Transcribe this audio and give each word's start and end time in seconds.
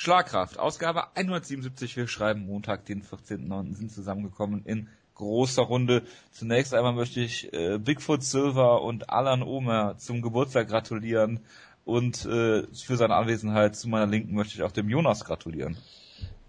Schlagkraft, 0.00 0.60
Ausgabe 0.60 1.16
177. 1.16 1.96
Wir 1.96 2.06
schreiben 2.06 2.46
Montag, 2.46 2.84
den 2.86 3.02
14.09. 3.02 3.74
sind 3.74 3.90
zusammengekommen 3.90 4.64
in 4.64 4.86
großer 5.16 5.62
Runde. 5.62 6.04
Zunächst 6.30 6.72
einmal 6.72 6.92
möchte 6.92 7.18
ich 7.18 7.52
äh, 7.52 7.78
Bigfoot 7.78 8.22
Silver 8.22 8.82
und 8.82 9.10
Alan 9.10 9.42
Omer 9.42 9.96
zum 9.98 10.22
Geburtstag 10.22 10.68
gratulieren 10.68 11.40
und 11.84 12.24
äh, 12.26 12.62
für 12.72 12.96
seine 12.96 13.16
Anwesenheit 13.16 13.74
zu 13.74 13.88
meiner 13.88 14.06
Linken 14.06 14.36
möchte 14.36 14.54
ich 14.54 14.62
auch 14.62 14.70
dem 14.70 14.88
Jonas 14.88 15.24
gratulieren. 15.24 15.76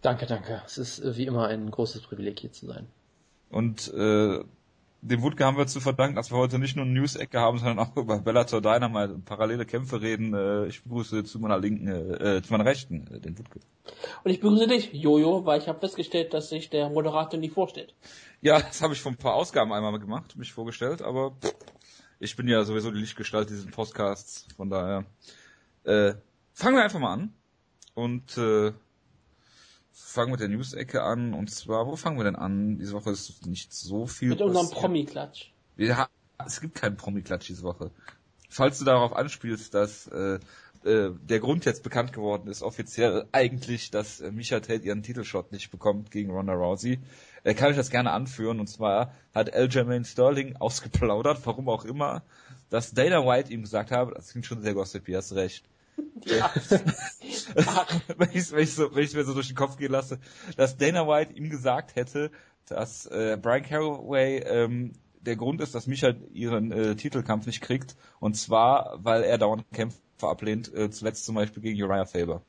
Danke, 0.03 0.27
danke. 0.27 0.61
Es 0.67 0.77
ist 0.77 0.99
äh, 0.99 1.17
wie 1.17 1.25
immer 1.25 1.47
ein 1.47 1.71
großes 1.71 2.03
Privileg 2.03 2.39
hier 2.41 2.51
zu 2.51 2.67
sein. 2.67 2.85
Und 3.49 3.91
äh, 3.95 4.43
dem 5.01 5.21
Wutke 5.21 5.45
haben 5.45 5.57
wir 5.57 5.67
zu 5.67 5.79
verdanken, 5.79 6.15
dass 6.15 6.31
wir 6.31 6.37
heute 6.37 6.59
nicht 6.59 6.75
nur 6.75 6.85
eine 6.85 6.93
News-Ecke 6.93 7.39
haben, 7.39 7.57
sondern 7.57 7.79
auch 7.79 7.95
über 7.95 8.19
Bellator 8.19 8.61
Dynamite 8.61 9.13
und 9.13 9.25
parallele 9.25 9.65
Kämpfe 9.65 10.01
reden. 10.01 10.33
Äh, 10.33 10.67
ich 10.67 10.83
begrüße 10.83 11.23
zu 11.23 11.39
meiner 11.39 11.57
linken, 11.57 11.87
äh, 11.87 12.41
zu 12.41 12.51
meiner 12.51 12.65
rechten 12.65 13.07
äh, 13.13 13.19
den 13.19 13.37
Wutke. 13.37 13.59
Und 14.23 14.31
ich 14.31 14.39
begrüße 14.39 14.67
dich, 14.67 14.91
Jojo, 14.93 15.45
weil 15.45 15.61
ich 15.61 15.67
habe 15.67 15.79
festgestellt, 15.79 16.33
dass 16.33 16.49
sich 16.49 16.69
der 16.69 16.89
Moderator 16.89 17.39
nie 17.39 17.49
vorstellt. 17.49 17.93
Ja, 18.41 18.59
das 18.59 18.81
habe 18.81 18.93
ich 18.93 19.01
vor 19.01 19.11
ein 19.11 19.17
paar 19.17 19.35
Ausgaben 19.35 19.71
einmal 19.73 19.97
gemacht, 19.99 20.35
mich 20.37 20.53
vorgestellt, 20.53 21.01
aber 21.01 21.35
ich 22.19 22.35
bin 22.35 22.47
ja 22.47 22.63
sowieso 22.63 22.91
die 22.91 22.99
Lichtgestalt 22.99 23.49
dieses 23.49 23.65
Podcasts, 23.65 24.47
von 24.55 24.69
daher 24.69 25.05
äh, 25.85 26.13
fangen 26.53 26.75
wir 26.75 26.83
einfach 26.83 26.99
mal 26.99 27.13
an 27.13 27.33
und 27.95 28.37
äh, 28.37 28.73
fangen 30.01 30.31
mit 30.31 30.39
der 30.39 30.49
News-Ecke 30.49 31.03
an. 31.03 31.33
Und 31.33 31.51
zwar, 31.51 31.87
wo 31.87 31.95
fangen 31.95 32.17
wir 32.17 32.23
denn 32.23 32.35
an? 32.35 32.77
Diese 32.77 32.93
Woche 32.93 33.11
ist 33.11 33.45
nicht 33.45 33.73
so 33.73 34.07
viel. 34.07 34.29
Mit 34.29 34.41
unserem 34.41 34.69
Promi-Klatsch. 34.69 35.51
Ja, 35.77 36.09
es 36.45 36.61
gibt 36.61 36.75
keinen 36.75 36.97
Promi-Klatsch 36.97 37.47
diese 37.47 37.63
Woche. 37.63 37.91
Falls 38.49 38.79
du 38.79 38.85
darauf 38.85 39.15
anspielst, 39.15 39.73
dass 39.73 40.07
äh, 40.07 40.39
äh, 40.83 41.11
der 41.11 41.39
Grund 41.39 41.65
jetzt 41.65 41.83
bekannt 41.83 42.13
geworden 42.13 42.47
ist, 42.47 42.63
offiziell 42.63 43.25
eigentlich, 43.31 43.91
dass 43.91 44.21
äh, 44.21 44.31
Misha 44.31 44.59
Tate 44.59 44.85
ihren 44.85 45.03
Titelshot 45.03 45.51
nicht 45.51 45.71
bekommt 45.71 46.09
gegen 46.09 46.31
Ronda 46.31 46.53
Rousey, 46.53 46.99
äh, 47.43 47.53
kann 47.53 47.71
ich 47.71 47.77
das 47.77 47.89
gerne 47.89 48.11
anführen. 48.11 48.59
Und 48.59 48.67
zwar 48.67 49.13
hat 49.35 49.53
Aljamain 49.53 50.05
Sterling 50.05 50.55
ausgeplaudert, 50.55 51.45
warum 51.45 51.67
auch 51.67 51.83
immer, 51.85 52.23
dass 52.69 52.93
Dana 52.93 53.25
White 53.25 53.51
ihm 53.51 53.61
gesagt 53.61 53.91
habe, 53.91 54.13
das 54.15 54.31
klingt 54.31 54.45
schon 54.45 54.61
sehr 54.61 54.73
gossipy, 54.73 55.13
hast 55.13 55.33
recht, 55.33 55.65
ja. 56.25 56.53
wenn, 58.17 58.29
ich, 58.33 58.51
wenn, 58.51 58.63
ich 58.63 58.73
so, 58.73 58.93
wenn 58.93 59.03
ich 59.03 59.13
mir 59.13 59.23
so 59.23 59.33
durch 59.33 59.47
den 59.47 59.55
Kopf 59.55 59.77
gehen 59.77 59.91
lasse, 59.91 60.19
dass 60.57 60.77
Dana 60.77 61.07
White 61.07 61.33
ihm 61.33 61.49
gesagt 61.49 61.95
hätte, 61.95 62.31
dass 62.65 63.05
äh, 63.07 63.37
Brian 63.41 63.63
Caraway 63.63 64.39
ähm, 64.39 64.93
der 65.21 65.35
Grund 65.35 65.61
ist, 65.61 65.75
dass 65.75 65.87
Micha 65.87 66.13
ihren 66.31 66.71
äh, 66.71 66.95
Titelkampf 66.95 67.45
nicht 67.45 67.61
kriegt, 67.61 67.95
und 68.19 68.35
zwar, 68.35 68.99
weil 69.03 69.23
er 69.23 69.37
dauernd 69.37 69.65
Kämpfe 69.71 69.99
ablehnt, 70.21 70.73
äh, 70.73 70.89
zuletzt 70.89 71.25
zum 71.25 71.35
Beispiel 71.35 71.61
gegen 71.61 71.81
Uriah 71.81 72.05
Faber. 72.05 72.41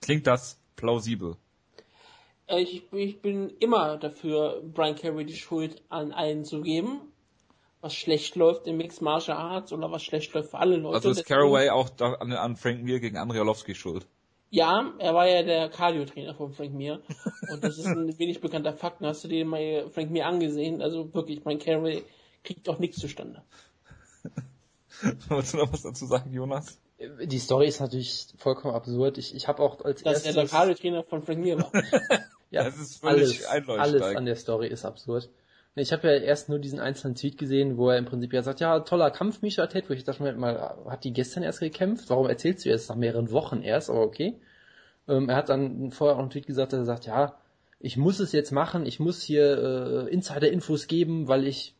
Klingt 0.00 0.26
das 0.26 0.58
plausibel? 0.76 1.36
Äh, 2.46 2.62
ich, 2.62 2.92
ich 2.92 3.20
bin 3.20 3.50
immer 3.60 3.98
dafür, 3.98 4.62
Brian 4.62 4.96
Carey 4.96 5.24
die 5.24 5.36
Schuld 5.36 5.82
an 5.88 6.12
allen 6.12 6.44
zu 6.44 6.62
geben 6.62 7.00
was 7.80 7.94
schlecht 7.94 8.34
läuft 8.36 8.66
im 8.66 8.76
Mixed 8.76 9.02
Martial 9.02 9.36
Arts 9.36 9.72
oder 9.72 9.90
was 9.90 10.02
schlecht 10.02 10.32
läuft 10.34 10.50
für 10.50 10.58
alle 10.58 10.76
Leute. 10.76 10.96
Also 10.96 11.10
ist 11.10 11.24
Caraway 11.24 11.70
auch 11.70 11.90
an, 12.00 12.32
an 12.32 12.56
Frank 12.56 12.82
Mir 12.82 13.00
gegen 13.00 13.16
Andrei 13.16 13.38
Orlovsky 13.38 13.74
schuld? 13.74 14.06
Ja, 14.50 14.94
er 14.98 15.14
war 15.14 15.28
ja 15.28 15.42
der 15.42 15.68
Cardio-Trainer 15.68 16.34
von 16.34 16.52
Frank 16.52 16.72
Mir. 16.72 17.02
Und 17.50 17.62
das 17.62 17.78
ist 17.78 17.86
ein 17.86 18.18
wenig 18.18 18.40
bekannter 18.40 18.72
Fakt. 18.72 19.00
Hast 19.02 19.24
du 19.24 19.28
dir 19.28 19.44
mal 19.44 19.90
Frank 19.90 20.10
Mir 20.10 20.26
angesehen? 20.26 20.80
Also 20.80 21.12
wirklich, 21.12 21.44
mein 21.44 21.58
Caraway 21.58 22.02
kriegt 22.42 22.66
doch 22.66 22.78
nichts 22.78 22.98
zustande. 22.98 23.42
Wolltest 25.28 25.54
du 25.54 25.58
noch 25.58 25.72
was 25.72 25.82
dazu 25.82 26.06
sagen, 26.06 26.32
Jonas? 26.32 26.78
Die 26.98 27.38
Story 27.38 27.68
ist 27.68 27.80
natürlich 27.80 28.26
vollkommen 28.38 28.74
absurd. 28.74 29.18
Ich, 29.18 29.34
ich 29.34 29.46
habe 29.46 29.62
auch 29.62 29.84
als 29.84 30.02
Dass 30.02 30.24
erstes... 30.24 30.34
er 30.34 30.42
der 30.42 30.50
Cardio-Trainer 30.50 31.04
von 31.04 31.22
Frank 31.22 31.40
Mir 31.40 31.58
war. 31.58 31.70
ja, 32.50 32.64
das 32.64 32.78
ist 32.78 33.00
völlig 33.00 33.46
alles, 33.48 33.68
alles 33.68 34.02
an 34.02 34.24
der 34.24 34.36
Story 34.36 34.68
ist 34.68 34.84
absurd. 34.84 35.28
Ich 35.78 35.92
habe 35.92 36.08
ja 36.08 36.14
erst 36.14 36.48
nur 36.48 36.58
diesen 36.58 36.80
einzelnen 36.80 37.14
Tweet 37.14 37.38
gesehen, 37.38 37.76
wo 37.76 37.90
er 37.90 37.98
im 37.98 38.04
Prinzip 38.04 38.32
ja 38.32 38.42
sagt, 38.42 38.60
ja, 38.60 38.80
toller 38.80 39.10
Kampf, 39.10 39.42
Misha 39.42 39.66
Tate, 39.66 39.88
wo 39.88 39.94
ich 39.94 40.04
dachte 40.04 40.22
mir 40.22 40.32
mal, 40.34 40.76
hat 40.86 41.04
die 41.04 41.12
gestern 41.12 41.42
erst 41.42 41.60
gekämpft? 41.60 42.10
Warum 42.10 42.26
erzählst 42.28 42.64
du 42.64 42.68
jetzt 42.68 42.88
nach 42.88 42.96
mehreren 42.96 43.30
Wochen 43.30 43.62
erst? 43.62 43.90
Aber 43.90 44.02
okay. 44.02 44.34
Ähm, 45.08 45.28
er 45.28 45.36
hat 45.36 45.48
dann 45.48 45.90
vorher 45.90 46.16
auch 46.16 46.20
einen 46.20 46.30
Tweet 46.30 46.46
gesagt, 46.46 46.72
dass 46.72 46.80
er 46.80 46.84
sagt, 46.84 47.06
ja, 47.06 47.34
ich 47.80 47.96
muss 47.96 48.20
es 48.20 48.32
jetzt 48.32 48.50
machen, 48.50 48.86
ich 48.86 48.98
muss 49.00 49.22
hier 49.22 50.06
äh, 50.08 50.12
Insider-Infos 50.12 50.86
geben, 50.86 51.28
weil 51.28 51.46
ich 51.46 51.74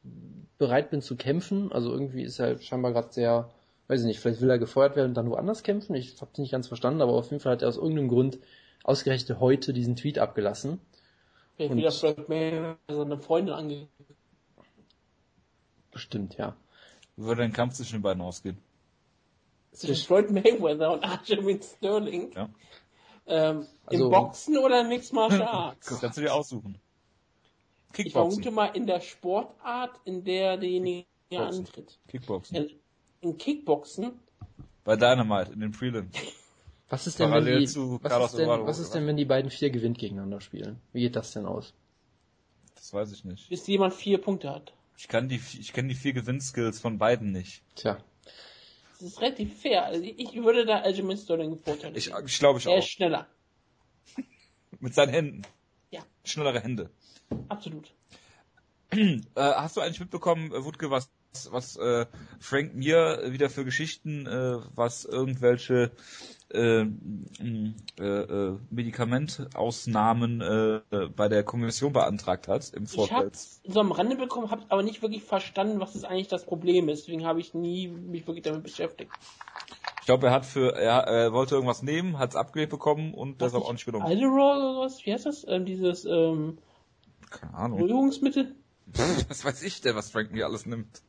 bereit 0.59 0.91
bin 0.91 1.03
zu 1.03 1.17
kämpfen. 1.17 1.73
Also 1.73 1.91
irgendwie 1.93 2.23
ist 2.23 2.39
er 2.39 2.59
scheinbar 2.59 2.93
gerade 2.93 3.13
sehr, 3.13 3.51
weiß 3.89 4.01
ich 4.01 4.07
nicht, 4.07 4.21
vielleicht 4.21 4.41
will 4.41 4.51
er 4.51 4.59
gefeuert 4.59 4.97
werden 4.97 5.09
und 5.09 5.15
dann 5.15 5.31
woanders 5.31 5.63
kämpfen. 5.63 5.95
Ich 5.95 6.21
habe 6.21 6.31
nicht 6.39 6.53
ganz 6.53 6.69
verstanden, 6.69 7.01
aber 7.01 7.13
auf 7.13 7.31
jeden 7.31 7.41
Fall 7.41 7.53
hat 7.53 7.63
er 7.63 7.69
aus 7.69 7.77
irgendeinem 7.77 8.09
Grund 8.09 8.39
ausgerechnet 8.85 9.41
heute 9.41 9.73
diesen 9.73 9.97
Tweet 9.97 10.19
abgelassen. 10.19 10.81
Vielleicht 11.59 11.75
wieder 11.75 11.91
Floyd 11.91 12.29
Mayweather 12.29 12.79
seine 12.89 13.19
Freundin 13.19 13.53
ange... 13.55 13.89
Bestimmt, 15.91 16.37
ja. 16.37 16.57
Wie 17.17 17.25
würde 17.25 17.43
ein 17.43 17.53
Kampf 17.53 17.75
zwischen 17.75 17.95
den 17.95 18.03
beiden 18.03 18.23
ausgehen? 18.23 18.59
Zwischen 19.73 20.07
Floyd 20.07 20.31
Mayweather 20.31 20.93
und 20.93 21.03
Aljamain 21.03 21.61
Sterling? 21.61 22.33
Ja. 22.33 22.49
Ähm, 23.27 23.67
also, 23.87 24.05
Im 24.05 24.11
Boxen 24.11 24.57
oder 24.57 24.83
im 24.83 24.89
Mixed 24.89 25.13
Martial 25.13 25.43
Arts? 25.49 25.89
das 25.89 26.01
kannst 26.01 26.17
du 26.19 26.23
dir 26.23 26.33
aussuchen. 26.33 26.79
Kickboxen. 27.93 28.07
Ich 28.07 28.13
vermute 28.13 28.51
mal 28.53 28.67
in 28.77 28.87
der 28.87 29.01
Sportart, 29.01 30.01
in 30.05 30.23
der 30.23 30.59
derjenige 30.59 31.09
Boxen. 31.29 31.59
antritt. 31.59 31.99
Kickboxen. 32.07 32.57
In, 32.57 32.71
in 33.21 33.37
Kickboxen? 33.37 34.21
Bei 34.85 34.95
Dynamite, 34.95 35.53
in 35.53 35.61
den 35.61 35.73
Prelims. 35.73 36.17
Was 36.89 37.07
ist 37.07 37.19
denn, 37.19 37.31
wenn 37.31 37.45
die, 37.45 37.53
was 37.53 38.33
ist 38.33 38.39
denn, 38.39 38.49
was 38.49 38.79
ist 38.79 38.95
denn, 38.95 39.07
wenn 39.07 39.17
die 39.17 39.27
beiden 39.27 39.51
vier 39.51 39.71
gewinnt 39.71 39.99
gegeneinander 39.99 40.41
spielen? 40.41 40.81
Wie 40.93 41.01
geht 41.01 41.17
das 41.17 41.33
denn 41.33 41.45
aus? 41.45 41.75
Das 42.75 42.93
weiß 42.95 43.13
ich 43.13 43.25
nicht. 43.25 43.49
Bis 43.51 43.67
jemand 43.67 43.93
vier 43.93 44.19
Punkte 44.19 44.51
hat. 44.51 44.73
Ich 44.97 45.07
kann 45.07 45.29
die, 45.29 45.37
ich 45.37 45.73
kenne 45.73 45.89
die 45.89 45.95
vier 45.95 46.15
Gewinnskills 46.15 46.81
von 46.81 46.99
beiden 46.99 47.31
nicht. 47.31 47.63
Tja. 47.77 47.99
Das 48.93 49.03
ist 49.03 49.21
relativ 49.21 49.61
fair. 49.61 49.85
Also 49.85 50.03
ich 50.03 50.35
würde 50.35 50.65
da 50.65 50.81
Aljamain 50.81 51.19
Sterling 51.19 51.59
vorteilen. 51.59 51.95
Ich, 51.95 52.11
ich 52.11 52.39
glaube 52.39 52.59
ich 52.59 52.67
er 52.67 52.71
auch. 52.71 52.75
Er 52.77 52.79
ist 52.79 52.89
schneller. 52.89 53.27
Mit 54.81 54.95
seinen 54.95 55.11
Händen. 55.11 55.43
Ja. 55.91 56.01
Schnellere 56.25 56.61
Hände. 56.61 56.91
Absolut. 57.49 57.93
äh, 58.91 59.21
hast 59.35 59.77
du 59.77 59.83
eigentlich 59.83 60.01
mitbekommen, 60.01 60.51
äh, 60.53 60.65
Wutke, 60.65 60.91
was 60.91 61.11
was 61.51 61.77
äh, 61.77 62.07
Frank 62.41 62.75
mir 62.75 63.21
wieder 63.27 63.51
für 63.51 63.65
Geschichten, 63.65 64.27
äh, 64.27 64.59
was 64.75 65.05
irgendwelche 65.05 65.91
äh, 66.51 66.81
äh, 66.81 66.87
äh, 68.01 68.57
Medikamentausnahmen 68.71 70.41
äh, 70.41 70.81
bei 71.15 71.29
der 71.29 71.45
Kommission 71.45 71.93
beantragt 71.93 72.49
hat 72.49 72.73
im 72.75 72.87
Vorfeld. 72.87 73.35
Ich 73.35 73.69
habe 73.69 73.75
so 73.75 73.81
am 73.81 73.93
Rande 73.93 74.17
bekommen, 74.17 74.51
habe 74.51 74.65
aber 74.69 74.83
nicht 74.83 75.03
wirklich 75.03 75.25
verstanden, 75.25 75.81
was 75.81 75.95
ist 75.95 76.05
eigentlich 76.05 76.29
das 76.29 76.45
Problem 76.45 76.89
ist. 76.89 77.07
Deswegen 77.07 77.27
habe 77.27 77.41
ich 77.41 77.55
nie 77.55 77.89
mich 77.89 78.27
wirklich 78.27 78.45
damit 78.45 78.63
beschäftigt. 78.63 79.11
Ich 80.01 80.07
glaube, 80.07 80.29
er 80.29 80.33
hat 80.33 80.47
für, 80.47 80.75
er, 80.75 81.01
er 81.01 81.33
wollte 81.35 81.55
irgendwas 81.55 81.83
nehmen, 81.83 82.19
hat 82.19 82.31
es 82.31 82.37
abgelehnt 82.37 82.71
bekommen 82.71 83.13
und 83.13 83.43
deshalb 83.43 83.65
auch 83.65 83.73
nicht 83.73 83.85
genommen. 83.85 84.07
Alderol 84.07 84.57
oder 84.57 84.81
was? 84.81 85.05
Wie 85.05 85.13
heißt 85.13 85.27
das? 85.27 85.45
Ähm, 85.47 85.67
dieses 85.67 86.07
ähm, 86.07 86.57
Keine 87.29 87.55
Ahnung. 87.55 87.79
Beruhigungsmittel? 87.79 88.55
was 89.29 89.45
weiß 89.45 89.63
ich 89.63 89.83
denn, 89.83 89.95
was 89.95 90.11
Frank 90.11 90.33
mir 90.33 90.47
alles 90.47 90.65
nimmt? 90.65 91.03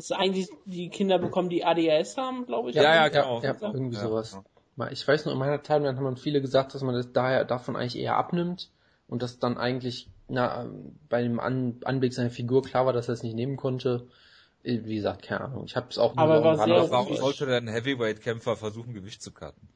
Also 0.00 0.14
eigentlich 0.14 0.48
die 0.64 0.88
Kinder 0.88 1.18
bekommen, 1.18 1.50
die 1.50 1.62
ADHS 1.62 2.16
haben, 2.16 2.46
glaube 2.46 2.70
ich. 2.70 2.76
Ja, 2.76 2.82
ja, 2.82 3.08
genau. 3.08 3.42
Ja, 3.42 3.54
ja 3.60 3.70
irgendwie 3.70 3.98
sowas. 3.98 4.38
Ja. 4.78 4.90
Ich 4.90 5.06
weiß 5.06 5.26
nur, 5.26 5.34
in 5.34 5.38
meiner 5.38 5.62
Timeline 5.62 5.98
haben 5.98 6.16
viele 6.16 6.40
gesagt, 6.40 6.74
dass 6.74 6.80
man 6.80 6.94
das 6.94 7.12
daher 7.12 7.44
davon 7.44 7.76
eigentlich 7.76 7.98
eher 7.98 8.16
abnimmt 8.16 8.70
und 9.08 9.22
dass 9.22 9.38
dann 9.38 9.58
eigentlich 9.58 10.08
na, 10.26 10.70
bei 11.10 11.22
dem 11.22 11.38
An 11.38 11.80
Anblick 11.84 12.14
seiner 12.14 12.30
Figur 12.30 12.62
klar 12.62 12.86
war, 12.86 12.94
dass 12.94 13.08
er 13.08 13.14
es 13.14 13.22
nicht 13.22 13.34
nehmen 13.34 13.58
konnte. 13.58 14.06
Wie 14.62 14.94
gesagt, 14.94 15.22
keine 15.22 15.42
Ahnung. 15.42 15.64
Ich 15.66 15.76
habe 15.76 15.88
es 15.90 15.98
auch 15.98 16.14
nur 16.14 16.24
Aber 16.24 16.42
war 16.42 16.56
sehr 16.56 16.90
warum 16.90 17.16
sollte 17.16 17.44
denn 17.44 17.68
ein 17.68 17.72
Heavyweight-Kämpfer 17.74 18.56
versuchen, 18.56 18.94
Gewicht 18.94 19.22
zu 19.22 19.32
cutten? 19.32 19.68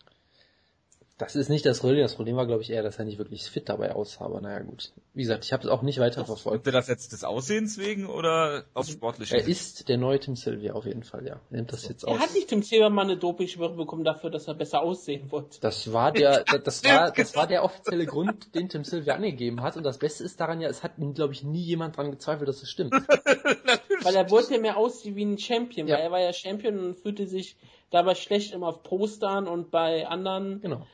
Das 1.16 1.36
ist 1.36 1.48
nicht 1.48 1.64
das 1.64 1.78
Problem. 1.78 2.02
Das 2.02 2.16
Problem 2.16 2.34
war, 2.34 2.44
glaube 2.44 2.62
ich, 2.62 2.70
eher, 2.70 2.82
dass 2.82 2.98
er 2.98 3.04
nicht 3.04 3.18
wirklich 3.18 3.44
fit 3.44 3.68
dabei 3.68 3.94
aussah. 3.94 4.24
Aber 4.24 4.40
naja, 4.40 4.58
gut. 4.64 4.92
Wie 5.12 5.22
gesagt, 5.22 5.44
ich 5.44 5.52
habe 5.52 5.62
es 5.62 5.68
auch 5.68 5.82
nicht 5.82 6.00
weiter 6.00 6.24
verfolgt. 6.24 6.66
Ist 6.66 6.74
das 6.74 6.88
jetzt 6.88 7.12
des 7.12 7.22
Aussehens 7.22 7.78
wegen 7.78 8.06
oder 8.06 8.64
aus 8.74 8.90
sportlichen? 8.90 9.38
Er 9.38 9.46
ist 9.46 9.88
der 9.88 9.96
neue 9.96 10.18
Tim 10.18 10.34
Sylvia 10.34 10.72
auf 10.72 10.86
jeden 10.86 11.04
Fall, 11.04 11.24
ja. 11.24 11.34
Er 11.50 11.56
nimmt 11.56 11.72
das 11.72 11.86
jetzt 11.86 12.02
Er 12.02 12.18
hat 12.18 12.34
nicht 12.34 12.48
Tim 12.48 12.64
Sylvia 12.64 12.88
mal 12.88 13.02
eine 13.02 13.16
Doping-Schwere 13.16 13.76
bekommen 13.76 14.02
dafür, 14.02 14.30
dass 14.30 14.48
er 14.48 14.54
besser 14.54 14.82
aussehen 14.82 15.30
wollte. 15.30 15.60
Das 15.60 15.92
war 15.92 16.10
der, 16.10 16.42
das 16.64 16.82
war, 16.82 17.12
das 17.12 17.36
war 17.36 17.46
der 17.46 17.62
offizielle 17.62 18.06
Grund, 18.06 18.52
den 18.56 18.68
Tim 18.68 18.82
Sylvia 18.82 19.14
angegeben 19.14 19.62
hat. 19.62 19.76
Und 19.76 19.84
das 19.84 19.98
Beste 19.98 20.24
ist 20.24 20.40
daran 20.40 20.60
ja, 20.60 20.68
es 20.68 20.82
hat, 20.82 20.94
glaube 21.14 21.32
ich, 21.32 21.44
nie 21.44 21.62
jemand 21.62 21.96
dran 21.96 22.10
gezweifelt, 22.10 22.48
dass 22.48 22.60
es 22.60 22.68
stimmt. 22.68 22.92
weil 24.02 24.16
er 24.16 24.30
wollte 24.30 24.54
ja 24.54 24.60
mehr 24.60 24.76
aussehen 24.76 25.14
wie 25.14 25.24
ein 25.24 25.38
Champion, 25.38 25.86
ja. 25.86 25.94
weil 25.94 26.02
er 26.02 26.10
war 26.10 26.20
ja 26.20 26.32
Champion 26.32 26.76
und 26.80 26.98
fühlte 26.98 27.28
sich 27.28 27.56
dabei 27.90 28.16
schlecht 28.16 28.52
immer 28.52 28.66
auf 28.66 28.82
Postern 28.82 29.46
und 29.46 29.70
bei 29.70 30.08
anderen. 30.08 30.60
Genau 30.60 30.84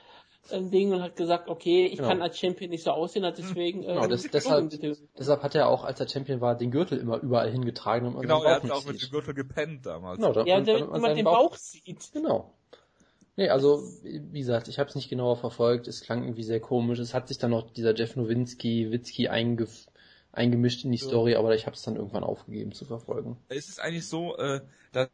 Ding 0.51 0.93
und 0.93 1.03
hat 1.03 1.17
gesagt, 1.17 1.49
okay, 1.49 1.87
ich 1.87 1.97
genau. 1.97 2.09
kann 2.09 2.23
als 2.23 2.39
Champion 2.39 2.71
nicht 2.71 2.85
so 2.85 2.91
aussehen, 2.91 3.25
hat 3.25 3.39
deswegen. 3.39 3.83
Genau, 3.83 4.05
ähm, 4.05 4.11
das, 4.11 4.23
deshalb, 4.23 4.71
deshalb 5.19 5.43
hat 5.43 5.55
er 5.55 5.69
auch, 5.69 5.85
als 5.85 6.01
er 6.01 6.09
Champion 6.09 6.41
war, 6.41 6.57
den 6.57 6.71
Gürtel 6.71 6.99
immer 6.99 7.19
überall 7.19 7.51
hingetragen. 7.51 8.15
Und 8.15 8.23
genau, 8.23 8.43
er 8.43 8.57
hat 8.57 8.71
auch 8.71 8.85
mit 8.85 9.01
dem 9.01 9.11
Gürtel 9.11 9.35
gepennt 9.35 9.87
damals. 9.87 10.19
Genau, 10.19 10.33
da, 10.33 10.45
ja, 10.45 10.61
damit 10.61 10.91
man 10.91 11.15
den 11.15 11.25
Bauch, 11.25 11.51
Bauch 11.51 11.57
sieht. 11.57 12.13
Genau. 12.13 12.55
Nee, 13.37 13.49
also 13.49 13.83
wie 14.03 14.41
gesagt, 14.41 14.69
ich 14.69 14.79
habe 14.79 14.89
es 14.89 14.95
nicht 14.95 15.09
genauer 15.09 15.37
verfolgt. 15.37 15.89
Es 15.89 16.03
klang 16.03 16.25
irgendwie 16.25 16.43
sehr 16.43 16.61
komisch. 16.61 16.99
Es 16.99 17.15
hat 17.15 17.29
sich 17.29 17.39
dann 17.39 17.53
noch 17.53 17.71
dieser 17.71 17.95
Jeff 17.95 18.17
Nowinski, 18.17 18.91
Witzki 18.91 19.29
einge 19.29 19.67
eingemischt 20.33 20.85
in 20.85 20.93
die 20.93 20.99
Story, 20.99 21.35
aber 21.35 21.55
ich 21.55 21.67
habe 21.67 21.75
es 21.75 21.83
dann 21.83 21.97
irgendwann 21.97 22.23
aufgegeben 22.23 22.73
zu 22.73 22.85
verfolgen. 22.85 23.37
Es 23.49 23.69
ist 23.69 23.81
eigentlich 23.81 24.07
so, 24.07 24.37
äh, 24.37 24.61
dass 24.93 25.09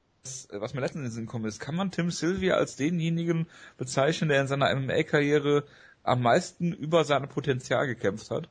was 0.51 0.75
mir 0.75 0.81
letztens 0.81 1.01
in 1.01 1.09
den 1.09 1.13
Sinn 1.13 1.27
kommt, 1.27 1.47
ist, 1.47 1.61
kann 1.61 1.75
man 1.77 1.91
Tim 1.91 2.11
Sylvia 2.11 2.55
als 2.55 2.77
denjenigen 2.77 3.47
bezeichnen, 3.77 4.29
der 4.29 4.41
in 4.41 4.47
seiner 4.47 4.75
MMA-Karriere 4.75 5.65
am 6.03 6.23
meisten 6.23 6.73
über 6.73 7.05
sein 7.05 7.29
Potenzial 7.29 7.87
gekämpft 7.87 8.31
hat? 8.31 8.49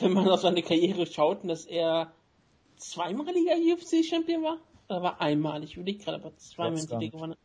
Wenn 0.00 0.12
man 0.12 0.28
auf 0.28 0.40
seine 0.40 0.62
Karriere 0.62 1.06
schaut, 1.06 1.48
dass 1.48 1.64
er 1.64 2.12
zweimaliger 2.76 3.54
UFC-Champion 3.54 4.42
war? 4.42 4.58
Oder 4.88 5.02
war 5.02 5.20
einmalig? 5.20 5.70
Ich 5.70 5.76
überlege 5.76 6.02
gerade, 6.04 6.18
aber 6.18 6.36
zweimal 6.36 6.80
Titel 6.80 7.10
gewonnen 7.10 7.36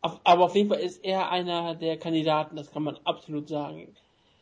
aber 0.00 0.44
auf 0.44 0.54
jeden 0.54 0.68
Fall 0.68 0.80
ist 0.80 1.04
er 1.04 1.30
einer 1.30 1.74
der 1.74 1.98
Kandidaten, 1.98 2.56
das 2.56 2.70
kann 2.70 2.82
man 2.82 2.98
absolut 3.04 3.48
sagen. 3.48 3.94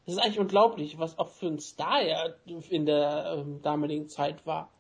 Es 0.07 0.15
ist 0.15 0.21
eigentlich 0.21 0.39
unglaublich, 0.39 0.99
was 0.99 1.19
auch 1.19 1.29
für 1.29 1.47
ein 1.47 1.59
Star 1.59 2.01
er 2.01 2.37
in 2.47 2.87
der 2.87 3.35
ähm, 3.37 3.61
damaligen 3.63 4.09
Zeit 4.09 4.47
war. 4.47 4.71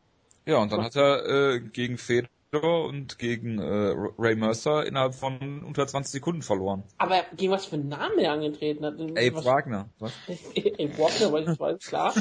Ja, 0.48 0.62
und 0.62 0.72
dann 0.72 0.82
hat 0.82 0.96
er 0.96 1.26
äh, 1.26 1.60
gegen 1.60 1.98
Fedor 1.98 2.86
und 2.86 3.18
gegen 3.18 3.58
äh, 3.58 3.94
Ray 4.18 4.34
Mercer 4.34 4.86
innerhalb 4.86 5.14
von 5.14 5.62
unter 5.62 5.86
20 5.86 6.10
Sekunden 6.10 6.40
verloren. 6.40 6.84
Aber 6.96 7.22
gegen 7.36 7.52
was 7.52 7.66
für 7.66 7.76
einen 7.76 7.90
Namen 7.90 8.18
er 8.18 8.32
angetreten 8.32 8.82
hat? 8.82 8.94
Abe 8.94 9.34
was... 9.34 9.44
Wagner. 9.44 9.90
Was? 9.98 10.12
Abe 10.28 10.98
Wagner, 10.98 11.32
weil 11.32 11.52
ich 11.52 11.60
weiß, 11.60 11.78
klar. 11.80 12.14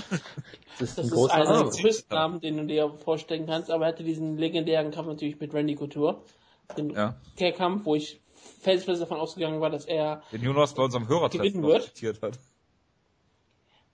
Das 0.77 0.89
ist, 0.89 0.97
das 0.97 1.05
ist 1.05 1.31
einer 1.31 1.63
der 1.63 1.71
größten 1.71 2.13
Namen, 2.13 2.41
den 2.41 2.57
du 2.57 2.65
dir 2.65 2.89
vorstellen 2.89 3.45
kannst, 3.45 3.71
aber 3.71 3.85
er 3.85 3.93
hatte 3.93 4.03
diesen 4.03 4.37
legendären 4.37 4.91
Kampf 4.91 5.07
natürlich 5.07 5.39
mit 5.39 5.53
Randy 5.53 5.75
Couture. 5.75 6.21
Den 6.77 6.89
ja. 6.89 7.15
Kampf, 7.51 7.85
wo 7.85 7.95
ich 7.95 8.19
felsenfest 8.59 9.01
davon 9.01 9.19
ausgegangen 9.19 9.61
war, 9.61 9.69
dass 9.69 9.85
er 9.85 10.21
den 10.33 10.41
Jonas 10.41 10.73
bei 10.73 10.83
unserem 10.83 11.07
Hörertreffen 11.07 11.63
wird. 11.63 11.93
hat. 12.21 12.39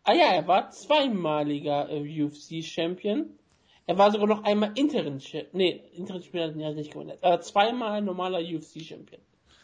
Ah 0.03 0.13
ja, 0.13 0.33
er 0.33 0.47
war 0.47 0.71
zweimaliger 0.71 1.87
äh, 1.91 2.23
UFC-Champion. 2.23 3.37
Er 3.85 3.97
war 3.97 4.11
sogar 4.11 4.27
noch 4.27 4.43
einmal 4.43 4.71
Interim, 4.75 5.19
nee, 5.51 5.81
Interim-Champion 5.93 6.63
hat 6.63 6.71
er 6.71 6.73
nicht 6.73 6.91
gewonnen. 6.91 7.17
Er 7.21 7.31
war 7.31 7.41
zweimal 7.41 8.01
normaler 8.01 8.39
UFC-Champion. 8.39 9.21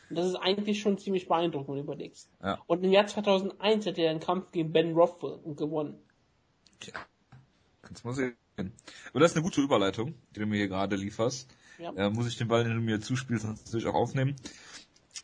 Und 0.10 0.16
das 0.16 0.26
ist 0.26 0.36
eigentlich 0.36 0.82
schon 0.82 0.98
ziemlich 0.98 1.28
beeindruckend, 1.28 1.70
wenn 1.70 1.76
du 1.76 1.84
überlegst. 1.84 2.30
Ja. 2.44 2.60
Und 2.68 2.84
im 2.84 2.92
Jahr 2.92 3.08
2001 3.08 3.86
hat 3.86 3.98
er 3.98 4.10
einen 4.10 4.20
Kampf 4.20 4.52
gegen 4.52 4.72
Ben 4.74 4.94
Rothwell 4.94 5.40
gewonnen. 5.56 6.00
Tja, 6.80 6.94
kannst 7.82 8.04
mal 8.04 8.14
sehen. 8.14 8.36
Aber 9.12 9.20
das 9.20 9.32
ist 9.32 9.38
eine 9.38 9.44
gute 9.44 9.62
Überleitung, 9.62 10.16
die 10.36 10.40
du 10.40 10.46
mir 10.46 10.58
hier 10.58 10.68
gerade 10.68 10.96
lieferst. 10.96 11.50
Ja. 11.78 11.94
Äh, 11.94 12.10
muss 12.10 12.28
ich 12.28 12.38
den 12.38 12.50
Ball, 12.50 12.64
den 12.64 12.76
du 12.76 12.82
mir 12.82 13.00
zuspielst, 13.00 13.46
natürlich 13.46 13.88
auch 13.88 13.94
aufnehmen. 13.94 14.36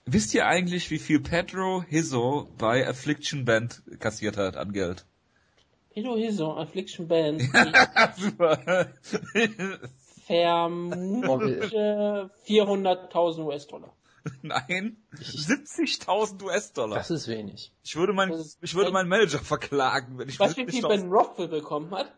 Wisst 0.06 0.33
ihr 0.33 0.45
eigentlich, 0.45 0.89
wie 0.91 1.00
viel 1.00 1.19
Pedro 1.19 1.83
Hizzo 1.83 2.48
bei 2.57 2.88
Affliction 2.88 3.44
Band 3.44 3.81
kassiert 4.00 4.38
hat 4.38 4.56
an 4.56 4.71
Geld? 4.71 5.06
Pedro 5.95 6.15
Hizzo, 6.18 6.57
Affliction 6.57 7.07
Band. 7.07 7.42
Super. 8.18 8.92
Vermute 10.27 12.30
400.000 12.45 13.45
US-Dollar. 13.45 13.94
Nein, 14.42 14.97
70.000 15.13 16.44
US-Dollar. 16.44 16.97
Das 16.97 17.12
ist 17.12 17.30
wenig. 17.30 17.71
Ich 17.83 17.95
würde 17.95 18.12
mein, 18.12 18.33
ich 18.62 18.75
würde 18.75 18.92
meinen 18.92 19.07
Manager 19.07 19.39
verklagen, 19.39 20.18
wenn 20.18 20.27
ich 20.27 20.38
Was 20.38 20.57
wie 20.57 20.65
viel 20.65 20.86
Ben 20.86 21.09
Rothwell 21.09 21.47
bekommen 21.47 21.89
hat? 21.92 22.12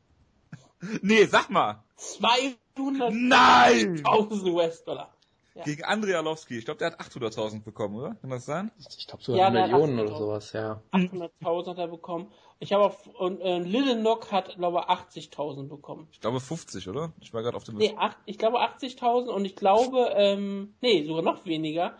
nee, 1.00 1.24
sag 1.24 1.48
mal. 1.48 1.82
200.000 1.98 4.52
US-Dollar. 4.52 5.14
Ja. 5.54 5.64
Gegen 5.64 5.84
Andrei 5.84 6.16
Arlovski. 6.16 6.58
Ich 6.58 6.66
glaube, 6.66 6.76
der 6.78 6.92
hat 6.92 7.00
800.000 7.00 7.62
bekommen, 7.62 7.96
oder? 7.96 8.14
Kann 8.16 8.28
das 8.28 8.44
sein? 8.44 8.70
Ich 8.78 9.06
glaube 9.06 9.24
sogar 9.24 9.40
ja, 9.40 9.48
Millionen 9.50 10.00
oder 10.00 10.18
sowas, 10.18 10.52
ja. 10.52 10.82
800.000 10.92 11.70
hat 11.70 11.78
er 11.78 11.88
bekommen. 11.88 12.30
Ich 12.62 12.74
habe 12.74 12.84
auf, 12.84 13.06
und 13.06 13.40
äh, 13.40 13.58
Little 13.58 13.96
Nock 13.96 14.32
hat, 14.32 14.56
glaube 14.56 14.84
ich, 14.86 15.30
80.000 15.32 15.68
bekommen. 15.68 16.08
Ich 16.12 16.20
glaube 16.20 16.40
50, 16.40 16.88
oder? 16.88 17.12
Ich 17.20 17.32
war 17.32 17.42
gerade 17.42 17.56
auf 17.56 17.64
dem 17.64 17.76
Nee, 17.76 17.94
acht, 17.96 18.18
ich 18.26 18.36
glaube 18.36 18.58
80.000 18.58 19.28
und 19.28 19.46
ich 19.46 19.56
glaube, 19.56 20.12
ähm, 20.14 20.74
nee, 20.82 21.06
sogar 21.06 21.22
noch 21.22 21.46
weniger. 21.46 21.96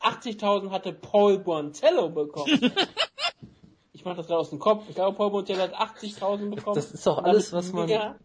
80.000 0.00 0.70
hatte 0.70 0.94
Paul 0.94 1.38
Bontello 1.40 2.08
bekommen. 2.08 2.48
ich 3.92 4.06
mache 4.06 4.16
das 4.16 4.28
gerade 4.28 4.40
aus 4.40 4.48
dem 4.48 4.58
Kopf. 4.58 4.84
Ich 4.88 4.94
glaube, 4.94 5.14
Paul 5.14 5.30
Bontello 5.30 5.60
hat 5.60 5.74
80.000 5.74 6.54
bekommen. 6.54 6.76
Das 6.76 6.90
ist 6.90 7.06
doch 7.06 7.18
alles, 7.18 7.52
was 7.52 7.72
man 7.72 8.16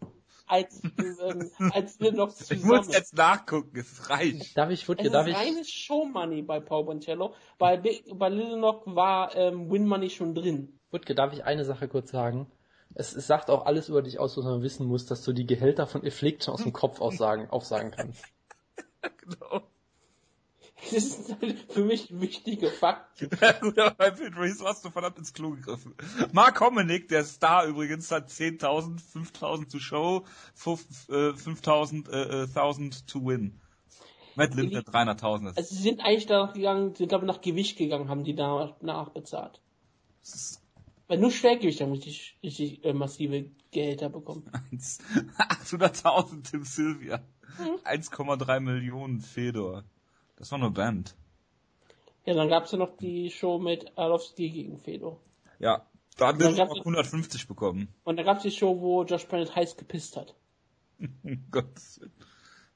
als, 0.46 0.82
ähm, 0.98 1.50
als 1.70 2.00
wir 2.00 2.12
noch 2.12 2.32
zusammen. 2.32 2.60
Ich 2.60 2.66
muss 2.66 2.88
jetzt 2.88 3.14
nachgucken, 3.14 3.78
es 3.78 4.08
reicht. 4.08 4.56
Darf 4.56 4.70
ich, 4.70 4.88
Wutke, 4.88 5.06
es 5.06 5.12
darf 5.12 5.26
ist 5.26 5.32
ich? 5.32 5.38
reines 5.38 5.70
Showmoney 5.70 6.42
bei 6.42 6.60
Paul 6.60 6.84
Boncello. 6.84 7.34
Bei, 7.58 7.76
bei 7.76 8.28
Little 8.28 8.56
Knock 8.56 8.82
war 8.86 9.34
ähm, 9.36 9.70
Win 9.70 9.86
Money 9.86 10.10
schon 10.10 10.34
drin. 10.34 10.73
Wutke, 10.94 11.14
darf 11.14 11.32
ich 11.32 11.44
eine 11.44 11.64
Sache 11.64 11.88
kurz 11.88 12.10
sagen? 12.10 12.46
Es, 12.94 13.14
es 13.14 13.26
sagt 13.26 13.50
auch 13.50 13.66
alles 13.66 13.88
über 13.88 14.00
dich 14.00 14.18
aus, 14.20 14.36
was 14.36 14.44
man 14.44 14.62
wissen 14.62 14.86
muss, 14.86 15.04
dass 15.06 15.22
du 15.22 15.32
die 15.32 15.46
Gehälter 15.46 15.86
von 15.86 16.06
Affliction 16.06 16.54
aus 16.54 16.62
dem 16.62 16.72
Kopf 16.72 17.00
aussagen, 17.00 17.50
aufsagen 17.50 17.90
kannst. 17.90 18.24
genau. 19.18 19.62
Das 20.92 21.02
ist 21.02 21.34
für 21.70 21.84
mich 21.84 22.10
ein 22.10 22.20
wichtiger 22.20 22.70
Fakt. 22.70 23.26
Ja 23.40 23.52
gut, 23.52 23.78
aber 23.78 23.94
bei 23.94 24.10
Pete 24.10 24.36
Reese 24.36 24.64
hast 24.64 24.84
du 24.84 24.90
verdammt 24.90 25.18
ins 25.18 25.32
Klo 25.32 25.50
gegriffen. 25.50 25.94
Mark 26.32 26.60
Hominick, 26.60 27.08
der 27.08 27.24
Star 27.24 27.66
übrigens, 27.66 28.10
hat 28.10 28.28
10.000, 28.28 29.00
5.000 29.00 29.70
to 29.70 29.78
show, 29.78 30.24
5.000 30.58 32.10
äh, 32.10 32.42
äh, 32.42 32.46
1000 32.46 33.08
to 33.08 33.24
win. 33.24 33.60
Matt 34.36 34.54
Lindner 34.54 34.80
300.000. 34.80 35.56
Also 35.56 35.74
sie 35.74 35.82
sind 35.82 36.00
eigentlich 36.00 36.26
danach 36.26 36.52
gegangen, 36.52 36.94
sind 36.94 37.08
glaube 37.08 37.26
nach 37.26 37.40
Gewicht 37.40 37.78
gegangen, 37.78 38.08
haben 38.08 38.24
die 38.24 38.34
danach 38.34 38.80
nachbezahlt. 38.80 39.60
Weil 40.22 40.63
nur 41.16 41.30
Schwergewicht 41.30 41.80
haben 41.80 41.92
richtig, 41.92 42.38
richtig 42.42 42.84
äh, 42.84 42.92
massive 42.92 43.50
Gehälter 43.70 44.08
bekommen. 44.08 44.50
800.000 44.72 46.50
Tim 46.50 46.64
Sylvia. 46.64 47.22
Mhm. 47.58 47.80
1,3 47.84 48.60
Millionen 48.60 49.20
Fedor. 49.20 49.84
Das 50.36 50.50
war 50.50 50.58
nur 50.58 50.72
Band. 50.72 51.14
Ja, 52.24 52.34
dann 52.34 52.48
gab's 52.48 52.72
ja 52.72 52.78
noch 52.78 52.96
die 52.96 53.30
Show 53.30 53.58
mit 53.58 53.96
Arlovski 53.98 54.50
gegen 54.50 54.80
Fedor. 54.80 55.20
Ja, 55.58 55.86
da 56.16 56.28
hat 56.28 56.40
er 56.40 56.70
auch 56.70 56.78
150 56.78 57.48
bekommen. 57.48 57.88
Und 58.04 58.16
dann 58.16 58.24
gab's 58.24 58.42
die 58.42 58.50
Show, 58.50 58.80
wo 58.80 59.04
Josh 59.04 59.26
Bennett 59.26 59.54
heiß 59.54 59.76
gepisst 59.76 60.16
hat. 60.16 60.34
Willen. 60.98 61.44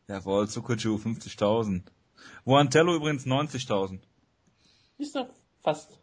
Jawohl, 0.07 0.49
Zukuchu 0.49 0.97
50.000. 0.97 1.83
Wo 2.45 2.57
Antello 2.57 2.95
übrigens 2.95 3.27
90.000. 3.27 4.01
Ist 4.99 5.15
doch 5.15 5.29
fast. 5.63 5.99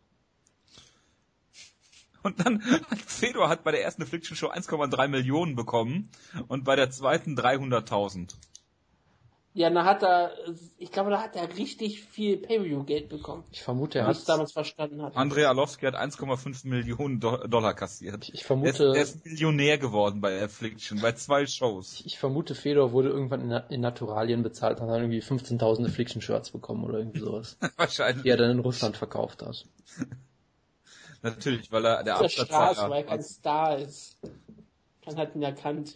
Und 2.25 2.43
dann 2.43 2.63
hat 2.89 2.99
Fedor 2.99 3.49
hat 3.49 3.63
bei 3.63 3.71
der 3.71 3.83
ersten 3.83 4.01
Affliction 4.01 4.35
Show 4.35 4.49
1,3 4.49 5.07
Millionen 5.07 5.55
bekommen 5.55 6.09
und 6.47 6.63
bei 6.63 6.75
der 6.75 6.89
zweiten 6.89 7.37
300.000. 7.37 8.33
Ja, 9.53 9.69
da 9.69 9.85
hat 9.85 10.03
er, 10.03 10.31
ich 10.77 10.91
glaube, 10.91 11.11
da 11.11 11.21
hat 11.21 11.35
er 11.35 11.55
richtig 11.55 12.01
viel 12.01 12.37
Pay-View-Geld 12.37 13.07
bekommen. 13.09 13.43
Ich 13.51 13.61
vermute, 13.61 13.99
er 13.99 14.07
hat 14.07 14.27
damals 14.27 14.51
verstanden 14.51 15.03
hat. 15.03 15.15
Andrei 15.15 15.47
Arlovski 15.47 15.85
hat 15.85 15.95
1,5 15.95 16.67
Millionen 16.67 17.19
Dollar 17.21 17.73
kassiert. 17.75 18.27
Ich 18.33 18.43
vermute, 18.43 18.83
er 18.83 18.89
ist, 18.89 18.97
er 18.97 19.01
ist 19.03 19.25
Millionär 19.25 19.77
geworden 19.77 20.19
bei 20.19 20.43
Affliction, 20.43 20.99
bei 20.99 21.11
zwei 21.13 21.45
Shows. 21.45 22.01
Ich 22.05 22.17
vermute, 22.17 22.53
Fedor 22.53 22.91
wurde 22.91 23.09
irgendwann 23.09 23.49
in, 23.49 23.61
in 23.69 23.81
Naturalien 23.81 24.41
bezahlt 24.41 24.81
und 24.81 24.89
hat 24.89 24.99
irgendwie 24.99 25.21
15.000 25.21 25.85
Affliction-Shirts 25.85 26.49
bekommen 26.49 26.83
oder 26.83 26.97
irgendwie 26.97 27.19
sowas. 27.19 27.57
Wahrscheinlich. 27.77 28.23
Die 28.23 28.29
er 28.29 28.37
dann 28.37 28.51
in 28.51 28.59
Russland 28.59 28.97
verkauft 28.97 29.43
hat. 29.43 29.65
Natürlich, 31.25 31.71
weil 31.71 31.83
er 31.85 32.03
der 32.03 32.17
Absatz 32.17 32.33
Straße, 32.33 32.81
weil 32.87 33.01
er 33.01 33.03
kein 33.03 33.23
Star 33.23 33.79
ist. 33.79 34.19
Man 35.07 35.17
hat 35.17 35.33
ihn 35.33 35.41
erkannt. 35.41 35.95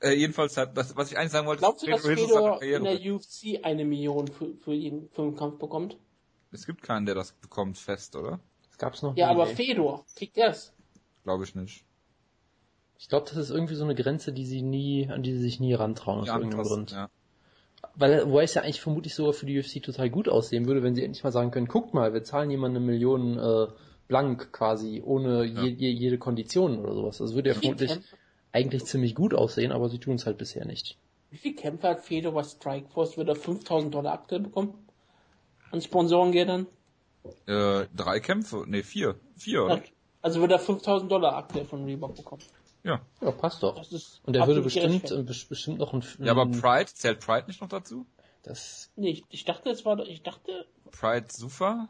Äh, 0.00 0.14
jedenfalls 0.14 0.56
hat 0.56 0.76
das, 0.76 0.96
was 0.96 1.12
ich 1.12 1.16
eigentlich 1.16 1.30
sagen 1.30 1.46
wollte, 1.46 1.60
Glaubst 1.60 1.86
du, 1.86 1.90
dass 1.90 2.04
Fedor 2.04 2.60
in 2.60 2.82
der 2.82 2.98
UFC 3.00 3.64
eine 3.64 3.84
Million 3.84 4.26
für, 4.26 4.56
für 4.56 4.74
ihn 4.74 5.08
für 5.12 5.22
den 5.22 5.36
Kampf 5.36 5.60
bekommt? 5.60 5.96
Es 6.50 6.66
gibt 6.66 6.82
keinen, 6.82 7.06
der 7.06 7.14
das 7.14 7.30
bekommt 7.30 7.78
fest, 7.78 8.16
oder? 8.16 8.40
Das 8.68 8.78
gab's 8.78 9.02
noch 9.02 9.16
Ja, 9.16 9.28
aber 9.28 9.48
ey. 9.48 9.54
Fedor, 9.54 10.04
kriegt 10.16 10.36
er's? 10.36 10.72
Glaube 11.22 11.44
ich 11.44 11.54
nicht. 11.54 11.84
Ich 12.98 13.08
glaube, 13.08 13.28
das 13.28 13.36
ist 13.36 13.50
irgendwie 13.50 13.76
so 13.76 13.84
eine 13.84 13.94
Grenze, 13.94 14.32
die 14.32 14.46
sie 14.46 14.62
nie, 14.62 15.08
an 15.08 15.22
die 15.22 15.32
sie 15.32 15.42
sich 15.42 15.60
nie 15.60 15.74
rantrauen, 15.74 16.22
aus 16.22 16.26
ja, 16.26 16.36
irgendeinem 16.36 16.64
Grund. 16.64 16.90
Ja. 16.90 17.08
Weil, 17.94 18.26
wobei 18.26 18.44
es 18.44 18.54
ja 18.54 18.62
eigentlich 18.62 18.80
vermutlich 18.80 19.14
sogar 19.14 19.32
für 19.32 19.46
die 19.46 19.58
UFC 19.58 19.82
total 19.82 20.08
gut 20.08 20.28
aussehen 20.28 20.66
würde, 20.66 20.82
wenn 20.82 20.94
sie 20.94 21.04
endlich 21.04 21.22
mal 21.24 21.32
sagen 21.32 21.50
können, 21.50 21.66
guckt 21.66 21.92
mal, 21.92 22.14
wir 22.14 22.24
zahlen 22.24 22.50
jemandem 22.50 22.82
eine 22.82 22.92
Million 22.92 23.38
äh, 23.38 23.66
blank 24.08 24.52
quasi, 24.52 25.02
ohne 25.04 25.44
ja. 25.44 25.62
je, 25.62 25.70
je, 25.70 25.90
jede 25.90 26.18
Kondition 26.18 26.78
oder 26.78 26.94
sowas. 26.94 27.18
Das 27.18 27.34
würde 27.34 27.50
ja 27.50 27.54
vermutlich, 27.54 27.90
Kämpfe? 27.90 28.16
eigentlich 28.52 28.84
ziemlich 28.84 29.14
gut 29.14 29.34
aussehen, 29.34 29.72
aber 29.72 29.88
sie 29.88 29.98
tun 29.98 30.16
es 30.16 30.26
halt 30.26 30.38
bisher 30.38 30.64
nicht. 30.64 30.96
Wie 31.30 31.38
viel 31.38 31.54
Kämpfer 31.54 31.90
hat 31.90 32.00
Fedor 32.00 32.32
bei 32.32 32.42
Strikeforce? 32.42 33.16
Wird 33.16 33.28
er 33.28 33.36
5000 33.36 33.94
Dollar 33.94 34.12
aktuell 34.12 34.42
bekommen? 34.42 34.74
An 35.70 35.80
Sponsorengeldern? 35.80 36.66
Äh, 37.46 37.86
drei 37.96 38.20
Kämpfe? 38.20 38.64
Ne, 38.66 38.82
vier. 38.82 39.16
Vier, 39.36 39.64
oder? 39.64 39.82
Also 40.20 40.40
wird 40.40 40.52
er 40.52 40.58
5000 40.58 41.10
Dollar 41.10 41.36
aktuell 41.36 41.64
von 41.64 41.84
Reebok 41.84 42.14
bekommen. 42.14 42.42
Ja. 42.84 43.00
Ja, 43.20 43.30
passt 43.30 43.62
doch. 43.62 43.76
Und 44.24 44.36
er 44.36 44.46
würde 44.46 44.62
bestimmt, 44.62 45.12
bestimmt 45.26 45.78
noch 45.78 45.92
ein, 45.92 46.04
Ja, 46.18 46.32
aber 46.32 46.46
Pride, 46.46 46.86
zählt 46.92 47.20
Pride 47.20 47.46
nicht 47.46 47.60
noch 47.60 47.68
dazu? 47.68 48.06
Das. 48.42 48.90
Nee, 48.96 49.22
ich, 49.28 49.44
dachte, 49.44 49.70
es 49.70 49.84
war, 49.84 49.98
ich 50.00 50.22
dachte. 50.22 50.66
Pride 50.90 51.26
Sufa? 51.30 51.88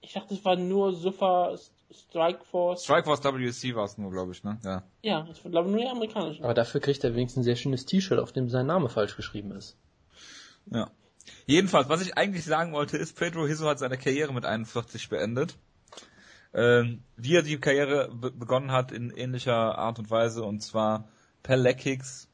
Ich 0.00 0.12
dachte, 0.12 0.34
es 0.34 0.44
war 0.44 0.56
nur 0.56 0.92
Sufa 0.92 1.56
Strikeforce. 1.90 2.84
Strikeforce 2.84 3.24
WC 3.24 3.74
war 3.74 3.84
es 3.84 3.96
nur, 3.96 4.10
glaube 4.10 4.32
ich, 4.32 4.44
ne? 4.44 4.58
Ja. 4.62 4.82
Ja, 5.02 5.26
ich 5.32 5.42
glaube 5.42 5.70
nur 5.70 5.80
die 5.80 5.88
amerikanischen. 5.88 6.44
Aber 6.44 6.54
dafür 6.54 6.80
kriegt 6.80 7.02
er 7.04 7.14
wenigstens 7.14 7.42
ein 7.42 7.44
sehr 7.44 7.56
schönes 7.56 7.86
T-Shirt, 7.86 8.18
auf 8.18 8.32
dem 8.32 8.50
sein 8.50 8.66
Name 8.66 8.90
falsch 8.90 9.16
geschrieben 9.16 9.52
ist. 9.52 9.78
Ja. 10.66 10.90
Jedenfalls, 11.46 11.88
was 11.88 12.02
ich 12.02 12.16
eigentlich 12.16 12.44
sagen 12.44 12.72
wollte, 12.72 12.98
ist, 12.98 13.16
Pedro 13.16 13.46
Hiso 13.46 13.66
hat 13.66 13.78
seine 13.78 13.96
Karriere 13.98 14.32
mit 14.32 14.44
41 14.44 15.08
beendet. 15.08 15.56
Ähm, 16.54 17.02
wie 17.16 17.36
er 17.36 17.42
die 17.42 17.58
Karriere 17.58 18.10
begonnen 18.14 18.72
hat 18.72 18.90
in 18.90 19.10
ähnlicher 19.10 19.76
Art 19.78 19.98
und 19.98 20.10
Weise, 20.10 20.44
und 20.44 20.60
zwar 20.60 21.08
per 21.42 21.56
Leckix, 21.56 22.28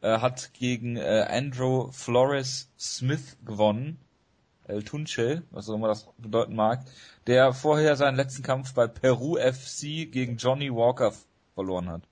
äh, 0.00 0.18
hat 0.18 0.52
gegen 0.54 0.96
äh, 0.96 1.26
Andrew 1.28 1.90
Flores 1.92 2.70
Smith 2.78 3.36
gewonnen. 3.44 3.98
El 4.68 4.84
Tunche, 4.84 5.42
was 5.50 5.68
auch 5.68 5.74
immer 5.74 5.88
das 5.88 6.08
bedeuten 6.18 6.54
mag, 6.54 6.84
der 7.26 7.52
vorher 7.52 7.96
seinen 7.96 8.16
letzten 8.16 8.42
Kampf 8.42 8.74
bei 8.74 8.86
Peru 8.86 9.36
FC 9.36 10.10
gegen 10.10 10.36
Johnny 10.36 10.72
Walker 10.72 11.12
verloren 11.54 11.90
hat. 11.90 12.02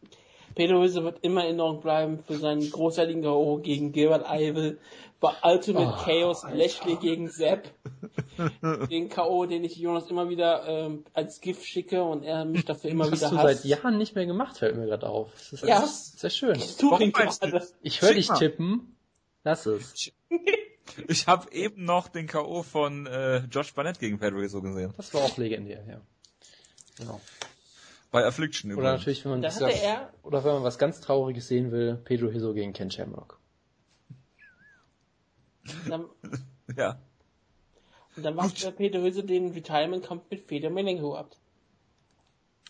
Pedro 0.55 0.83
Hiso 0.83 1.05
wird 1.05 1.19
immer 1.23 1.47
in 1.47 1.61
Ordnung 1.61 1.83
bleiben 1.83 2.19
für 2.27 2.39
seinen 2.39 2.71
großartigen 2.71 3.23
K.O. 3.23 3.59
gegen 3.59 3.93
Gilbert 3.93 4.29
Eivel, 4.29 4.79
bei 5.21 5.33
Ultimate 5.43 5.95
oh, 5.99 6.05
Chaos 6.05 6.45
Lashley 6.53 6.97
gegen 6.97 7.29
Sepp. 7.29 7.71
den 8.91 9.09
K.O., 9.09 9.47
den 9.47 9.65
ich 9.65 9.77
Jonas 9.77 10.09
immer 10.11 10.29
wieder 10.29 10.67
ähm, 10.67 11.05
als 11.13 11.41
GIF 11.41 11.63
schicke 11.65 12.03
und 12.03 12.23
er 12.23 12.45
mich 12.45 12.65
dafür 12.65 12.91
immer 12.91 13.05
das 13.11 13.13
wieder 13.13 13.27
hasst. 13.27 13.35
Das 13.35 13.45
hast 13.45 13.65
du 13.65 13.69
seit 13.69 13.79
Jahren 13.83 13.99
nicht 13.99 14.15
mehr 14.15 14.27
gemacht, 14.27 14.59
fällt 14.59 14.77
mir 14.77 14.87
gerade 14.87 15.09
auf. 15.09 15.31
Das 15.35 15.53
ist 15.53 15.65
ja. 15.65 15.87
sehr 15.87 16.31
schön. 16.31 16.57
Ich, 16.57 16.77
ich 17.83 18.03
höre 18.03 18.15
dich 18.15 18.29
tippen. 18.29 18.97
Lass 19.45 19.67
es. 19.67 20.13
Ich 21.07 21.29
habe 21.29 21.53
eben 21.53 21.85
noch 21.85 22.09
den 22.09 22.27
K.O. 22.27 22.65
von 22.65 23.07
äh, 23.07 23.45
Josh 23.45 23.73
Barnett 23.75 24.01
gegen 24.01 24.19
Pedro 24.19 24.45
so 24.49 24.61
gesehen. 24.61 24.93
Das 24.97 25.15
war 25.15 25.23
auch 25.23 25.37
legendär, 25.37 25.85
ja. 25.89 26.01
Genau. 26.99 27.21
Bei 28.11 28.25
Affliction 28.25 28.73
Oder 28.75 28.93
natürlich, 28.93 29.25
wenn 29.25 29.33
man 29.33 29.43
das 29.43 29.59
das, 29.59 29.73
oder 30.23 30.43
wenn 30.45 30.55
man 30.55 30.63
was 30.65 30.79
ganz 30.79 31.01
Trauriges 31.01 31.47
sehen 31.47 31.71
will, 31.71 31.95
Pedro 32.05 32.29
Hiso 32.29 32.55
gegen 32.55 32.73
Ken 32.73 32.91
Shamrock. 32.91 33.39
Dann, 35.89 36.07
ja. 36.77 36.99
Und 38.17 38.25
dann 38.25 38.35
macht 38.35 38.63
der 38.65 38.73
Peter 38.73 39.01
Hülse 39.01 39.23
den 39.23 39.53
Retirement-Kampf 39.53 40.25
mit 40.29 40.41
Feder 40.49 40.71
Melenko 40.71 41.15
ab. 41.15 41.37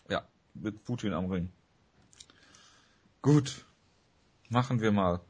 Ja, 0.09 0.27
mit 0.53 0.83
Putin 0.83 1.13
am 1.13 1.31
Ring. 1.31 1.51
Gut. 3.23 3.65
Machen 4.49 4.81
wir 4.81 4.91
mal. 4.91 5.21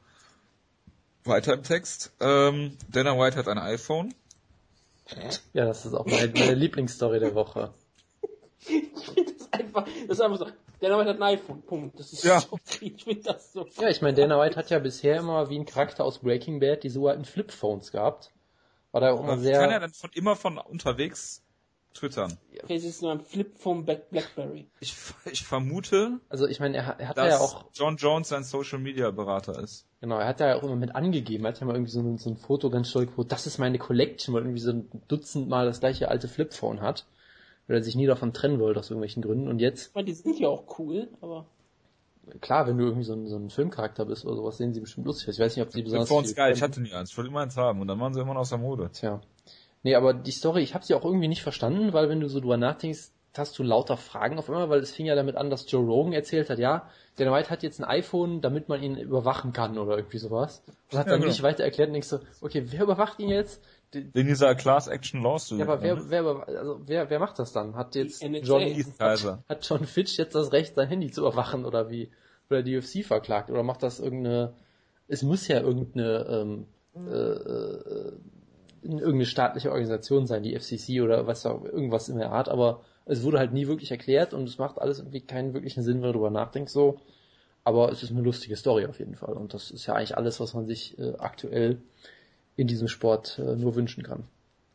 Weiter 1.23 1.53
im 1.53 1.63
Text. 1.63 2.11
Ähm, 2.19 2.77
Dana 2.89 3.17
White 3.17 3.37
hat 3.37 3.47
ein 3.47 3.59
iPhone. 3.59 4.13
Ja, 5.53 5.65
das 5.65 5.85
ist 5.85 5.93
auch 5.93 6.05
meine, 6.05 6.31
meine 6.33 6.55
Lieblingsstory 6.55 7.19
der 7.19 7.35
Woche. 7.35 7.73
einfach, 9.75 9.91
das 10.07 10.17
ist 10.17 10.21
einfach 10.21 10.37
so, 10.37 10.47
Dana 10.79 10.97
White 10.97 11.09
hat 11.09 11.17
ein 11.17 11.23
iPhone, 11.23 11.61
Punkt. 11.61 11.99
Das 11.99 12.11
ist 12.13 12.23
ja. 12.23 12.39
so, 12.39 12.59
ich 12.81 13.03
finde 13.03 13.23
das 13.23 13.53
so. 13.53 13.67
Ja, 13.79 13.89
ich 13.89 14.01
meine, 14.01 14.17
Dana 14.17 14.39
White 14.39 14.55
hat 14.55 14.69
ja 14.69 14.79
bisher 14.79 15.17
immer 15.17 15.49
wie 15.49 15.57
ein 15.57 15.65
Charakter 15.65 16.03
aus 16.03 16.19
Breaking 16.19 16.59
Bad 16.59 16.83
diese 16.83 16.99
alten 17.01 17.25
Flipphones 17.25 17.91
gehabt. 17.91 18.31
War 18.91 19.01
da 19.01 19.11
auch 19.11 19.21
immer 19.21 19.37
sehr. 19.37 19.59
Kann 19.59 19.71
er 19.71 19.79
dann 19.79 19.93
von, 19.93 20.09
immer 20.13 20.35
von 20.35 20.57
unterwegs 20.57 21.43
twittern? 21.93 22.37
Ist 22.67 22.85
es 22.85 23.01
nur 23.01 23.11
ein 23.11 23.21
Flipphone 23.21 23.85
Blackberry. 23.85 24.67
Ich, 24.79 24.95
ich 25.31 25.43
vermute. 25.43 26.19
Also 26.29 26.47
ich 26.47 26.59
meine, 26.59 26.77
er, 26.77 26.99
er 26.99 27.07
hat 27.09 27.17
ja 27.17 27.39
auch. 27.39 27.65
John 27.73 27.97
Jones 27.97 28.29
sein 28.29 28.43
Social 28.43 28.79
Media 28.79 29.11
Berater 29.11 29.59
ist. 29.59 29.85
Genau, 30.01 30.17
er 30.17 30.27
hat 30.27 30.39
ja 30.39 30.55
auch 30.55 30.63
immer 30.63 30.75
mit 30.75 30.95
angegeben, 30.95 31.45
er 31.45 31.49
hat 31.49 31.59
ja 31.59 31.65
mal 31.67 31.75
irgendwie 31.75 31.91
so 31.91 32.01
ein, 32.01 32.17
so 32.17 32.29
ein 32.29 32.37
Foto 32.37 32.69
ganz 32.69 32.89
stolz, 32.89 33.11
wo 33.15 33.23
das 33.23 33.45
ist 33.45 33.59
meine 33.59 33.77
Collection, 33.77 34.33
weil 34.33 34.41
irgendwie 34.41 34.61
so 34.61 34.71
ein 34.71 34.89
Dutzend 35.07 35.47
Mal 35.47 35.65
das 35.65 35.79
gleiche 35.79 36.09
alte 36.09 36.27
Flipphone 36.27 36.81
hat 36.81 37.05
weil 37.71 37.79
er 37.79 37.83
sich 37.83 37.95
nie 37.95 38.05
davon 38.05 38.33
trennen 38.33 38.59
wollte 38.59 38.79
aus 38.79 38.89
irgendwelchen 38.89 39.23
Gründen. 39.23 39.47
Und 39.47 39.59
jetzt. 39.59 39.95
Weil 39.95 40.03
die 40.03 40.13
sind 40.13 40.37
ja 40.39 40.49
auch 40.49 40.77
cool, 40.77 41.07
aber. 41.21 41.45
Klar, 42.41 42.67
wenn 42.67 42.77
du 42.77 42.83
irgendwie 42.83 43.05
so 43.05 43.13
ein, 43.13 43.27
so 43.27 43.37
ein 43.37 43.49
Filmcharakter 43.49 44.05
bist 44.05 44.25
oder 44.25 44.35
sowas, 44.35 44.57
sehen 44.57 44.73
sie 44.73 44.81
bestimmt 44.81 45.07
lustig 45.07 45.29
aus. 45.29 45.35
Ich 45.35 45.39
weiß 45.41 45.55
nicht, 45.55 45.65
ob 45.65 45.71
sie 45.71 45.81
besonders. 45.81 46.09
Vor 46.09 46.19
uns 46.19 46.35
geil, 46.35 46.53
ich 46.53 46.61
hatte 46.61 46.81
nie 46.81 46.93
eins, 46.93 47.11
ich 47.11 47.17
wollte 47.17 47.31
immer 47.31 47.39
eins 47.39 47.57
haben 47.57 47.81
und 47.81 47.87
dann 47.87 47.99
waren 47.99 48.13
sie 48.13 48.19
immer 48.21 48.33
noch 48.33 48.41
aus 48.41 48.49
der 48.49 48.57
Mode. 48.57 48.89
Tja. 48.93 49.21
Nee, 49.83 49.95
aber 49.95 50.13
die 50.13 50.31
Story, 50.31 50.61
ich 50.61 50.75
habe 50.75 50.85
sie 50.85 50.93
auch 50.93 51.03
irgendwie 51.03 51.27
nicht 51.27 51.41
verstanden, 51.41 51.93
weil 51.93 52.09
wenn 52.09 52.19
du 52.19 52.27
so 52.27 52.39
drüber 52.39 52.57
nachdenkst, 52.57 53.09
hast 53.35 53.57
du 53.57 53.63
lauter 53.63 53.97
Fragen 53.97 54.37
auf 54.37 54.49
einmal, 54.49 54.69
weil 54.69 54.81
es 54.81 54.91
fing 54.91 55.05
ja 55.05 55.15
damit 55.15 55.35
an, 55.35 55.49
dass 55.49 55.69
Joe 55.71 55.83
Rogan 55.83 56.13
erzählt 56.13 56.49
hat, 56.49 56.59
ja, 56.59 56.89
der 57.17 57.31
White 57.31 57.49
hat 57.49 57.63
jetzt 57.63 57.79
ein 57.79 57.85
iPhone, 57.85 58.41
damit 58.41 58.69
man 58.69 58.83
ihn 58.83 58.97
überwachen 58.97 59.53
kann 59.53 59.77
oder 59.77 59.95
irgendwie 59.95 60.17
sowas. 60.17 60.63
Und 60.91 60.99
hat 60.99 61.07
dann 61.07 61.13
ja, 61.13 61.17
genau. 61.19 61.27
nicht 61.29 61.41
weiter 61.41 61.63
erklärt 61.63 61.87
und 61.87 61.93
denkst 61.93 62.09
so, 62.09 62.19
okay, 62.41 62.65
wer 62.67 62.83
überwacht 62.83 63.19
ihn 63.19 63.29
jetzt? 63.29 63.63
In 63.93 64.27
dieser 64.27 64.55
Class 64.55 64.87
Action 64.87 65.21
Lawsuit. 65.21 65.59
Ja, 65.59 65.65
aber 65.65 65.81
wer, 65.81 65.95
ne? 65.95 66.03
wer, 66.07 66.25
also 66.47 66.81
wer, 66.85 67.09
wer 67.09 67.19
macht 67.19 67.39
das 67.39 67.51
dann? 67.51 67.75
Hat 67.75 67.95
jetzt 67.95 68.23
John, 68.23 68.61
hat, 68.99 69.39
hat 69.49 69.69
John 69.69 69.85
Fitch 69.85 70.17
jetzt 70.17 70.33
das 70.33 70.53
Recht, 70.53 70.75
sein 70.75 70.87
Handy 70.87 71.11
zu 71.11 71.21
überwachen 71.21 71.65
oder 71.65 71.89
wie? 71.89 72.09
Oder 72.49 72.63
die 72.63 72.77
UFC 72.77 73.05
verklagt? 73.05 73.49
Oder 73.49 73.63
macht 73.63 73.83
das 73.83 73.99
irgendeine, 73.99 74.53
es 75.07 75.23
muss 75.23 75.47
ja 75.47 75.59
irgendeine, 75.59 76.25
ähm, 76.29 76.65
äh, 76.95 77.11
äh, 77.11 78.11
irgendeine 78.81 79.25
staatliche 79.25 79.71
Organisation 79.71 80.25
sein, 80.25 80.43
die 80.43 80.57
FCC 80.57 81.01
oder 81.01 81.27
was 81.27 81.45
auch, 81.45 81.63
irgendwas 81.63 82.09
in 82.09 82.17
der 82.17 82.31
Art, 82.31 82.49
aber 82.49 82.81
es 83.05 83.23
wurde 83.23 83.39
halt 83.39 83.53
nie 83.53 83.67
wirklich 83.67 83.91
erklärt 83.91 84.33
und 84.33 84.47
es 84.47 84.57
macht 84.57 84.79
alles 84.79 84.99
irgendwie 84.99 85.21
keinen 85.21 85.53
wirklichen 85.53 85.83
Sinn, 85.83 85.97
wenn 85.97 86.07
du 86.07 86.13
darüber 86.13 86.29
nachdenkst 86.29 86.71
so. 86.71 86.99
Aber 87.63 87.91
es 87.91 88.01
ist 88.01 88.11
eine 88.11 88.21
lustige 88.21 88.55
Story 88.55 88.85
auf 88.87 88.99
jeden 88.99 89.15
Fall 89.15 89.33
und 89.33 89.53
das 89.53 89.69
ist 89.69 89.85
ja 89.85 89.93
eigentlich 89.93 90.17
alles, 90.17 90.39
was 90.39 90.53
man 90.53 90.65
sich 90.65 90.97
äh, 90.97 91.13
aktuell 91.19 91.81
in 92.55 92.67
diesem 92.67 92.87
Sport 92.87 93.39
äh, 93.39 93.55
nur 93.55 93.75
wünschen 93.75 94.03
kann. 94.03 94.23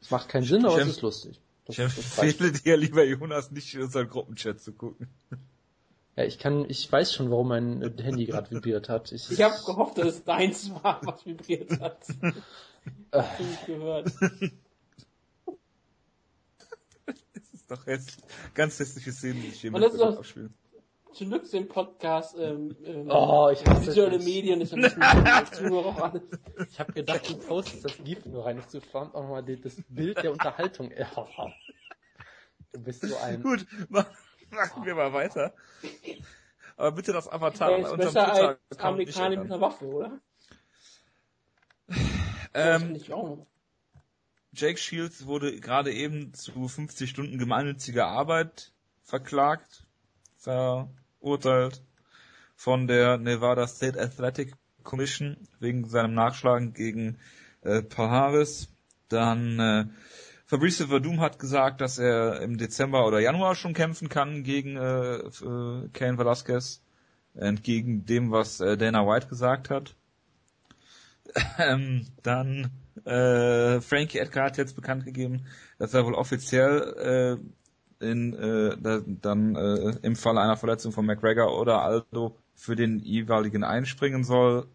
Es 0.00 0.10
macht 0.10 0.28
keinen 0.28 0.44
Sinn, 0.44 0.64
aber 0.64 0.80
es 0.80 0.88
ist 0.88 1.02
lustig. 1.02 1.40
Das, 1.64 1.78
ich 1.78 1.82
empfehle 1.82 2.52
dir, 2.64 2.76
lieber 2.76 3.04
Jonas, 3.04 3.50
nicht 3.50 3.74
in 3.74 3.82
unseren 3.82 4.08
Gruppenchat 4.08 4.60
zu 4.60 4.72
gucken. 4.72 5.08
Ja, 6.16 6.24
ich 6.24 6.38
kann, 6.38 6.64
ich 6.68 6.90
weiß 6.90 7.12
schon, 7.12 7.30
warum 7.30 7.48
mein 7.48 7.82
Handy 7.98 8.24
gerade 8.24 8.50
vibriert 8.50 8.88
hat. 8.88 9.12
Ich, 9.12 9.30
ich 9.30 9.42
habe 9.42 9.54
gehofft, 9.64 9.98
dass 9.98 10.06
es 10.06 10.24
deins 10.24 10.70
war, 10.70 11.00
was 11.04 11.26
vibriert 11.26 11.80
hat. 11.80 12.06
Äh. 13.10 13.24
ich 13.40 13.66
gehört. 13.66 14.12
Das 17.34 17.52
ist 17.52 17.68
doch 17.68 17.84
hässlich. 17.86 18.24
Ganz 18.54 18.78
hässliche 18.78 19.10
Szenen, 19.10 19.42
die 19.42 19.48
ich 19.48 19.60
hier 19.60 19.72
mit 19.72 19.82
abspielen 19.82 20.54
zurück 21.16 21.46
zum 21.46 21.66
Podcast 21.66 22.36
ähm, 22.38 22.76
ähm, 22.84 23.10
oh, 23.10 23.48
ich 23.50 23.64
visuelle 23.64 24.18
Medien. 24.18 24.60
Ich 24.66 24.72
habe 24.72 26.20
hab 26.78 26.94
gedacht, 26.94 27.30
du 27.30 27.38
postest 27.38 27.84
das 27.84 27.96
GIF 28.04 28.26
nur 28.26 28.44
rein. 28.44 28.58
Ich 28.58 28.66
so 28.66 28.80
auch 28.92 29.12
nochmal 29.12 29.42
das 29.42 29.76
Bild 29.88 30.22
der 30.22 30.32
Unterhaltung. 30.32 30.90
Du 32.72 32.80
bist 32.80 33.02
so 33.02 33.16
ein... 33.16 33.42
Gut, 33.42 33.66
machen 33.88 34.84
wir 34.84 34.94
mal 34.94 35.12
weiter. 35.12 35.54
Aber 36.76 36.92
bitte 36.92 37.12
das 37.12 37.28
Avatar 37.28 37.70
bei 37.70 37.76
unserem 37.76 38.00
Twitter 38.00 38.58
als 38.68 38.78
Amerikaner 38.78 39.30
mit 39.30 39.52
einer 39.52 39.60
Waffe, 39.60 39.86
oder? 39.86 40.20
Ähm, 42.52 43.00
Jake 44.52 44.78
Shields 44.78 45.26
wurde 45.26 45.58
gerade 45.60 45.92
eben 45.92 46.34
zu 46.34 46.68
50 46.68 47.08
Stunden 47.08 47.38
gemeinnütziger 47.38 48.06
Arbeit 48.06 48.72
verklagt, 49.02 49.86
ver 50.36 50.90
verurteilt 51.20 51.82
von 52.54 52.86
der 52.86 53.18
Nevada 53.18 53.66
State 53.66 54.00
Athletic 54.00 54.54
Commission 54.82 55.36
wegen 55.60 55.88
seinem 55.88 56.14
Nachschlagen 56.14 56.72
gegen 56.72 57.18
äh, 57.62 57.82
Paharis. 57.82 58.68
Dann 59.08 59.58
äh, 59.58 59.84
Fabrice 60.46 60.86
Verdum 60.86 61.20
hat 61.20 61.38
gesagt, 61.38 61.80
dass 61.80 61.98
er 61.98 62.40
im 62.40 62.56
Dezember 62.56 63.06
oder 63.06 63.18
Januar 63.18 63.54
schon 63.54 63.74
kämpfen 63.74 64.08
kann 64.08 64.44
gegen 64.44 64.76
äh, 64.76 65.16
äh, 65.16 65.88
Kane 65.92 66.18
Velasquez, 66.18 66.82
entgegen 67.34 68.06
dem, 68.06 68.30
was 68.30 68.60
äh, 68.60 68.76
Dana 68.76 69.06
White 69.06 69.28
gesagt 69.28 69.70
hat. 69.70 69.94
Ähm, 71.58 72.06
dann 72.22 72.70
äh, 73.04 73.80
Frankie 73.80 74.18
Edgar 74.18 74.46
hat 74.46 74.56
jetzt 74.56 74.76
bekannt 74.76 75.04
gegeben, 75.04 75.44
dass 75.78 75.92
er 75.92 76.06
wohl 76.06 76.14
offiziell 76.14 77.38
äh, 77.40 77.55
in, 78.00 78.34
äh, 78.34 78.76
da, 78.80 79.00
dann 79.06 79.56
äh, 79.56 79.96
im 80.02 80.16
Fall 80.16 80.38
einer 80.38 80.56
Verletzung 80.56 80.92
von 80.92 81.06
McGregor 81.06 81.58
oder 81.58 81.82
Aldo 81.82 82.36
für 82.54 82.76
den 82.76 83.00
jeweiligen 83.00 83.64
einspringen 83.64 84.24
soll. 84.24 84.66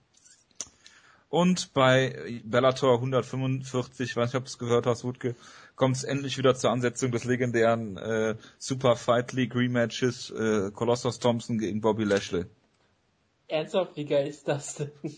Und 1.30 1.74
bei 1.74 2.42
Bellator 2.44 2.96
145, 2.96 4.16
weiß 4.16 4.30
nicht, 4.30 4.36
ob 4.36 4.44
du 4.44 4.50
es 4.50 4.58
gehört 4.58 4.86
hast, 4.86 5.04
Wutke, 5.06 5.36
kommt 5.76 5.96
es 5.96 6.04
endlich 6.04 6.38
wieder 6.38 6.56
zur 6.56 6.72
Ansetzung 6.72 7.12
des 7.12 7.24
legendären 7.24 7.98
äh, 7.98 8.36
Super 8.58 8.98
Fight 8.98 9.32
League 9.32 9.56
Rematches 9.56 10.30
äh, 10.32 10.72
Colossus 10.72 11.20
Thompson 11.20 11.58
gegen 11.58 11.80
Bobby 11.80 12.04
Lashley. 12.04 12.46
Ernsthaft, 13.48 13.96
wie 13.96 14.06
geil 14.06 14.28
ist 14.28 14.48
das 14.48 14.76
denn? 14.76 14.92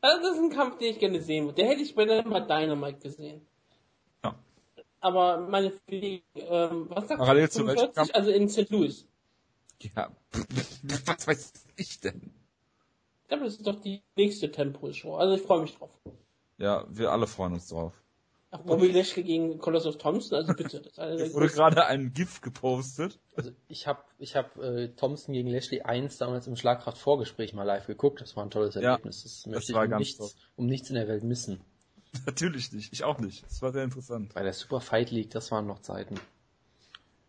Also 0.00 0.20
das 0.20 0.36
ist 0.36 0.42
ein 0.42 0.50
Kampf, 0.50 0.78
den 0.78 0.90
ich 0.94 0.98
gerne 0.98 1.22
sehen 1.22 1.44
würde. 1.44 1.62
Der 1.62 1.68
hätte 1.68 1.82
ich 1.82 1.94
bei 1.94 2.04
der 2.04 2.24
Dynamite 2.24 2.98
gesehen 2.98 3.46
aber 5.04 5.38
meine 5.38 5.70
Fliege, 5.70 6.22
ähm, 6.34 6.86
was 6.88 7.08
sagt 7.08 7.18
Parallel 7.18 7.50
zu 7.50 7.66
45? 7.66 8.14
Also 8.14 8.30
in 8.30 8.48
St. 8.48 8.70
Louis. 8.70 9.06
Ja, 9.80 10.10
was 11.04 11.26
weiß 11.26 11.52
ich 11.76 12.00
denn? 12.00 12.32
Ich 13.22 13.28
glaube, 13.28 13.44
das 13.44 13.56
ist 13.56 13.66
doch 13.66 13.80
die 13.80 14.02
nächste 14.16 14.50
Tempo-Show. 14.50 15.14
Also 15.16 15.34
ich 15.34 15.42
freue 15.42 15.60
mich 15.60 15.76
drauf. 15.76 15.90
Ja, 16.56 16.86
wir 16.88 17.12
alle 17.12 17.26
freuen 17.26 17.52
uns 17.52 17.68
drauf. 17.68 17.92
Ach, 18.50 18.60
Bobby 18.60 18.86
Lashley 18.92 19.24
gegen 19.24 19.58
Colossal 19.58 19.94
Thompson, 19.94 20.38
also 20.38 20.54
bitte. 20.54 20.80
Das 20.80 21.20
es 21.20 21.34
wurde 21.34 21.48
gerade 21.48 21.84
ein 21.86 22.14
GIF 22.14 22.40
gepostet. 22.40 23.18
Also 23.36 23.50
ich 23.68 23.86
habe 23.86 24.02
ich 24.18 24.36
hab, 24.36 24.56
äh, 24.56 24.88
Thompson 24.88 25.34
gegen 25.34 25.50
Lashley 25.50 25.82
1 25.82 26.16
damals 26.16 26.46
im 26.46 26.56
Schlagkraft-Vorgespräch 26.56 27.52
mal 27.52 27.64
live 27.64 27.86
geguckt. 27.86 28.22
Das 28.22 28.36
war 28.36 28.44
ein 28.44 28.50
tolles 28.50 28.76
Erlebnis. 28.76 29.22
Ja, 29.22 29.28
das 29.28 29.46
möchte 29.46 29.72
das 29.72 29.84
ich 29.84 29.92
um 29.92 29.98
nichts, 29.98 30.36
um 30.56 30.66
nichts 30.66 30.88
in 30.88 30.94
der 30.94 31.08
Welt 31.08 31.24
missen. 31.24 31.60
Natürlich 32.26 32.72
nicht. 32.72 32.92
Ich 32.92 33.04
auch 33.04 33.18
nicht. 33.18 33.44
Das 33.44 33.62
war 33.62 33.72
sehr 33.72 33.84
interessant. 33.84 34.34
Bei 34.34 34.42
der 34.42 34.52
Super 34.52 34.80
Fight 34.80 35.10
League, 35.10 35.30
das 35.30 35.50
waren 35.50 35.66
noch 35.66 35.80
Zeiten. 35.80 36.16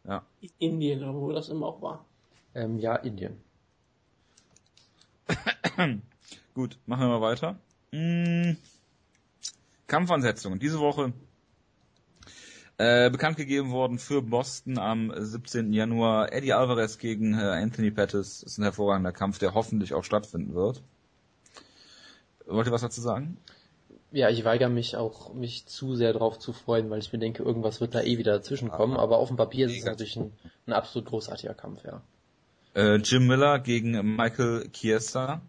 Ja. 0.04 0.24
Indien, 0.60 1.14
wo 1.14 1.32
das 1.32 1.50
immer 1.50 1.68
auch 1.68 1.82
war. 1.82 2.06
Ähm, 2.54 2.78
ja, 2.78 2.96
Indien. 2.96 3.42
Gut, 6.54 6.78
machen 6.86 7.02
wir 7.02 7.20
mal 7.20 7.22
weiter. 7.22 7.58
Hm. 7.92 8.58
Kampfansetzungen. 9.88 10.60
Diese 10.60 10.80
Woche 10.80 11.14
äh, 12.78 13.10
bekannt 13.10 13.38
gegeben 13.38 13.72
worden 13.72 14.00
für 14.00 14.22
Boston 14.22 14.78
am 14.78 15.12
17. 15.16 15.74
Januar. 15.74 16.32
Eddie 16.32 16.54
Alvarez 16.54 16.98
gegen 16.98 17.34
äh, 17.34 17.42
Anthony 17.42 17.92
Pettis. 17.92 18.42
Das 18.42 18.52
ist 18.52 18.58
ein 18.58 18.64
hervorragender 18.64 19.12
Kampf, 19.12 19.40
der 19.40 19.54
hoffentlich 19.54 19.94
auch 19.94 20.04
stattfinden 20.04 20.54
wird. 20.54 20.82
Wollt 22.46 22.68
ihr 22.68 22.74
was 22.74 22.82
dazu 22.82 23.02
sagen? 23.02 23.38
Ja, 24.16 24.30
ich 24.30 24.46
weigere 24.46 24.70
mich 24.70 24.96
auch, 24.96 25.34
mich 25.34 25.66
zu 25.66 25.94
sehr 25.98 26.14
drauf 26.14 26.40
zu 26.40 26.54
freuen, 26.54 26.90
weil 26.90 27.00
ich 27.00 27.12
mir 27.12 27.20
denke, 27.20 27.44
irgendwas 27.44 27.82
wird 27.82 27.96
da 27.96 28.02
eh 28.02 28.18
wieder 28.18 28.32
dazwischen 28.32 28.70
kommen. 28.72 28.96
Aber 28.96 29.18
auf 29.18 29.28
dem 29.28 29.36
Papier 29.36 29.66
ist 29.66 29.78
es 29.78 29.84
natürlich 29.84 30.16
ein, 30.16 30.32
ein 30.68 30.72
absolut 30.72 31.10
großartiger 31.10 31.54
Kampf, 31.54 31.84
ja. 31.84 32.02
Äh, 32.76 32.96
Jim 32.96 33.28
Miller 33.28 33.60
gegen 33.60 34.16
Michael 34.16 34.70
Chiesa. 34.72 35.42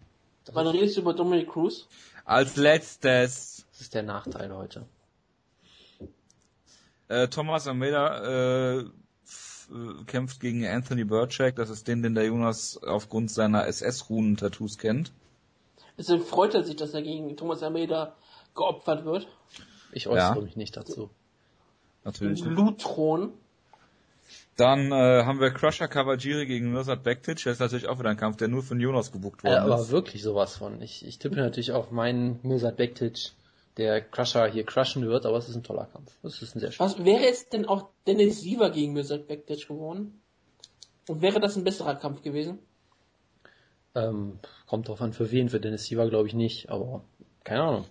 Wann 0.51 0.67
redest 0.67 0.97
du 0.97 1.01
über 1.01 1.13
Dominic 1.13 1.47
Cruz? 1.47 1.87
Als 2.25 2.57
letztes. 2.57 3.65
Das 3.71 3.79
ist 3.79 3.93
der 3.93 4.03
Nachteil 4.03 4.53
heute. 4.53 4.85
Äh, 7.07 7.29
Thomas 7.29 7.69
Almeida 7.69 8.79
äh, 8.79 8.85
kämpft 10.07 10.41
gegen 10.41 10.67
Anthony 10.67 11.05
Burchak. 11.05 11.55
Das 11.55 11.69
ist 11.69 11.87
den, 11.87 12.03
den 12.03 12.15
der 12.15 12.25
Jonas 12.25 12.83
aufgrund 12.83 13.31
seiner 13.31 13.65
SS-Runen-Tattoos 13.65 14.77
kennt. 14.77 15.13
Deswegen 15.97 16.25
freut 16.25 16.53
er 16.53 16.65
sich, 16.65 16.75
dass 16.75 16.93
er 16.93 17.01
gegen 17.01 17.37
Thomas 17.37 17.63
Almeida 17.63 18.13
geopfert 18.57 19.05
wird. 19.05 19.27
Ich 19.91 20.07
äußere 20.07 20.35
ja. 20.35 20.41
mich 20.41 20.57
nicht 20.57 20.75
dazu. 20.75 21.09
Natürlich. 22.03 22.43
Blutthron. 22.43 23.33
Dann 24.57 24.91
äh, 24.91 25.23
haben 25.23 25.39
wir 25.39 25.51
Crusher 25.51 25.87
Kawajiri 25.87 26.45
gegen 26.45 26.71
Mirsad 26.71 27.03
Bektic. 27.03 27.43
Das 27.43 27.53
ist 27.53 27.59
natürlich 27.59 27.87
auch 27.87 27.99
wieder 27.99 28.09
ein 28.09 28.17
Kampf, 28.17 28.37
der 28.37 28.47
nur 28.47 28.63
von 28.63 28.79
Jonas 28.79 29.11
gebucht 29.11 29.43
worden 29.43 29.53
äh, 29.53 29.57
aber 29.57 29.75
ist. 29.75 29.81
Aber 29.81 29.91
wirklich 29.91 30.23
sowas 30.23 30.57
von. 30.57 30.81
Ich, 30.81 31.05
ich 31.05 31.19
tippe 31.19 31.35
natürlich 31.35 31.71
auf 31.71 31.91
meinen 31.91 32.39
Mirsad 32.43 32.75
Bektic, 32.75 33.33
der 33.77 34.01
Crusher 34.01 34.47
hier 34.47 34.65
crushen 34.65 35.07
wird, 35.07 35.25
aber 35.25 35.37
es 35.37 35.47
ist 35.47 35.55
ein 35.55 35.63
toller 35.63 35.85
Kampf. 35.85 36.11
Das 36.23 36.41
ist 36.41 36.55
ein 36.55 36.59
sehr 36.59 36.71
schöner 36.71 36.89
Was 36.89 37.05
wäre 37.05 37.27
es 37.27 37.49
denn 37.49 37.65
auch 37.65 37.89
Dennis 38.07 38.41
Siever 38.41 38.71
gegen 38.71 38.93
Mirsad 38.93 39.27
Bektic 39.27 39.67
geworden? 39.67 40.21
Und 41.07 41.21
wäre 41.21 41.39
das 41.39 41.55
ein 41.55 41.63
besserer 41.63 41.95
Kampf 41.95 42.23
gewesen? 42.23 42.59
Ähm, 43.95 44.39
kommt 44.65 44.87
drauf 44.87 45.01
an, 45.01 45.13
für 45.13 45.31
wen. 45.31 45.49
Für 45.49 45.59
Dennis 45.59 45.85
Siever 45.85 46.09
glaube 46.09 46.27
ich 46.27 46.33
nicht, 46.33 46.69
aber 46.69 47.03
keine 47.43 47.63
Ahnung. 47.63 47.85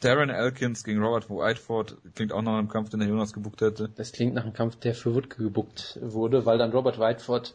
Darren 0.00 0.30
Elkins 0.30 0.84
gegen 0.84 1.02
Robert 1.02 1.28
Whiteford 1.28 1.96
klingt 2.14 2.32
auch 2.32 2.42
nach 2.42 2.56
einem 2.56 2.68
Kampf, 2.68 2.90
den 2.90 3.00
der 3.00 3.08
Jonas 3.08 3.32
gebuckt 3.32 3.60
hätte. 3.60 3.90
Das 3.96 4.12
klingt 4.12 4.34
nach 4.34 4.44
einem 4.44 4.52
Kampf, 4.52 4.76
der 4.76 4.94
für 4.94 5.14
Woodke 5.14 5.42
gebuckt 5.42 5.98
wurde, 6.00 6.46
weil 6.46 6.58
dann 6.58 6.70
Robert 6.70 6.98
Whiteford 7.00 7.54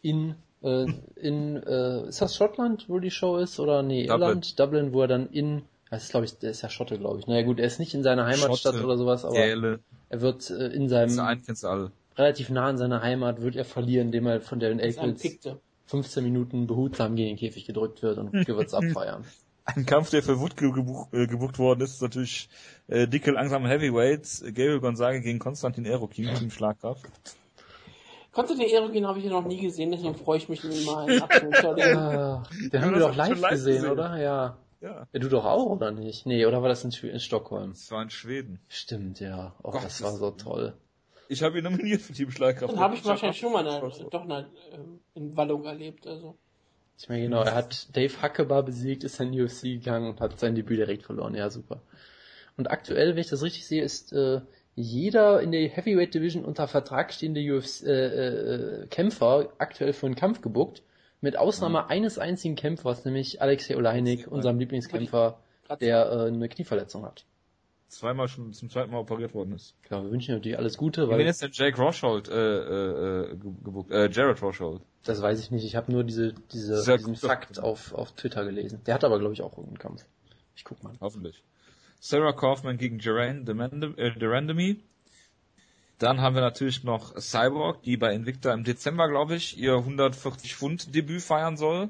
in 0.00 0.34
äh, 0.62 0.86
in 1.16 1.62
äh, 1.62 2.08
ist 2.08 2.22
das 2.22 2.36
Schottland, 2.36 2.88
wo 2.88 2.98
die 2.98 3.10
Show 3.10 3.36
ist 3.36 3.60
oder 3.60 3.82
nee, 3.82 4.06
Dublin. 4.06 4.20
Irland, 4.20 4.58
Dublin, 4.58 4.92
wo 4.92 5.02
er 5.02 5.08
dann 5.08 5.28
in 5.28 5.62
das 5.90 6.04
ist 6.04 6.10
glaube 6.10 6.26
ich, 6.26 6.38
der 6.38 6.50
ist 6.50 6.62
ja 6.62 6.70
Schotte, 6.70 6.98
glaube 6.98 7.20
ich. 7.20 7.26
Naja 7.26 7.42
gut, 7.42 7.60
er 7.60 7.66
ist 7.66 7.78
nicht 7.78 7.94
in 7.94 8.02
seiner 8.02 8.24
Heimatstadt 8.24 8.74
Schotte, 8.74 8.84
oder 8.84 8.96
sowas, 8.96 9.24
aber 9.24 9.34
Gäle. 9.34 9.80
er 10.08 10.20
wird 10.22 10.50
äh, 10.50 10.68
in 10.68 10.88
seinem 10.88 11.18
relativ 12.16 12.48
nah 12.50 12.66
an 12.66 12.78
seiner 12.78 13.02
Heimat 13.02 13.42
wird 13.42 13.56
er 13.56 13.64
verlieren, 13.64 14.06
indem 14.06 14.26
er 14.26 14.40
von 14.40 14.58
Darren 14.58 14.80
Elkins 14.80 15.22
15 15.86 16.24
Minuten 16.24 16.66
behutsam 16.66 17.14
gegen 17.14 17.30
den 17.30 17.36
Käfig 17.36 17.66
gedrückt 17.66 18.02
wird 18.02 18.18
und 18.18 18.32
wir 18.32 18.56
wird's 18.56 18.74
abfeiern. 18.74 19.24
Ein 19.66 19.86
Kampf, 19.86 20.10
der 20.10 20.22
für 20.22 20.40
Wood 20.40 20.56
gebucht, 20.56 21.14
äh, 21.14 21.26
gebucht 21.26 21.58
worden 21.58 21.80
ist, 21.80 21.94
ist 21.94 22.02
natürlich 22.02 22.48
äh, 22.86 23.08
dicke, 23.08 23.30
langsame 23.30 23.68
Heavyweights. 23.68 24.42
Gabriel 24.46 24.80
Gonzaga 24.80 25.18
gegen 25.18 25.38
Konstantin 25.38 25.86
Erokin 25.86 26.28
im 26.28 26.50
Schlagkraft. 26.50 27.06
Konstantin 28.32 28.68
Erokin 28.68 29.06
habe 29.06 29.18
ich 29.20 29.24
ja 29.24 29.30
noch 29.30 29.46
nie 29.46 29.60
gesehen, 29.60 29.90
deswegen 29.90 30.16
freue 30.16 30.38
ich 30.38 30.48
mich 30.50 30.62
mal 30.84 31.04
einen 31.08 31.22
Abschluss. 31.22 31.60
ja, 31.62 32.42
den 32.72 32.82
haben 32.82 32.92
wir 32.92 33.00
doch 33.00 33.16
live, 33.16 33.40
live 33.40 33.50
gesehen, 33.52 33.74
gesehen, 33.76 33.90
oder? 33.90 34.16
Ja. 34.18 34.58
ja. 34.82 35.06
ja. 35.10 35.18
Du 35.18 35.28
doch 35.28 35.46
auch, 35.46 35.66
oder 35.66 35.92
nicht? 35.92 36.26
Nee, 36.26 36.44
oder 36.44 36.60
war 36.60 36.68
das 36.68 36.84
in, 36.84 36.90
in 37.08 37.20
Stockholm? 37.20 37.70
Das 37.70 37.90
war 37.90 38.02
in 38.02 38.10
Schweden. 38.10 38.60
Stimmt, 38.68 39.20
ja. 39.20 39.54
Oh, 39.62 39.70
Gott, 39.70 39.84
das 39.84 40.02
war 40.02 40.12
so 40.12 40.30
toll. 40.32 40.76
Ich 41.28 41.42
habe 41.42 41.56
ihn 41.56 41.64
nominiert 41.64 42.02
für 42.02 42.12
Team 42.12 42.30
Schlagkraft. 42.30 42.72
Dann 42.72 42.80
habe 42.80 42.96
ich 42.96 43.04
wahrscheinlich 43.04 43.38
schon 43.38 43.52
mal 43.52 43.66
eine, 43.66 43.80
doch 44.10 44.24
eine 44.24 44.50
ähm, 45.14 45.36
Wallung 45.36 45.64
erlebt, 45.64 46.06
also. 46.06 46.36
Ich 46.96 47.08
meine 47.08 47.22
genau, 47.22 47.42
er 47.42 47.54
hat 47.54 47.94
Dave 47.96 48.22
Huckebar 48.22 48.62
besiegt, 48.62 49.04
ist 49.04 49.20
in 49.20 49.38
UFC 49.38 49.62
gegangen 49.62 50.08
und 50.08 50.20
hat 50.20 50.38
sein 50.38 50.54
Debüt 50.54 50.78
direkt 50.78 51.02
verloren. 51.02 51.34
Ja, 51.34 51.50
super. 51.50 51.82
Und 52.56 52.70
aktuell, 52.70 53.10
wenn 53.10 53.20
ich 53.20 53.28
das 53.28 53.42
richtig 53.42 53.66
sehe, 53.66 53.82
ist 53.82 54.12
äh, 54.12 54.40
jeder 54.76 55.40
in 55.40 55.50
der 55.50 55.68
Heavyweight 55.68 56.14
Division 56.14 56.44
unter 56.44 56.68
Vertrag 56.68 57.12
stehende 57.12 57.40
UFC, 57.40 57.82
äh, 57.82 58.06
äh, 58.06 58.86
Kämpfer 58.86 59.52
aktuell 59.58 59.92
für 59.92 60.06
einen 60.06 60.14
Kampf 60.14 60.40
gebuckt. 60.40 60.82
Mit 61.20 61.36
Ausnahme 61.36 61.78
ja. 61.78 61.86
eines 61.86 62.18
einzigen 62.18 62.54
Kämpfers, 62.54 63.04
nämlich 63.04 63.40
Alexei 63.40 63.76
Oleinik, 63.76 64.30
unserem 64.30 64.58
Lieblingskämpfer, 64.58 65.38
der 65.80 66.10
äh, 66.10 66.26
eine 66.26 66.48
Knieverletzung 66.48 67.04
hat 67.04 67.24
zweimal 67.94 68.28
schon 68.28 68.52
zum 68.52 68.70
zweiten 68.70 68.90
Mal 68.90 68.98
operiert 68.98 69.34
worden 69.34 69.54
ist. 69.54 69.74
Ja, 69.90 70.02
wir 70.02 70.10
wünschen 70.10 70.34
natürlich 70.34 70.58
alles 70.58 70.76
Gute. 70.76 71.08
Weil 71.08 71.18
Wen 71.18 71.26
ist 71.26 71.42
denn 71.42 71.50
Jake 71.52 71.80
Rochold 71.80 72.28
äh, 72.28 72.34
äh, 72.34 73.32
äh 73.32 73.36
gebucht? 73.36 73.90
Äh, 73.90 74.10
Jared 74.10 74.40
Rochold. 74.42 74.82
Das 75.04 75.20
weiß 75.20 75.40
ich 75.40 75.50
nicht. 75.50 75.64
Ich 75.64 75.76
habe 75.76 75.92
nur 75.92 76.04
diese, 76.04 76.34
diese 76.52 76.82
diesen 76.96 77.16
Fakt 77.16 77.58
auf, 77.58 77.92
auf 77.92 78.12
Twitter 78.12 78.44
gelesen. 78.44 78.80
Der 78.86 78.94
hat 78.94 79.04
aber, 79.04 79.18
glaube 79.18 79.34
ich, 79.34 79.42
auch 79.42 79.52
irgendeinen 79.52 79.78
Kampf. 79.78 80.04
Ich 80.56 80.64
guck 80.64 80.82
mal. 80.82 80.94
Hoffentlich. 81.00 81.42
Sarah 82.00 82.32
Kaufman 82.32 82.78
gegen 82.78 82.98
Duran 82.98 83.44
Durandamy. 83.44 84.82
Dann 85.98 86.20
haben 86.20 86.34
wir 86.34 86.42
natürlich 86.42 86.84
noch 86.84 87.16
Cyborg, 87.16 87.82
die 87.82 87.96
bei 87.96 88.12
Invicta 88.12 88.52
im 88.52 88.64
Dezember, 88.64 89.08
glaube 89.08 89.36
ich, 89.36 89.56
ihr 89.58 89.76
140 89.76 90.54
Pfund 90.54 90.94
Debüt 90.94 91.22
feiern 91.22 91.56
soll 91.56 91.88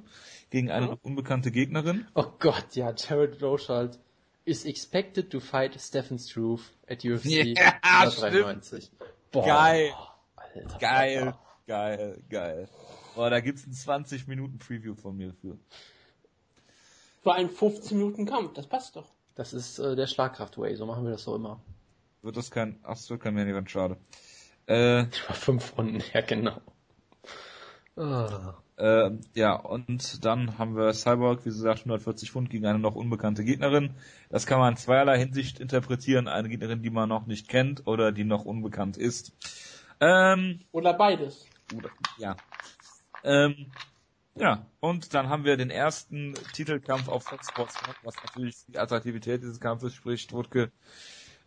gegen 0.50 0.70
eine 0.70 0.86
mhm. 0.86 0.98
unbekannte 1.02 1.50
Gegnerin. 1.50 2.06
Oh 2.14 2.26
Gott, 2.38 2.74
ja, 2.74 2.94
Jared 2.96 3.42
Rochold 3.42 3.98
is 4.44 4.64
expected 4.64 5.30
to 5.30 5.40
fight 5.40 5.78
Stephen 5.80 6.18
Struve 6.18 6.62
at 6.88 7.02
UFC 7.02 7.56
ja, 7.56 7.74
193. 7.82 8.90
Boah, 9.32 9.46
geil. 9.46 9.94
Alter, 10.36 10.78
geil, 10.78 11.18
Alter. 11.18 11.38
geil, 11.66 12.22
geil. 12.28 12.68
Boah, 13.14 13.30
da 13.30 13.40
gibt's 13.40 13.66
ein 13.66 13.72
20 13.72 14.28
Minuten 14.28 14.58
Preview 14.58 14.94
von 14.94 15.16
mir 15.16 15.32
für. 15.34 15.58
Für 17.22 17.34
einen 17.34 17.48
15 17.48 17.96
Minuten 17.96 18.26
Kampf, 18.26 18.52
das 18.54 18.66
passt 18.66 18.96
doch. 18.96 19.10
Das 19.34 19.52
ist 19.52 19.78
äh, 19.78 19.96
der 19.96 20.06
Schlagkraft-Way, 20.06 20.76
so 20.76 20.86
machen 20.86 21.04
wir 21.04 21.10
das 21.10 21.24
doch 21.24 21.34
immer. 21.34 21.60
Wird 22.22 22.36
das 22.36 22.50
kein, 22.50 22.78
ach, 22.82 22.94
das 22.94 23.10
wird 23.10 23.22
kein 23.22 23.34
Main 23.34 23.48
Event, 23.48 23.70
schade. 23.70 23.96
Äh, 24.66 25.06
fünf 25.32 25.76
Runden, 25.76 26.02
ja 26.12 26.20
genau. 26.20 26.60
Ah. 27.96 28.54
Äh, 28.76 29.12
ja, 29.34 29.54
und 29.54 30.24
dann 30.24 30.58
haben 30.58 30.76
wir 30.76 30.92
Cyborg, 30.92 31.40
wie 31.44 31.50
gesagt, 31.50 31.80
140 31.80 32.30
Pfund 32.30 32.50
gegen 32.50 32.66
eine 32.66 32.78
noch 32.78 32.96
unbekannte 32.96 33.44
Gegnerin. 33.44 33.94
Das 34.30 34.46
kann 34.46 34.58
man 34.58 34.72
in 34.72 34.76
zweierlei 34.76 35.18
Hinsicht 35.18 35.60
interpretieren. 35.60 36.26
Eine 36.26 36.48
Gegnerin, 36.48 36.82
die 36.82 36.90
man 36.90 37.08
noch 37.08 37.26
nicht 37.26 37.48
kennt 37.48 37.86
oder 37.86 38.10
die 38.10 38.24
noch 38.24 38.44
unbekannt 38.44 38.96
ist. 38.96 39.32
Ähm, 40.00 40.60
oder 40.72 40.92
beides. 40.92 41.46
Oder, 41.76 41.90
ja. 42.18 42.36
Ähm, 43.22 43.66
ja, 44.34 44.66
und 44.80 45.14
dann 45.14 45.28
haben 45.28 45.44
wir 45.44 45.56
den 45.56 45.70
ersten 45.70 46.34
Titelkampf 46.52 47.08
auf 47.08 47.22
Fox 47.22 47.48
Sports, 47.48 47.76
was 48.02 48.16
natürlich 48.16 48.56
die 48.66 48.78
Attraktivität 48.78 49.42
dieses 49.42 49.60
Kampfes 49.60 49.94
spricht. 49.94 50.32
Wutke, 50.32 50.72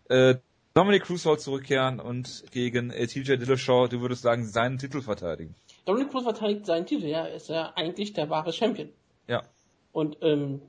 äh, 0.09 0.35
Dominic 0.73 1.03
Cruz 1.03 1.23
soll 1.23 1.39
zurückkehren 1.39 1.99
und 1.99 2.45
gegen 2.51 2.91
äh, 2.91 3.07
TJ 3.07 3.35
Dillashaw, 3.37 3.87
du 3.89 3.99
würdest 3.99 4.21
sagen, 4.21 4.45
seinen 4.45 4.77
Titel 4.77 5.01
verteidigen. 5.01 5.55
Dominic 5.87 6.11
Cruz 6.11 6.23
verteidigt 6.23 6.65
seinen 6.65 6.85
Titel, 6.85 7.05
ja, 7.05 7.23
ist 7.23 7.47
ja 7.47 7.71
eigentlich 7.75 8.11
der 8.11 8.29
wahre 8.29 8.51
Champion. 8.51 8.89
Ja. 9.27 9.43
Und 9.93 10.17
ähm, 10.21 10.61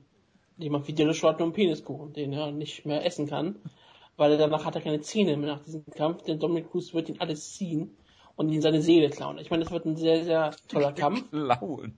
jemand 0.57 0.87
wie 0.87 0.93
Dillashaw 0.93 1.29
hat 1.29 1.39
nur 1.39 1.47
einen 1.47 1.53
Peniskuchen, 1.53 2.13
den 2.13 2.31
er 2.31 2.51
nicht 2.53 2.85
mehr 2.85 3.05
essen 3.05 3.27
kann, 3.27 3.57
weil 4.15 4.31
er 4.31 4.37
danach 4.37 4.63
hat 4.63 4.75
er 4.75 4.81
keine 4.81 5.01
Zähne 5.01 5.35
mehr 5.35 5.55
nach 5.55 5.63
diesem 5.63 5.85
Kampf, 5.87 6.23
denn 6.23 6.39
Dominic 6.39 6.71
Cruz 6.71 6.93
wird 6.93 7.09
ihn 7.09 7.19
alles 7.19 7.53
ziehen 7.53 7.97
und 8.37 8.49
ihn 8.49 8.61
seine 8.61 8.81
Seele 8.81 9.09
klauen. 9.09 9.39
Ich 9.39 9.49
meine, 9.49 9.63
das 9.63 9.73
wird 9.73 9.85
ein 9.85 9.97
sehr, 9.97 10.23
sehr 10.23 10.55
toller 10.69 10.91
Kampf. 10.93 11.29
Klauen. 11.31 11.97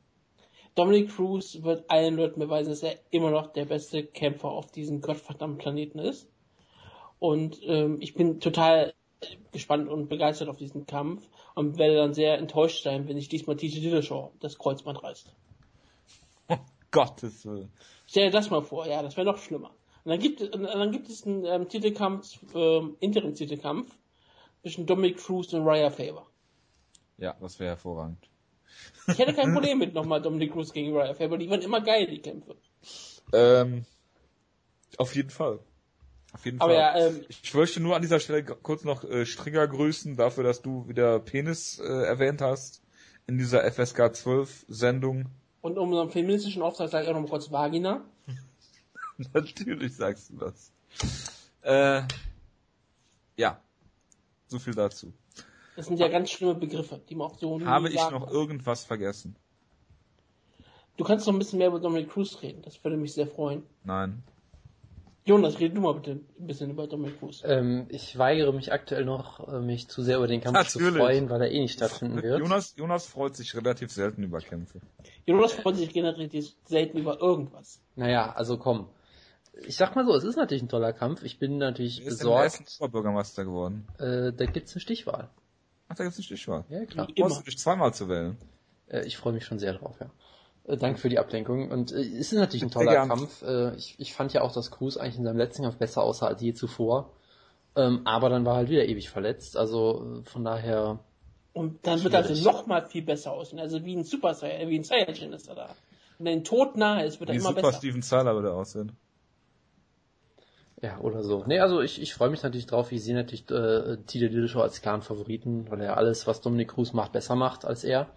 Dominic 0.74 1.12
Cruz 1.16 1.62
wird 1.62 1.92
allen 1.92 2.16
Leuten 2.16 2.40
beweisen, 2.40 2.72
dass 2.72 2.82
er 2.82 2.98
immer 3.12 3.30
noch 3.30 3.54
der 3.54 3.66
beste 3.66 4.04
Kämpfer 4.04 4.50
auf 4.50 4.72
diesem 4.72 5.00
gottverdammten 5.00 5.60
Planeten 5.60 6.00
ist. 6.00 6.28
Und 7.20 7.62
ähm, 7.66 7.98
ich 8.00 8.16
bin 8.16 8.40
total 8.40 8.96
gespannt 9.52 9.90
und 9.90 10.10
begeistert 10.10 10.50
auf 10.50 10.58
diesen 10.58 10.86
Kampf 10.86 11.28
und 11.56 11.78
werde 11.78 11.96
dann 11.96 12.14
sehr 12.14 12.38
enttäuscht 12.38 12.84
sein, 12.84 13.08
wenn 13.08 13.18
sich 13.18 13.30
diesmal 13.30 13.56
TJ 13.56 13.80
Dillashaw 13.80 14.32
das 14.40 14.58
Kreuzband 14.58 15.04
reißt. 15.04 15.34
Oh, 16.50 16.58
Gottes 16.92 17.46
Willen. 17.46 17.72
Stell 18.08 18.26
dir 18.26 18.32
das 18.32 18.50
mal 18.50 18.62
vor, 18.62 18.88
ja, 18.88 19.02
das 19.02 19.16
wäre 19.18 19.26
noch 19.26 19.38
schlimmer. 19.38 19.72
Und 20.04 20.10
dann 20.10 20.20
gibt, 20.20 20.42
und 20.42 20.64
dann 20.64 20.92
gibt 20.92 21.10
es 21.10 21.26
einen 21.26 21.46
ähm, 21.46 21.70
Titelkampf, 21.70 22.40
ähm, 22.56 22.98
Interim-Titelkampf 23.00 23.96
zwischen 24.62 24.86
Dominic 24.86 25.18
Cruz 25.18 25.54
und 25.54 25.66
Raya 25.66 25.90
Faber. 25.90 26.26
Ja, 27.18 27.36
das 27.40 27.60
wäre 27.60 27.72
hervorragend. 27.72 28.28
Ich 29.08 29.20
hätte 29.20 29.34
kein 29.34 29.54
Problem 29.54 29.78
mit 29.78 29.94
nochmal 29.94 30.22
Dominic 30.22 30.54
Cruz 30.54 30.74
gegen 30.74 30.96
Raya 30.98 31.14
Faber, 31.14 31.38
die 31.38 31.50
waren 31.50 31.62
immer 31.62 31.82
geil, 31.82 32.08
die 32.08 32.20
Kämpfe. 32.20 32.56
Ähm, 33.34 33.86
auf 34.98 35.16
jeden 35.16 35.30
Fall. 35.30 35.60
Auf 36.34 36.46
jeden 36.46 36.62
Aber 36.62 36.74
Fall. 36.74 36.82
Ja, 36.82 37.08
ähm, 37.08 37.26
ich 37.28 37.54
möchte 37.54 37.80
nur 37.80 37.96
an 37.96 38.02
dieser 38.02 38.20
Stelle 38.20 38.44
kurz 38.44 38.84
noch 38.84 39.04
äh, 39.04 39.26
Stringer 39.26 39.68
grüßen 39.68 40.16
dafür, 40.16 40.44
dass 40.44 40.62
du 40.62 40.88
wieder 40.88 41.20
Penis 41.20 41.80
äh, 41.80 41.84
erwähnt 41.84 42.42
hast 42.42 42.82
in 43.28 43.38
dieser 43.38 43.70
FSK 43.70 44.16
12 44.16 44.66
Sendung. 44.68 45.26
Und 45.62 45.78
um 45.78 45.90
unseren 45.90 46.10
feministischen 46.10 46.62
Auftrag 46.62 46.90
sage 46.90 47.04
ich 47.04 47.10
auch 47.10 47.14
noch 47.14 47.22
mal 47.22 47.30
kurz 47.30 47.52
Vagina. 47.52 48.04
Natürlich 49.34 49.96
sagst 49.96 50.32
du 50.32 50.38
das. 50.38 50.72
Äh, 51.62 52.04
ja. 53.36 53.60
So 54.48 54.60
viel 54.60 54.74
dazu. 54.74 55.14
Das 55.76 55.88
sind 55.88 56.00
ja 56.00 56.08
ganz 56.08 56.30
schlimme 56.30 56.56
Begriffe, 56.56 57.02
die 57.10 57.16
man 57.16 57.28
auch 57.28 57.38
so 57.38 57.60
Habe 57.64 57.90
ich 57.90 57.96
noch 57.96 58.26
kann. 58.26 58.34
irgendwas 58.34 58.84
vergessen? 58.84 59.36
Du 60.98 61.04
kannst 61.04 61.26
noch 61.26 61.34
ein 61.34 61.40
bisschen 61.40 61.60
mehr 61.60 61.70
über 61.70 61.80
Dominic 61.80 62.10
Cruz 62.10 62.42
reden, 62.42 62.62
das 62.62 62.84
würde 62.84 62.98
mich 62.98 63.14
sehr 63.14 63.28
freuen. 63.28 63.64
Nein. 63.84 64.24
Jonas, 65.32 65.60
red 65.62 65.78
du 65.78 65.80
mal 65.80 65.94
bitte 65.94 66.12
ein 66.12 66.46
bisschen 66.46 66.70
über 66.72 66.88
Dominic 66.88 67.18
Cruz. 67.20 67.42
Ähm, 67.46 67.86
ich 67.88 68.18
weigere 68.18 68.52
mich 68.52 68.74
aktuell 68.74 69.06
noch, 69.06 69.48
äh, 69.48 69.60
mich 69.62 69.88
zu 69.88 70.04
sehr 70.04 70.18
über 70.18 70.28
den 70.28 70.42
Kampf 70.42 70.58
Natürlich. 70.58 70.94
zu 70.94 71.00
freuen, 71.00 71.30
weil 71.30 71.42
er 71.42 71.52
eh 71.52 71.60
nicht 71.62 71.72
stattfinden 71.72 72.22
wird. 72.22 72.40
Jonas, 72.42 72.76
Jonas 72.76 73.06
freut 73.06 73.38
sich 73.38 73.56
relativ 73.56 73.94
selten 73.94 74.24
über 74.24 74.40
Kämpfe. 74.40 74.82
Jonas 75.26 75.54
freut 75.54 75.78
sich 75.78 75.94
generell 75.94 76.30
selten 76.66 76.98
über 76.98 77.22
irgendwas. 77.22 77.80
Naja, 77.96 78.34
also 78.34 78.58
komm. 78.58 78.90
Ich 79.66 79.78
sag 79.78 79.96
mal 79.96 80.06
so, 80.06 80.14
es 80.16 80.26
ist 80.26 80.36
natürlich 80.36 80.64
ein 80.64 80.70
toller 80.70 80.92
Kampf. 80.92 81.24
Ich 81.24 81.40
bin 81.40 81.58
natürlich 81.58 82.02
Er 82.02 82.08
ist 82.08 82.22
der 82.22 82.30
erste 82.32 82.64
besorgt. 82.64 82.82
Oberbürgermeister 82.82 83.46
geworden. 83.46 83.88
Äh, 84.00 84.34
da 84.34 84.46
gibt's 84.46 84.74
eine 84.74 84.82
Stichwahl. 84.82 85.30
Ach, 85.88 85.96
da 85.96 86.04
gibt's 86.04 86.20
eine 86.20 86.26
Stichwahl. 86.26 86.66
Ja, 86.68 86.86
klar. 86.86 87.08
Immer. 87.16 87.30
Du 87.30 87.42
dich 87.44 87.58
zweimal 87.58 87.94
zu 87.94 88.10
wählen? 88.10 88.38
Äh, 88.88 89.06
ich 89.06 89.16
freue 89.16 89.32
mich 89.32 89.46
schon 89.46 89.60
sehr 89.60 89.74
drauf, 89.76 89.96
ja. 90.02 90.10
Äh, 90.72 90.78
danke 90.78 91.00
für 91.00 91.10
die 91.10 91.20
Ablenkung. 91.20 91.70
Und 91.70 91.92
äh, 91.92 92.00
es 92.00 92.32
ist 92.32 92.34
natürlich 92.34 92.64
ein 92.64 92.72
toller. 92.72 93.08
Kampf. 93.08 93.42
Äh, 93.44 93.76
ich, 93.76 93.96
ich 94.00 94.14
fand 94.14 94.34
ja 94.34 94.42
auch, 94.42 94.54
dass 94.54 94.72
Cruz 94.72 94.98
eigentlich 94.98 95.18
in 95.18 95.26
seinem 95.26 95.38
letzten 95.38 95.64
Kampf 95.64 95.78
besser 95.78 96.02
aussah 96.04 96.28
als 96.28 96.42
je 96.42 96.54
zuvor. 96.54 97.12
Ähm, 97.76 98.02
aber 98.06 98.30
dann 98.30 98.46
war 98.46 98.54
er 98.54 98.58
halt 98.58 98.70
wieder 98.70 98.86
ewig 98.86 99.10
verletzt. 99.10 99.58
Also 99.58 100.22
äh, 100.22 100.30
von 100.30 100.44
daher, 100.44 101.00
Und 101.54 101.86
dann 101.86 102.04
wird 102.04 102.14
er 102.14 102.22
also 102.22 102.34
Schwierig. 102.34 102.52
noch 102.52 102.68
mal 102.68 102.86
viel 102.86 103.02
besser 103.04 103.32
aussehen. 103.32 103.60
Also 103.60 103.84
wie 103.86 103.96
ein 103.96 104.04
Super 104.04 104.34
Saiyan, 104.34 104.70
wie 104.70 104.80
ein 104.80 104.84
Saiyajin 104.84 105.34
ist 105.34 105.48
er 105.48 105.56
da. 105.56 105.76
Wenn 106.18 106.28
er 106.28 106.34
den 106.34 106.44
Tod 106.44 106.78
nahe 106.78 107.06
ist, 107.06 107.20
wird 107.20 107.30
er 107.30 107.34
Wie 107.34 107.40
immer 107.40 107.50
super 107.50 107.62
besser. 107.64 107.78
Steven 107.78 108.02
Tyler 108.02 108.36
würde 108.36 108.54
aussehen. 108.54 108.92
ja, 110.82 111.00
oder 111.00 111.24
so. 111.24 111.44
Nee, 111.48 111.60
also 111.60 111.82
ich, 111.82 112.02
ich 112.02 112.14
freue 112.14 112.30
mich 112.30 112.44
natürlich 112.44 112.66
drauf. 112.68 112.92
Ich 112.92 113.04
sehe 113.04 113.16
natürlich 113.16 113.50
äh, 113.52 113.98
Tide 114.06 114.30
Dillashaw 114.30 114.62
als 114.62 114.82
klaren 114.82 115.02
Favoriten, 115.02 115.70
weil 115.70 115.82
er 115.82 115.98
alles, 115.98 116.28
was 116.28 116.42
Dominic 116.42 116.70
Cruz 116.70 116.94
macht, 116.94 117.12
besser 117.12 117.36
macht 117.36 117.66
als 117.66 117.84
er. 117.84 118.08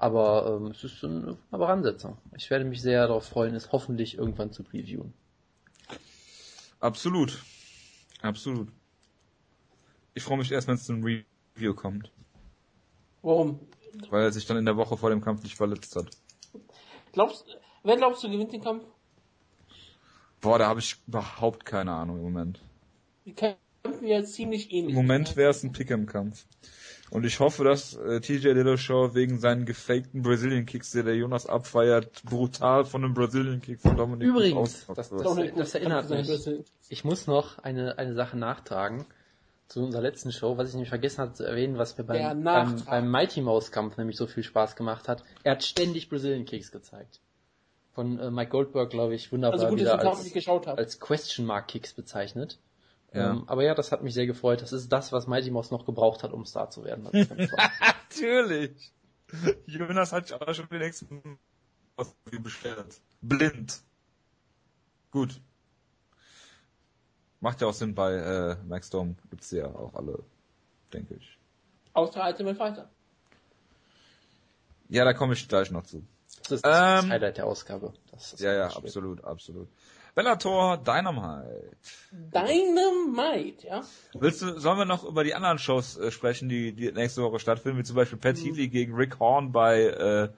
Aber 0.00 0.56
ähm, 0.56 0.68
es 0.68 0.82
ist 0.82 1.04
eine 1.04 1.36
wunderbare 1.50 1.72
Ansetzung. 1.72 2.16
Ich 2.34 2.48
werde 2.48 2.64
mich 2.64 2.80
sehr 2.80 3.06
darauf 3.06 3.26
freuen, 3.26 3.54
es 3.54 3.70
hoffentlich 3.70 4.16
irgendwann 4.16 4.50
zu 4.50 4.62
previewen. 4.62 5.12
Absolut. 6.80 7.44
Absolut. 8.22 8.68
Ich 10.14 10.22
freue 10.22 10.38
mich 10.38 10.50
erst, 10.50 10.68
wenn 10.68 10.76
es 10.76 10.86
zum 10.86 11.04
Review 11.04 11.74
kommt. 11.74 12.10
Warum? 13.20 13.60
Weil 14.08 14.22
er 14.22 14.32
sich 14.32 14.46
dann 14.46 14.56
in 14.56 14.64
der 14.64 14.78
Woche 14.78 14.96
vor 14.96 15.10
dem 15.10 15.20
Kampf 15.20 15.42
nicht 15.42 15.56
verletzt 15.56 15.94
hat. 15.94 16.06
Glaubst, 17.12 17.58
wer 17.82 17.98
glaubst 17.98 18.24
du 18.24 18.30
gewinnt 18.30 18.54
den 18.54 18.62
Kampf? 18.62 18.84
Boah, 20.40 20.58
da 20.58 20.66
habe 20.66 20.80
ich 20.80 20.96
überhaupt 21.06 21.66
keine 21.66 21.92
Ahnung 21.92 22.16
im 22.16 22.22
Moment. 22.22 22.62
Die 23.26 23.34
kämpfen 23.34 24.06
ja 24.06 24.24
ziemlich 24.24 24.72
ähnlich. 24.72 24.96
Im 24.96 25.02
Moment 25.02 25.36
wäre 25.36 25.50
es 25.50 25.62
ein 25.62 25.74
Pick'em-Kampf. 25.74 26.46
Und 27.10 27.26
ich 27.26 27.40
hoffe, 27.40 27.64
dass 27.64 27.96
äh, 27.96 28.20
TJ 28.20 28.54
Dillashaw 28.54 29.14
wegen 29.14 29.38
seinen 29.40 29.66
gefakten 29.66 30.22
Brazilian 30.22 30.64
Kicks, 30.64 30.92
der 30.92 31.02
der 31.02 31.16
Jonas 31.16 31.46
abfeiert, 31.46 32.22
brutal 32.22 32.84
von 32.84 33.04
einem 33.04 33.14
Brazilian 33.14 33.60
Kick 33.60 33.80
von 33.80 33.96
Dominik 33.96 34.28
Übrigens, 34.28 34.86
das- 34.86 35.10
das- 35.10 35.22
Dominic 35.22 35.54
Cruz 35.54 35.74
erinnert 35.74 36.08
mich. 36.08 36.30
Ich 36.88 37.04
muss 37.04 37.26
noch 37.26 37.58
eine, 37.58 37.98
eine 37.98 38.14
Sache 38.14 38.36
nachtragen 38.38 39.04
zu 39.68 39.82
unserer 39.84 40.02
letzten 40.02 40.32
Show, 40.32 40.56
was 40.56 40.68
ich 40.68 40.74
nämlich 40.74 40.88
vergessen 40.88 41.18
hatte 41.22 41.32
zu 41.34 41.44
erwähnen, 41.44 41.78
was 41.78 41.96
mir 41.98 42.04
beim, 42.04 42.42
beim, 42.42 42.82
beim 42.84 43.10
Mighty 43.10 43.40
Mouse 43.40 43.70
Kampf 43.72 43.96
nämlich 43.96 44.16
so 44.16 44.26
viel 44.26 44.42
Spaß 44.42 44.74
gemacht 44.76 45.08
hat. 45.08 45.22
Er 45.44 45.52
hat 45.52 45.64
ständig 45.64 46.08
Brazilian 46.08 46.44
Kicks 46.44 46.70
gezeigt. 46.72 47.20
Von 47.92 48.18
äh, 48.20 48.30
Mike 48.30 48.50
Goldberg, 48.50 48.90
glaube 48.90 49.14
ich, 49.16 49.32
wunderbar 49.32 49.58
Also 49.58 49.68
gut, 49.68 49.80
dass 49.80 49.98
wieder 50.00 50.08
als, 50.10 50.22
nicht 50.24 50.34
geschaut 50.34 50.66
habe. 50.68 50.78
als 50.78 51.00
Question 51.00 51.44
Mark 51.46 51.66
Kicks 51.68 51.92
bezeichnet. 51.92 52.58
Ja. 53.12 53.32
Ähm, 53.32 53.44
aber 53.46 53.64
ja, 53.64 53.74
das 53.74 53.92
hat 53.92 54.02
mich 54.02 54.14
sehr 54.14 54.26
gefreut. 54.26 54.62
Das 54.62 54.72
ist 54.72 54.90
das, 54.90 55.12
was 55.12 55.26
Mighty 55.26 55.50
Mouse 55.50 55.70
noch 55.70 55.84
gebraucht 55.84 56.22
hat, 56.22 56.32
um 56.32 56.46
Star 56.46 56.70
zu 56.70 56.84
werden. 56.84 57.08
Natürlich. 58.10 58.92
Jonas 59.66 60.12
hat 60.12 60.32
auch 60.32 60.54
schon 60.54 60.68
den 60.68 60.78
nächsten 60.78 61.38
bestellt. 62.42 63.00
Blind. 63.20 63.80
Gut. 65.10 65.40
Macht 67.40 67.60
ja 67.60 67.66
auch 67.66 67.72
Sinn 67.74 67.94
bei 67.94 68.14
äh, 68.14 68.56
Max 68.66 68.88
Storm 68.88 69.16
gibt's 69.30 69.50
ja 69.50 69.66
auch 69.66 69.94
alle, 69.94 70.22
denke 70.92 71.14
ich. 71.14 71.38
Außer 71.94 72.24
Ultimate 72.24 72.56
Fighter. 72.56 72.90
Ja, 74.88 75.04
da 75.04 75.14
komme 75.14 75.34
ich 75.34 75.48
gleich 75.48 75.70
noch 75.70 75.84
zu. 75.84 76.04
Das 76.42 76.52
ist 76.52 76.64
das 76.66 77.04
Ähm, 77.04 77.10
Highlight 77.10 77.38
der 77.38 77.46
Ausgabe. 77.46 77.92
Das 78.10 78.34
ist 78.34 78.40
Ja, 78.40 78.52
ja, 78.52 78.66
absolut, 78.68 79.24
absolut. 79.24 79.68
Bellator 80.20 80.76
Dynamite. 80.76 81.70
Dynamite, 82.12 83.66
ja? 83.66 83.82
Willst 84.12 84.42
du, 84.42 84.58
sollen 84.60 84.76
wir 84.76 84.84
noch 84.84 85.02
über 85.02 85.24
die 85.24 85.34
anderen 85.34 85.58
Shows 85.58 85.96
äh, 85.96 86.10
sprechen, 86.10 86.50
die, 86.50 86.72
die 86.74 86.92
nächste 86.92 87.22
Woche 87.22 87.38
stattfinden, 87.38 87.78
wie 87.78 87.84
zum 87.84 87.96
Beispiel 87.96 88.18
Pat 88.18 88.36
Mhm. 88.36 88.42
Healy 88.42 88.68
gegen 88.68 88.94
Rick 88.94 89.18
Horn 89.18 89.50
bei 89.50 89.84
äh, 89.84 90.28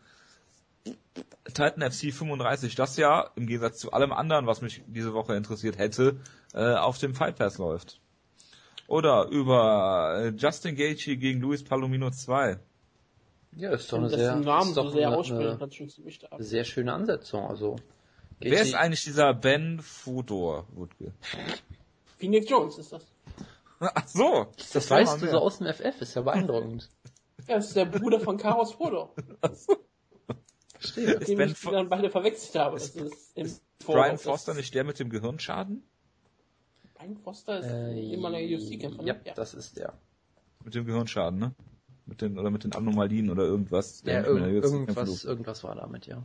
Titan 1.52 1.82
FC 1.90 2.12
35, 2.14 2.76
das 2.76 2.96
ja 2.96 3.28
im 3.34 3.48
Gegensatz 3.48 3.78
zu 3.80 3.90
allem 3.90 4.12
anderen, 4.12 4.46
was 4.46 4.62
mich 4.62 4.82
diese 4.86 5.14
Woche 5.14 5.34
interessiert 5.34 5.78
hätte, 5.78 6.16
äh, 6.54 6.74
auf 6.74 6.98
dem 6.98 7.16
Fight 7.16 7.36
Pass 7.36 7.58
läuft. 7.58 7.98
Oder 8.86 9.26
über 9.30 10.14
äh, 10.16 10.28
Justin 10.28 10.76
Gaethje 10.76 11.16
gegen 11.16 11.40
Luis 11.40 11.64
Palomino 11.64 12.10
2. 12.10 12.56
Ja, 13.56 13.72
ist 13.72 13.92
doch 13.92 13.98
eine 13.98 14.10
sehr, 14.10 14.36
Namen 14.36 14.68
ist 14.68 14.74
so 14.76 14.82
doch 14.84 14.92
sehr 14.92 15.08
eine, 15.08 15.16
aussprechen, 15.16 15.60
eine 16.30 16.44
sehr 16.44 16.64
schöne 16.64 16.92
Ansetzung. 16.92 17.48
Also 17.48 17.76
Wer 18.42 18.62
ist 18.62 18.74
eigentlich 18.74 19.04
dieser 19.04 19.34
Ben 19.34 19.80
Fodor, 19.80 20.66
Wutke? 20.72 21.12
Phoenix 22.18 22.48
Jones 22.48 22.78
ist 22.78 22.92
das. 22.92 23.06
Ach 23.80 24.06
so. 24.08 24.46
Das 24.56 24.74
Erzähl 24.74 24.96
weißt 24.98 25.22
du 25.22 25.28
so 25.28 25.38
aus 25.38 25.58
dem 25.58 25.66
FF, 25.72 26.00
ist 26.00 26.14
ja 26.14 26.22
beeindruckend. 26.22 26.88
Ja, 27.48 27.56
das 27.56 27.68
ist 27.68 27.76
der 27.76 27.86
Bruder 27.86 28.20
von 28.20 28.36
Chaos 28.36 28.72
Fodor, 28.74 29.12
Verstehe. 30.74 31.18
den 31.18 31.36
Ben 31.38 31.50
ich 31.50 31.60
dann 31.60 31.88
beide 31.88 32.08
verwechselt 32.08 32.54
habe. 32.54 32.78
Das 32.78 32.90
ist 32.90 33.32
im 33.34 33.50
Brian. 33.84 34.16
Foster 34.16 34.54
nicht 34.54 34.72
der 34.74 34.84
mit 34.84 35.00
dem 35.00 35.10
Gehirnschaden? 35.10 35.82
Brian 36.94 37.16
Foster 37.16 37.58
ist 37.58 37.66
Äh, 37.66 38.14
immer 38.14 38.30
der 38.30 38.42
UFC-Kämpfer, 38.42 39.02
ja, 39.02 39.14
ne? 39.14 39.20
Ja. 39.24 39.34
das 39.34 39.54
ist 39.54 39.76
der. 39.76 39.94
Mit 40.64 40.76
dem 40.76 40.84
Gehirnschaden, 40.86 41.40
ne? 41.40 41.52
Mit 42.06 42.20
den, 42.20 42.38
oder 42.38 42.50
mit 42.50 42.62
den 42.62 42.74
Anomalien 42.76 43.28
oder 43.28 43.42
irgendwas. 43.42 44.02
Ja, 44.06 44.22
irg 44.24 44.26
irgendwas, 44.62 45.24
irgendwas 45.24 45.64
war 45.64 45.74
damit, 45.74 46.06
ja. 46.06 46.22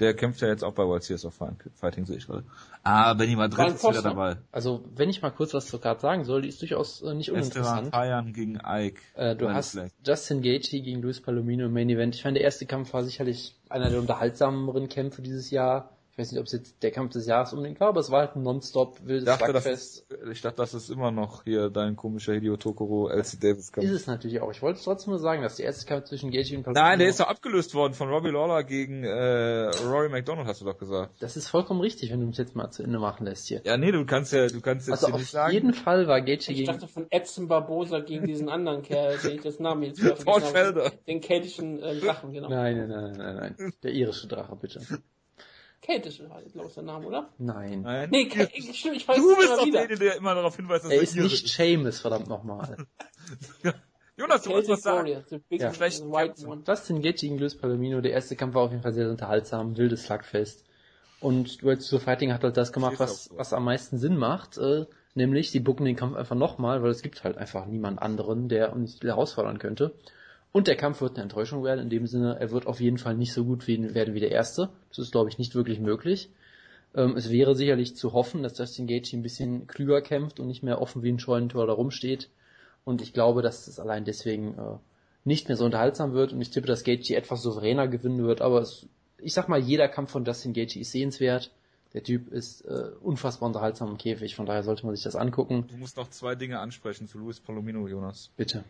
Der 0.00 0.14
kämpft 0.14 0.40
ja 0.40 0.48
jetzt 0.48 0.64
auch 0.64 0.72
bei 0.72 0.84
World 0.84 1.02
Series 1.02 1.26
of 1.26 1.38
Fighting, 1.74 2.06
sehe 2.06 2.16
ich 2.16 2.26
gerade. 2.26 2.44
Ah, 2.82 3.12
Benny 3.12 3.36
Madrid 3.36 3.68
ist 3.68 3.84
wieder 3.84 4.02
dabei. 4.02 4.38
Also, 4.50 4.82
wenn 4.96 5.10
ich 5.10 5.20
mal 5.20 5.30
kurz 5.30 5.52
was 5.52 5.66
zur 5.66 5.80
Karte 5.80 6.00
sagen 6.00 6.24
soll, 6.24 6.42
die 6.42 6.48
ist 6.48 6.60
durchaus 6.62 7.02
äh, 7.02 7.14
nicht 7.14 7.28
Esteban 7.28 7.42
uninteressant. 7.42 7.90
Payan 7.90 8.32
gegen 8.32 8.58
Ike. 8.66 9.00
Äh, 9.14 9.36
du 9.36 9.50
hast 9.50 9.72
Fleck. 9.72 9.92
Justin 10.04 10.40
Gaethje 10.40 10.80
gegen 10.80 11.02
Luis 11.02 11.20
Palomino 11.20 11.66
im 11.66 11.72
Main 11.74 11.90
Event. 11.90 12.14
Ich 12.14 12.22
fand, 12.22 12.36
der 12.36 12.44
erste 12.44 12.64
Kampf 12.64 12.94
war 12.94 13.04
sicherlich 13.04 13.54
einer 13.68 13.90
der 13.90 14.00
unterhaltsameren 14.00 14.88
Kämpfe 14.88 15.20
dieses 15.20 15.50
Jahr. 15.50 15.96
Ich 16.20 16.26
weiß 16.26 16.32
nicht, 16.32 16.40
ob 16.40 16.46
es 16.48 16.52
jetzt 16.52 16.82
der 16.82 16.90
Kampf 16.90 17.12
des 17.14 17.26
Jahres 17.26 17.54
unbedingt 17.54 17.80
war, 17.80 17.88
aber 17.88 18.00
es 18.00 18.10
war 18.10 18.20
halt 18.20 18.36
ein 18.36 18.42
nonstop 18.42 18.98
Ich 18.98 19.06
wildes 19.06 19.24
dachte, 19.24 19.54
das 19.54 19.62
Slugfest. 19.64 20.06
ist, 20.10 20.28
ich 20.30 20.40
dachte, 20.42 20.56
das 20.58 20.74
ist 20.74 20.90
immer 20.90 21.10
noch 21.10 21.44
hier 21.44 21.70
dein 21.70 21.96
komischer 21.96 22.34
Hideo 22.34 22.58
Tokoro 22.58 23.08
LC 23.08 23.40
Davis 23.40 23.72
Kampf. 23.72 23.86
Ist 23.86 23.92
es 23.92 24.06
natürlich 24.06 24.42
auch. 24.42 24.50
Ich 24.50 24.60
wollte 24.60 24.78
trotzdem 24.84 25.12
nur 25.12 25.18
sagen, 25.18 25.40
dass 25.40 25.56
der 25.56 25.64
erste 25.64 25.86
Kampf 25.86 26.04
zwischen 26.04 26.30
Gaethje 26.30 26.58
und 26.58 26.64
Palomino... 26.64 26.84
Nein, 26.84 26.98
der 26.98 27.08
ist 27.08 27.20
doch 27.20 27.28
abgelöst 27.28 27.74
worden 27.74 27.94
von 27.94 28.10
Robbie 28.10 28.28
Lawler 28.28 28.64
gegen 28.64 29.02
äh, 29.02 29.70
Rory 29.86 30.10
McDonald, 30.10 30.46
hast 30.46 30.60
du 30.60 30.66
doch 30.66 30.76
gesagt. 30.76 31.14
Das 31.20 31.38
ist 31.38 31.48
vollkommen 31.48 31.80
richtig, 31.80 32.12
wenn 32.12 32.20
du 32.20 32.26
mich 32.26 32.36
jetzt 32.36 32.54
mal 32.54 32.70
zu 32.70 32.82
Ende 32.82 32.98
machen 32.98 33.24
lässt 33.24 33.46
hier. 33.46 33.62
Ja, 33.64 33.78
nee, 33.78 33.90
du 33.90 34.04
kannst 34.04 34.34
ja, 34.34 34.46
du 34.46 34.60
kannst 34.60 34.88
jetzt 34.88 34.96
Also 34.98 35.06
hier 35.06 35.14
auf 35.14 35.20
nicht 35.20 35.30
sagen. 35.30 35.54
jeden 35.54 35.72
Fall 35.72 36.06
war 36.06 36.20
Gaethje 36.20 36.52
Ich 36.52 36.58
gegen... 36.58 36.66
dachte 36.66 36.86
von 36.86 37.06
Edson 37.08 37.48
Barbosa 37.48 38.00
gegen 38.00 38.26
diesen 38.26 38.50
anderen 38.50 38.82
Kerl, 38.82 39.16
den 39.24 39.36
ich 39.36 39.40
das 39.42 39.58
Namen 39.58 39.84
jetzt 39.84 40.02
wieder 40.02 40.16
vergessen 40.16 40.44
habe. 40.44 40.52
Felder. 40.52 40.90
Den 41.06 41.22
keltischen 41.22 41.82
äh, 41.82 41.96
Drachen, 41.98 42.32
genau. 42.34 42.50
Nein, 42.50 42.76
nein, 42.76 42.88
nein, 42.90 43.12
nein, 43.16 43.36
nein. 43.56 43.72
Der 43.82 43.92
irische 43.92 44.28
Drache, 44.28 44.54
bitte. 44.56 44.80
Keltische 45.82 46.28
war, 46.28 46.42
glaube 46.42 46.68
ich, 46.68 46.74
der 46.74 46.82
Name, 46.82 47.06
oder? 47.06 47.30
Nein. 47.38 47.82
Nein. 47.82 48.10
Nee, 48.10 48.26
Ke 48.26 48.48
stimmt, 48.72 48.96
ich 48.96 49.08
weiß 49.08 49.16
du 49.16 49.36
bist 49.36 49.50
doch 49.50 49.64
wieder. 49.64 49.86
der, 49.86 49.96
der 49.96 50.16
immer 50.16 50.34
darauf 50.34 50.56
hinweist, 50.56 50.84
dass 50.84 50.90
Er 50.92 50.98
er 50.98 51.02
ist 51.02 51.16
nicht 51.16 51.48
Seamus, 51.48 52.00
verdammt 52.00 52.28
nochmal. 52.28 52.76
Jonas, 54.16 54.42
du 54.42 54.50
wolltest 54.50 54.70
was 54.70 54.82
sagen. 54.82 55.06
Ja. 55.08 55.72
white 55.72 56.46
one. 56.46 56.62
Justin 56.66 57.00
Gaethje 57.00 57.28
gegen 57.28 57.38
Luis 57.38 57.56
Palomino, 57.56 58.02
der 58.02 58.12
erste 58.12 58.36
Kampf 58.36 58.54
war 58.54 58.64
auf 58.64 58.70
jeden 58.70 58.82
Fall 58.82 58.92
sehr 58.92 59.08
unterhaltsam, 59.08 59.78
wildes 59.78 60.04
Slugfest. 60.04 60.66
Und 61.20 61.62
World 61.62 61.86
to 61.88 61.98
Fighting 61.98 62.32
hat 62.32 62.44
halt 62.44 62.56
das 62.56 62.72
gemacht, 62.72 62.98
was, 62.98 63.24
so. 63.24 63.38
was 63.38 63.52
am 63.54 63.64
meisten 63.64 63.98
Sinn 63.98 64.16
macht, 64.16 64.58
äh, 64.58 64.84
nämlich 65.14 65.50
sie 65.50 65.60
bucken 65.60 65.86
den 65.86 65.96
Kampf 65.96 66.16
einfach 66.16 66.36
nochmal, 66.36 66.82
weil 66.82 66.90
es 66.90 67.02
gibt 67.02 67.24
halt 67.24 67.38
einfach 67.38 67.66
niemand 67.66 68.00
anderen, 68.00 68.48
der 68.48 68.74
uns 68.74 69.00
herausfordern 69.02 69.58
könnte. 69.58 69.94
Und 70.52 70.66
der 70.66 70.76
Kampf 70.76 71.00
wird 71.00 71.14
eine 71.14 71.22
Enttäuschung 71.22 71.62
werden, 71.62 71.80
in 71.80 71.90
dem 71.90 72.06
Sinne, 72.06 72.36
er 72.40 72.50
wird 72.50 72.66
auf 72.66 72.80
jeden 72.80 72.98
Fall 72.98 73.16
nicht 73.16 73.32
so 73.32 73.44
gut 73.44 73.66
wie, 73.68 73.94
werden 73.94 74.14
wie 74.14 74.20
der 74.20 74.32
erste. 74.32 74.70
Das 74.88 74.98
ist, 74.98 75.12
glaube 75.12 75.30
ich, 75.30 75.38
nicht 75.38 75.54
wirklich 75.54 75.78
möglich. 75.78 76.30
Ähm, 76.94 77.16
es 77.16 77.30
wäre 77.30 77.54
sicherlich 77.54 77.94
zu 77.96 78.12
hoffen, 78.12 78.42
dass 78.42 78.58
Justin 78.58 78.86
Gaethje 78.86 79.18
ein 79.18 79.22
bisschen 79.22 79.66
klüger 79.68 80.02
kämpft 80.02 80.40
und 80.40 80.48
nicht 80.48 80.62
mehr 80.62 80.80
offen 80.80 81.02
wie 81.02 81.12
ein 81.12 81.20
Scheunentor 81.20 81.66
da 81.66 81.72
rumsteht. 81.72 82.30
Und 82.84 83.00
ich 83.00 83.12
glaube, 83.12 83.42
dass 83.42 83.68
es 83.68 83.78
allein 83.78 84.04
deswegen 84.04 84.58
äh, 84.58 84.78
nicht 85.24 85.48
mehr 85.48 85.56
so 85.56 85.64
unterhaltsam 85.64 86.12
wird 86.12 86.32
und 86.32 86.40
ich 86.40 86.50
tippe, 86.50 86.66
dass 86.66 86.84
Gaethje 86.84 87.16
etwas 87.16 87.42
souveräner 87.42 87.88
gewinnen 87.88 88.24
wird, 88.24 88.40
aber 88.40 88.62
es, 88.62 88.86
ich 89.18 89.34
sag 89.34 89.48
mal, 89.48 89.60
jeder 89.60 89.88
Kampf 89.88 90.10
von 90.10 90.24
Justin 90.24 90.52
Gaethje 90.52 90.80
ist 90.80 90.92
sehenswert. 90.92 91.52
Der 91.92 92.04
Typ 92.04 92.32
ist 92.32 92.62
äh, 92.62 92.90
unfassbar 93.00 93.48
unterhaltsam 93.48 93.90
im 93.90 93.98
Käfig, 93.98 94.36
von 94.36 94.46
daher 94.46 94.62
sollte 94.62 94.86
man 94.86 94.94
sich 94.94 95.04
das 95.04 95.16
angucken. 95.16 95.66
Du 95.68 95.76
musst 95.76 95.96
noch 95.96 96.08
zwei 96.08 96.36
Dinge 96.36 96.60
ansprechen 96.60 97.08
zu 97.08 97.18
Luis 97.18 97.40
Palomino, 97.40 97.86
Jonas. 97.88 98.30
Bitte. 98.36 98.64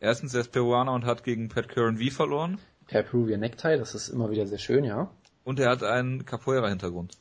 Erstens, 0.00 0.34
er 0.34 0.42
ist 0.42 0.52
Peruaner 0.52 0.92
und 0.92 1.04
hat 1.04 1.24
gegen 1.24 1.48
Pat 1.48 1.68
Curran 1.68 1.98
V 1.98 2.14
verloren. 2.14 2.58
Per 2.86 3.02
Peruvian 3.02 3.40
Necktie, 3.40 3.76
das 3.78 3.94
ist 3.94 4.08
immer 4.08 4.30
wieder 4.30 4.46
sehr 4.46 4.58
schön, 4.58 4.84
ja. 4.84 5.10
Und 5.44 5.58
er 5.60 5.70
hat 5.70 5.82
einen 5.82 6.24
Capoeira-Hintergrund. 6.24 7.12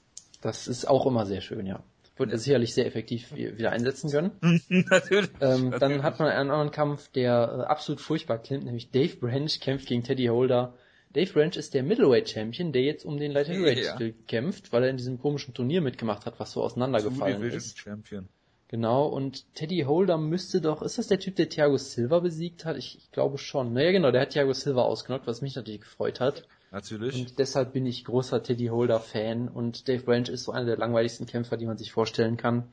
Das 0.41 0.67
ist 0.67 0.85
auch 0.85 1.05
immer 1.05 1.25
sehr 1.25 1.41
schön, 1.41 1.65
ja. 1.65 1.83
Wird 2.15 2.31
er 2.31 2.37
sicherlich 2.37 2.73
sehr 2.73 2.85
effektiv 2.85 3.33
wieder 3.33 3.71
einsetzen 3.71 4.11
können. 4.11 4.31
natürlich. 4.69 5.29
Ähm, 5.41 5.69
natürlich. 5.69 5.79
Dann 5.79 6.03
hat 6.03 6.19
man 6.19 6.27
einen 6.29 6.51
anderen 6.51 6.71
Kampf, 6.71 7.07
der 7.09 7.31
äh, 7.31 7.63
absolut 7.63 8.01
furchtbar 8.01 8.37
klingt, 8.37 8.65
nämlich 8.65 8.91
Dave 8.91 9.15
Branch 9.15 9.49
kämpft 9.59 9.87
gegen 9.87 10.03
Teddy 10.03 10.27
Holder. 10.27 10.75
Dave 11.13 11.31
Branch 11.31 11.55
ist 11.55 11.73
der 11.73 11.83
Middleweight 11.83 12.29
Champion, 12.29 12.71
der 12.71 12.83
jetzt 12.83 13.05
um 13.05 13.17
den 13.17 13.31
Light 13.31 13.47
Heavyweight 13.47 13.99
ja. 13.99 14.09
kämpft, 14.27 14.71
weil 14.71 14.83
er 14.83 14.89
in 14.89 14.97
diesem 14.97 15.19
komischen 15.19 15.53
Turnier 15.53 15.81
mitgemacht 15.81 16.25
hat, 16.25 16.39
was 16.39 16.51
so 16.51 16.63
auseinandergefallen 16.63 17.41
ist. 17.43 17.79
Champion. 17.79 18.27
Genau, 18.73 19.05
und 19.05 19.45
Teddy 19.53 19.81
Holder 19.81 20.17
müsste 20.17 20.59
doch, 20.59 20.81
ist 20.81 20.97
das 20.97 21.05
der 21.05 21.19
Typ, 21.19 21.35
der 21.35 21.47
Thiago 21.47 21.77
Silva 21.77 22.17
besiegt 22.17 22.65
hat? 22.65 22.75
Ich, 22.75 22.97
ich 22.97 23.11
glaube 23.11 23.37
schon. 23.37 23.71
Naja, 23.71 23.91
genau, 23.91 24.09
der 24.09 24.21
hat 24.21 24.31
Thiago 24.31 24.51
Silva 24.51 24.81
ausgenockt, 24.81 25.27
was 25.27 25.43
mich 25.43 25.55
natürlich 25.55 25.81
gefreut 25.81 26.19
hat. 26.19 26.47
Natürlich. 26.71 27.13
Und 27.15 27.37
deshalb 27.37 27.73
bin 27.73 27.85
ich 27.85 28.03
großer 28.03 28.41
Teddy 28.41 28.69
Holder 28.69 28.99
Fan 28.99 29.47
und 29.47 29.87
Dave 29.87 30.01
Branch 30.01 30.27
ist 30.27 30.45
so 30.45 30.53
einer 30.53 30.65
der 30.65 30.77
langweiligsten 30.77 31.27
Kämpfer, 31.27 31.55
die 31.55 31.67
man 31.67 31.77
sich 31.77 31.91
vorstellen 31.91 32.35
kann. 32.35 32.63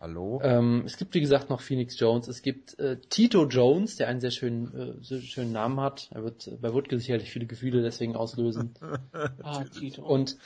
Hallo? 0.00 0.40
Ähm, 0.42 0.82
es 0.86 0.96
gibt 0.96 1.14
wie 1.14 1.20
gesagt 1.20 1.50
noch 1.50 1.60
Phoenix 1.60 1.96
Jones, 2.00 2.26
es 2.26 2.42
gibt 2.42 2.76
äh, 2.80 2.96
Tito 3.08 3.46
Jones, 3.46 3.94
der 3.94 4.08
einen 4.08 4.18
sehr 4.18 4.32
schönen, 4.32 4.74
äh, 4.74 5.04
sehr 5.04 5.20
schönen 5.20 5.52
Namen 5.52 5.78
hat. 5.78 6.08
Er 6.10 6.24
wird 6.24 6.48
äh, 6.48 6.56
bei 6.60 6.74
Woodke 6.74 6.98
sicherlich 6.98 7.30
viele 7.30 7.46
Gefühle 7.46 7.80
deswegen 7.80 8.16
auslösen. 8.16 8.74
ah, 9.44 9.62
Tito. 9.66 10.02
Und 10.02 10.36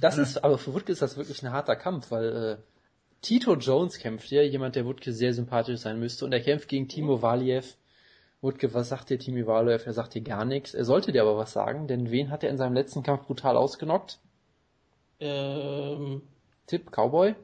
das 0.00 0.18
ist, 0.18 0.42
aber 0.42 0.58
für 0.58 0.74
Woodke 0.74 0.90
ist 0.90 1.02
das 1.02 1.16
wirklich 1.16 1.40
ein 1.44 1.52
harter 1.52 1.76
Kampf, 1.76 2.10
weil 2.10 2.58
äh, 2.58 2.73
Tito 3.24 3.56
Jones 3.56 3.98
kämpft 3.98 4.28
hier, 4.28 4.46
jemand, 4.46 4.76
der 4.76 4.86
Woodke 4.86 5.12
sehr 5.12 5.32
sympathisch 5.32 5.80
sein 5.80 5.98
müsste, 5.98 6.24
und 6.24 6.32
er 6.32 6.40
kämpft 6.40 6.68
gegen 6.68 6.88
Timo 6.88 7.22
Valiev, 7.22 7.76
Wutke, 8.44 8.74
was 8.74 8.90
sagt 8.90 9.08
dir 9.08 9.18
Timi 9.18 9.46
Waloev? 9.46 9.86
Er 9.86 9.94
sagt 9.94 10.12
dir 10.12 10.20
gar 10.20 10.44
nichts. 10.44 10.74
Er 10.74 10.84
sollte 10.84 11.12
dir 11.12 11.22
aber 11.22 11.38
was 11.38 11.54
sagen, 11.54 11.88
denn 11.88 12.10
wen 12.10 12.30
hat 12.30 12.44
er 12.44 12.50
in 12.50 12.58
seinem 12.58 12.74
letzten 12.74 13.02
Kampf 13.02 13.26
brutal 13.26 13.56
ausgenockt? 13.56 14.20
Ähm, 15.18 16.20
Tipp, 16.66 16.90
Cowboy? 16.90 17.34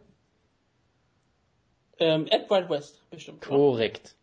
Ähm, 1.98 2.26
Edward 2.26 2.68
West, 2.68 3.00
bestimmt. 3.08 3.40
Korrekt. 3.40 4.14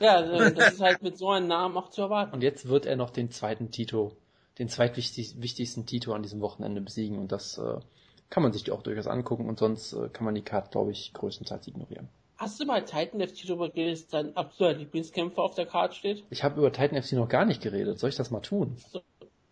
ja, 0.00 0.20
äh, 0.22 0.54
das 0.54 0.74
ist 0.74 0.80
halt 0.80 1.02
mit 1.02 1.18
so 1.18 1.28
einem 1.28 1.46
Namen 1.46 1.76
auch 1.76 1.90
zu 1.90 2.00
erwarten. 2.00 2.32
Und 2.32 2.42
jetzt 2.42 2.66
wird 2.68 2.86
er 2.86 2.96
noch 2.96 3.10
den 3.10 3.30
zweiten 3.30 3.70
Tito, 3.70 4.16
den 4.58 4.70
zweitwichtigsten 4.70 5.84
Tito 5.84 6.14
an 6.14 6.22
diesem 6.22 6.40
Wochenende 6.40 6.80
besiegen 6.80 7.18
und 7.18 7.32
das 7.32 7.58
äh, 7.58 7.80
kann 8.34 8.42
man 8.42 8.52
sich 8.52 8.68
auch 8.72 8.82
durchaus 8.82 9.06
angucken 9.06 9.48
und 9.48 9.60
sonst 9.60 9.92
äh, 9.92 10.08
kann 10.08 10.24
man 10.24 10.34
die 10.34 10.42
Karte, 10.42 10.68
glaube 10.72 10.90
ich, 10.90 11.12
größtenteils 11.12 11.68
ignorieren. 11.68 12.08
Hast 12.36 12.58
du 12.58 12.64
mal 12.64 12.84
Titan 12.84 13.20
FC 13.20 13.46
darüber 13.46 13.68
geredet, 13.68 13.94
dass 13.94 14.08
dein 14.08 14.36
absoluter 14.36 14.76
Lieblingskämpfer 14.76 15.40
auf 15.40 15.54
der 15.54 15.66
Karte 15.66 15.94
steht? 15.94 16.24
Ich 16.30 16.42
habe 16.42 16.58
über 16.58 16.72
Titan 16.72 17.00
FC 17.00 17.12
noch 17.12 17.28
gar 17.28 17.44
nicht 17.44 17.62
geredet. 17.62 18.00
Soll 18.00 18.10
ich 18.10 18.16
das 18.16 18.32
mal 18.32 18.40
tun? 18.40 18.76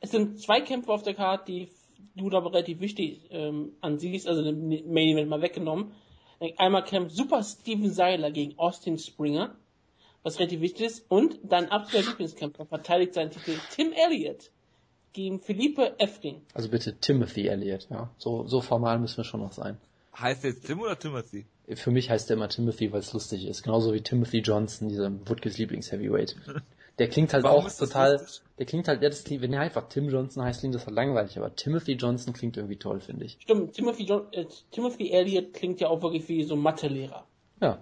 Es 0.01 0.11
sind 0.11 0.41
zwei 0.41 0.61
Kämpfer 0.63 0.95
auf 0.95 1.05
der 1.05 1.15
Karte, 1.15 1.45
die 1.47 1.69
du 2.17 2.29
da 2.29 2.41
relativ 2.41 2.81
wichtig 2.81 3.21
ähm, 3.31 3.71
ansiehst, 3.81 4.27
also 4.27 4.43
den 4.43 4.67
Main 4.93 5.11
Event 5.11 5.29
mal 5.29 5.43
weggenommen. 5.43 5.93
Einmal 6.57 6.83
kämpft 6.83 7.15
Super 7.15 7.45
Steven 7.45 7.93
Seiler 7.93 8.33
gegen 8.33 8.59
Austin 8.59 8.99
Springer, 8.99 9.55
was 10.25 10.41
relativ 10.41 10.61
wichtig 10.61 10.87
ist, 10.87 11.09
und 11.09 11.39
dein 11.45 11.71
absoluter 11.71 12.09
Lieblingskämpfer 12.11 12.67
verteidigt 12.67 13.15
seinen 13.15 13.31
Titel 13.31 13.55
Tim 13.71 13.93
Elliott 13.93 14.51
gegen 15.13 15.41
Philippe 15.41 15.99
Effling. 15.99 16.43
Also 16.55 16.69
bitte 16.69 16.97
Timothy 16.97 17.47
Elliott, 17.49 17.89
ja. 17.91 18.11
So, 18.19 18.47
so 18.47 18.61
formal 18.61 18.99
müssen 18.99 19.19
wir 19.19 19.25
schon 19.25 19.41
noch 19.41 19.53
sein. 19.53 19.79
Heißt 20.19 20.45
jetzt 20.45 20.67
Tim 20.67 20.81
oder 20.81 20.99
Timothy? 20.99 21.47
Für 21.75 21.91
mich 21.91 22.11
heißt 22.11 22.31
er 22.31 22.37
immer 22.37 22.49
Timothy, 22.49 22.93
weil 22.93 23.01
es 23.01 23.13
lustig 23.13 23.47
ist. 23.47 23.63
Genauso 23.63 23.95
wie 23.95 24.03
Timothy 24.03 24.39
Johnson, 24.39 24.89
dieser 24.89 25.11
Woodkes 25.27 25.59
Lieblings-Heavyweight. 25.59 26.37
Der 26.99 27.09
klingt 27.09 27.33
halt 27.33 27.43
Warum 27.45 27.65
auch 27.67 27.73
total, 27.73 28.19
lustig? 28.19 28.43
der 28.59 28.67
klingt 28.67 28.87
halt, 28.87 29.03
ja, 29.03 29.09
das 29.09 29.25
klingt, 29.25 29.41
wenn 29.41 29.55
er 29.55 29.63
einfach 29.63 29.89
Tim 29.89 30.11
Johnson 30.11 30.45
heißt, 30.45 30.61
klingt 30.61 30.75
das 30.75 30.85
halt 30.85 30.95
langweilig, 30.95 31.39
aber 31.39 31.57
Timothy 31.57 31.93
Johnson 31.93 32.35
klingt 32.35 32.59
irgendwie 32.59 32.77
toll, 32.77 33.01
finde 33.01 33.25
ich. 33.25 33.39
Stimmt, 33.41 33.73
Timothy, 33.73 34.05
John, 34.05 34.27
äh, 34.33 34.45
Timothy 34.71 35.11
Elliott 35.11 35.55
klingt 35.55 35.81
ja 35.81 35.89
auch 35.89 36.03
wirklich 36.03 36.29
wie 36.29 36.45
so 36.45 36.55
ein 36.55 36.61
Mathelehrer. 36.61 37.25
Ja. 37.63 37.79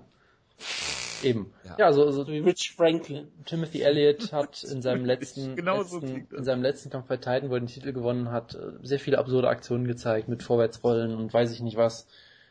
Eben. 1.22 1.52
Ja, 1.64 1.76
ja 1.78 1.92
so, 1.92 2.10
so, 2.10 2.24
so, 2.24 2.32
wie 2.32 2.38
Rich 2.38 2.74
Franklin. 2.76 3.28
Timothy 3.44 3.82
Elliott 3.82 4.32
hat 4.32 4.62
in 4.70 4.82
seinem 4.82 5.04
letzten, 5.04 5.56
genau 5.56 5.78
letzten 5.78 6.26
so 6.30 6.36
in 6.36 6.44
seinem 6.44 6.62
letzten 6.62 6.90
Kampf 6.90 7.08
bei 7.08 7.16
Titan, 7.16 7.50
wo 7.50 7.54
er 7.54 7.60
den 7.60 7.66
Titel 7.66 7.92
gewonnen 7.92 8.30
hat, 8.30 8.54
äh, 8.54 8.72
sehr 8.82 8.98
viele 8.98 9.18
absurde 9.18 9.48
Aktionen 9.48 9.86
gezeigt 9.86 10.28
mit 10.28 10.42
Vorwärtsrollen 10.42 11.14
und 11.14 11.32
weiß 11.32 11.52
ich 11.52 11.60
nicht 11.60 11.76
was 11.76 12.06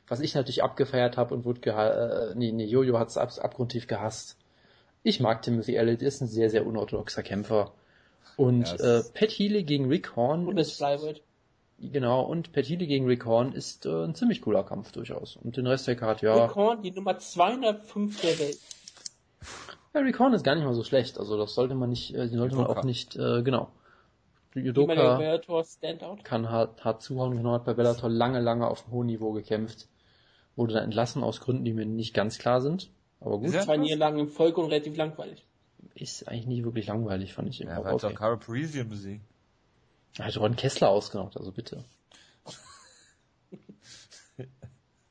was 0.09 0.19
ich 0.19 0.33
natürlich 0.33 0.63
abgefeiert 0.63 1.17
habe 1.17 1.35
und 1.35 1.45
wurde 1.45 1.69
äh, 1.69 2.35
nee, 2.35 2.51
nee, 2.51 2.65
Jojo 2.65 2.97
hat 2.99 3.09
es 3.09 3.17
ab, 3.17 3.31
abgrundtief 3.39 3.87
gehasst. 3.87 4.37
Ich 5.03 5.19
mag 5.19 5.41
Timothy 5.41 5.75
Elliott, 5.75 6.01
ist 6.01 6.21
ein 6.21 6.27
sehr, 6.27 6.49
sehr 6.49 6.65
unorthodoxer 6.65 7.23
Kämpfer. 7.23 7.71
Und 8.35 8.67
ja, 8.67 8.99
äh, 8.99 9.03
Pat 9.13 9.29
Healy 9.29 9.63
gegen 9.63 9.87
Rick 9.87 10.15
Horn. 10.15 10.47
Und 10.47 10.57
ist 10.57 10.77
Flyweight. 10.77 11.21
Genau, 11.81 12.23
und 12.23 12.49
Healy 12.55 12.87
gegen 12.87 13.05
Rick 13.05 13.25
Horn 13.25 13.53
ist 13.53 13.85
äh, 13.85 14.03
ein 14.03 14.15
ziemlich 14.15 14.41
cooler 14.41 14.63
Kampf 14.63 14.91
durchaus. 14.91 15.37
Und 15.37 15.55
den 15.57 15.65
Rest 15.65 15.87
der 15.87 15.95
Karte, 15.95 16.25
ja. 16.25 16.45
Rick 16.45 16.55
Horn, 16.55 16.81
die 16.81 16.91
Nummer 16.91 17.17
205 17.17 18.21
der 18.21 18.39
Welt. 18.39 18.59
Ja, 19.93 20.01
Rick 20.01 20.19
Horn 20.19 20.33
ist 20.33 20.43
gar 20.43 20.55
nicht 20.55 20.65
mal 20.65 20.73
so 20.73 20.83
schlecht. 20.83 21.17
Also 21.17 21.37
das 21.37 21.55
sollte 21.55 21.75
man 21.75 21.89
nicht, 21.89 22.13
äh, 22.13 22.27
sollte 22.27 22.55
man 22.55 22.67
auch 22.67 22.83
nicht, 22.83 23.15
äh, 23.15 23.41
genau. 23.43 23.69
Judoka 24.53 25.39
kann 26.23 26.49
hart, 26.49 26.83
hart 26.83 27.01
zuhauen, 27.01 27.37
genau, 27.37 27.53
hat 27.53 27.65
bei 27.65 27.73
Bellator 27.73 28.09
lange, 28.09 28.39
lange 28.41 28.67
auf 28.67 28.85
einem 28.85 28.93
hohen 28.93 29.07
Niveau 29.07 29.31
gekämpft 29.31 29.87
wurde 30.59 30.73
dann 30.73 30.83
entlassen 30.83 31.23
aus 31.23 31.39
Gründen, 31.39 31.65
die 31.65 31.73
mir 31.73 31.85
nicht 31.85 32.13
ganz 32.13 32.37
klar 32.37 32.61
sind. 32.61 32.91
Aber 33.21 33.39
gut. 33.39 33.49
Zwei 33.49 33.77
Niederlagen 33.77 34.19
im 34.19 34.27
Folge 34.27 34.61
und 34.61 34.67
relativ 34.67 34.95
langweilig. 34.95 35.45
Ist 35.95 36.27
eigentlich 36.27 36.47
nicht 36.47 36.63
wirklich 36.63 36.87
langweilig, 36.87 37.33
fand 37.33 37.49
ich. 37.49 37.59
Ja, 37.59 37.69
er 37.69 37.83
hat 37.83 38.03
doch 38.03 38.13
Cara 38.13 38.35
Parisian 38.35 38.89
besiegt. 38.89 39.25
Er 40.17 40.25
hat 40.25 40.37
Ron 40.37 40.55
Kessler 40.55 40.89
ausgenockt, 40.89 41.37
also 41.37 41.51
bitte. 41.51 41.85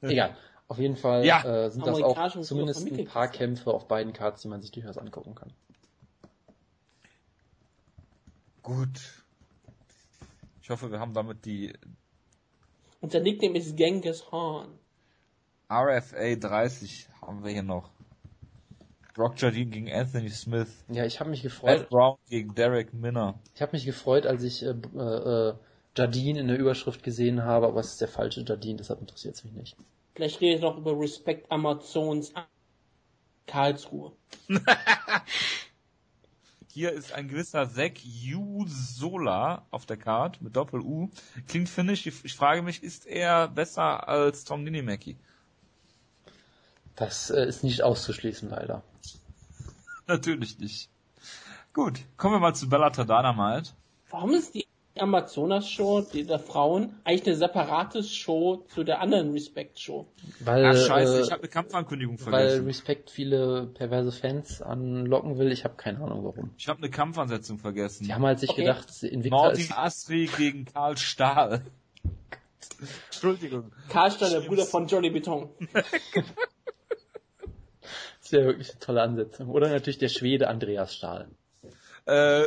Egal. 0.01 0.37
Auf 0.69 0.79
jeden 0.79 0.97
Fall 0.97 1.25
ja. 1.25 1.43
äh, 1.45 1.71
sind 1.71 1.87
das 1.87 2.03
auch 2.03 2.43
zumindest 2.43 2.87
ein 2.87 3.07
paar 3.07 3.29
Kämpfe 3.29 3.73
auf 3.73 3.89
beiden 3.89 4.13
Cards, 4.13 4.43
die 4.43 4.49
man 4.49 4.61
sich 4.61 4.71
durchaus 4.71 4.99
angucken 4.99 5.35
kann. 5.35 5.53
Gut. 8.63 9.25
Ich 10.63 10.69
hoffe, 10.69 10.91
wir 10.91 11.01
haben 11.01 11.15
damit 11.15 11.47
die. 11.47 11.73
Unser 13.01 13.21
Nickname 13.21 13.57
ist 13.57 13.77
Genghis 13.77 14.31
Horn. 14.31 14.69
RFA 15.73 16.35
30 16.35 17.09
haben 17.23 17.43
wir 17.43 17.51
hier 17.51 17.63
noch. 17.63 17.91
Brock 19.19 19.35
Jardine 19.37 19.69
gegen 19.69 19.93
Anthony 19.93 20.31
Smith. 20.31 20.69
Ja, 20.89 21.05
ich 21.05 21.19
habe 21.19 21.29
mich 21.29 21.43
gefreut. 21.43 21.81
Ed 21.81 21.89
Brown 21.89 22.19
gegen 22.31 22.55
Derek 22.55 22.95
Minner. 22.95 23.35
Ich 23.53 23.61
habe 23.61 23.73
mich 23.73 23.85
gefreut, 23.85 24.27
als 24.27 24.45
ich 24.45 24.63
äh, 24.63 24.69
äh, 24.69 25.55
Jardine 25.97 26.39
in 26.39 26.47
der 26.47 26.57
Überschrift 26.57 27.03
gesehen 27.03 27.43
habe, 27.43 27.67
aber 27.67 27.81
es 27.81 27.89
ist 27.89 28.01
der 28.01 28.07
falsche 28.07 28.43
Jardine, 28.43 28.77
deshalb 28.77 29.01
interessiert 29.01 29.35
es 29.35 29.43
mich 29.43 29.55
nicht. 29.55 29.77
Vielleicht 30.15 30.41
redet 30.41 30.63
noch 30.63 30.79
über 30.79 30.97
Respect 30.97 31.51
Amazons 31.51 32.33
Karlsruhe. 33.49 34.13
Hier 36.73 36.93
ist 36.93 37.13
ein 37.13 37.27
gewisser 37.27 37.69
Zack 37.69 37.99
Jusola 38.05 39.67
auf 39.73 39.85
der 39.85 39.97
Card 39.97 40.41
mit 40.43 40.55
Doppel-U. 40.55 41.11
Klingt, 41.49 41.69
finde 41.69 41.95
ich, 41.95 42.07
ich 42.07 42.35
frage 42.35 42.63
mich, 42.63 42.85
ist 42.85 43.05
er 43.05 43.49
besser 43.49 44.09
als 44.09 44.45
Tom 44.45 44.63
Ninimaki? 44.63 45.17
Das 46.95 47.31
äh, 47.31 47.47
ist 47.47 47.65
nicht 47.65 47.83
auszuschließen, 47.83 48.49
leider. 48.51 48.85
Natürlich 50.09 50.59
nicht. 50.59 50.89
Gut, 51.75 52.01
kommen 52.17 52.35
wir 52.35 52.41
mal 52.41 52.55
zu 52.55 52.69
Bellator 52.69 53.05
Dynamite. 53.05 53.71
Warum 54.11 54.33
ist 54.33 54.55
die 54.55 54.67
Amazonas-Show 54.99 56.01
der 56.13 56.39
Frauen 56.39 56.95
eigentlich 57.05 57.27
eine 57.27 57.37
separate 57.37 58.03
Show 58.03 58.65
zu 58.75 58.85
der 58.85 59.01
anderen 59.01 59.33
Respect-Show? 59.33 60.09
Weil, 60.41 60.65
Ach 60.65 60.75
scheiße, 60.75 61.19
äh, 61.19 61.23
ich 61.23 61.31
habe 61.31 61.43
eine 61.43 61.51
Kampfankündigung 61.51 62.17
vergessen. 62.17 62.61
Weil 62.63 62.67
Respect 62.67 63.11
viele 63.11 63.67
perverse 63.67 64.11
Fans 64.11 64.63
anlocken 64.63 65.39
will, 65.39 65.53
ich 65.53 65.65
habe 65.65 65.75
keine 65.77 65.99
Ahnung 65.99 66.25
warum. 66.25 66.51
Ich 66.57 66.69
habe 66.69 66.79
eine 66.79 66.91
Kampfansetzung 66.91 67.59
vergessen. 67.59 68.05
Die 68.05 68.15
haben 68.15 68.25
halt 68.25 68.41
sich 68.41 68.51
okay. 68.51 68.63
gedacht, 68.63 69.03
Invicta 69.03 69.37
Nordi 69.37 69.61
ist... 69.61 69.77
Astri 69.77 70.31
gegen 70.37 70.65
Karl 70.65 70.97
Stahl. 70.97 71.63
Entschuldigung. 73.07 73.73
Karlstein, 73.89 74.33
der 74.33 74.41
Bruder 74.41 74.65
von 74.65 74.87
Johnny 74.87 75.11
Beton. 75.11 75.51
Das 78.29 78.33
wäre 78.33 78.47
wirklich 78.49 78.71
eine 78.73 78.81
tolle 78.81 79.01
Ansetzung. 79.01 79.49
Oder 79.49 79.71
natürlich 79.71 79.97
der 79.97 80.11
Schwede 80.11 80.49
Andreas 80.49 80.95
Stahl. 80.95 81.29
Äh, 82.05 82.43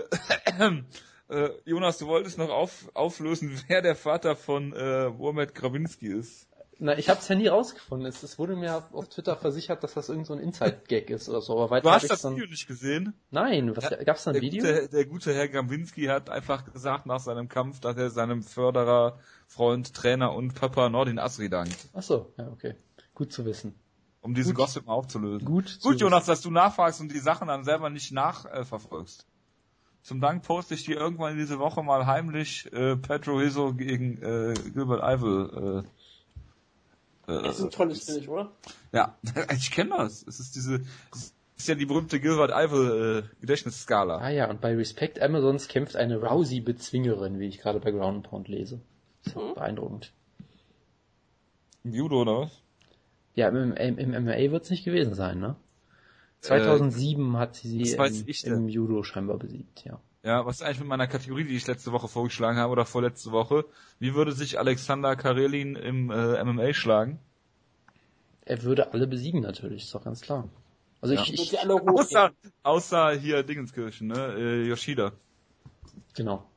äh, 1.28 1.50
Jonas, 1.66 1.98
du 1.98 2.06
wolltest 2.06 2.38
noch 2.38 2.52
auf, 2.52 2.92
auflösen, 2.94 3.60
wer 3.68 3.82
der 3.82 3.96
Vater 3.96 4.36
von 4.36 4.74
äh, 4.74 5.10
Mohamed 5.10 5.56
Grabinski 5.56 6.06
ist. 6.06 6.48
Na, 6.78 6.96
ich 6.96 7.10
habe 7.10 7.20
es 7.20 7.28
ja 7.28 7.34
nie 7.34 7.48
rausgefunden. 7.48 8.08
Es, 8.08 8.22
es, 8.22 8.38
wurde 8.38 8.56
mir 8.56 8.84
auf 8.92 9.10
Twitter 9.10 9.36
versichert, 9.36 9.84
dass 9.84 9.96
das 9.96 10.10
irgend 10.10 10.28
so 10.28 10.34
ein 10.34 10.40
Inside-Gag 10.40 11.10
ist 11.10 11.30
oder 11.30 11.42
so. 11.42 11.54
Aber 11.54 11.72
weiter 11.72 11.82
du 11.82 11.92
hast 11.92 12.12
das 12.12 12.24
Video 12.26 12.46
nicht 12.46 12.68
gesehen? 12.68 13.16
Nein, 13.32 13.76
was, 13.76 13.90
ja, 13.90 14.04
gab's 14.04 14.26
da 14.26 14.32
ein 14.32 14.34
der 14.34 14.44
Video? 14.44 14.64
Gute, 14.64 14.90
der 14.90 15.06
gute 15.06 15.34
Herr 15.34 15.48
Grabinski 15.48 16.06
hat 16.06 16.30
einfach 16.30 16.72
gesagt 16.72 17.08
nach 17.08 17.20
seinem 17.20 17.50
Kampf, 17.50 17.80
dass 17.80 17.98
er 17.98 18.12
seinem 18.12 18.44
Förderer, 18.44 19.18
Freund, 19.48 19.96
Trainer 19.96 20.36
und 20.36 20.54
Papa 20.54 20.90
Nordin 20.90 21.18
Asri 21.18 21.50
dankt. 21.50 21.90
Ach 21.94 22.04
so, 22.04 22.32
ja, 22.38 22.48
okay. 22.50 22.76
Gut 23.16 23.34
zu 23.34 23.46
wissen. 23.46 23.81
Um 24.22 24.34
diesen 24.34 24.54
Gut. 24.54 24.66
Gossip 24.66 24.86
mal 24.86 24.94
aufzulösen. 24.94 25.46
Gut, 25.46 25.80
Gut 25.82 26.00
Jonas, 26.00 26.26
dass 26.26 26.42
du 26.42 26.52
nachfragst 26.52 27.02
und 27.02 27.12
die 27.12 27.20
Sachen 27.20 27.48
dann 27.48 27.64
selber 27.64 27.90
nicht 27.90 28.12
nachverfolgst. 28.12 29.22
Äh, 29.22 30.04
Zum 30.04 30.22
Dank 30.22 30.44
poste 30.44 30.76
ich 30.76 30.86
dir 30.86 30.98
irgendwann 30.98 31.38
diese 31.38 31.58
Woche 31.58 31.82
mal 31.82 32.06
heimlich 32.06 32.72
äh, 32.72 32.96
Pedro 32.98 33.42
Hizo 33.42 33.74
gegen 33.74 34.22
äh, 34.22 34.54
Gilbert 34.74 35.02
Ivel 35.04 35.84
äh, 35.84 35.90
äh, 37.28 37.44
das 37.44 37.60
ist 37.60 37.66
ein 37.66 37.72
tolles 37.72 38.04
Finish, 38.06 38.28
oder? 38.28 38.52
Ja, 38.92 39.18
ich 39.56 39.72
kenne 39.72 39.96
das. 39.98 40.26
Es 40.28 40.40
ist 40.40 40.56
diese, 40.56 40.80
das 41.12 41.34
ist 41.58 41.68
ja 41.68 41.76
die 41.76 41.86
berühmte 41.86 42.20
Gilbert 42.20 42.52
Eivel 42.52 43.24
äh, 43.24 43.36
Gedächtnisskala. 43.42 44.18
Ah 44.18 44.30
ja, 44.30 44.50
und 44.50 44.62
bei 44.62 44.76
Respect 44.76 45.22
Amazons 45.22 45.68
kämpft 45.68 45.96
eine 45.96 46.18
Rousey-Bezwingerin, 46.18 47.40
wie 47.40 47.48
ich 47.48 47.60
gerade 47.60 47.80
bei 47.80 47.92
Ground 47.92 48.24
Pound 48.24 48.48
lese. 48.48 48.82
Das 49.24 49.34
ist 49.34 49.42
mhm. 49.42 49.54
beeindruckend. 49.54 50.12
Judo 51.84 52.22
oder 52.22 52.42
was? 52.42 52.62
Ja, 53.42 53.50
im, 53.50 53.74
im, 53.74 53.98
im 53.98 54.24
MMA 54.26 54.52
wird 54.52 54.66
es 54.66 54.70
nicht 54.70 54.86
gewesen 54.86 55.16
sein, 55.16 55.40
ne? 55.40 55.56
2007 56.42 57.34
äh, 57.34 57.38
hat 57.40 57.56
sie 57.56 57.84
sie 57.84 58.48
im, 58.48 58.54
im 58.54 58.70
Judo 58.70 59.02
scheinbar 59.02 59.40
besiegt, 59.40 59.84
ja. 59.84 60.00
Ja, 60.22 60.46
was 60.46 60.58
ist 60.58 60.62
eigentlich 60.62 60.82
mit 60.82 60.90
meiner 60.90 61.08
Kategorie, 61.08 61.46
die 61.46 61.56
ich 61.56 61.66
letzte 61.66 61.92
Woche 61.92 62.08
vorgeschlagen 62.08 62.60
habe 62.60 62.72
oder 62.72 62.86
vorletzte 62.86 63.32
Woche? 63.32 63.66
Wie 63.98 64.14
würde 64.14 64.34
sich 64.34 64.60
Alexander 64.60 65.16
Karelin 65.16 65.76
im 65.76 66.12
äh, 66.12 66.44
MMA 66.44 66.74
schlagen? 66.74 67.18
Er 68.46 68.62
würde 68.62 68.94
alle 68.94 69.08
besiegen 69.08 69.42
natürlich, 69.42 69.86
ist 69.86 69.96
doch 69.96 70.04
ganz 70.04 70.22
klar. 70.22 70.48
Also 71.02 71.16
ja. 71.16 71.24
ich, 71.24 71.34
ich 71.34 71.58
außer, 71.68 72.30
außer 72.62 73.12
hier 73.14 73.42
Dingenskirchen, 73.42 74.10
ne, 74.10 74.36
äh, 74.38 74.68
Yoshida. 74.68 75.14
Genau. 76.14 76.48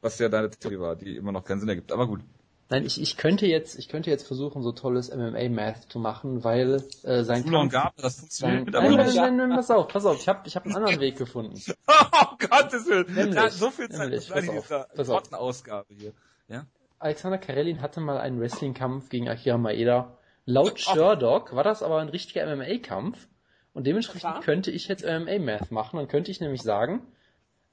Was 0.00 0.18
ja 0.18 0.30
deine 0.30 0.48
Theorie 0.48 0.80
war, 0.80 0.96
die 0.96 1.16
immer 1.16 1.32
noch 1.32 1.44
keinen 1.44 1.60
Sinn 1.60 1.68
ergibt, 1.68 1.92
aber 1.92 2.06
gut. 2.06 2.22
Nein, 2.70 2.86
ich, 2.86 3.00
ich 3.00 3.16
könnte 3.16 3.46
jetzt, 3.46 3.78
ich 3.78 3.88
könnte 3.88 4.10
jetzt 4.10 4.26
versuchen, 4.26 4.62
so 4.62 4.72
tolles 4.72 5.14
MMA-Math 5.14 5.92
zu 5.92 5.98
machen, 5.98 6.44
weil 6.44 6.82
äh, 7.02 7.22
sein 7.22 7.44
Kampf, 7.44 7.72
gab, 7.72 7.96
das 7.96 8.20
funktioniert 8.20 8.72
sein, 8.72 8.82
nein, 8.82 8.96
nein, 8.96 9.14
nein, 9.14 9.36
nein, 9.36 9.50
pass 9.50 9.70
auf, 9.70 9.88
pass 9.88 10.06
auf, 10.06 10.18
ich 10.18 10.28
habe 10.28 10.40
ich 10.46 10.56
hab 10.56 10.64
einen 10.64 10.76
anderen 10.76 11.00
Weg 11.00 11.16
gefunden. 11.16 11.60
oh 11.86 12.36
Gottes 12.38 12.86
Willen, 12.86 13.14
nämlich, 13.14 13.34
ja, 13.34 13.50
so 13.50 13.70
viel 13.70 13.88
Zeit 13.90 14.08
nämlich, 14.08 14.28
pass 14.28 14.48
auf, 14.48 14.88
pass 14.94 15.10
auf. 15.10 15.32
Ausgabe 15.34 15.94
hier. 15.94 16.12
Ja? 16.48 16.66
Alexander 16.98 17.38
Karelin 17.38 17.82
hatte 17.82 18.00
mal 18.00 18.18
einen 18.18 18.40
Wrestling-Kampf 18.40 19.10
gegen 19.10 19.28
Akira 19.28 19.58
Maeda. 19.58 20.16
Laut 20.46 20.80
Sherdog 20.80 21.54
war 21.54 21.64
das 21.64 21.82
aber 21.82 21.98
ein 21.98 22.08
richtiger 22.08 22.46
MMA-Kampf 22.56 23.28
und 23.74 23.86
dementsprechend 23.86 24.40
könnte 24.42 24.70
ich 24.70 24.88
jetzt 24.88 25.04
MMA-Math 25.04 25.70
machen. 25.70 25.98
Dann 25.98 26.08
könnte 26.08 26.30
ich 26.30 26.40
nämlich 26.40 26.62
sagen, 26.62 27.02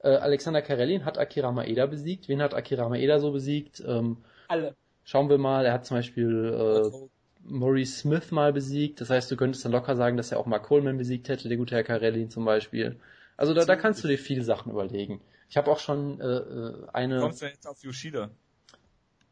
äh, 0.00 0.08
Alexander 0.08 0.60
Karelin 0.60 1.04
hat 1.04 1.16
Akira 1.16 1.50
Maeda 1.52 1.86
besiegt. 1.86 2.28
Wen 2.28 2.42
hat 2.42 2.54
Akira 2.54 2.88
Maeda 2.88 3.20
so 3.20 3.32
besiegt? 3.32 3.82
Ähm, 3.86 4.18
Alle. 4.48 4.74
Schauen 5.04 5.28
wir 5.28 5.38
mal, 5.38 5.66
er 5.66 5.72
hat 5.72 5.86
zum 5.86 5.96
Beispiel 5.96 6.54
äh, 6.54 7.08
Maurice 7.44 7.98
Smith 7.98 8.30
mal 8.30 8.52
besiegt. 8.52 9.00
Das 9.00 9.10
heißt, 9.10 9.30
du 9.30 9.36
könntest 9.36 9.64
dann 9.64 9.72
locker 9.72 9.96
sagen, 9.96 10.16
dass 10.16 10.32
er 10.32 10.38
auch 10.38 10.46
mal 10.46 10.58
Coleman 10.58 10.98
besiegt 10.98 11.28
hätte, 11.28 11.48
der 11.48 11.56
gute 11.56 11.74
Herr 11.74 11.84
Carellin 11.84 12.30
zum 12.30 12.44
Beispiel. 12.44 12.98
Also 13.36 13.54
da, 13.54 13.64
da 13.64 13.76
kannst 13.76 14.04
du 14.04 14.08
dir 14.08 14.18
viele 14.18 14.44
Sachen 14.44 14.70
überlegen. 14.70 15.20
Ich 15.48 15.56
habe 15.56 15.70
auch 15.70 15.78
schon 15.78 16.20
äh, 16.20 16.24
äh 16.24 16.86
eine. 16.92 17.20
Kommst 17.20 17.42
du 17.42 17.46
jetzt 17.46 17.66
auf 17.66 17.82
Yoshida? 17.82 18.30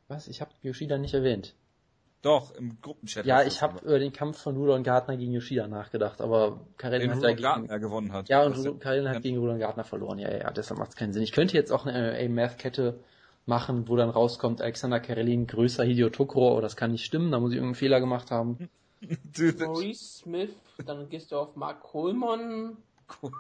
Was? 0.08 0.26
Ich 0.26 0.40
habe 0.40 0.50
Yoshida 0.62 0.98
nicht 0.98 1.14
erwähnt. 1.14 1.54
Doch, 2.22 2.54
im 2.54 2.78
Gruppenchat. 2.82 3.24
Ja, 3.24 3.42
ich 3.42 3.62
habe 3.62 3.78
über 3.82 3.98
den 3.98 4.12
Kampf 4.12 4.38
von 4.38 4.54
Rudolf 4.54 4.82
Gartner 4.82 5.16
gegen 5.16 5.32
Yoshida 5.32 5.66
nachgedacht, 5.68 6.20
aber 6.20 6.60
Karelin 6.76 7.14
hat 7.14 7.22
dagegen... 7.22 7.42
Gartner 7.42 7.78
gewonnen 7.78 8.12
hat. 8.12 8.28
Ja, 8.28 8.44
und 8.44 8.80
Karelin 8.80 9.08
hat 9.08 9.22
gegen 9.22 9.38
Rudolf 9.38 9.58
Gartner 9.58 9.84
verloren. 9.84 10.18
Ja, 10.18 10.30
ja, 10.30 10.38
ja, 10.38 10.50
deshalb 10.50 10.78
macht 10.78 10.90
es 10.90 10.96
keinen 10.96 11.14
Sinn. 11.14 11.22
Ich 11.22 11.32
könnte 11.32 11.56
jetzt 11.56 11.72
auch 11.72 11.86
eine 11.86 12.12
MMA-Math-Kette 12.28 13.00
machen, 13.46 13.88
wo 13.88 13.96
dann 13.96 14.10
rauskommt, 14.10 14.60
Alexander 14.60 15.00
Karelin 15.00 15.46
größer 15.46 15.84
Hideo 15.84 16.10
Tokoro, 16.10 16.58
oh, 16.58 16.60
das 16.60 16.76
kann 16.76 16.92
nicht 16.92 17.04
stimmen, 17.04 17.32
da 17.32 17.40
muss 17.40 17.50
ich 17.50 17.56
irgendeinen 17.56 17.74
Fehler 17.74 18.00
gemacht 18.00 18.30
haben. 18.30 18.68
Maurice 19.58 20.20
Smith, 20.20 20.54
dann 20.84 21.08
gehst 21.08 21.32
du 21.32 21.36
auf 21.36 21.56
Mark 21.56 21.80
Coleman. 21.80 22.76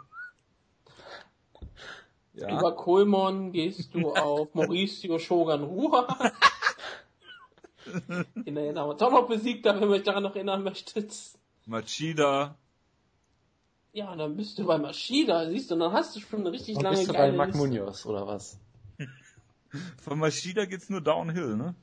Ja. 2.32 2.58
Über 2.58 2.76
Coleman 2.76 3.52
gehst 3.52 3.94
du 3.94 4.12
auf 4.14 4.54
Mauricio 4.54 5.18
Shogun 5.18 5.64
Rua. 5.64 6.06
Den 8.36 8.56
er 8.56 8.74
haben 8.74 8.90
wir 8.90 8.94
doch 8.94 9.10
noch 9.10 9.26
besiegt, 9.26 9.64
wenn 9.64 9.80
du 9.80 9.88
mich 9.88 10.04
daran 10.04 10.22
noch 10.22 10.36
erinnern 10.36 10.62
möchtest. 10.62 11.38
Machida. 11.66 12.56
Ja, 13.92 14.14
dann 14.14 14.36
bist 14.36 14.58
du 14.58 14.64
bei 14.64 14.78
Machida, 14.78 15.48
siehst 15.48 15.70
du, 15.70 15.74
und 15.74 15.80
dann 15.80 15.92
hast 15.92 16.14
du 16.14 16.20
schon 16.20 16.40
eine 16.40 16.52
richtig 16.52 16.76
und 16.76 16.84
lange 16.84 16.96
bist 16.96 17.08
du 17.08 17.12
bei 17.12 17.32
Mac 17.32 17.54
Munoz, 17.54 18.06
oder 18.06 18.26
was? 18.26 18.58
Von 20.02 20.18
Maschida 20.18 20.64
geht's 20.64 20.90
nur 20.90 21.00
downhill, 21.00 21.56
ne? 21.56 21.74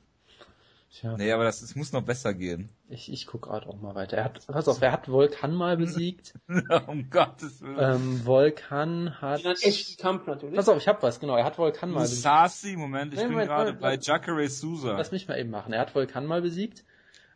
Tja. 0.90 1.16
Nee, 1.18 1.32
aber 1.32 1.44
das, 1.44 1.60
das 1.60 1.76
muss 1.76 1.92
noch 1.92 2.02
besser 2.02 2.32
gehen. 2.32 2.70
Ich, 2.88 3.12
ich 3.12 3.26
guck 3.26 3.42
gerade 3.42 3.66
auch 3.66 3.78
mal 3.80 3.94
weiter. 3.94 4.16
Er 4.16 4.24
hat, 4.24 4.46
pass 4.46 4.68
auf, 4.68 4.80
er 4.80 4.92
hat 4.92 5.06
Volkan 5.06 5.54
mal 5.54 5.76
besiegt. 5.76 6.32
um 6.86 7.10
Gottes 7.10 7.60
Willen. 7.60 7.76
Ähm, 7.78 8.22
Volkan 8.24 9.20
hat... 9.20 9.44
Echt 9.44 9.98
Kampf 9.98 10.26
natürlich. 10.26 10.56
Pass 10.56 10.68
auf, 10.68 10.78
ich 10.78 10.88
hab 10.88 11.02
was, 11.02 11.20
genau. 11.20 11.36
Er 11.36 11.44
hat 11.44 11.56
Volkan 11.56 11.90
mal 11.90 12.00
besiegt. 12.00 12.22
Sasi, 12.22 12.76
Moment, 12.76 13.12
ich 13.12 13.20
nee, 13.20 13.28
bin 13.28 13.36
gerade 13.38 13.74
bei 13.74 13.98
Jacare 14.00 14.48
Souza. 14.48 14.96
Lass 14.96 15.12
mich 15.12 15.28
mal 15.28 15.38
eben 15.38 15.50
machen. 15.50 15.74
Er 15.74 15.80
hat 15.80 15.90
Volkan 15.90 16.24
mal 16.24 16.40
besiegt. 16.40 16.84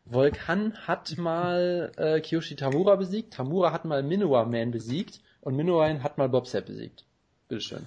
Volkan 0.06 0.74
hat 0.86 1.16
mal 1.18 1.92
äh, 1.96 2.20
Kiyoshi 2.20 2.56
Tamura 2.56 2.96
besiegt. 2.96 3.34
Tamura 3.34 3.70
hat 3.70 3.84
mal 3.84 4.02
Minowa 4.02 4.46
Man 4.46 4.70
besiegt. 4.70 5.20
Und 5.42 5.56
Minowa 5.56 5.88
hat 6.02 6.16
mal 6.16 6.28
Bobset 6.28 6.66
besiegt. 6.66 7.04
Bitteschön. 7.48 7.86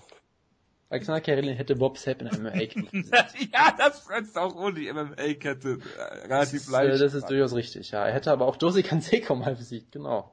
Alexander 0.96 1.20
Karelin 1.20 1.58
hätte 1.58 1.76
Bob 1.76 1.98
Sepp 1.98 2.22
in 2.22 2.28
MMA-Kette 2.28 2.88
Ja, 3.54 3.76
das 3.78 4.08
grenzt 4.08 4.38
auch 4.38 4.56
ohne 4.56 4.76
die 4.76 4.92
MMA-Kette 4.92 5.80
äh, 5.98 6.28
relativ 6.28 6.70
leicht. 6.70 6.94
Das, 6.94 7.00
das 7.02 7.14
ist 7.16 7.30
durchaus 7.30 7.54
richtig, 7.54 7.92
ja. 7.92 8.06
Er 8.06 8.14
hätte 8.14 8.32
aber 8.32 8.48
auch 8.48 8.56
Jose 8.62 8.82
Canseco 8.82 9.36
mal 9.36 9.56
besiegt, 9.56 9.92
genau. 9.92 10.32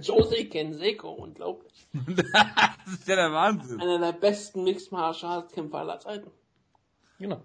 Jose 0.00 0.46
Canseco, 0.46 1.10
unglaublich. 1.10 1.88
das 1.92 2.94
ist 2.94 3.08
ja 3.08 3.16
der 3.16 3.32
Wahnsinn. 3.32 3.80
Einer 3.80 3.98
der 3.98 4.12
besten 4.12 4.62
Mixed 4.62 4.92
Martial 4.92 5.32
Arts 5.32 5.52
Kämpfer 5.52 5.78
aller 5.78 5.98
Zeiten. 5.98 6.30
Genau. 7.18 7.42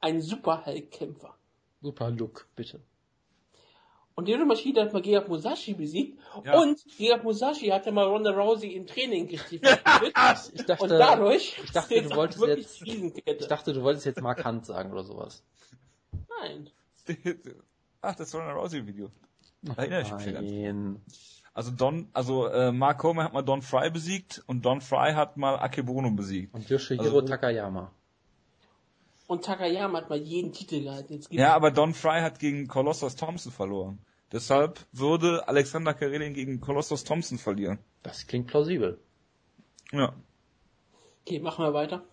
Ein 0.00 0.20
Super 0.20 0.66
Hulk-Kämpfer. 0.66 1.34
Super 1.80 2.10
Look, 2.10 2.46
bitte. 2.54 2.82
Und 4.18 4.26
Hiro 4.26 4.44
Mashida 4.44 4.82
hat 4.82 4.92
mal 4.92 5.00
Gegard 5.00 5.28
Musashi 5.28 5.74
besiegt. 5.74 6.18
Ja. 6.44 6.60
Und 6.60 6.84
Gegard 6.98 7.22
Musashi 7.22 7.68
hatte 7.68 7.92
mal 7.92 8.04
Ronda 8.04 8.32
Rousey 8.32 8.74
im 8.74 8.84
Training 8.84 9.28
gestiefelt. 9.28 9.80
ich 10.54 10.66
dachte, 10.66 10.82
und 10.82 10.90
dadurch 10.90 11.56
ich 11.62 11.70
dachte, 11.70 12.02
du 12.02 12.16
wolltest 12.16 12.44
jetzt, 12.44 12.82
ich 12.84 13.46
dachte, 13.46 13.72
du 13.72 13.80
wolltest 13.84 14.06
jetzt 14.06 14.20
markant 14.20 14.66
sagen 14.66 14.90
oder 14.90 15.04
sowas. 15.04 15.44
Nein. 16.40 16.68
Ach, 18.00 18.16
das 18.16 18.34
Ronda 18.34 18.54
Rousey 18.54 18.84
Video. 18.84 19.08
Erinnere 19.76 20.02
ich 20.02 20.12
mich 20.12 20.96
Also 21.54 21.70
Don, 21.70 22.08
also 22.12 22.48
äh, 22.48 22.72
Mark 22.72 22.98
Coleman 22.98 23.26
hat 23.26 23.34
mal 23.34 23.42
Don 23.42 23.62
Fry 23.62 23.88
besiegt 23.88 24.42
und 24.48 24.64
Don 24.64 24.80
Fry 24.80 25.12
hat 25.12 25.36
mal 25.36 25.60
Akebono 25.60 26.10
besiegt. 26.10 26.52
Und 26.56 26.68
Yoshihiro 26.68 27.04
also, 27.04 27.22
Takayama. 27.22 27.92
Und 29.28 29.44
Takayama 29.44 29.98
hat 29.98 30.10
mal 30.10 30.18
jeden 30.18 30.52
Titel 30.52 30.82
gehalten. 30.82 31.20
ja, 31.30 31.54
aber 31.54 31.70
Don 31.70 31.94
Fry 31.94 32.20
hat 32.20 32.40
gegen 32.40 32.66
Colossus 32.66 33.14
Thompson 33.14 33.52
verloren. 33.52 34.00
Deshalb 34.30 34.80
würde 34.92 35.48
Alexander 35.48 35.94
Karelin 35.94 36.34
gegen 36.34 36.60
Colossus 36.60 37.04
Thompson 37.04 37.38
verlieren. 37.38 37.78
Das 38.02 38.26
klingt 38.26 38.46
plausibel. 38.46 39.00
Ja. 39.90 40.14
Okay, 41.24 41.40
machen 41.40 41.64
wir 41.64 41.72
weiter. 41.72 42.04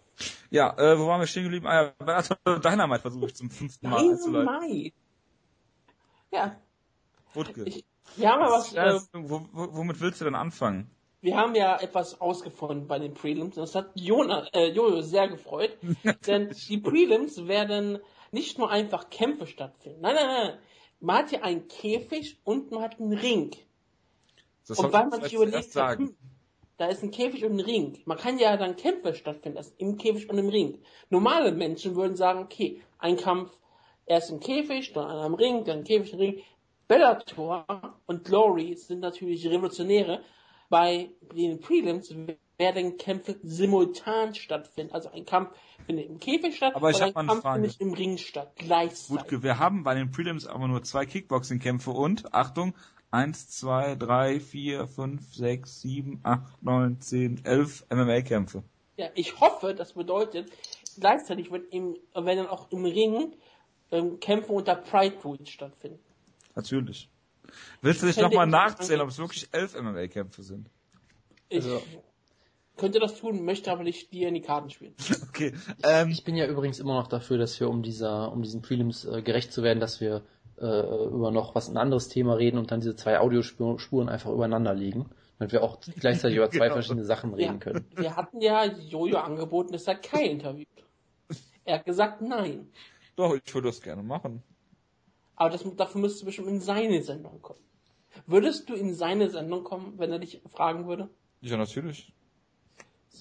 Ja, 0.50 0.78
äh, 0.78 0.98
wo 0.98 1.08
waren 1.08 1.20
wir 1.20 1.28
stehen 1.28 1.44
geblieben? 1.44 1.68
Ah 1.68 1.94
ja, 2.00 2.22
Dynamite 2.60 3.02
versuche 3.02 3.26
ich 3.26 3.36
zum 3.36 3.50
fünften 3.50 3.90
Mal 3.90 4.12
einzuleiten. 4.12 4.48
Dynamite. 4.48 4.96
Ja. 6.32 6.56
Wutke. 7.34 7.64
Ich, 7.64 7.84
wir 8.16 8.30
haben 8.30 8.42
ja 8.42 8.50
was. 8.50 8.72
Ja, 8.72 8.96
äh, 8.96 9.00
womit 9.12 10.00
willst 10.00 10.22
du 10.22 10.26
denn 10.26 10.36
anfangen? 10.36 10.90
Wir 11.20 11.36
haben 11.36 11.56
ja 11.56 11.78
etwas 11.78 12.22
ausgefunden 12.22 12.88
bei 12.88 13.00
den 13.00 13.14
Prelims. 13.14 13.56
Das 13.56 13.76
hat 13.76 13.92
Jonas, 13.96 14.48
äh, 14.54 14.68
Jojo 14.68 15.02
sehr 15.02 15.28
gefreut. 15.28 15.78
denn 16.28 16.56
die 16.70 16.78
Prelims 16.78 17.48
werden 17.48 18.00
nicht 18.32 18.58
nur 18.58 18.70
einfach 18.70 19.10
Kämpfe 19.10 19.48
stattfinden. 19.48 20.00
Nein, 20.02 20.16
nein, 20.16 20.28
nein 20.28 20.60
man 21.06 21.18
hat 21.18 21.32
ja 21.32 21.42
einen 21.42 21.68
Käfig 21.68 22.38
und 22.44 22.72
man 22.72 22.82
hat 22.82 23.00
einen 23.00 23.14
Ring. 23.14 23.52
Das 24.68 24.80
und 24.80 24.92
weil 24.92 25.08
man 25.08 25.22
sich 25.22 25.34
überlegt 25.34 25.74
hm, 25.76 26.16
da 26.78 26.88
ist 26.88 27.04
ein 27.04 27.12
Käfig 27.12 27.46
und 27.46 27.54
ein 27.54 27.60
Ring. 27.60 28.02
Man 28.06 28.18
kann 28.18 28.38
ja 28.38 28.58
dann 28.58 28.76
Kämpfe 28.76 29.14
stattfinden 29.16 29.58
lassen, 29.58 29.76
im 29.78 29.98
Käfig 29.98 30.30
und 30.30 30.38
im 30.38 30.50
Ring. 30.50 30.80
Normale 31.10 31.52
Menschen 31.52 31.96
würden 31.96 32.16
sagen, 32.16 32.40
okay, 32.40 32.82
ein 32.98 33.16
Kampf 33.16 33.52
Erst 34.08 34.30
im 34.30 34.40
Käfig, 34.40 34.94
dann 34.94 35.10
am 35.10 35.34
Ring, 35.34 35.64
dann 35.66 35.80
im 35.80 35.84
Käfig, 35.84 36.14
im 36.14 36.20
Ring. 36.20 36.44
Bellator 36.88 37.66
und 38.06 38.24
Glory 38.24 38.76
sind 38.76 39.00
natürlich 39.00 39.48
Revolutionäre. 39.48 40.22
Bei 40.70 41.10
den 41.34 41.60
Prelims 41.60 42.14
werden 42.58 42.98
Kämpfe 42.98 43.38
simultan 43.44 44.34
stattfinden. 44.36 44.94
Also 44.94 45.12
ein 45.12 45.26
Kampf 45.26 45.50
findet 45.86 46.10
im 46.10 46.20
Käfig 46.20 46.56
statt, 46.56 46.76
aber 46.76 46.90
ich 46.90 47.02
ein 47.02 47.14
Kampf 47.14 47.42
Frage. 47.42 47.62
findet 47.62 47.82
im 47.82 47.94
Ring 47.94 48.18
statt, 48.18 48.54
gleichzeitig. 48.56 49.30
Gut, 49.30 49.44
wir 49.44 49.60
haben 49.60 49.84
bei 49.84 49.96
den 49.96 50.12
Prelims 50.12 50.48
aber 50.48 50.68
nur 50.68 50.84
zwei 50.84 51.06
Kickboxing-Kämpfe 51.06 51.92
und, 51.92 52.34
Achtung, 52.34 52.74
1, 53.12 53.50
2, 53.50 53.96
3, 53.96 54.40
4, 54.40 54.88
5, 54.88 55.36
6, 55.36 55.82
7, 55.82 56.20
8, 56.24 56.64
9, 56.64 57.00
10, 57.00 57.46
11 57.46 57.86
MMA-Kämpfe. 57.90 58.64
Ja, 58.98 59.08
ich 59.16 59.40
hoffe, 59.40 59.74
das 59.74 59.94
bedeutet, 59.94 60.52
gleichzeitig 61.00 61.52
wird 61.52 61.72
im, 61.74 61.98
werden 62.14 62.48
auch 62.48 62.72
im 62.72 62.86
Ring 62.86 63.34
ähm, 63.92 64.20
Kämpfe 64.20 64.52
unter 64.52 64.76
Pride 64.76 65.16
Rules 65.24 65.50
stattfinden. 65.50 66.00
Natürlich. 66.56 67.10
Willst 67.82 68.02
du 68.02 68.08
dich 68.08 68.18
nochmal 68.18 68.48
nachzählen, 68.48 69.02
ob 69.02 69.10
es 69.10 69.18
wirklich 69.18 69.48
elf 69.52 69.80
MMA-Kämpfe 69.80 70.44
sind? 70.44 70.70
Ich 71.50 71.64
also. 71.64 71.82
Könnte 72.78 73.00
das 73.00 73.16
tun, 73.20 73.44
möchte 73.46 73.72
aber 73.72 73.84
nicht 73.84 74.12
dir 74.12 74.28
in 74.28 74.34
die 74.34 74.42
Karten 74.42 74.70
spielen. 74.70 74.94
okay. 75.30 75.54
Ähm, 75.84 76.10
ich 76.10 76.24
bin 76.24 76.36
ja 76.36 76.48
übrigens 76.48 76.80
immer 76.80 76.96
noch 76.96 77.08
dafür, 77.08 77.38
dass 77.38 77.60
wir 77.60 77.70
um 77.70 77.84
dieser, 77.84 78.32
um 78.32 78.42
diesen 78.42 78.62
Prelims 78.62 79.06
äh, 79.06 79.22
gerecht 79.22 79.52
zu 79.52 79.64
werden, 79.64 79.80
dass 79.80 80.02
wir 80.02 80.24
äh, 80.60 80.66
über 80.66 81.32
noch 81.32 81.56
was 81.56 81.70
ein 81.70 81.78
anderes 81.78 82.10
Thema 82.10 82.36
reden 82.36 82.58
und 82.58 82.72
dann 82.72 82.80
diese 82.80 82.96
zwei 82.96 83.20
Audiospuren 83.20 84.10
einfach 84.10 84.32
übereinander 84.32 84.74
legen, 84.74 85.10
damit 85.40 85.54
wir 85.54 85.64
auch 85.64 85.80
gleichzeitig 86.00 86.38
über 86.38 86.50
zwei 86.52 86.66
genau. 86.66 86.74
verschiedene 86.74 87.06
Sachen 87.06 87.34
reden 87.34 87.54
ja, 87.54 87.60
können. 87.60 87.86
Wir 87.96 88.16
hatten 88.16 88.42
ja 88.42 88.66
Jojo 88.66 89.18
angeboten, 89.18 89.74
dass 89.74 89.88
er 89.88 89.96
kein 89.96 90.32
Interview. 90.32 90.66
Er 91.64 91.80
hat 91.80 91.86
gesagt 91.86 92.22
nein. 92.22 92.70
Doch, 93.16 93.34
ich 93.34 93.54
würde 93.54 93.70
das 93.70 93.82
gerne 93.82 94.04
machen. 94.04 94.44
Aber 95.36 95.50
das, 95.50 95.66
dafür 95.76 96.02
müsstest 96.02 96.22
du 96.22 96.26
bestimmt 96.28 96.48
in 96.48 96.62
seine 96.62 97.02
Sendung 97.02 97.42
kommen. 97.42 97.60
Würdest 98.28 98.70
du 98.70 98.76
in 98.76 98.94
seine 98.94 99.30
Sendung 99.30 99.64
kommen, 99.64 99.94
wenn 99.98 100.12
er 100.12 100.20
dich 100.20 100.42
fragen 100.50 100.88
würde? 100.88 101.10
Ja, 101.42 101.58
natürlich. 101.58 102.14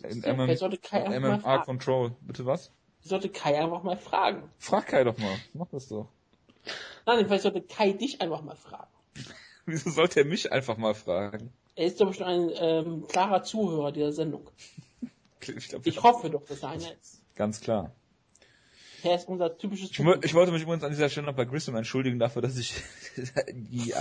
In 0.02 0.20
MM, 0.20 0.56
sollte 0.56 0.78
Kai 0.78 1.18
MMA 1.18 1.58
Control. 1.64 2.12
Bitte 2.22 2.46
was? 2.46 2.70
Sollte 3.02 3.28
Kai 3.28 3.62
einfach 3.62 3.82
mal 3.82 3.96
fragen. 3.96 4.50
Frag 4.58 4.86
Kai 4.86 5.04
doch 5.04 5.18
mal. 5.18 5.36
Mach 5.52 5.68
das 5.70 5.88
doch. 5.88 6.08
Nein, 7.06 7.26
vielleicht 7.26 7.42
sollte 7.42 7.60
Kai 7.60 7.92
dich 7.92 8.20
einfach 8.20 8.42
mal 8.42 8.56
fragen. 8.56 8.90
Wieso 9.66 9.90
sollte 9.90 10.20
er 10.20 10.26
mich 10.26 10.52
einfach 10.52 10.76
mal 10.76 10.94
fragen? 10.94 11.52
Er 11.76 11.86
ist 11.86 12.00
doch 12.00 12.12
schon 12.14 12.26
ein 12.26 12.50
ähm, 12.54 13.06
klarer 13.08 13.42
Zuhörer 13.42 13.92
dieser 13.92 14.12
Sendung. 14.12 14.48
ich, 15.40 15.68
glaub, 15.68 15.86
ich 15.86 16.02
hoffe 16.02 16.30
doch, 16.30 16.44
dass 16.44 16.62
er 16.62 16.70
einer 16.70 16.92
ist. 16.92 17.20
Ganz 17.34 17.60
klar. 17.60 17.92
Er 19.02 19.16
ist 19.16 19.28
unser 19.28 19.58
typisches 19.58 19.90
ich, 19.90 20.00
ich, 20.00 20.34
wollte 20.34 20.50
mich 20.50 20.62
übrigens 20.62 20.82
an 20.82 20.90
dieser 20.90 21.10
Stelle 21.10 21.26
noch 21.26 21.34
bei 21.34 21.44
Grissom 21.44 21.76
entschuldigen 21.76 22.18
dafür, 22.18 22.40
dass 22.40 22.56
ich 22.56 22.74
die, 23.52 23.92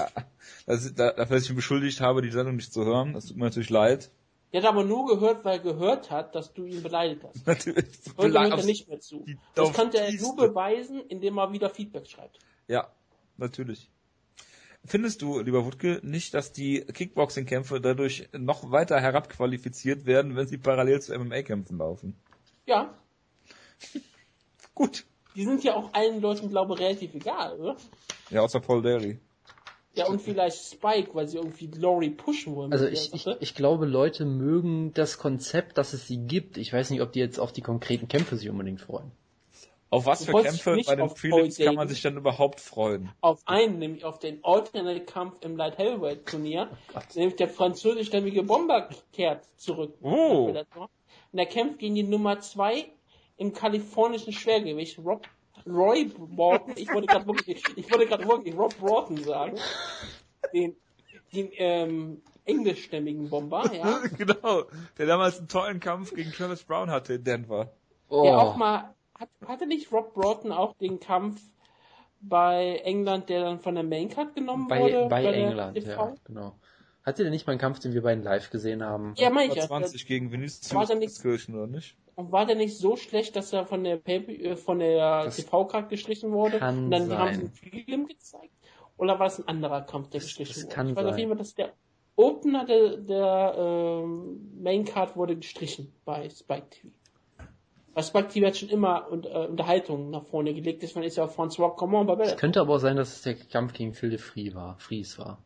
dass, 0.65 0.95
dafür, 0.95 1.25
dass 1.25 1.43
ich 1.43 1.49
ihn 1.49 1.57
beschuldigt 1.57 1.99
habe, 1.99 2.21
die 2.21 2.31
Sendung 2.31 2.55
nicht 2.55 2.71
zu 2.71 2.85
hören. 2.85 3.11
Das 3.11 3.25
tut 3.25 3.35
mir 3.35 3.43
natürlich 3.43 3.69
leid. 3.69 4.11
Er 4.53 4.61
hat 4.61 4.69
aber 4.69 4.83
nur 4.83 5.07
gehört, 5.07 5.43
weil 5.45 5.57
er 5.57 5.63
gehört 5.63 6.11
hat, 6.11 6.35
dass 6.35 6.53
du 6.53 6.65
ihn 6.65 6.83
beleidigt 6.83 7.23
hast. 7.23 7.45
Natürlich. 7.47 7.85
Heute 8.15 8.39
hört 8.39 8.59
er 8.59 8.63
nicht 8.63 8.87
mehr 8.87 8.99
zu. 8.99 9.25
Das 9.55 9.73
konnte 9.73 9.97
er 9.97 10.13
nur 10.13 10.35
beweisen, 10.35 11.01
indem 11.07 11.39
er 11.39 11.51
wieder 11.51 11.71
Feedback 11.71 12.07
schreibt. 12.07 12.37
Ja, 12.67 12.87
natürlich. 13.35 13.89
Findest 14.85 15.23
du, 15.23 15.39
lieber 15.39 15.65
Wutke, 15.65 15.99
nicht, 16.03 16.35
dass 16.35 16.53
die 16.53 16.81
Kickboxing-Kämpfe 16.81 17.81
dadurch 17.81 18.29
noch 18.33 18.69
weiter 18.69 19.01
herabqualifiziert 19.01 20.05
werden, 20.05 20.35
wenn 20.35 20.45
sie 20.45 20.59
parallel 20.59 21.01
zu 21.01 21.17
MMA-Kämpfen 21.17 21.79
laufen? 21.79 22.15
Ja. 22.67 22.93
Gut. 24.75 25.05
Die 25.35 25.45
sind 25.45 25.63
ja 25.63 25.73
auch 25.73 25.93
allen 25.93 26.21
Leuten, 26.21 26.49
glaube 26.49 26.75
ich, 26.75 26.79
relativ 26.79 27.15
egal, 27.15 27.59
oder? 27.59 27.75
Ja, 28.29 28.41
außer 28.41 28.59
Paul 28.59 28.83
Derry. 28.83 29.19
Ja, 29.95 30.07
und 30.07 30.21
vielleicht 30.21 30.57
Spike, 30.57 31.13
weil 31.13 31.27
sie 31.27 31.37
irgendwie 31.37 31.67
Glory 31.67 32.09
pushen 32.09 32.55
wollen. 32.55 32.73
Also 32.73 32.87
ich, 32.87 33.13
ich, 33.13 33.27
ich 33.27 33.53
glaube, 33.53 33.85
Leute 33.85 34.25
mögen 34.25 34.91
das 34.93 35.19
Konzept, 35.19 35.77
dass 35.77 35.93
es 35.93 36.07
sie 36.07 36.17
gibt. 36.17 36.57
Ich 36.57 36.73
weiß 36.73 36.89
nicht, 36.89 37.01
ob 37.01 37.11
die 37.11 37.19
jetzt 37.19 37.39
auf 37.39 37.51
die 37.51 37.61
konkreten 37.61 38.07
Kämpfe 38.07 38.35
sich 38.35 38.49
unbedingt 38.49 38.81
freuen. 38.81 39.11
Auf 39.91 40.07
was 40.07 40.25
für 40.25 40.31
Kämpfe 40.41 40.81
bei 40.87 40.95
den 40.95 41.13
Prelims 41.13 41.57
kann 41.59 41.75
man 41.75 41.87
sich 41.87 42.01
denn 42.01 42.17
überhaupt 42.17 42.59
freuen? 42.59 43.11
Auf 43.21 43.43
einen, 43.45 43.77
nämlich 43.77 44.03
auf 44.03 44.17
den 44.17 44.43
Alternate-Kampf 44.43 45.35
im 45.41 45.55
Light 45.55 45.77
Heavyweight 45.77 46.25
Turnier. 46.25 46.69
Oh 46.95 46.99
nämlich 47.13 47.35
der 47.35 47.47
französischstämmige 47.47 48.41
Bomber 48.41 48.89
kehrt 49.11 49.45
zurück. 49.57 49.93
Oh. 50.01 50.51
Und 51.31 51.39
er 51.39 51.45
kämpft 51.45 51.77
gegen 51.77 51.93
die 51.93 52.01
Nummer 52.01 52.39
2 52.39 52.87
im 53.37 53.53
kalifornischen 53.53 54.33
Schwergewicht, 54.33 54.97
Rob 54.97 55.27
Roy 55.67 56.05
Broughton, 56.05 56.73
ich 56.77 56.91
wollte 56.93 57.07
gerade 57.07 57.25
wirklich, 57.25 57.63
ich 57.75 57.91
wollte 57.91 58.07
gerade 58.07 58.27
wirklich 58.27 58.55
Rob 58.55 58.77
Broughton 58.77 59.23
sagen, 59.23 59.57
den, 60.53 60.75
den 61.33 61.49
ähm, 61.57 62.21
englischstämmigen 62.45 63.29
Bomber, 63.29 63.71
ja. 63.73 63.99
genau, 64.17 64.63
der 64.97 65.05
damals 65.05 65.37
einen 65.37 65.47
tollen 65.47 65.79
Kampf 65.79 66.13
gegen 66.13 66.31
Travis 66.31 66.63
Brown 66.63 66.89
hatte 66.91 67.13
in 67.13 67.23
Denver. 67.23 67.71
Oh. 68.09 68.23
Der 68.23 68.37
auch 68.37 68.57
mal, 68.57 68.93
hat, 69.15 69.29
hatte 69.47 69.67
nicht 69.67 69.91
Rob 69.91 70.13
Broughton 70.13 70.51
auch 70.51 70.75
den 70.77 70.99
Kampf 70.99 71.41
bei 72.19 72.81
England, 72.83 73.29
der 73.29 73.41
dann 73.41 73.59
von 73.59 73.75
der 73.75 73.83
Maincard 73.83 74.35
genommen 74.35 74.67
bei, 74.67 74.81
wurde? 74.81 75.07
Bei, 75.09 75.23
bei 75.23 75.33
England, 75.33 75.77
ja, 75.77 76.13
genau. 76.25 76.55
Hatte 77.03 77.23
der 77.23 77.31
nicht 77.31 77.45
mal 77.45 77.51
einen 77.51 77.59
Kampf, 77.59 77.79
den 77.79 77.93
wir 77.93 78.01
beiden 78.01 78.23
live 78.23 78.49
gesehen 78.49 78.81
haben? 78.81 79.13
Ja, 79.17 79.29
mein 79.29 79.49
ich 79.49 79.55
ja. 79.55 79.67
20 79.67 80.05
gegen 80.05 80.31
Vinicius 80.31 81.21
Kirchen, 81.21 81.55
oder 81.55 81.67
nicht? 81.67 81.97
Und 82.15 82.31
war 82.31 82.45
der 82.45 82.55
nicht 82.55 82.77
so 82.77 82.95
schlecht, 82.95 83.35
dass 83.35 83.51
er 83.51 83.65
von 83.65 83.83
der 83.83 84.07
äh, 84.07 84.55
von 84.55 84.79
der 84.79 85.29
TV-Card 85.29 85.89
gestrichen 85.89 86.31
wurde? 86.31 86.59
Kann 86.59 86.85
und 86.85 86.91
dann 86.91 87.07
sein. 87.07 87.17
haben 87.17 87.33
sie 87.33 87.41
einen 87.41 87.51
Film 87.51 88.07
gezeigt? 88.07 88.53
Oder 88.97 89.19
war 89.19 89.27
es 89.27 89.39
ein 89.39 89.47
anderer 89.47 89.81
Kampf, 89.81 90.11
der 90.11 90.21
gestrichen 90.21 90.53
das 90.53 90.63
wurde? 90.63 90.75
Kann 90.75 90.89
ich 90.89 90.95
weiß 90.95 91.05
auf 91.05 91.17
jeden 91.17 91.29
Fall, 91.29 91.37
dass 91.37 91.55
der 91.55 91.73
Opener 92.15 92.65
der, 92.65 92.97
der 92.97 93.55
ähm, 93.57 94.61
Main 94.61 94.85
Card 94.85 95.17
wurde 95.17 95.35
gestrichen 95.35 95.91
bei 96.05 96.29
Spike 96.29 96.69
TV. 96.69 96.95
Weil 97.95 98.03
Spike 98.03 98.27
TV 98.29 98.47
hat 98.47 98.57
schon 98.57 98.69
immer 98.69 99.11
und, 99.11 99.25
äh, 99.25 99.47
Unterhaltung 99.49 100.09
nach 100.09 100.23
vorne 100.23 100.53
gelegt, 100.53 100.83
deswegen 100.83 101.05
ist 101.05 101.17
ja 101.17 101.25
auch 101.25 101.35
François 101.35 101.75
Command 101.75 102.07
bei 102.07 102.23
Es 102.23 102.37
könnte 102.37 102.61
aber 102.61 102.75
auch 102.75 102.79
sein, 102.79 102.95
dass 102.95 103.13
es 103.13 103.21
der 103.23 103.35
Kampf 103.35 103.73
gegen 103.73 103.93
Phil 103.93 104.11
de 104.11 104.19
Vries 104.19 104.55
war. 104.55 104.77
Fries 104.79 105.17
war. 105.19 105.43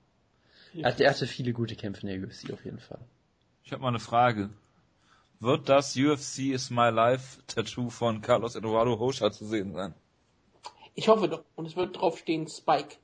Er 0.73 0.91
hatte, 0.91 1.03
er 1.03 1.11
hatte 1.11 1.27
viele 1.27 1.53
gute 1.53 1.75
Kämpfe 1.75 2.07
in 2.07 2.21
der 2.21 2.27
UFC 2.27 2.51
auf 2.51 2.63
jeden 2.65 2.79
Fall. 2.79 2.99
Ich 3.63 3.71
habe 3.71 3.81
mal 3.81 3.89
eine 3.89 3.99
Frage. 3.99 4.49
Wird 5.39 5.69
das 5.69 5.95
UFC 5.95 6.53
is 6.53 6.69
my 6.69 6.89
life 6.89 7.41
Tattoo 7.47 7.89
von 7.89 8.21
Carlos 8.21 8.55
Eduardo 8.55 8.93
Rocha 8.93 9.31
zu 9.31 9.45
sehen 9.45 9.73
sein? 9.73 9.93
Ich 10.95 11.07
hoffe 11.07 11.29
doch. 11.29 11.43
Und 11.55 11.67
es 11.67 11.75
wird 11.75 11.95
draufstehen 11.95 12.47
Spike. 12.47 12.95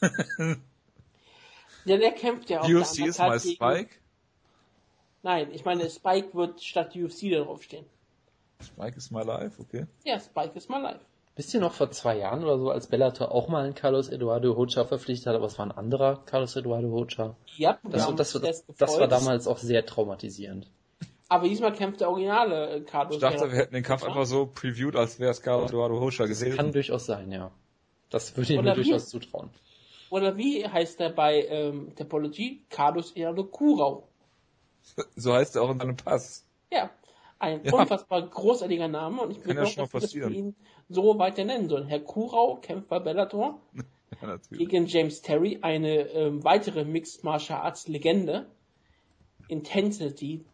ja, 1.84 1.96
der 1.98 2.12
kämpft 2.12 2.48
ja 2.48 2.62
auch. 2.62 2.68
UFC 2.68 3.00
is 3.00 3.18
my 3.18 3.38
gegen... 3.38 3.54
Spike? 3.54 3.90
Nein, 5.22 5.52
ich 5.52 5.64
meine, 5.64 5.88
Spike 5.90 6.34
wird 6.34 6.62
statt 6.62 6.96
UFC 6.96 7.30
da 7.30 7.44
draufstehen. 7.44 7.84
Spike 8.62 8.96
is 8.96 9.10
my 9.10 9.22
life, 9.22 9.60
okay. 9.60 9.86
Ja, 10.04 10.18
Spike 10.18 10.56
is 10.56 10.68
my 10.68 10.78
life. 10.78 11.04
Wisst 11.36 11.52
ihr 11.52 11.60
noch 11.60 11.72
vor 11.72 11.90
zwei 11.90 12.18
Jahren 12.18 12.44
oder 12.44 12.58
so, 12.58 12.70
als 12.70 12.86
Bellator 12.86 13.32
auch 13.32 13.48
mal 13.48 13.64
einen 13.64 13.74
Carlos 13.74 14.08
Eduardo 14.08 14.52
Rocha 14.52 14.84
verpflichtet 14.84 15.26
hat, 15.26 15.34
aber 15.34 15.46
es 15.46 15.58
war 15.58 15.66
ein 15.66 15.72
anderer 15.72 16.22
Carlos 16.26 16.54
Eduardo 16.54 16.88
Rocha? 16.88 17.34
Ja, 17.56 17.78
das, 17.82 18.14
das, 18.14 18.32
das, 18.32 18.64
das 18.78 19.00
war 19.00 19.08
damals 19.08 19.48
auch 19.48 19.58
sehr 19.58 19.84
traumatisierend. 19.84 20.70
Aber 21.28 21.48
diesmal 21.48 21.72
kämpft 21.72 22.00
der 22.00 22.10
originale 22.10 22.82
Carlos. 22.82 23.16
Ich 23.16 23.20
dachte, 23.20 23.50
wir 23.50 23.58
hätten 23.58 23.74
den 23.74 23.82
Kampf 23.82 24.04
einfach 24.04 24.26
so 24.26 24.46
previewed, 24.46 24.94
als 24.94 25.18
wäre 25.18 25.32
es 25.32 25.42
Carlos 25.42 25.70
Eduardo 25.70 25.98
Rocha 25.98 26.26
gesehen. 26.26 26.56
Kann 26.56 26.70
durchaus 26.70 27.06
sein, 27.06 27.32
ja. 27.32 27.50
Das 28.10 28.36
würde 28.36 28.52
ich 28.52 28.60
mir 28.60 28.74
durchaus 28.74 29.08
zutrauen. 29.08 29.50
Oder 30.10 30.36
wie 30.36 30.68
heißt 30.68 31.00
er 31.00 31.10
bei 31.10 31.44
ähm, 31.46 31.92
Topology? 31.96 32.62
Carlos 32.70 33.10
Eduardo 33.16 33.42
Kurau. 33.44 34.06
So 35.16 35.32
heißt 35.32 35.56
er 35.56 35.62
auch 35.62 35.70
in 35.70 35.78
seinem 35.80 35.96
Pass. 35.96 36.46
Ja, 36.70 36.90
ein 37.38 37.64
ja. 37.64 37.72
unfassbar 37.72 38.22
großartiger 38.28 38.88
Name 38.88 39.22
und 39.22 39.30
ich 39.30 39.40
bin 39.40 39.56
ja 39.56 39.62
auch, 39.62 39.88
dass 39.88 40.14
wir 40.14 40.28
ihn 40.28 40.54
so 40.88 41.18
weiter 41.18 41.44
nennen 41.44 41.68
sollen. 41.68 41.86
Herr 41.86 42.00
Kurau 42.00 42.56
kämpft 42.56 42.88
bei 42.88 42.98
Bellator 42.98 43.60
ja, 44.22 44.38
gegen 44.50 44.86
James 44.86 45.22
Terry, 45.22 45.58
eine 45.62 46.08
ähm, 46.10 46.44
weitere 46.44 46.84
Mixed 46.84 47.24
Martial 47.24 47.60
Arts 47.60 47.88
Legende. 47.88 48.46
Intensity, 49.48 50.44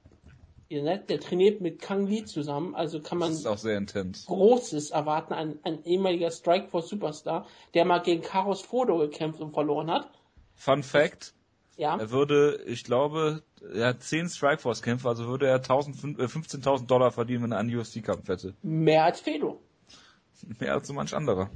der 0.70 1.20
trainiert 1.20 1.60
mit 1.60 1.80
Kang 1.80 2.06
Lee 2.06 2.24
zusammen, 2.24 2.74
also 2.74 3.00
kann 3.00 3.18
man 3.18 3.32
Großes 4.26 4.90
erwarten. 4.90 5.32
Ein, 5.32 5.58
ein 5.62 5.84
ehemaliger 5.84 6.30
Strikeforce 6.30 6.88
Superstar, 6.88 7.46
der 7.74 7.84
mal 7.84 7.98
gegen 7.98 8.22
Karos 8.22 8.62
Fodo 8.62 8.98
gekämpft 8.98 9.40
und 9.40 9.52
verloren 9.52 9.90
hat. 9.90 10.10
Fun 10.54 10.82
Fact. 10.82 11.34
Ja. 11.80 11.96
Er 11.96 12.10
würde, 12.10 12.62
ich 12.66 12.84
glaube, 12.84 13.42
er 13.72 13.86
hat 13.86 14.02
10 14.02 14.28
Strikeforce-Kämpfe, 14.28 15.08
also 15.08 15.28
würde 15.28 15.46
er 15.46 15.62
15.000 15.62 16.82
äh, 16.82 16.86
Dollar 16.86 17.10
verdienen, 17.10 17.44
wenn 17.44 17.52
er 17.52 17.58
einen 17.58 17.74
UFC-Kampf 17.74 18.28
hätte. 18.28 18.52
Mehr 18.60 19.04
als 19.04 19.20
Fedor. 19.20 19.58
Mehr 20.58 20.74
als 20.74 20.88
so 20.88 20.92
manch 20.92 21.14
anderer. 21.14 21.48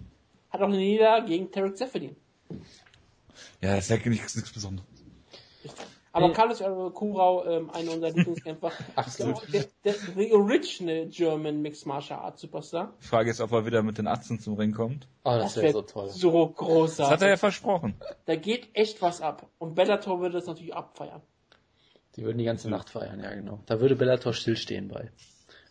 Hat 0.49 0.62
auch 0.62 0.68
eine 0.68 0.79
Niederlage 0.79 1.27
gegen 1.27 1.53
Tarek 1.53 1.77
Zeff 1.77 1.91
verdient. 1.91 2.16
Ja, 3.61 3.77
das 3.77 3.91
ist 3.91 3.91
ja 3.91 4.09
nichts, 4.09 4.35
nichts 4.35 4.51
Besonderes. 4.51 4.89
Aber 6.15 6.29
nee. 6.29 6.33
Carlos 6.33 6.61
Kurau, 6.95 7.45
ähm, 7.45 7.71
einer 7.71 7.91
unserer 7.91 8.12
Lieblingskämpfer, 8.12 8.71
Absolut. 8.95 9.53
Der, 9.53 9.65
der, 9.85 9.95
the 9.95 10.33
original 10.33 11.07
German 11.09 11.61
Mixed 11.61 11.87
Martial 11.87 12.21
Arts 12.21 12.41
Superstar. 12.41 12.95
Ich 13.01 13.09
frage 13.09 13.31
jetzt, 13.31 13.41
ob 13.41 13.51
er 13.51 13.67
wieder 13.67 13.83
mit 13.83 13.99
den 13.99 14.07
Atzen 14.07 14.39
zum 14.39 14.55
Ring 14.55 14.73
kommt. 14.73 15.09
Oh, 15.25 15.31
das, 15.31 15.55
das 15.55 15.62
wäre 15.65 15.73
so 15.73 15.83
toll. 15.83 16.09
So 16.11 16.47
großartig. 16.47 16.97
Das 16.99 17.11
hat 17.11 17.23
er 17.23 17.31
ja 17.31 17.37
versprochen. 17.37 17.97
Da 18.27 18.37
geht 18.37 18.69
echt 18.75 19.03
was 19.03 19.21
ab. 19.21 19.49
Und 19.59 19.75
Bellator 19.75 20.21
würde 20.21 20.35
das 20.35 20.47
natürlich 20.47 20.73
abfeiern. 20.73 21.21
Die 22.15 22.23
würden 22.23 22.39
die 22.39 22.45
ganze 22.45 22.71
Nacht 22.71 22.91
feiern, 22.91 23.19
ja 23.19 23.35
genau. 23.35 23.59
Da 23.67 23.81
würde 23.81 23.97
Bellator 23.97 24.33
stillstehen 24.33 24.87
bei. 24.87 25.11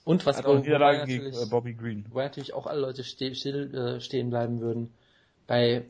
Und 0.04 0.26
was 0.26 0.40
Hat 0.40 0.46
auch 0.46 0.60
Niederlage 0.60 1.06
gegen 1.06 1.28
äh, 1.28 1.46
Bobby 1.50 1.74
Green. 1.74 2.06
Wo 2.10 2.20
natürlich 2.20 2.54
auch 2.54 2.68
alle 2.68 2.82
Leute 2.82 3.06
still, 3.06 3.34
still 3.34 3.74
äh, 3.74 4.02
stehen 4.02 4.30
bleiben 4.30 4.60
würden. 4.60 4.94
Bei 5.48 5.86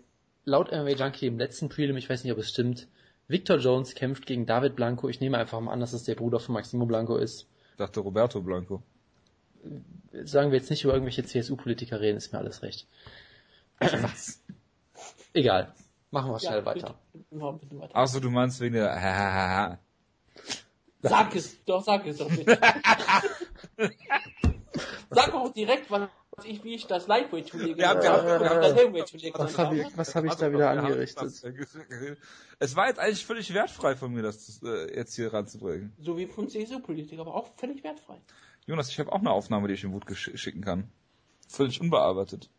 laut 0.46 0.72
MMA 0.72 0.92
Junkie 0.92 1.26
im 1.26 1.40
letzten 1.40 1.70
Prelim, 1.70 1.98
ich 1.98 2.08
weiß 2.08 2.24
nicht, 2.24 2.34
ob 2.34 2.38
es 2.38 2.50
stimmt, 2.50 2.88
Victor 3.28 3.58
Jones 3.58 3.96
kämpft 3.96 4.26
gegen 4.26 4.46
David 4.46 4.76
Blanco. 4.76 5.10
Ich 5.10 5.20
nehme 5.22 5.38
einfach 5.38 5.60
mal 5.60 5.72
an, 5.72 5.80
dass 5.80 5.94
es 5.94 6.04
der 6.04 6.16
Bruder 6.16 6.40
von 6.40 6.54
Maximo 6.54 6.86
Blanco 6.86 7.18
ist. 7.18 7.48
Ich 7.72 7.78
dachte 7.78 8.02
Roberto 8.02 8.42
Blanco. 8.42 8.84
Sagen 10.24 10.52
wir 10.52 10.60
jetzt 10.60 10.70
nicht 10.70 10.84
über 10.84 10.94
irgendwelche 10.94 11.24
CSU-Politiker 11.24 12.02
reden, 12.02 12.18
ist 12.18 12.34
mir 12.34 12.40
alles 12.40 12.62
recht. 12.62 12.88
Egal. 15.34 15.74
Machen 16.12 16.32
wir 16.32 16.40
schnell 16.40 16.60
ja, 16.60 16.66
weiter. 16.66 16.96
Achso, 17.94 18.20
du 18.20 18.30
meinst 18.30 18.60
wegen 18.60 18.76
der 18.76 19.80
Sag 21.02 21.36
es, 21.36 21.64
doch, 21.66 21.84
sag 21.84 22.06
es 22.06 22.18
doch 22.18 22.30
bitte. 22.30 22.58
sag 25.10 25.34
auch 25.34 25.52
direkt, 25.52 25.90
was 25.90 26.08
ich, 26.46 26.64
wie 26.64 26.76
ich 26.76 26.88
das 26.88 27.08
Lightweight-Turnier 27.08 27.76
gemacht 27.76 28.08
habe. 28.08 28.54
Was 29.34 29.58
habe 29.58 29.78
ich, 29.78 29.98
was 29.98 30.16
hab 30.16 30.26
ich 30.26 30.34
da 30.34 30.52
wieder 30.52 30.70
angerichtet? 30.70 31.32
Es 32.60 32.76
war 32.76 32.88
jetzt 32.88 33.00
eigentlich 33.00 33.26
völlig 33.26 33.54
wertfrei 33.54 33.96
von 33.96 34.14
mir, 34.14 34.22
das 34.22 34.62
äh, 34.64 34.96
jetzt 34.96 35.16
hier 35.16 35.34
ranzubringen. 35.34 35.94
So 36.00 36.18
wie 36.18 36.28
von 36.28 36.50
CSU-Politik, 36.50 37.20
aber 37.20 37.36
auch 37.36 37.50
völlig 37.58 37.84
wertfrei. 37.84 38.18
Jonas, 38.66 38.90
ich 38.90 39.00
habe 39.00 39.12
auch 39.12 39.20
eine 39.20 39.32
Aufnahme, 39.32 39.68
die 39.68 39.74
ich 39.74 39.84
im 39.84 39.94
Wut 39.94 40.06
schicken 40.16 40.62
kann. 40.62 40.90
Völlig 41.50 41.82
unbearbeitet. 41.82 42.50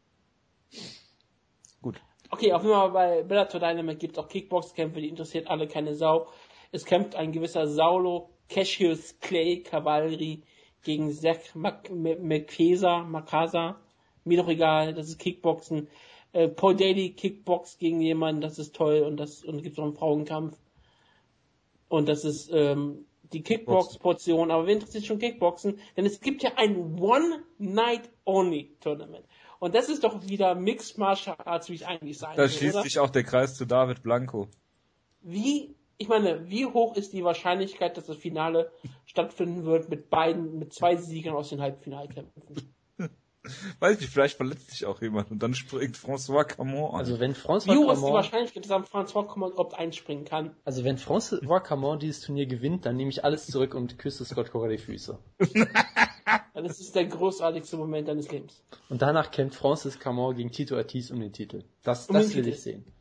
Gut. 1.80 2.00
Okay, 2.30 2.52
auf 2.52 2.62
jeden 2.62 2.74
Fall 2.74 2.90
bei 2.90 3.22
Bellator 3.22 3.60
Dynamite 3.60 3.98
gibt 3.98 4.16
es 4.16 4.22
auch 4.22 4.28
Kickbox-Kämpfe, 4.28 5.00
die 5.00 5.08
interessiert 5.08 5.48
alle 5.48 5.66
keine 5.68 5.94
Sau. 5.94 6.28
Es 6.72 6.84
kämpft 6.84 7.14
ein 7.14 7.32
gewisser 7.32 7.66
Saulo 7.66 8.30
Cassius 8.48 9.18
Clay 9.20 9.62
Cavalry 9.62 10.42
gegen 10.84 11.12
Zach 11.12 11.54
McKesa, 11.54 13.02
Makasa, 13.02 13.76
mir 14.24 14.38
doch 14.38 14.48
egal, 14.48 14.94
das 14.94 15.08
ist 15.08 15.18
Kickboxen. 15.18 15.88
Äh, 16.32 16.48
Paul 16.48 16.76
Daly 16.76 17.10
Kickbox 17.10 17.76
gegen 17.78 18.00
jemanden, 18.00 18.40
das 18.40 18.58
ist 18.58 18.74
toll 18.74 19.00
und 19.00 19.18
das 19.18 19.44
und 19.44 19.62
gibt 19.62 19.78
auch 19.78 19.84
einen 19.84 19.94
Frauenkampf. 19.94 20.56
Und 21.88 22.08
das 22.08 22.24
ist 22.24 22.50
ähm, 22.52 23.04
die 23.32 23.42
Kickbox-Portion, 23.42 24.50
aber 24.50 24.66
wer 24.66 24.74
interessiert 24.74 25.04
schon 25.04 25.18
Kickboxen? 25.18 25.78
Denn 25.96 26.06
es 26.06 26.20
gibt 26.20 26.42
ja 26.42 26.52
ein 26.56 26.98
One-Night-Only-Tournament. 26.98 29.24
Und 29.60 29.74
das 29.74 29.88
ist 29.88 30.04
doch 30.04 30.28
wieder 30.28 30.54
Mixed 30.54 30.98
Martial 30.98 31.36
Arts, 31.38 31.70
wie 31.70 31.76
es 31.76 31.82
eigentlich 31.82 32.18
sein 32.18 32.36
Da 32.36 32.46
schließt 32.48 32.82
sich 32.82 32.98
auch 32.98 33.08
der 33.10 33.24
Kreis 33.24 33.54
zu 33.54 33.64
David 33.64 34.02
Blanco. 34.02 34.48
Wie 35.22 35.74
ich 35.98 36.08
meine, 36.08 36.48
wie 36.48 36.66
hoch 36.66 36.96
ist 36.96 37.12
die 37.12 37.24
Wahrscheinlichkeit, 37.24 37.96
dass 37.96 38.06
das 38.06 38.16
Finale 38.16 38.70
stattfinden 39.04 39.64
wird 39.64 39.88
mit 39.88 40.10
beiden, 40.10 40.58
mit 40.58 40.72
zwei 40.72 40.96
Siegern 40.96 41.34
aus 41.34 41.50
den 41.50 41.60
Halbfinalkämpfen? 41.60 42.74
Weiß 43.78 44.00
ich, 44.00 44.08
vielleicht 44.08 44.36
verletzt 44.36 44.70
sich 44.70 44.86
auch 44.86 45.02
jemand 45.02 45.30
und 45.30 45.42
dann 45.42 45.54
springt 45.54 45.96
François 45.96 46.44
Camon 46.44 46.94
an. 46.94 47.00
Also 47.00 47.20
wenn 47.20 47.34
François 47.34 47.74
Wie 47.74 47.76
hoch 47.76 47.92
ist 47.92 48.00
die 48.00 48.12
Wahrscheinlichkeit, 48.12 48.68
dass 48.68 48.90
François 48.90 49.26
Camon 49.26 49.52
überhaupt 49.52 49.74
einspringen 49.74 50.24
kann? 50.24 50.56
Also 50.64 50.84
wenn 50.84 50.96
François 50.96 51.60
Camon 51.60 51.98
dieses 51.98 52.22
Turnier 52.22 52.46
gewinnt, 52.46 52.86
dann 52.86 52.96
nehme 52.96 53.10
ich 53.10 53.22
alles 53.22 53.46
zurück 53.46 53.74
und 53.74 53.98
küsse 53.98 54.24
Scott 54.24 54.50
Coker 54.50 54.68
die 54.68 54.78
Füße. 54.78 55.18
das 56.54 56.80
ist 56.80 56.94
der 56.94 57.04
großartigste 57.04 57.76
Moment 57.76 58.08
deines 58.08 58.30
Lebens. 58.30 58.62
Und 58.88 59.02
danach 59.02 59.30
kämpft 59.30 59.58
Francis 59.58 59.98
Camon 59.98 60.34
gegen 60.34 60.50
Tito 60.50 60.76
Ortiz 60.76 61.10
um 61.10 61.20
den 61.20 61.32
Titel. 61.32 61.64
Das, 61.82 62.08
um 62.08 62.14
das 62.14 62.28
will 62.28 62.44
Titel. 62.44 62.48
ich 62.48 62.62
sehen. 62.62 62.93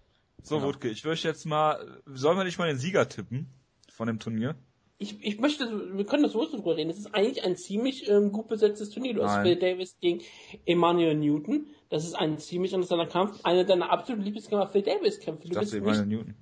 So, 0.44 0.58
genau. 0.58 0.68
Wutke, 0.68 0.90
ich 0.90 1.04
möchte 1.06 1.28
jetzt 1.28 1.46
mal, 1.46 2.02
sollen 2.06 2.38
wir 2.38 2.44
nicht 2.44 2.60
mal 2.60 2.68
den 2.68 2.78
Sieger 2.78 3.08
tippen 3.08 3.50
von 3.90 4.08
dem 4.08 4.20
Turnier? 4.20 4.56
Ich, 4.98 5.22
ich 5.22 5.40
möchte, 5.40 5.98
wir 5.98 6.06
können 6.06 6.24
das 6.24 6.34
so 6.34 6.46
drüber 6.46 6.78
reden. 6.78 6.90
Es 6.90 6.98
ist 6.98 7.14
eigentlich 7.14 7.44
ein 7.44 7.56
ziemlich 7.56 8.08
ähm, 8.10 8.32
gut 8.32 8.48
besetztes 8.48 8.90
Turnier. 8.90 9.14
Du 9.14 9.24
hast 9.24 9.42
Phil 9.42 9.56
Davis 9.58 9.98
gegen 10.00 10.22
Emmanuel 10.66 11.16
Newton. 11.16 11.68
Das 11.90 12.06
ist 12.06 12.14
ein 12.14 12.38
ziemlich 12.38 12.74
interessanter 12.74 13.08
Kampf. 13.08 13.40
Einer 13.44 13.64
deiner 13.64 13.90
absoluten 13.90 14.24
Lieblingskämpfer, 14.24 14.70
Phil 14.70 14.82
Davis 14.82 15.20
kämpft. 15.20 15.46
Du 15.46 15.60
bist 15.60 15.74
Emmanuel 15.74 16.06
Newton. 16.06 16.36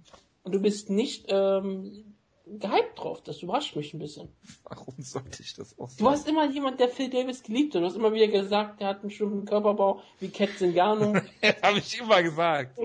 Und 0.43 0.55
du 0.55 0.59
bist 0.59 0.89
nicht 0.89 1.25
ähm, 1.29 2.15
gehypt 2.45 2.97
drauf. 2.97 3.21
Das 3.23 3.41
überrascht 3.41 3.75
mich 3.75 3.93
ein 3.93 3.99
bisschen. 3.99 4.29
Warum 4.63 4.95
sollte 4.99 5.41
ich 5.41 5.53
das 5.55 5.77
auch 5.79 5.89
sagen? 5.89 6.03
Du 6.03 6.09
hast 6.09 6.27
immer 6.27 6.49
jemand, 6.49 6.79
der 6.79 6.89
Phil 6.89 7.09
Davis 7.09 7.43
geliebt 7.43 7.73
hat. 7.73 7.81
Du 7.81 7.85
hast 7.85 7.95
immer 7.95 8.13
wieder 8.13 8.27
gesagt, 8.27 8.79
der 8.79 8.87
hat 8.87 8.97
einen 8.97 9.09
bestimmten 9.09 9.45
Körperbau 9.45 10.01
wie 10.19 10.29
Cat 10.29 10.49
Zingano. 10.57 11.15
Habe 11.61 11.79
ich 11.79 11.99
immer 11.99 12.21
gesagt. 12.21 12.77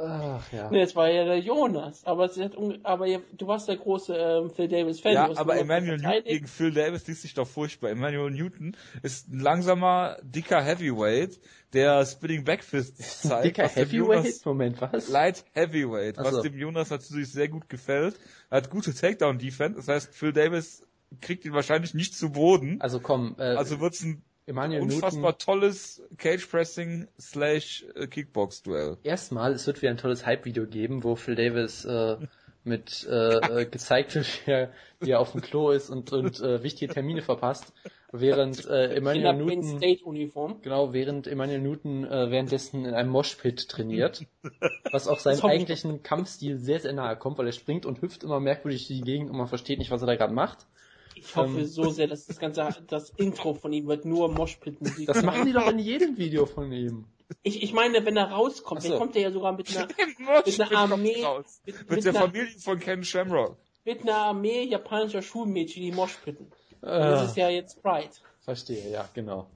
Ach, 0.00 0.52
ja. 0.52 0.70
Nee, 0.70 0.82
es 0.82 0.94
war 0.94 1.10
ja 1.10 1.24
der 1.24 1.40
Jonas. 1.40 2.04
Aber, 2.04 2.26
es 2.26 2.38
hat, 2.38 2.52
aber 2.84 3.06
du 3.32 3.46
warst 3.48 3.66
der 3.66 3.76
große 3.76 4.14
ähm, 4.14 4.50
Phil 4.50 4.68
Davis-Fan. 4.68 5.12
Ja, 5.12 5.36
aber 5.36 5.58
Emmanuel 5.58 5.98
Newton 5.98 6.22
gegen 6.24 6.46
Phil 6.46 6.70
Davis 6.70 7.08
liest 7.08 7.22
sich 7.22 7.34
doch 7.34 7.48
furchtbar. 7.48 7.90
Emmanuel 7.90 8.30
Newton 8.30 8.76
ist 9.02 9.28
ein 9.28 9.40
langsamer, 9.40 10.18
dicker 10.22 10.62
Heavyweight, 10.62 11.40
der 11.72 12.06
Spinning 12.06 12.44
Backfist 12.44 12.96
zeigt. 13.22 13.44
dicker 13.46 13.66
Heavyweight? 13.66 14.46
Moment, 14.46 14.80
was? 14.80 15.08
Light 15.08 15.44
Heavyweight, 15.52 16.16
was 16.16 16.30
so. 16.30 16.42
dem 16.42 16.56
Jonas 16.56 16.90
natürlich 16.90 17.32
sehr 17.32 17.48
gut 17.48 17.68
gefällt. 17.68 18.14
Er 18.50 18.58
hat 18.58 18.70
gute 18.70 18.94
Takedown-Defense. 18.94 19.78
Das 19.78 19.88
heißt, 19.88 20.14
Phil 20.14 20.32
Davis 20.32 20.86
kriegt 21.20 21.44
ihn 21.44 21.54
wahrscheinlich 21.54 21.94
nicht 21.94 22.14
zu 22.14 22.30
Boden. 22.30 22.80
Also 22.80 23.00
komm, 23.00 23.34
äh, 23.38 23.42
also 23.42 23.80
wird's 23.80 24.04
ein 24.04 24.22
Emmanuel 24.48 24.82
unfassbar 24.82 25.32
Newton. 25.32 25.38
tolles 25.38 26.02
Cage 26.16 26.46
Pressing 26.46 27.06
slash 27.20 27.84
äh, 27.94 28.06
Kickbox 28.06 28.62
Duell. 28.62 28.96
Erstmal, 29.04 29.52
es 29.52 29.66
wird 29.66 29.82
wieder 29.82 29.90
ein 29.90 29.98
tolles 29.98 30.24
Hype-Video 30.24 30.66
geben, 30.66 31.04
wo 31.04 31.16
Phil 31.16 31.34
Davis 31.34 31.84
äh, 31.84 32.16
mit 32.64 33.06
äh, 33.08 33.62
äh, 33.62 33.66
gezeigt 33.66 34.14
wird, 34.14 34.26
wie 34.46 34.50
er, 34.50 34.72
wie 35.00 35.10
er 35.10 35.20
auf 35.20 35.32
dem 35.32 35.42
Klo 35.42 35.70
ist 35.70 35.90
und, 35.90 36.12
und 36.12 36.40
äh, 36.40 36.62
wichtige 36.62 36.92
Termine 36.92 37.22
verpasst, 37.22 37.72
während 38.10 38.66
äh, 38.66 38.94
Emmanuel 38.94 39.34
Newton 39.34 39.78
State 39.78 40.04
Uniform. 40.04 40.60
genau 40.62 40.92
während 40.92 41.26
Emmanuel 41.26 41.60
Newton 41.60 42.04
äh, 42.04 42.30
währenddessen 42.30 42.84
in 42.84 42.94
einem 42.94 43.10
Moshpit 43.10 43.68
trainiert, 43.68 44.24
was 44.92 45.08
auch 45.08 45.18
seinem 45.18 45.44
eigentlichen 45.44 46.02
Kampfstil 46.02 46.58
sehr 46.58 46.80
sehr 46.80 46.94
nahe 46.94 47.16
kommt, 47.16 47.38
weil 47.38 47.46
er 47.46 47.52
springt 47.52 47.86
und 47.86 48.00
hüpft 48.00 48.24
immer 48.24 48.40
merkwürdig 48.40 48.86
durch 48.86 48.98
die 48.98 49.04
Gegend 49.04 49.30
und 49.30 49.36
man 49.36 49.46
versteht 49.46 49.78
nicht, 49.78 49.90
was 49.90 50.02
er 50.02 50.06
da 50.06 50.16
gerade 50.16 50.34
macht. 50.34 50.66
Ich 51.20 51.36
hoffe 51.36 51.60
ähm, 51.60 51.66
so 51.66 51.90
sehr, 51.90 52.06
dass 52.06 52.26
das 52.26 52.38
ganze, 52.38 52.68
das 52.86 53.10
Intro 53.10 53.54
von 53.54 53.72
ihm 53.72 53.86
wird 53.86 54.04
nur 54.04 54.28
Moshpit-Musik. 54.28 55.06
Das 55.06 55.22
machen 55.22 55.46
die 55.46 55.52
doch 55.52 55.68
in 55.68 55.78
jedem 55.78 56.16
Video 56.16 56.46
von 56.46 56.72
ihm. 56.72 57.06
Ich, 57.42 57.62
ich 57.62 57.72
meine, 57.72 58.04
wenn 58.06 58.16
er 58.16 58.30
rauskommt, 58.30 58.82
so. 58.82 58.90
dann 58.90 58.98
kommt 58.98 59.16
er 59.16 59.22
ja 59.22 59.30
sogar 59.30 59.52
mit 59.52 59.68
einer, 59.76 59.88
mit 60.46 60.60
einer 60.60 60.78
Armee, 60.78 61.24
mit, 61.64 61.76
mit, 61.78 61.90
mit 61.90 62.04
der 62.04 62.12
einer, 62.12 62.20
Familie 62.20 62.58
von 62.58 62.78
Ken 62.80 63.04
Shamrock. 63.04 63.56
Mit 63.84 64.02
einer 64.02 64.16
Armee 64.16 64.64
japanischer 64.64 65.22
Schulmädchen, 65.22 65.82
die 65.82 65.92
Moshpitten. 65.92 66.46
Äh, 66.82 66.86
das 66.86 67.30
ist 67.30 67.36
ja 67.36 67.50
jetzt 67.50 67.82
Pride. 67.82 68.10
Verstehe, 68.40 68.90
ja, 68.90 69.08
genau. 69.12 69.50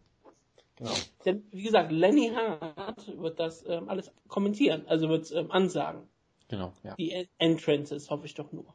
Genau. 0.76 0.92
Denn, 1.24 1.46
wie 1.50 1.62
gesagt, 1.62 1.92
Lenny 1.92 2.32
Hart 2.34 3.18
wird 3.18 3.38
das 3.38 3.64
ähm, 3.68 3.88
alles 3.88 4.10
kommentieren, 4.28 4.84
also 4.86 5.08
wird 5.08 5.30
ähm, 5.32 5.50
ansagen. 5.50 6.08
Genau, 6.48 6.72
ja. 6.82 6.94
Die 6.96 7.28
Entrances, 7.38 8.10
hoffe 8.10 8.26
ich 8.26 8.34
doch 8.34 8.52
nur. 8.52 8.66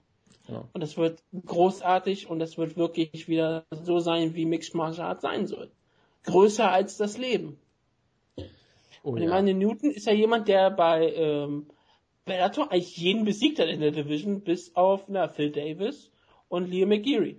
Ja. 0.48 0.68
Und 0.74 0.82
es 0.82 0.98
wird 0.98 1.22
großartig 1.46 2.30
und 2.30 2.42
es 2.42 2.58
wird 2.58 2.78
wirklich 2.78 3.28
wieder 3.28 3.66
so 3.72 4.00
sein, 4.00 4.36
wie 4.36 4.46
Mixed 4.46 4.76
Martial 4.76 5.08
Arts 5.08 5.22
sein 5.22 5.48
soll. 5.48 5.72
Größer 6.24 6.72
als 6.72 6.98
das 6.98 7.18
Leben. 7.18 7.60
Oh, 9.04 9.12
und 9.12 9.18
ich 9.18 9.26
ja. 9.26 9.30
meine, 9.30 9.54
Newton 9.54 9.92
ist 9.92 10.08
ja 10.08 10.14
jemand, 10.14 10.48
der 10.48 10.72
bei 10.72 11.14
ähm, 11.14 11.68
Bellator 12.26 12.72
eigentlich 12.72 12.98
jeden 12.98 13.26
besiegt 13.26 13.60
hat 13.60 13.68
in 13.68 13.80
der 13.80 13.92
Division, 13.92 14.42
bis 14.42 14.76
auf 14.76 15.06
na, 15.08 15.28
Phil 15.28 15.52
Davis 15.52 16.12
und 16.50 16.70
Liam 16.70 16.90
McGeary. 16.90 17.38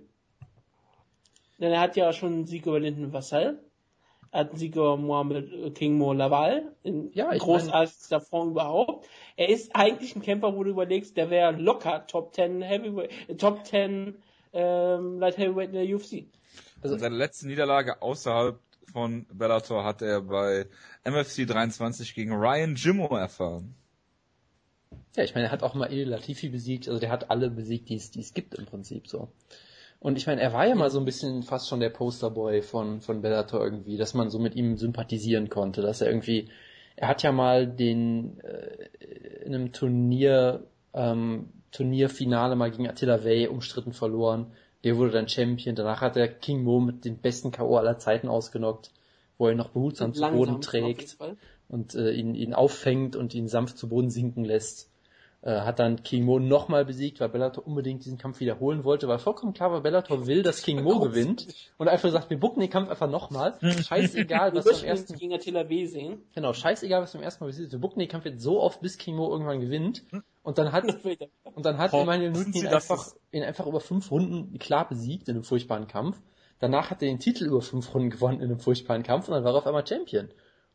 Denn 1.59 1.71
er 1.71 1.81
hat 1.81 1.95
ja 1.95 2.13
schon 2.13 2.33
einen 2.33 2.45
Sieg 2.45 2.65
über 2.65 2.79
Linden 2.79 3.11
Vassell 3.11 3.59
hatten 4.31 4.57
sie 4.57 4.69
Mohammed 4.69 5.75
King 5.75 5.97
Mo 5.97 6.13
Laval, 6.13 6.71
in 6.83 7.11
ja, 7.13 7.35
großartigster 7.35 8.21
Form 8.21 8.51
überhaupt. 8.51 9.07
Er 9.35 9.49
ist 9.49 9.75
eigentlich 9.75 10.15
ein 10.15 10.21
Kämpfer, 10.21 10.55
wo 10.55 10.63
du 10.63 10.71
überlegst, 10.71 11.17
der 11.17 11.29
wäre 11.29 11.51
locker 11.51 12.05
Top 12.07 12.33
10 12.33 12.61
Heavyweight, 12.61 13.39
Top 13.39 13.65
10 13.65 14.15
ähm, 14.53 15.19
Light 15.19 15.37
Heavyweight 15.37 15.73
in 15.73 15.87
der 15.87 15.95
UFC. 15.95 16.25
Also 16.81 16.97
seine 16.97 17.15
letzte 17.15 17.47
Niederlage 17.47 18.01
außerhalb 18.01 18.59
von 18.91 19.25
Bellator 19.31 19.83
hat 19.83 20.01
er 20.01 20.21
bei 20.21 20.67
MFC 21.03 21.47
23 21.47 22.13
gegen 22.15 22.33
Ryan 22.33 22.75
Jimmo 22.75 23.15
erfahren. 23.15 23.75
Ja, 25.15 25.23
ich 25.23 25.35
meine, 25.35 25.47
er 25.47 25.51
hat 25.51 25.63
auch 25.63 25.73
mal 25.73 25.91
Il 25.91 26.07
Latifi 26.07 26.49
besiegt, 26.49 26.87
also 26.87 26.99
der 26.99 27.11
hat 27.11 27.29
alle 27.29 27.49
besiegt, 27.49 27.89
die 27.89 27.95
es, 27.95 28.11
die 28.11 28.21
es 28.21 28.33
gibt 28.33 28.55
im 28.55 28.65
Prinzip 28.65 29.07
so. 29.07 29.31
Und 29.99 30.17
ich 30.17 30.27
meine, 30.27 30.41
er 30.41 30.53
war 30.53 30.65
ja 30.65 30.75
mal 30.75 30.89
so 30.89 30.99
ein 30.99 31.05
bisschen 31.05 31.43
fast 31.43 31.67
schon 31.67 31.81
der 31.81 31.89
Posterboy 31.89 32.61
von, 32.61 33.01
von 33.01 33.21
Bellator 33.21 33.61
irgendwie, 33.61 33.97
dass 33.97 34.13
man 34.13 34.29
so 34.29 34.39
mit 34.39 34.55
ihm 34.55 34.77
sympathisieren 34.77 35.49
konnte, 35.49 35.81
dass 35.81 35.99
er 35.99 36.07
irgendwie, 36.07 36.47
er 36.95 37.09
hat 37.09 37.21
ja 37.21 37.33
mal 37.33 37.67
den, 37.67 38.39
äh, 38.39 39.43
in 39.43 39.53
einem 39.53 39.73
Turnier, 39.73 40.63
ähm, 40.93 41.49
Turnierfinale 41.71 42.55
mal 42.55 42.71
gegen 42.71 42.87
Attila 42.87 43.23
Way 43.23 43.47
umstritten 43.47 43.93
verloren. 43.93 44.47
Der 44.83 44.97
wurde 44.97 45.11
dann 45.11 45.27
Champion. 45.27 45.75
Danach 45.75 46.01
hat 46.01 46.15
er 46.15 46.27
King 46.27 46.63
Mo 46.63 46.79
mit 46.79 47.05
den 47.05 47.17
besten 47.17 47.51
K.O. 47.51 47.75
aller 47.75 47.97
Zeiten 47.99 48.27
ausgenockt, 48.27 48.91
wo 49.37 49.47
er 49.47 49.51
ihn 49.51 49.57
noch 49.57 49.69
behutsam 49.69 50.13
zu 50.13 50.21
Boden 50.21 50.61
trägt 50.61 51.17
und 51.67 51.93
äh, 51.95 52.11
ihn, 52.11 52.35
ihn 52.35 52.53
auffängt 52.53 53.15
und 53.15 53.35
ihn 53.35 53.47
sanft 53.47 53.77
zu 53.77 53.89
Boden 53.89 54.09
sinken 54.09 54.45
lässt. 54.45 54.89
Äh, 55.41 55.61
hat 55.61 55.79
dann 55.79 56.03
King 56.03 56.25
Mo 56.25 56.37
nochmal 56.37 56.83
besiegt, 56.83 57.21
weil 57.21 57.29
Bellator 57.29 57.65
unbedingt 57.65 58.03
diesen 58.03 58.17
Kampf 58.17 58.41
wiederholen 58.41 58.83
wollte, 58.83 59.07
weil 59.07 59.19
vollkommen 59.19 59.53
klar 59.53 59.71
war, 59.71 59.81
Bellator 59.81 60.27
will, 60.27 60.43
dass 60.43 60.63
King 60.63 60.83
Mo 60.83 60.99
gewinnt 60.99 61.47
und 61.77 61.87
einfach 61.87 62.11
sagt, 62.11 62.29
wir 62.29 62.37
bucken 62.37 62.59
den 62.59 62.69
Kampf 62.69 62.89
einfach 62.89 63.09
nochmal. 63.09 63.57
Scheißegal, 63.61 64.53
was 64.53 64.65
wir 64.65 64.75
am 64.75 64.83
ersten 64.83 65.15
gegen 65.15 65.33
Attila 65.33 65.69
W 65.69 65.85
sehen. 65.85 66.17
Genau, 66.35 66.51
scheißegal, 66.51 67.01
was 67.01 67.13
wir 67.13 67.19
am 67.19 67.23
ersten 67.23 67.45
Mal 67.45 67.53
sehen. 67.53 67.71
Wir 67.71 67.79
bucken 67.79 67.99
den 67.99 68.09
Kampf 68.09 68.25
jetzt 68.25 68.41
so 68.41 68.59
oft, 68.59 68.81
bis 68.81 68.97
King 68.97 69.15
Mo 69.15 69.31
irgendwann 69.31 69.61
gewinnt. 69.61 70.03
Und 70.43 70.57
dann 70.57 70.73
hat 70.73 70.83
und 71.43 71.65
dann 71.65 71.77
hat 71.77 71.93
Emmanuel 71.93 72.31
Newton 72.31 72.53
ihn 72.53 72.67
einfach, 72.67 73.13
ihn 73.31 73.43
einfach 73.43 73.65
über 73.65 73.79
fünf 73.79 74.11
Runden 74.11 74.59
klar 74.59 74.89
besiegt 74.89 75.29
in 75.29 75.35
einem 75.35 75.45
furchtbaren 75.45 75.87
Kampf. 75.87 76.19
Danach 76.59 76.89
hat 76.89 77.01
er 77.01 77.07
den 77.07 77.19
Titel 77.19 77.45
über 77.45 77.61
fünf 77.61 77.93
Runden 77.93 78.09
gewonnen 78.09 78.41
in 78.41 78.49
einem 78.49 78.59
furchtbaren 78.59 79.03
Kampf 79.03 79.29
und 79.29 79.35
dann 79.35 79.45
war 79.45 79.53
er 79.53 79.59
auf 79.59 79.67
einmal 79.67 79.87
Champion. 79.87 80.27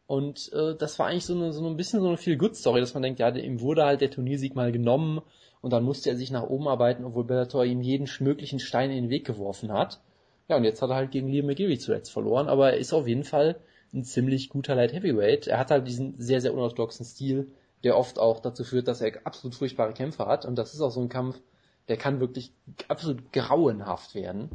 Und 0.07 0.53
äh, 0.53 0.75
das 0.77 0.99
war 0.99 1.07
eigentlich 1.07 1.25
so, 1.25 1.35
eine, 1.35 1.53
so 1.53 1.67
ein 1.67 1.77
bisschen 1.77 2.01
so 2.01 2.09
eine 2.09 2.17
viel 2.17 2.37
good 2.37 2.57
Story, 2.57 2.81
dass 2.81 2.95
man 2.95 3.03
denkt, 3.03 3.21
ja, 3.21 3.29
ihm 3.31 3.61
wurde 3.61 3.85
halt 3.85 4.01
der 4.01 4.11
Turniersieg 4.11 4.55
mal 4.55 4.71
genommen 4.71 5.23
und 5.63 5.73
dann 5.73 5.85
musste 5.85 6.11
er 6.11 6.17
sich 6.17 6.31
nach 6.31 6.43
oben 6.43 6.69
arbeiten, 6.69 7.05
obwohl 7.05 7.25
Bellator 7.25 7.65
ihm 7.65 7.81
jeden 7.81 8.09
möglichen 8.21 8.59
Stein 8.59 8.91
in 8.91 9.05
den 9.05 9.11
Weg 9.11 9.27
geworfen 9.27 9.73
hat. 9.73 10.01
Ja, 10.49 10.57
und 10.57 10.65
jetzt 10.65 10.83
hat 10.83 10.91
er 10.91 10.97
halt 10.97 11.11
gegen 11.11 11.29
Liam 11.29 11.47
McGeary 11.47 11.79
zuletzt 11.79 12.13
verloren, 12.13 12.49
aber 12.49 12.73
er 12.73 12.79
ist 12.79 12.93
auf 12.93 13.09
jeden 13.09 13.25
Fall 13.25 13.57
ein 13.95 14.05
ziemlich 14.05 14.51
guter 14.51 14.75
Light 14.75 14.93
Heavyweight. 14.93 15.47
Er 15.47 15.59
hat 15.59 15.71
halt 15.71 15.87
diesen 15.87 16.19
sehr, 16.19 16.43
sehr 16.43 16.53
unorthodoxen 16.53 17.07
Stil, 17.07 17.51
der 17.83 17.97
oft 17.97 18.19
auch 18.19 18.41
dazu 18.41 18.65
führt, 18.65 18.89
dass 18.89 19.01
er 19.01 19.13
absolut 19.25 19.55
furchtbare 19.55 19.95
Kämpfe 19.95 20.27
hat. 20.27 20.45
Und 20.45 20.57
das 20.57 20.75
ist 20.75 20.81
auch 20.83 20.91
so 20.91 21.01
ein 21.01 21.09
Kampf, 21.09 21.41
der 21.89 21.97
kann 21.97 22.21
wirklich 22.21 22.53
absolut 22.89 23.33
grauenhaft 23.33 24.15
werden. 24.15 24.51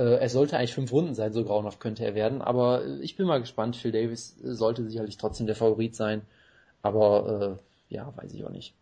Äh, 0.00 0.16
er 0.16 0.30
sollte 0.30 0.56
eigentlich 0.56 0.72
fünf 0.72 0.92
Runden 0.92 1.14
sein, 1.14 1.34
so 1.34 1.44
grauenhaft 1.44 1.78
könnte 1.78 2.06
er 2.06 2.14
werden. 2.14 2.40
Aber 2.40 2.86
ich 3.02 3.16
bin 3.16 3.26
mal 3.26 3.40
gespannt. 3.40 3.76
Phil 3.76 3.92
Davis 3.92 4.34
sollte 4.42 4.88
sicherlich 4.88 5.18
trotzdem 5.18 5.46
der 5.46 5.56
Favorit 5.56 5.94
sein. 5.94 6.22
Aber 6.80 7.58
äh, 7.90 7.94
ja, 7.94 8.10
weiß 8.16 8.32
ich 8.32 8.42
auch 8.44 8.50
nicht. 8.50 8.72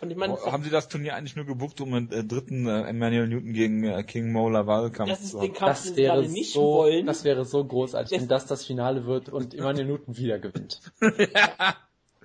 Und 0.00 0.10
ich 0.10 0.16
meine, 0.16 0.32
oh, 0.34 0.50
haben 0.50 0.62
Sie 0.62 0.70
das 0.70 0.88
Turnier 0.88 1.16
eigentlich 1.16 1.36
nur 1.36 1.44
gebucht, 1.44 1.82
um 1.82 1.92
einen 1.92 2.10
äh, 2.12 2.24
dritten 2.24 2.66
äh, 2.66 2.84
Emmanuel 2.84 3.28
Newton 3.28 3.52
gegen 3.52 3.84
äh, 3.84 4.02
King 4.04 4.32
Mo 4.32 4.48
Laval 4.48 4.90
Kampf 4.90 5.20
zu 5.22 5.38
haben? 5.38 5.52
Das 5.60 5.96
wäre 5.96 6.24
so, 6.24 6.62
wollen. 6.62 7.04
das 7.04 7.24
wäre 7.24 7.44
so 7.44 7.62
großartig, 7.62 8.18
wenn 8.18 8.28
das 8.28 8.46
das 8.46 8.64
Finale 8.64 9.04
wird 9.04 9.28
und 9.28 9.52
Emmanuel 9.52 9.86
Newton 9.86 10.16
wieder 10.16 10.38
gewinnt. 10.38 10.80
ja. 11.02 11.76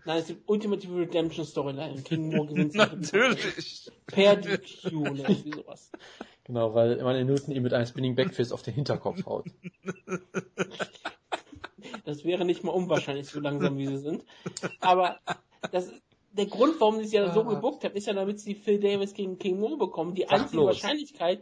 Nein, 0.05 0.17
es 0.17 0.29
ist 0.29 0.37
die 0.37 0.43
ultimative 0.45 0.97
Redemption 0.97 1.45
Storyline. 1.45 2.01
King 2.03 2.35
Mo 2.35 2.45
gewinnt 2.45 2.75
Natürlich. 2.75 3.91
Per 4.05 4.35
DQ 4.35 4.93
oder 4.93 5.29
irgendwie 5.29 5.53
sowas. 5.53 5.91
Genau, 6.45 6.73
weil 6.73 6.99
Emmanuel 6.99 7.25
Newton 7.25 7.53
ihm 7.53 7.63
mit 7.63 7.73
einem 7.73 7.85
Spinning 7.85 8.15
Backfist 8.15 8.51
auf 8.51 8.61
den 8.63 8.73
Hinterkopf 8.73 9.25
haut. 9.25 9.45
Das 12.05 12.25
wäre 12.25 12.43
nicht 12.43 12.63
mal 12.63 12.71
unwahrscheinlich, 12.71 13.27
so 13.27 13.39
langsam 13.39 13.77
wie 13.77 13.87
sie 13.87 13.97
sind. 13.97 14.25
Aber 14.81 15.19
das, 15.71 15.91
der 16.33 16.47
Grund, 16.47 16.79
warum 16.79 16.97
sie 16.97 17.05
es 17.05 17.11
ja 17.11 17.31
so 17.31 17.41
ah. 17.41 17.53
gebuckt 17.53 17.83
haben, 17.83 17.95
ist 17.95 18.07
ja, 18.07 18.13
damit 18.13 18.39
sie 18.39 18.55
Phil 18.55 18.79
Davis 18.79 19.13
gegen 19.13 19.37
King 19.37 19.59
Mo 19.59 19.77
bekommen. 19.77 20.15
Die 20.15 20.27
einzige 20.27 20.61
bloß. 20.61 20.67
Wahrscheinlichkeit, 20.67 21.41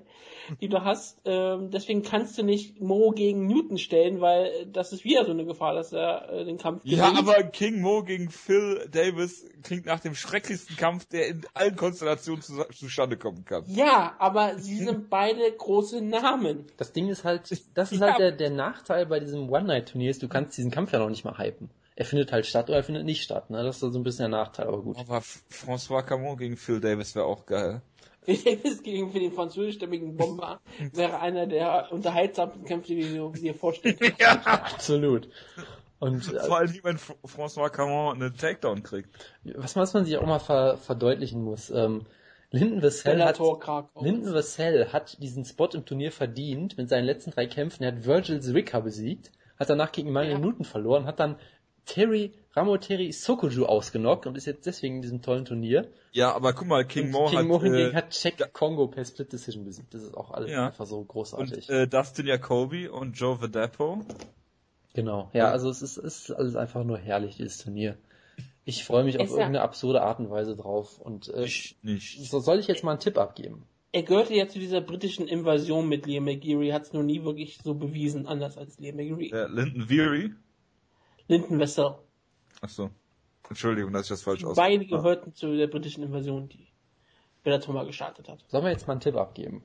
die 0.60 0.68
du 0.68 0.84
hast, 0.84 1.22
ähm, 1.24 1.72
deswegen 1.72 2.04
kannst 2.04 2.38
du 2.38 2.44
nicht 2.44 2.82
Mo 2.82 3.12
gegen 3.12 3.48
Newton 3.48 3.78
stellen, 3.78 4.20
weil 4.20 4.66
das 4.68 4.92
ist 4.92 5.06
wieder 5.06 5.26
so 5.26 5.32
eine 5.32 5.46
Gefahr, 5.46 5.74
dass 5.74 5.94
er 5.94 6.30
äh, 6.30 6.46
den 6.46 6.58
Kampf 6.58 6.84
gewinnt. 6.84 7.00
Ja, 7.00 7.14
aber 7.18 7.44
King 7.44 7.82
Mo 7.82 8.04
gegen 8.04 8.30
Phil 8.30 8.88
Davis 8.92 9.50
klingt 9.64 9.86
nach 9.86 10.02
dem 10.02 10.14
schrecklichsten 10.14 10.76
Kampf, 10.76 11.06
der 11.06 11.28
in 11.30 11.46
allen 11.54 11.76
Konstellationen 11.76 12.42
zu, 12.42 12.62
zustande 12.74 13.18
kommen 13.18 13.46
kann. 13.46 13.64
Ja, 13.68 14.16
aber 14.20 14.60
sie 14.60 14.78
sind 14.78 15.10
beide 15.10 15.50
große 15.52 16.02
Namen. 16.02 16.66
Das 16.78 16.92
Ding 16.92 17.08
ist 17.08 17.24
halt, 17.24 17.50
das 17.74 17.92
ist 17.92 18.02
ja. 18.02 18.08
halt 18.08 18.20
der, 18.20 18.32
der 18.34 18.50
Nachteil 18.50 19.06
bei 19.06 19.20
diesem 19.20 19.50
One-Night-Turnier, 19.50 20.12
du 20.20 20.28
kannst 20.28 20.58
diesen 20.58 20.72
Kampf 20.72 20.92
ja 20.92 21.00
noch 21.00 21.10
nicht 21.10 21.24
mal 21.24 21.38
hypen 21.38 21.70
er 21.96 22.06
findet 22.06 22.32
halt 22.32 22.46
statt 22.46 22.70
oder 22.70 22.78
er 22.78 22.84
findet 22.84 23.06
nicht 23.06 23.24
statt. 23.24 23.50
Ne? 23.50 23.64
Das 23.64 23.76
ist 23.76 23.82
so 23.82 24.00
ein 24.00 24.04
bisschen 24.04 24.32
der 24.32 24.40
Nachteil, 24.40 24.68
aber 24.68 24.82
gut. 24.82 24.98
Aber 24.98 25.20
François 25.20 26.04
Camon 26.04 26.38
gegen 26.38 26.58
Phil 26.58 26.80
Davis 26.80 27.16
wäre 27.16 27.26
auch 27.26 27.46
geil. 27.46 27.82
Phil 28.22 28.38
Davis 28.38 28.84
gegen 28.84 29.12
für 29.12 29.20
den 29.20 29.34
französischstämmigen 29.34 30.16
Bomber 30.16 30.62
wäre 30.94 31.20
einer 31.20 31.48
der 31.48 31.92
unterhaltsamsten 31.92 32.66
Kämpfe, 32.66 32.96
die 32.96 33.16
du 33.16 33.32
dir 33.32 33.54
vorstellst. 33.54 34.02
ja, 34.20 34.42
absolut. 34.44 35.30
Und, 36.00 36.34
äh, 36.34 36.40
Vor 36.40 36.58
allem, 36.58 36.74
wenn 36.82 36.98
François 36.98 37.70
Camon 37.70 38.16
einen 38.16 38.36
Takedown 38.36 38.82
kriegt. 38.82 39.10
Was, 39.44 39.76
was 39.76 39.94
man 39.94 40.06
sich 40.06 40.18
auch 40.18 40.26
mal 40.26 40.40
ver 40.40 40.78
verdeutlichen 40.78 41.44
muss, 41.44 41.70
ähm, 41.70 42.08
Linden 42.50 42.82
Vassell 42.82 43.24
hat, 43.24 43.40
Linden 44.02 44.34
Vassell 44.34 44.90
hat 44.92 45.22
diesen 45.22 45.46
Spot 45.46 45.70
im 45.74 45.86
Turnier 45.86 46.12
verdient 46.12 46.78
mit 46.78 46.90
seinen 46.90 47.06
letzten 47.06 47.32
drei 47.32 47.46
Kämpfen. 47.46 47.84
Er 47.84 47.94
hat 47.94 48.06
Virgil 48.06 48.42
Zwicker 48.42 48.82
besiegt, 48.82 49.32
hat 49.58 49.70
danach 49.70 49.92
gegen 49.92 50.12
Manuel 50.12 50.34
ja. 50.34 50.40
Newton 50.40 50.66
verloren, 50.66 51.06
hat 51.06 51.20
dann 51.22 51.38
Terry 51.86 52.34
Ramoteri 52.54 53.12
Sokoju 53.12 53.66
ausgenockt 53.66 54.28
und 54.28 54.38
ist 54.38 54.46
jetzt 54.46 54.66
deswegen 54.66 54.98
in 54.98 55.02
diesem 55.02 55.22
tollen 55.22 55.46
Turnier. 55.46 55.88
Ja, 56.12 56.34
aber 56.34 56.54
guck 56.54 56.68
mal, 56.68 56.86
King 56.86 57.12
Mo 57.12 57.28
King 57.28 57.40
hat... 57.40 57.48
Mo 57.48 57.62
hingegen 57.62 57.92
äh, 57.92 57.96
hat 57.96 58.10
Czech 58.10 58.36
ja. 58.40 58.48
Kongo 58.48 58.88
per 58.88 59.06
Split 59.06 59.32
Decision 59.32 59.64
besiegt. 59.64 59.94
Das 59.94 60.04
ist 60.04 60.16
auch 60.16 60.32
alles 60.32 60.52
ja. 60.52 60.68
einfach 60.68 60.86
so 60.86 61.04
großartig. 61.04 61.70
Und 61.70 61.76
äh, 61.76 61.88
Dustin 61.88 62.28
Jacoby 62.28 62.90
und 62.90 63.14
Joe 63.18 63.42
Vedepo. 63.42 64.06
Genau, 64.94 65.30
ja, 65.34 65.50
also 65.50 65.70
es 65.70 65.82
ist, 65.82 65.98
ist 65.98 66.32
alles 66.32 66.58
einfach 66.58 66.84
nur 66.84 66.98
herrlich, 66.98 67.38
dieses 67.38 67.60
Turnier. 67.60 67.98
Ich 68.66 68.84
freue 68.84 69.06
mich 69.06 69.20
auf 69.20 69.30
irgendeine 69.30 69.62
absurde 69.62 70.02
Art 70.02 70.20
und 70.20 70.30
Weise 70.30 70.56
drauf. 70.56 71.00
Und 71.00 71.34
äh, 71.34 71.46
ich 71.46 71.78
nicht. 71.82 72.30
So 72.30 72.40
soll 72.40 72.60
ich 72.60 72.68
jetzt 72.68 72.84
mal 72.84 72.92
einen 72.92 73.00
Tipp 73.00 73.18
abgeben? 73.18 73.66
Er 73.94 74.04
gehörte 74.04 74.34
ja 74.34 74.48
zu 74.48 74.60
dieser 74.60 74.82
britischen 74.82 75.28
Invasion 75.28 75.88
mit 75.88 76.06
Liam 76.06 76.26
McGeary, 76.26 76.70
hat 76.70 76.84
es 76.84 76.94
noch 76.94 77.04
nie 77.04 77.24
wirklich 77.24 77.60
so 77.64 77.74
bewiesen, 77.74 78.28
anders 78.28 78.58
als 78.58 78.80
Liam 78.80 78.98
McGeary. 78.98 79.32
Ja, 79.32 79.48
Lyndon 79.48 79.90
Veery? 79.90 80.32
Linden 81.32 81.60
Wessel. 81.60 81.96
Ach 82.60 82.70
so. 82.70 82.90
Entschuldigung, 83.48 83.94
dass 83.94 84.04
ich 84.04 84.10
das 84.10 84.22
falsch 84.22 84.44
ausgesprochen 84.44 84.80
Beide 84.80 84.86
gehörten 84.86 85.34
zu 85.34 85.56
der 85.56 85.68
britischen 85.68 86.04
Invasion, 86.04 86.50
die 86.50 86.68
Bellator 87.44 87.74
mal 87.74 87.86
gestartet 87.86 88.28
hat. 88.28 88.44
Sollen 88.50 88.66
wir 88.66 88.72
jetzt 88.72 88.86
mal 88.86 88.94
einen 88.94 89.02
Tipp 89.02 89.16
abgeben? 89.16 89.64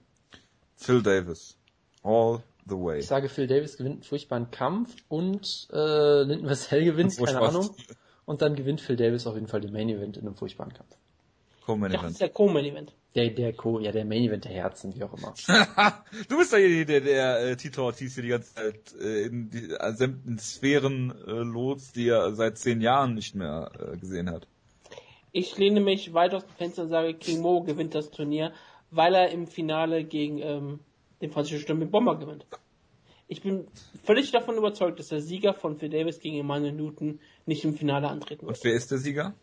Phil 0.77 1.03
Davis. 1.03 1.59
All 2.05 2.43
the 2.67 2.77
way. 2.77 3.01
Ich 3.01 3.09
sage, 3.09 3.29
Phil 3.29 3.49
Davis 3.49 3.77
gewinnt 3.77 3.97
einen 3.97 4.03
furchtbaren 4.05 4.51
Kampf 4.53 4.95
und 5.09 5.69
äh, 5.73 6.23
Linden 6.23 6.49
Wessel 6.49 6.85
gewinnt, 6.85 7.17
keine 7.17 7.41
Ahnung. 7.41 7.75
Und 8.25 8.43
dann 8.43 8.55
gewinnt 8.55 8.81
Phil 8.81 8.97
Davis 8.97 9.27
auf 9.27 9.35
jeden 9.35 9.49
Fall 9.49 9.61
den 9.61 9.73
Main 9.73 9.89
Event 9.89 10.17
in 10.17 10.27
einem 10.27 10.37
furchtbaren 10.37 10.73
Kampf. 10.73 10.97
Co-Main 11.67 11.91
Event. 11.91 12.05
Das 12.05 12.13
ist 12.13 12.21
der 12.21 12.29
Co-Main 12.29 12.65
Event. 12.65 12.95
Der, 13.17 13.31
der 13.31 13.53
Co, 13.53 13.81
ja, 13.81 13.91
der 13.91 14.05
Main 14.05 14.23
Event 14.23 14.45
der 14.45 14.53
Herzen, 14.53 14.95
wie 14.95 15.03
auch 15.03 15.13
immer. 15.15 15.35
du 16.29 16.39
bist 16.39 16.53
ja 16.53 16.59
hier 16.59 16.87
der, 16.87 17.01
der, 17.01 17.41
äh, 17.41 17.57
Tito 17.57 17.85
Ortiz 17.85 18.15
hier 18.15 18.23
die 18.23 18.29
ganze 18.29 18.55
Zeit 18.55 18.95
äh, 19.01 19.27
in 19.27 19.51
die 19.51 19.73
äh, 19.73 19.93
sämtlichen 19.93 20.39
Sphären 20.39 21.11
äh, 21.27 21.31
los, 21.31 21.93
die 21.93 22.09
er 22.09 22.35
seit 22.35 22.59
zehn 22.59 22.81
Jahren 22.81 23.15
nicht 23.15 23.35
mehr 23.35 23.71
äh, 23.79 23.97
gesehen 23.97 24.31
hat. 24.31 24.47
Ich 25.33 25.59
lehne 25.59 25.81
mich 25.81 26.15
weit 26.15 26.35
aus 26.35 26.45
dem 26.45 26.55
Fenster 26.57 26.83
und 26.85 26.91
sage, 26.91 27.15
King 27.15 27.41
Mo 27.41 27.63
gewinnt 27.63 27.95
das 27.95 28.11
Turnier, 28.11 28.53
weil 28.91 29.15
er 29.15 29.31
im 29.31 29.47
Finale 29.47 30.05
gegen 30.05 30.39
ähm, 30.39 30.81
den 31.21 31.31
französischen 31.31 31.65
Stürmer 31.65 31.87
Bomber 31.87 32.19
gewinnt. 32.19 32.47
Ich 33.29 33.43
bin 33.43 33.67
völlig 34.05 34.31
davon 34.31 34.57
überzeugt, 34.57 35.01
dass 35.01 35.09
der 35.09 35.21
Sieger 35.21 35.53
von 35.53 35.77
Phil 35.77 35.89
Davis 35.89 36.21
gegen 36.21 36.39
Emmanuel 36.39 36.73
Newton 36.73 37.19
nicht 37.45 37.65
im 37.65 37.75
Finale 37.75 38.09
antreten 38.09 38.47
wird. 38.47 38.57
Und 38.57 38.65
wer 38.65 38.75
ist 38.75 38.93
der 38.93 38.99
Sieger? 38.99 39.35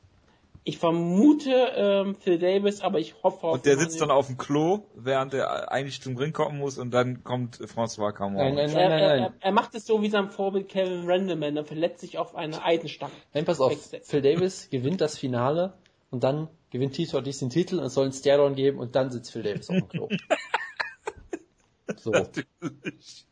Ich 0.65 0.77
vermute 0.77 1.51
ähm, 1.75 2.15
Phil 2.15 2.39
Davis, 2.39 2.81
aber 2.81 2.99
ich 2.99 3.15
hoffe 3.21 3.47
auf. 3.47 3.53
Und 3.55 3.65
der 3.65 3.77
sitzt 3.77 3.99
dann 3.99 4.11
auf 4.11 4.27
dem 4.27 4.37
Klo, 4.37 4.85
während 4.95 5.33
er 5.33 5.71
eigentlich 5.71 6.01
zum 6.01 6.15
Ring 6.15 6.31
kommen 6.31 6.57
muss 6.57 6.77
und 6.77 6.91
dann 6.91 7.23
kommt 7.23 7.57
François 7.57 8.13
Camon. 8.13 8.35
Nein, 8.35 8.55
nein, 8.55 8.71
nein, 8.71 8.89
nein, 8.89 9.01
nein. 9.01 9.21
Er, 9.21 9.33
er, 9.41 9.51
macht 9.51 9.75
es 9.75 9.85
so 9.85 10.01
wie 10.01 10.09
sein 10.09 10.29
Vorbild 10.29 10.69
Kevin 10.69 11.03
Randleman, 11.05 11.57
er 11.57 11.65
verletzt 11.65 11.99
sich 11.99 12.17
auf 12.17 12.35
eine 12.35 12.63
Eidenstange. 12.63 13.11
Nein, 13.33 13.43
pass 13.43 13.59
auf, 13.59 13.73
Phil 14.03 14.21
Davis 14.21 14.69
gewinnt 14.69 15.01
das 15.01 15.17
Finale 15.17 15.73
und 16.11 16.23
dann 16.23 16.47
gewinnt 16.69 16.93
Tito 16.93 17.19
diesen 17.19 17.49
Titel 17.49 17.79
und 17.79 17.85
es 17.85 17.93
soll 17.93 18.05
einen 18.05 18.13
Stairdown 18.13 18.55
geben 18.55 18.79
und 18.79 18.95
dann 18.95 19.11
sitzt 19.11 19.31
Phil 19.31 19.43
Davis 19.43 19.69
auf 19.69 19.75
dem 19.75 19.89
Klo. 19.89 20.07
So. 21.97 22.11
Natürlich. 22.11 23.27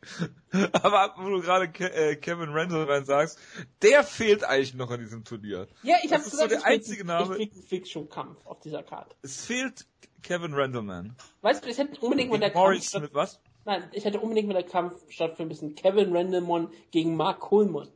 Aber 0.72 1.14
wo 1.16 1.30
du 1.30 1.40
gerade 1.40 1.70
Ke 1.70 1.92
äh, 1.92 2.16
Kevin 2.16 2.50
Randall 2.50 3.04
sagst, 3.04 3.38
der 3.80 4.04
fehlt 4.04 4.44
eigentlich 4.44 4.74
noch 4.74 4.90
an 4.90 5.00
diesem 5.00 5.24
Turnier. 5.24 5.68
Ja, 5.82 5.96
ich 6.02 6.12
habe 6.12 6.22
gesagt, 6.22 6.42
so 6.42 6.48
der 6.48 6.64
einzige 6.64 7.04
Name. 7.04 7.38
Ich 7.38 7.68
krieg 7.68 7.88
schon 7.88 8.08
Kampf 8.08 8.44
auf 8.46 8.60
dieser 8.60 8.82
Karte. 8.82 9.14
Es 9.22 9.44
fehlt 9.46 9.86
Kevin 10.22 10.54
Randleman. 10.54 11.16
Weißt 11.40 11.64
du, 11.64 11.70
es 11.70 11.78
hätte 11.78 12.00
unbedingt 12.00 12.30
mit 12.30 12.42
der 12.42 12.50
Kampf 12.50 12.82
statt, 12.84 13.02
mit 13.02 13.14
was? 13.14 13.40
Nein, 13.64 13.88
ich 13.92 14.04
hätte 14.04 14.20
unbedingt 14.20 14.48
mit 14.48 14.56
der 14.56 14.64
Kampf 14.64 14.94
stattfinden 15.08 15.48
müssen. 15.48 15.74
Kevin 15.74 16.14
Randleman 16.14 16.68
gegen 16.90 17.16
Mark 17.16 17.40
Coleman. 17.40 17.88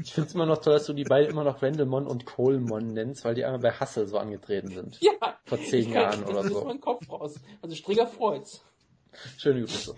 Ich 0.00 0.12
finde 0.12 0.28
es 0.28 0.34
immer 0.34 0.46
noch 0.46 0.58
toll, 0.58 0.74
dass 0.74 0.86
du 0.86 0.92
die 0.92 1.04
beiden 1.04 1.30
immer 1.30 1.42
noch 1.42 1.60
Randlemon 1.60 2.06
und 2.06 2.24
Colemon 2.24 2.86
nennst, 2.92 3.24
weil 3.24 3.34
die 3.34 3.44
einmal 3.44 3.60
bei 3.60 3.72
Hassel 3.72 4.06
so 4.06 4.18
angetreten 4.18 4.68
sind. 4.68 5.00
Ja. 5.00 5.12
Vor 5.44 5.58
zehn 5.60 5.90
Jahren 5.92 6.22
oder 6.24 6.42
so. 6.44 6.48
Das 6.48 6.58
ist 6.58 6.64
mein 6.64 6.80
Kopf 6.80 7.10
raus. 7.10 7.40
Also 7.62 7.74
Stringer 7.74 8.06
freut's. 8.06 8.62
Schöne 9.38 9.60
Grüße. 9.60 9.94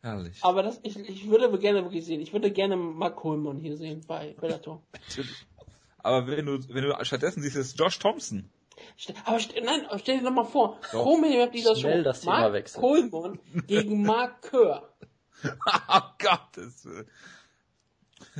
Herrlich. 0.00 0.38
Aber 0.42 0.62
das, 0.62 0.80
ich, 0.82 0.96
ich 0.96 1.28
würde 1.28 1.56
gerne 1.58 1.82
wirklich 1.82 2.04
sehen. 2.04 2.20
Ich 2.20 2.32
würde 2.32 2.50
gerne 2.50 2.76
Mark 2.76 3.16
Coleman 3.16 3.58
hier 3.58 3.76
sehen 3.76 4.04
bei 4.06 4.34
Bellator. 4.40 4.82
Natürlich. 4.92 5.46
Aber 5.98 6.26
wenn 6.28 6.46
du, 6.46 6.58
wenn 6.68 6.84
du 6.84 7.04
stattdessen 7.04 7.42
siehst, 7.42 7.56
ist 7.56 7.78
Josh 7.78 7.98
Thompson. 7.98 8.48
aber 9.24 9.38
nein, 9.64 9.86
stell 9.98 10.18
dir 10.18 10.24
doch 10.24 10.30
mal 10.30 10.44
vor, 10.44 10.78
hat 10.92 11.54
dieser 11.54 11.74
Show. 11.74 12.02
Das 12.02 12.24
Mark 12.24 12.72
Coleman 12.74 13.40
gegen 13.66 14.02
Mark 14.06 14.42
Kerr. 14.42 14.88
oh 15.44 16.00
Gottes 16.18 16.88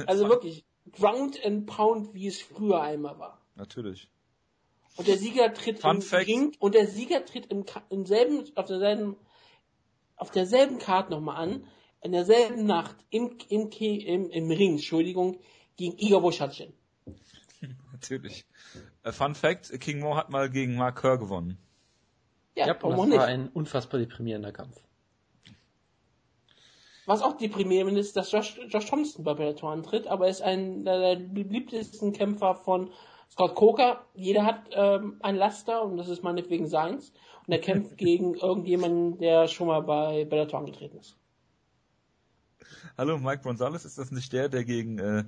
Also 0.07 0.29
wirklich, 0.29 0.65
Ground 0.93 1.45
and 1.45 1.67
Pound, 1.67 2.15
wie 2.15 2.29
es 2.29 2.41
früher 2.41 2.81
einmal 2.81 3.19
war. 3.19 3.41
Natürlich. 3.57 4.09
Und 4.97 5.07
der 5.07 5.17
Sieger 5.17 5.53
tritt 5.55 5.81
Fun 5.81 5.97
im 5.97 6.03
Fact. 6.03 6.27
Ring 6.27 6.57
und 6.59 6.75
der 6.75 6.87
Sieger 6.87 7.25
tritt 7.25 7.47
im, 7.47 7.65
im 7.91 8.05
selben, 8.05 8.45
auf 8.57 8.67
derselben, 8.67 9.17
auf 10.19 10.31
derselben 10.31 10.79
Card 10.79 11.11
nochmal 11.11 11.37
an, 11.37 11.65
in 12.03 12.13
derselben 12.13 12.67
Nacht 12.67 12.97
im, 13.11 13.37
im, 13.49 13.71
im, 13.71 14.31
im 14.31 14.51
Ring, 14.51 14.73
Entschuldigung, 14.73 15.39
gegen 15.77 15.97
Igor 15.99 16.23
Woshatschin. 16.23 16.73
Natürlich. 17.93 18.47
Äh, 19.03 19.13
Fun 19.13 19.35
Fact, 19.35 19.81
King 19.81 20.01
Mo 20.01 20.17
hat 20.17 20.31
mal 20.31 20.51
gegen 20.51 20.77
Mark 20.77 21.01
Kerr 21.01 21.19
gewonnen. 21.19 21.59
Ja, 22.55 22.67
ja 22.67 22.77
warum 22.81 22.97
das 22.97 23.07
nicht? 23.09 23.19
war 23.19 23.27
ein 23.27 23.49
unfassbar 23.49 24.01
deprimierender 24.01 24.53
Kampf. 24.53 24.77
Was 27.07 27.23
auch 27.23 27.39
deprimierend 27.39 27.97
ist, 27.97 28.17
dass 28.17 28.31
Josh, 28.31 28.61
Josh 28.69 28.85
Thompson 28.85 29.25
bei 29.25 29.33
Bellator 29.33 29.73
antritt, 29.73 30.07
aber 30.07 30.27
er 30.27 30.31
ist 30.31 30.43
ein 30.43 30.85
der 30.85 31.17
beliebtesten 31.17 32.13
Kämpfer 32.13 32.55
von 32.55 32.91
Scott 33.31 33.55
Coker. 33.55 34.05
Jeder 34.15 34.45
hat 34.45 34.65
ähm, 34.73 35.17
ein 35.21 35.37
Laster 35.37 35.83
und 35.83 35.97
das 35.97 36.09
ist 36.09 36.23
meinetwegen 36.23 36.67
seins. 36.67 37.15
Und 37.49 37.55
er 37.55 37.61
kämpft 37.61 37.97
gegen 37.97 38.35
irgendjemanden, 38.35 39.17
der 39.17 39.49
schon 39.49 39.69
mal 39.69 39.81
bei 39.81 40.27
Bellator 40.27 40.61
angetreten 40.61 40.99
ist. 40.99 41.17
Hallo, 42.99 43.17
Mike 43.17 43.43
Gonzalez, 43.43 43.87
ist 43.87 43.97
das 43.97 44.11
nicht 44.11 44.31
der, 44.35 44.51
der 44.51 44.65
gegen 44.65 44.99
äh, 44.99 45.25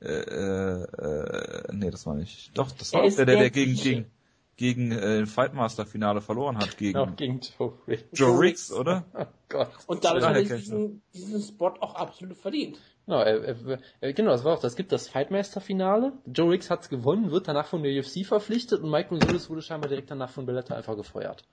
äh, 0.00 0.82
äh, 0.84 1.72
nee, 1.72 1.90
das 1.90 2.06
war 2.06 2.14
nicht. 2.14 2.56
Doch, 2.56 2.70
das 2.70 2.92
war 2.92 3.02
Er 3.02 3.10
der, 3.10 3.26
der, 3.26 3.36
der 3.38 3.50
gegen, 3.50 3.74
gegen, 3.74 4.10
gegen 4.56 4.92
äh, 4.92 5.26
Fightmaster 5.26 5.86
Finale 5.86 6.20
verloren 6.20 6.58
hat, 6.58 6.76
gegen 6.76 6.98
Auch 6.98 7.16
gegen 7.16 7.40
Joe 7.58 7.72
Riggs. 7.86 8.04
Joe 8.12 8.38
Riggs, 8.38 8.72
oder? 8.72 9.04
Oh 9.14 9.58
Gott. 9.58 9.70
Und 9.86 10.04
dadurch 10.04 10.24
hat 10.24 10.34
er 10.34 10.44
diesen, 10.44 11.02
diesen 11.12 11.42
Spot 11.42 11.74
auch 11.80 11.94
absolut 11.94 12.38
verdient. 12.38 12.78
No, 13.04 13.16
er, 13.16 13.54
er, 14.00 14.12
genau, 14.14 14.30
das 14.30 14.44
war 14.44 14.54
auch, 14.54 14.60
das 14.60 14.76
gibt 14.76 14.92
das 14.92 15.08
Fightmaster-Finale. 15.08 16.14
Joe 16.24 16.52
Riggs 16.52 16.70
hat's 16.70 16.88
gewonnen, 16.88 17.30
wird 17.30 17.48
danach 17.48 17.66
von 17.66 17.82
der 17.82 17.92
UFC 17.98 18.24
verpflichtet 18.24 18.80
und 18.82 18.90
Mike 18.90 19.10
Gonzalez 19.10 19.50
wurde 19.50 19.60
scheinbar 19.60 19.90
direkt 19.90 20.10
danach 20.10 20.30
von 20.30 20.46
Bellator 20.46 20.76
einfach 20.76 20.96
gefeuert. 20.96 21.44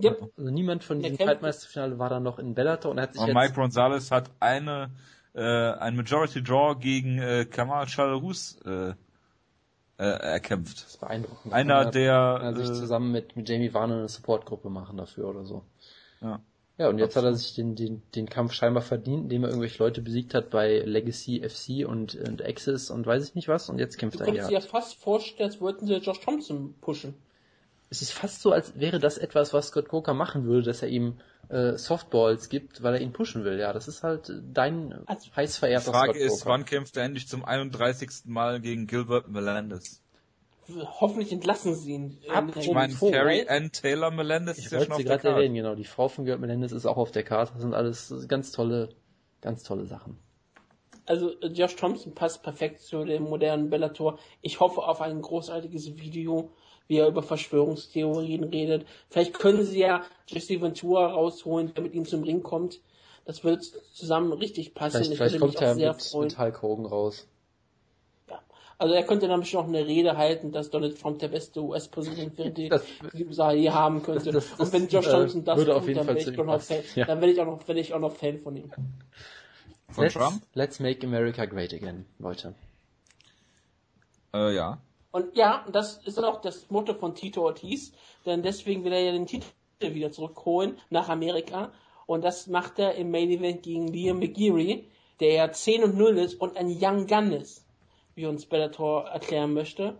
Yep. 0.00 0.30
Also 0.36 0.50
niemand 0.50 0.84
von 0.84 1.00
diesem 1.00 1.18
Fightmaster-Finale 1.18 1.98
war 1.98 2.10
dann 2.10 2.22
noch 2.22 2.38
in 2.38 2.54
Bellator 2.54 2.92
und 2.92 2.98
er 2.98 3.04
hat 3.04 3.14
sich 3.14 3.22
Und 3.22 3.28
jetzt, 3.28 3.36
Mike 3.36 3.54
Gonzalez 3.54 4.12
hat 4.12 4.30
eine 4.38 4.90
äh, 5.34 5.40
ein 5.40 5.96
Majority 5.96 6.42
Draw 6.42 6.76
gegen 6.78 7.18
äh, 7.18 7.44
Kamal 7.44 7.88
Charlerus 7.88 8.60
äh, 8.64 8.94
äh, 9.98 10.04
erkämpft. 10.04 10.82
das 10.82 10.90
ist 10.90 11.00
beeindruckend. 11.00 11.52
Einer 11.52 11.84
Kann 11.84 11.92
der 11.92 12.12
er, 12.12 12.38
kann 12.38 12.54
er 12.54 12.56
sich 12.56 12.70
äh, 12.70 12.80
zusammen 12.80 13.12
mit, 13.12 13.36
mit 13.36 13.48
Jamie 13.48 13.74
Warner 13.74 13.96
eine 13.96 14.08
Supportgruppe 14.08 14.70
machen 14.70 14.96
dafür 14.96 15.28
oder 15.28 15.44
so. 15.44 15.64
ja. 16.20 16.40
Ja, 16.78 16.88
und 16.88 16.98
jetzt 16.98 17.16
hat 17.16 17.24
er 17.24 17.34
sich 17.34 17.56
den, 17.56 17.74
den, 17.74 18.02
den 18.14 18.28
Kampf 18.28 18.52
scheinbar 18.52 18.84
verdient, 18.84 19.24
indem 19.24 19.42
er 19.42 19.48
irgendwelche 19.48 19.82
Leute 19.82 20.00
besiegt 20.00 20.32
hat 20.32 20.50
bei 20.50 20.78
Legacy 20.78 21.42
FC 21.42 21.84
und, 21.84 22.14
und 22.14 22.40
Access 22.40 22.90
und 22.90 23.04
weiß 23.04 23.28
ich 23.28 23.34
nicht 23.34 23.48
was. 23.48 23.68
Und 23.68 23.80
jetzt 23.80 23.98
kämpft 23.98 24.20
Du 24.20 24.24
er 24.24 24.32
ja. 24.32 24.46
dir 24.46 24.54
ja 24.54 24.60
fast 24.60 24.94
vorstellen, 24.94 25.50
als 25.50 25.60
wollten 25.60 25.86
sie 25.86 25.94
Josh 25.94 26.20
Thompson 26.20 26.74
pushen. 26.80 27.14
Es 27.90 28.02
ist 28.02 28.12
fast 28.12 28.42
so, 28.42 28.52
als 28.52 28.78
wäre 28.78 28.98
das 28.98 29.16
etwas, 29.18 29.52
was 29.54 29.68
Scott 29.68 29.88
Coker 29.88 30.12
machen 30.14 30.44
würde, 30.44 30.64
dass 30.66 30.82
er 30.82 30.88
ihm 30.88 31.18
äh, 31.48 31.78
Softballs 31.78 32.50
gibt, 32.50 32.82
weil 32.82 32.94
er 32.94 33.00
ihn 33.00 33.12
pushen 33.12 33.44
will. 33.44 33.58
Ja, 33.58 33.72
das 33.72 33.88
ist 33.88 34.02
halt 34.02 34.30
dein 34.52 34.92
Also, 35.06 35.30
heiß 35.34 35.54
Die 35.54 35.58
verehrter 35.58 35.90
Frage 35.92 36.12
Scott 36.12 36.22
ist, 36.22 36.38
Coker. 36.40 36.50
wann 36.50 36.64
kämpft 36.66 36.96
er 36.98 37.04
endlich 37.04 37.28
zum 37.28 37.44
31. 37.44 38.10
Mal 38.26 38.60
gegen 38.60 38.86
Gilbert 38.86 39.28
Melendez? 39.28 40.02
Hoffentlich 41.00 41.32
entlassen 41.32 41.74
sie 41.74 41.92
ihn. 41.94 42.18
Apropos- 42.28 42.66
Ich 42.66 42.72
meine, 42.74 42.92
Carrie 42.94 43.48
Ann 43.48 43.72
Taylor 43.72 44.10
Melendez 44.10 44.58
Ich 44.58 44.66
ist 44.66 44.72
ja 44.72 44.78
wollte 44.78 44.90
schon 44.92 44.96
sie 44.98 45.02
auf 45.04 45.06
der 45.06 45.16
gerade 45.16 45.22
Karte. 45.22 45.36
erwähnen, 45.36 45.54
genau. 45.54 45.74
Die 45.74 45.84
Frau 45.84 46.08
von 46.08 46.26
Gerd 46.26 46.40
Melendez 46.40 46.72
ist 46.72 46.84
auch 46.84 46.98
auf 46.98 47.10
der 47.10 47.22
Karte. 47.22 47.52
Das 47.54 47.62
sind 47.62 47.72
alles 47.72 48.12
ganz 48.28 48.52
tolle, 48.52 48.90
ganz 49.40 49.62
tolle 49.62 49.86
Sachen. 49.86 50.18
Also 51.06 51.30
äh, 51.40 51.46
Josh 51.46 51.74
Thompson 51.76 52.14
passt 52.14 52.42
perfekt 52.42 52.82
zu 52.82 53.02
dem 53.06 53.22
modernen 53.22 53.70
Bellator. 53.70 54.18
Ich 54.42 54.60
hoffe 54.60 54.82
auf 54.82 55.00
ein 55.00 55.22
großartiges 55.22 55.96
Video, 55.96 56.52
wie 56.88 56.96
er 56.96 57.06
über 57.08 57.22
Verschwörungstheorien 57.22 58.44
redet. 58.44 58.86
Vielleicht 59.10 59.34
können 59.38 59.64
sie 59.64 59.78
ja 59.78 60.04
Jesse 60.26 60.60
Ventura 60.60 61.06
rausholen, 61.12 61.72
der 61.74 61.82
mit 61.82 61.94
ihm 61.94 62.04
zum 62.06 62.22
Ring 62.24 62.42
kommt. 62.42 62.80
Das 63.24 63.44
wird 63.44 63.62
zusammen 63.92 64.32
richtig 64.32 64.74
passen. 64.74 64.96
Vielleicht, 65.04 65.10
ich 65.12 65.16
vielleicht 65.18 65.34
würde 65.34 65.40
kommt 65.40 65.54
mich 65.54 65.62
er 65.62 65.72
auch 65.72 65.76
sehr 65.76 65.92
mit, 65.92 66.02
freuen. 66.02 66.24
mit 66.28 66.38
Hulk 66.38 66.62
Hogan 66.62 66.86
raus. 66.86 67.26
Ja. 68.30 68.40
Also 68.78 68.94
er 68.94 69.02
könnte 69.04 69.28
dann 69.28 69.40
bestimmt 69.40 69.64
auch 69.64 69.68
eine 69.68 69.86
Rede 69.86 70.16
halten, 70.16 70.50
dass 70.50 70.70
Donald 70.70 70.98
Trump 70.98 71.18
der 71.18 71.28
beste 71.28 71.60
US-Präsident 71.62 72.38
wäre, 72.38 72.50
den 72.52 72.70
die 73.12 73.26
USA 73.26 73.52
je 73.52 73.68
haben 73.70 74.02
könnte. 74.02 74.32
Das- 74.32 74.48
das- 74.56 74.60
Und 74.60 74.72
wenn 74.72 74.88
Josh 74.88 75.06
äh, 75.08 75.10
Thompson 75.10 75.44
das 75.44 75.58
würde 75.58 75.72
tut, 75.72 75.80
auf 75.82 75.86
jeden 75.88 75.96
dann 75.98 76.06
Fall 76.06 76.14
wäre 76.16 76.24
zu 76.24 76.30
ich, 76.30 76.36
noch. 76.38 76.60
Fan, 76.62 76.82
Ja. 76.94 77.04
dann 77.04 77.20
werde 77.20 77.32
ich 77.34 77.40
auch 77.40 77.46
noch, 77.46 77.68
werde 77.68 77.80
ich 77.82 77.92
auch 77.92 78.00
noch 78.00 78.12
Fan 78.16 78.38
von 78.40 78.56
ihm. 78.56 78.70
Von 79.90 80.04
let's, 80.04 80.14
Trump? 80.14 80.42
let's 80.54 80.80
make 80.80 81.06
America 81.06 81.44
great 81.44 81.74
again, 81.74 82.06
Leute. 82.18 82.54
Äh, 84.34 84.54
ja. 84.54 84.78
Und 85.10 85.36
ja, 85.36 85.64
das 85.72 85.98
ist 86.04 86.18
dann 86.18 86.24
auch 86.24 86.40
das 86.40 86.68
Motto 86.70 86.94
von 86.94 87.14
Tito 87.14 87.42
Ortiz, 87.42 87.92
denn 88.26 88.42
deswegen 88.42 88.84
will 88.84 88.92
er 88.92 89.02
ja 89.02 89.12
den 89.12 89.26
Titel 89.26 89.44
wieder 89.80 90.10
zurückholen 90.10 90.78
nach 90.90 91.08
Amerika. 91.08 91.72
Und 92.06 92.24
das 92.24 92.46
macht 92.46 92.78
er 92.78 92.94
im 92.94 93.10
Main 93.10 93.30
Event 93.30 93.62
gegen 93.62 93.88
Liam 93.88 94.18
McGeary, 94.18 94.88
der 95.20 95.32
ja 95.32 95.52
10 95.52 95.84
und 95.84 95.96
0 95.96 96.18
ist 96.18 96.34
und 96.40 96.56
ein 96.56 96.68
Young 96.68 97.06
Gun 97.06 97.32
ist, 97.32 97.64
wie 98.14 98.26
uns 98.26 98.46
Bellator 98.46 99.04
erklären 99.08 99.52
möchte. 99.52 99.96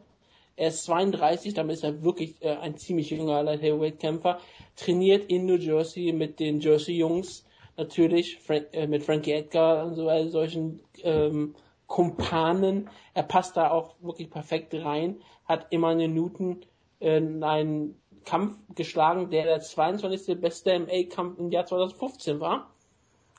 Er 0.56 0.68
ist 0.68 0.84
32, 0.84 1.54
damit 1.54 1.76
ist 1.76 1.84
er 1.84 2.02
wirklich 2.02 2.34
äh, 2.42 2.56
ein 2.56 2.76
ziemlich 2.76 3.10
junger 3.10 3.42
Light 3.44 3.62
Heavyweight 3.62 4.00
Kämpfer. 4.00 4.40
Trainiert 4.74 5.30
in 5.30 5.46
New 5.46 5.56
Jersey 5.56 6.12
mit 6.12 6.40
den 6.40 6.60
Jersey 6.60 6.96
Jungs, 6.96 7.44
natürlich, 7.76 8.38
Frank, 8.38 8.66
äh, 8.72 8.88
mit 8.88 9.04
Frankie 9.04 9.32
Edgar 9.32 9.86
und 9.86 9.94
so 9.94 10.08
äh, 10.08 10.28
solchen 10.28 10.80
ähm, 11.04 11.54
Kumpanen. 11.88 12.88
Er 13.14 13.24
passt 13.24 13.56
da 13.56 13.70
auch 13.70 13.96
wirklich 14.00 14.30
perfekt 14.30 14.72
rein, 14.74 15.20
hat 15.46 15.66
immer 15.70 15.88
eine 15.88 16.06
Newton 16.06 16.64
in 17.00 17.42
einen 17.42 18.00
Kampf 18.24 18.56
geschlagen, 18.74 19.30
der 19.30 19.44
der 19.44 19.60
22. 19.60 20.40
beste 20.40 20.78
MA-Kampf 20.78 21.38
im 21.38 21.50
Jahr 21.50 21.64
2015 21.66 22.38
war. 22.40 22.70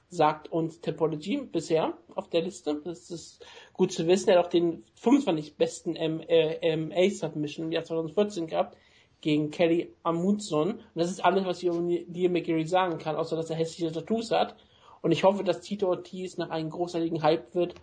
Sagt 0.09 0.51
uns 0.51 0.81
Topology 0.81 1.37
bisher 1.37 1.93
auf 2.15 2.27
der 2.29 2.41
Liste. 2.41 2.81
Das 2.83 3.11
ist 3.11 3.45
gut 3.73 3.91
zu 3.91 4.07
wissen. 4.07 4.29
Er 4.29 4.39
hat 4.39 4.45
auch 4.47 4.49
den 4.49 4.83
25 4.95 5.55
besten 5.55 5.95
M- 5.95 6.21
äh, 6.27 6.75
MA-Submission 6.75 7.67
im 7.67 7.71
Jahr 7.71 7.83
2014 7.83 8.47
gehabt 8.47 8.75
gegen 9.21 9.51
Kelly 9.51 9.93
Amundsen. 10.01 10.71
Und 10.71 10.83
das 10.95 11.11
ist 11.11 11.23
alles, 11.23 11.45
was 11.45 11.61
ich 11.61 11.69
über 11.69 11.79
Liam 11.81 12.31
McGarry 12.31 12.65
sagen 12.65 12.97
kann, 12.97 13.15
außer 13.15 13.35
dass 13.35 13.51
er 13.51 13.57
hässliche 13.57 13.91
Tattoos 13.91 14.31
hat. 14.31 14.55
Und 15.01 15.11
ich 15.11 15.23
hoffe, 15.23 15.43
dass 15.43 15.61
Tito 15.61 15.87
Ortiz 15.87 16.37
nach 16.37 16.49
einem 16.49 16.71
großartigen 16.71 17.21
Hype 17.21 17.53
wird 17.53 17.75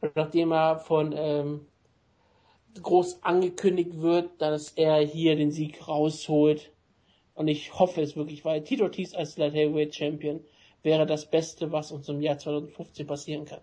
und 0.00 0.14
nachdem 0.16 0.52
er 0.52 0.78
von 0.78 1.12
ähm, 1.16 1.66
groß 2.82 3.22
angekündigt 3.22 4.00
wird, 4.00 4.40
dass 4.40 4.70
er 4.72 4.98
hier 5.00 5.36
den 5.36 5.50
Sieg 5.52 5.86
rausholt. 5.86 6.72
Und 7.34 7.48
ich 7.48 7.78
hoffe 7.78 8.00
es 8.00 8.16
wirklich, 8.16 8.44
weil 8.44 8.62
Tito 8.62 8.84
Ortiz 8.84 9.14
als 9.14 9.36
Light 9.36 9.54
Heavyweight 9.54 9.94
Champion 9.94 10.44
wäre 10.82 11.06
das 11.06 11.28
Beste, 11.30 11.72
was 11.72 11.90
uns 11.90 12.08
im 12.08 12.20
Jahr 12.20 12.38
2015 12.38 13.06
passieren 13.06 13.44
kann. 13.44 13.60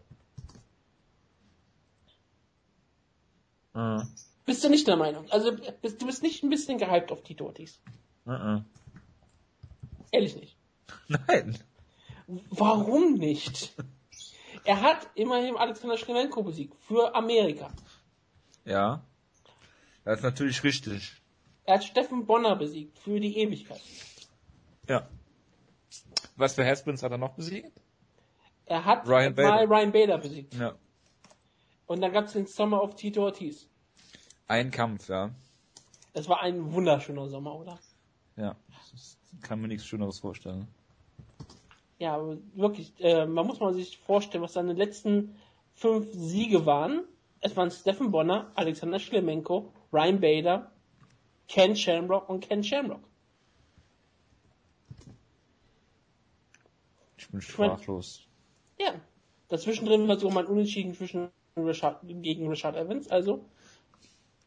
Äh, 3.73 4.03
Bist 4.45 4.63
du 4.63 4.69
nicht 4.69 4.88
der 4.88 4.97
Meinung? 4.97 5.29
Also 5.29 5.51
bist, 5.82 6.01
du 6.01 6.05
bist 6.05 6.23
nicht 6.23 6.43
ein 6.43 6.49
bisschen 6.49 6.77
gehypt 6.77 7.11
auf 7.11 7.23
Tito 7.23 7.45
Ortiz. 7.45 7.79
äh. 8.27 8.59
Ehrlich 10.11 10.36
nicht. 10.36 10.57
Nein. 11.07 11.57
Warum 12.49 13.13
nicht? 13.13 13.73
Er 14.64 14.82
hat 14.82 15.09
immerhin 15.16 15.57
Alexander 15.57 15.97
Schlemenko 15.97 16.43
besiegt 16.43 16.76
für 16.76 17.16
Amerika. 17.16 17.72
Ja. 18.66 19.03
Das 20.03 20.20
ist 20.20 20.24
natürlich 20.24 20.64
richtig. 20.64 21.22
Er 21.64 21.76
hat 21.76 21.84
Steffen 21.84 22.26
Bonner 22.26 22.55
besiegt 22.55 22.97
für 22.99 23.20
die 23.20 23.38
Ewigkeit. 23.38 23.82
Ja. 24.88 25.07
Was 26.36 26.53
für 26.53 26.66
Haspins 26.66 27.03
hat 27.03 27.12
er 27.12 27.18
noch 27.18 27.34
besiegt? 27.34 27.72
Er 28.66 28.86
hat 28.86 29.07
Ryan 29.07 29.36
mal 29.36 29.43
Bader. 29.43 29.70
Ryan 29.70 29.91
Bader 29.91 30.18
besiegt. 30.18 30.53
Ja. 30.55 30.76
Und 31.88 32.01
dann 32.01 32.14
gab 32.14 32.26
es 32.26 32.34
den 32.34 32.45
Sommer 32.47 32.82
auf 32.82 32.95
Tito 32.95 33.24
Ortiz. 33.24 33.68
Ein 34.47 34.72
Kampf, 34.72 35.09
ja. 35.09 35.32
Das 36.14 36.28
war 36.30 36.41
ein 36.41 36.72
wunderschöner 36.74 37.28
Sommer, 37.28 37.55
oder? 37.55 37.80
Ja. 38.36 38.55
Das 38.91 39.18
kann 39.41 39.62
mir 39.62 39.68
nichts 39.68 39.86
Schöneres 39.86 40.20
vorstellen. 40.20 40.68
Ja, 42.02 42.20
wirklich, 42.56 42.93
äh, 42.97 43.28
man 43.28 43.45
muss 43.45 43.60
mal 43.60 43.76
sich 43.76 43.99
vorstellen, 43.99 44.43
was 44.43 44.54
seine 44.54 44.74
letzten 44.74 45.36
fünf 45.76 46.08
Siege 46.12 46.66
waren. 46.66 47.04
Es 47.41 47.56
waren 47.56 47.70
Steffen 47.70 48.10
Bonner, 48.10 48.52
Alexander 48.56 48.97
Schlemenko, 48.97 49.72
Ryan 49.93 50.20
Bader, 50.20 50.72
Ken 51.47 51.76
Shamrock 51.76 52.28
und 52.28 52.39
Ken 52.39 52.64
Shamrock. 52.64 53.04
Ich 57.18 57.28
bin 57.30 57.34
mein- 57.34 57.41
sprachlos. 57.41 58.26
Ja. 58.80 58.95
Dazwischen 59.49 59.86
drin 59.86 60.08
war 60.08 60.18
sogar 60.18 60.34
mal 60.34 60.45
ein 60.45 60.52
Unentschieden 60.52 60.95
zwischen 60.95 61.30
Richard, 61.56 61.99
gegen 62.02 62.47
Richard 62.49 62.76
Evans, 62.78 63.10
also 63.10 63.45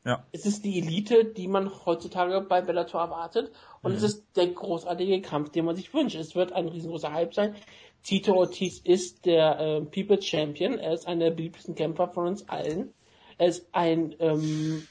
Ja. 0.05 0.23
Es 0.33 0.45
ist 0.45 0.65
die 0.65 0.79
Elite, 0.79 1.25
die 1.25 1.49
man 1.49 1.71
heutzutage 1.87 2.43
bei 2.43 2.61
Bellator 2.61 3.01
erwartet. 3.01 3.51
Und 3.83 3.93
mhm. 3.93 3.97
es 3.97 4.03
ist 4.03 4.37
der 4.37 4.49
großartige 4.49 5.23
Kampf, 5.23 5.51
den 5.51 5.65
man 5.65 5.77
sich 5.77 5.95
wünscht. 5.95 6.17
Es 6.17 6.35
wird 6.35 6.53
ein 6.53 6.69
riesengroßer 6.69 7.13
Hype 7.13 7.35
sein. 7.35 7.55
Tito 8.03 8.35
Ortiz 8.35 8.81
ist 8.85 9.25
der 9.25 9.59
äh, 9.59 9.81
People 9.81 10.21
Champion. 10.21 10.79
Er 10.79 10.93
ist 10.93 11.09
einer 11.09 11.27
der 11.27 11.31
beliebtesten 11.31 11.75
Kämpfer 11.75 12.09
von 12.09 12.27
uns 12.27 12.47
allen. 12.51 12.93
Er 13.39 13.49
ist 13.49 13.67
ein 13.73 14.15
ähm, 14.19 14.87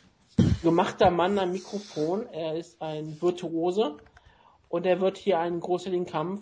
gemachter 0.64 1.11
Mann 1.11 1.38
am 1.38 1.51
Mikrofon. 1.51 2.26
Er 2.28 2.55
ist 2.55 2.82
ein 2.82 3.22
Virtuose. 3.22 3.97
Und 4.68 4.88
er 4.88 4.99
wird 4.99 5.20
hier 5.20 5.38
einen 5.38 5.59
großartigen 5.59 6.07
Kampf 6.07 6.41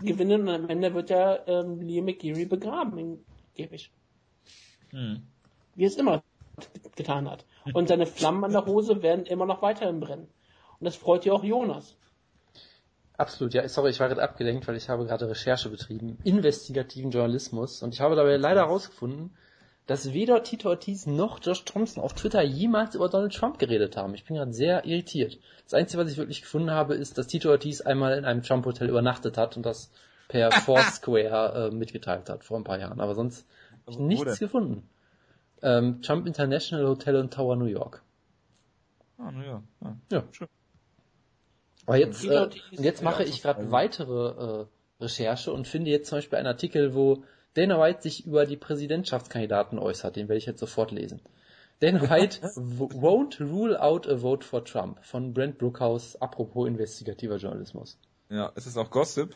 gewinnen. 0.00 0.42
Und 0.42 0.54
am 0.54 0.68
Ende 0.68 0.92
wird 0.92 1.10
er 1.10 1.48
ähm, 1.48 1.80
Liam 1.80 2.04
McGeary 2.04 2.44
begraben 2.44 2.98
im 2.98 3.24
Käfig. 3.56 3.90
Hm. 4.90 5.22
Wie 5.74 5.84
es 5.84 5.96
immer 5.96 6.22
getan 6.94 7.30
hat. 7.30 7.46
Und 7.72 7.88
seine 7.88 8.06
Flammen 8.06 8.44
an 8.44 8.52
der 8.52 8.66
Hose 8.66 9.02
werden 9.02 9.26
immer 9.26 9.46
noch 9.46 9.62
weiterhin 9.62 10.00
brennen. 10.00 10.28
Und 10.80 10.84
das 10.84 10.96
freut 10.96 11.24
ja 11.24 11.32
auch 11.32 11.44
Jonas. 11.44 11.96
Absolut, 13.16 13.54
ja, 13.54 13.68
sorry, 13.68 13.90
ich 13.90 14.00
war 14.00 14.08
gerade 14.08 14.22
abgelenkt, 14.22 14.66
weil 14.66 14.76
ich 14.76 14.88
habe 14.88 15.04
gerade 15.04 15.28
Recherche 15.28 15.68
betrieben, 15.68 16.18
investigativen 16.24 17.10
Journalismus 17.10 17.82
und 17.82 17.94
ich 17.94 18.00
habe 18.00 18.16
dabei 18.16 18.36
leider 18.36 18.62
herausgefunden, 18.62 19.36
dass 19.86 20.12
weder 20.12 20.42
Tito 20.42 20.68
Ortiz 20.70 21.06
noch 21.06 21.38
Josh 21.42 21.64
Thompson 21.64 22.02
auf 22.02 22.14
Twitter 22.14 22.42
jemals 22.42 22.94
über 22.94 23.08
Donald 23.08 23.34
Trump 23.34 23.58
geredet 23.58 23.96
haben. 23.96 24.14
Ich 24.14 24.24
bin 24.24 24.36
gerade 24.36 24.52
sehr 24.52 24.84
irritiert. 24.84 25.38
Das 25.64 25.74
Einzige, 25.74 26.02
was 26.02 26.10
ich 26.10 26.18
wirklich 26.18 26.40
gefunden 26.40 26.70
habe, 26.70 26.94
ist, 26.94 27.18
dass 27.18 27.26
Tito 27.26 27.50
Ortiz 27.50 27.80
einmal 27.80 28.16
in 28.16 28.24
einem 28.24 28.42
Trump-Hotel 28.42 28.88
übernachtet 28.88 29.36
hat 29.36 29.56
und 29.56 29.66
das 29.66 29.90
per 30.28 30.50
Foursquare 30.52 31.70
äh, 31.70 31.74
mitgeteilt 31.74 32.28
hat 32.30 32.44
vor 32.44 32.58
ein 32.58 32.64
paar 32.64 32.78
Jahren. 32.78 33.00
Aber 33.00 33.14
sonst 33.14 33.46
habe 33.82 33.92
ich 33.92 33.98
nichts 33.98 34.38
gefunden. 34.38 34.88
Ähm, 35.62 36.02
Trump 36.02 36.26
International 36.26 36.86
Hotel 36.86 37.16
in 37.16 37.30
Tower, 37.30 37.56
New 37.56 37.66
York. 37.66 38.02
Ah, 39.18 39.30
New 39.30 39.44
York. 39.44 39.62
Ja, 39.80 39.96
ja. 40.10 40.24
schön. 40.32 40.48
Aber 41.86 41.96
jetzt, 41.96 42.24
äh, 42.24 42.48
jetzt 42.72 43.02
mache 43.02 43.24
ich 43.24 43.42
gerade 43.42 43.70
weitere 43.70 44.62
äh, 44.62 44.66
Recherche 45.00 45.52
und 45.52 45.66
finde 45.66 45.90
jetzt 45.90 46.08
zum 46.08 46.18
Beispiel 46.18 46.38
einen 46.38 46.46
Artikel, 46.46 46.94
wo 46.94 47.24
Dana 47.54 47.80
White 47.80 48.02
sich 48.02 48.26
über 48.26 48.46
die 48.46 48.56
Präsidentschaftskandidaten 48.56 49.78
äußert. 49.78 50.16
Den 50.16 50.28
werde 50.28 50.38
ich 50.38 50.46
jetzt 50.46 50.60
sofort 50.60 50.90
lesen. 50.90 51.20
Dana 51.80 52.00
White 52.10 52.40
won't 52.54 53.40
rule 53.40 53.80
out 53.80 54.08
a 54.08 54.16
vote 54.16 54.44
for 54.44 54.64
Trump 54.64 55.04
von 55.04 55.34
Brent 55.34 55.58
Brookhouse, 55.58 56.16
apropos 56.20 56.68
investigativer 56.68 57.36
Journalismus. 57.36 57.98
Ja, 58.30 58.46
ist 58.54 58.66
es 58.66 58.76
auch 58.76 58.90
Gossip? 58.90 59.34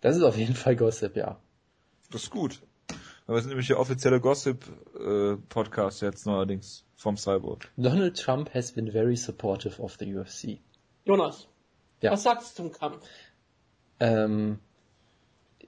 Das 0.00 0.16
ist 0.16 0.22
auf 0.22 0.36
jeden 0.36 0.54
Fall 0.54 0.76
Gossip, 0.76 1.16
ja. 1.16 1.38
Das 2.10 2.24
ist 2.24 2.30
gut. 2.30 2.60
Aber 3.26 3.36
es 3.36 3.44
sind 3.44 3.50
nämlich 3.50 3.68
der 3.68 3.78
offizielle 3.78 4.20
Gossip-Podcast 4.20 6.02
äh, 6.02 6.06
jetzt 6.06 6.26
neuerdings 6.26 6.84
vom 6.96 7.16
Cyborg. 7.16 7.70
Donald 7.76 8.18
Trump 8.18 8.52
has 8.54 8.72
been 8.72 8.90
very 8.90 9.16
supportive 9.16 9.80
of 9.80 9.96
the 9.98 10.16
UFC. 10.16 10.58
Jonas, 11.04 11.48
ja. 12.00 12.12
was 12.12 12.22
sagst 12.22 12.58
du 12.58 12.64
zum 12.64 12.72
Kampf? 12.72 13.04
Ähm, 14.00 14.58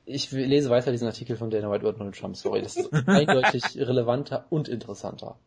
ich 0.05 0.31
lese 0.31 0.71
weiter 0.71 0.91
diesen 0.91 1.07
Artikel 1.07 1.37
von 1.37 1.51
Dana 1.51 1.71
White 1.71 1.83
über 1.83 1.93
Donald 1.93 2.17
Trump, 2.17 2.37
sorry. 2.37 2.63
Das 2.63 2.77
ist 2.77 2.93
eindeutig 3.07 3.65
relevanter 3.77 4.47
und 4.51 4.69
interessanter. 4.69 5.39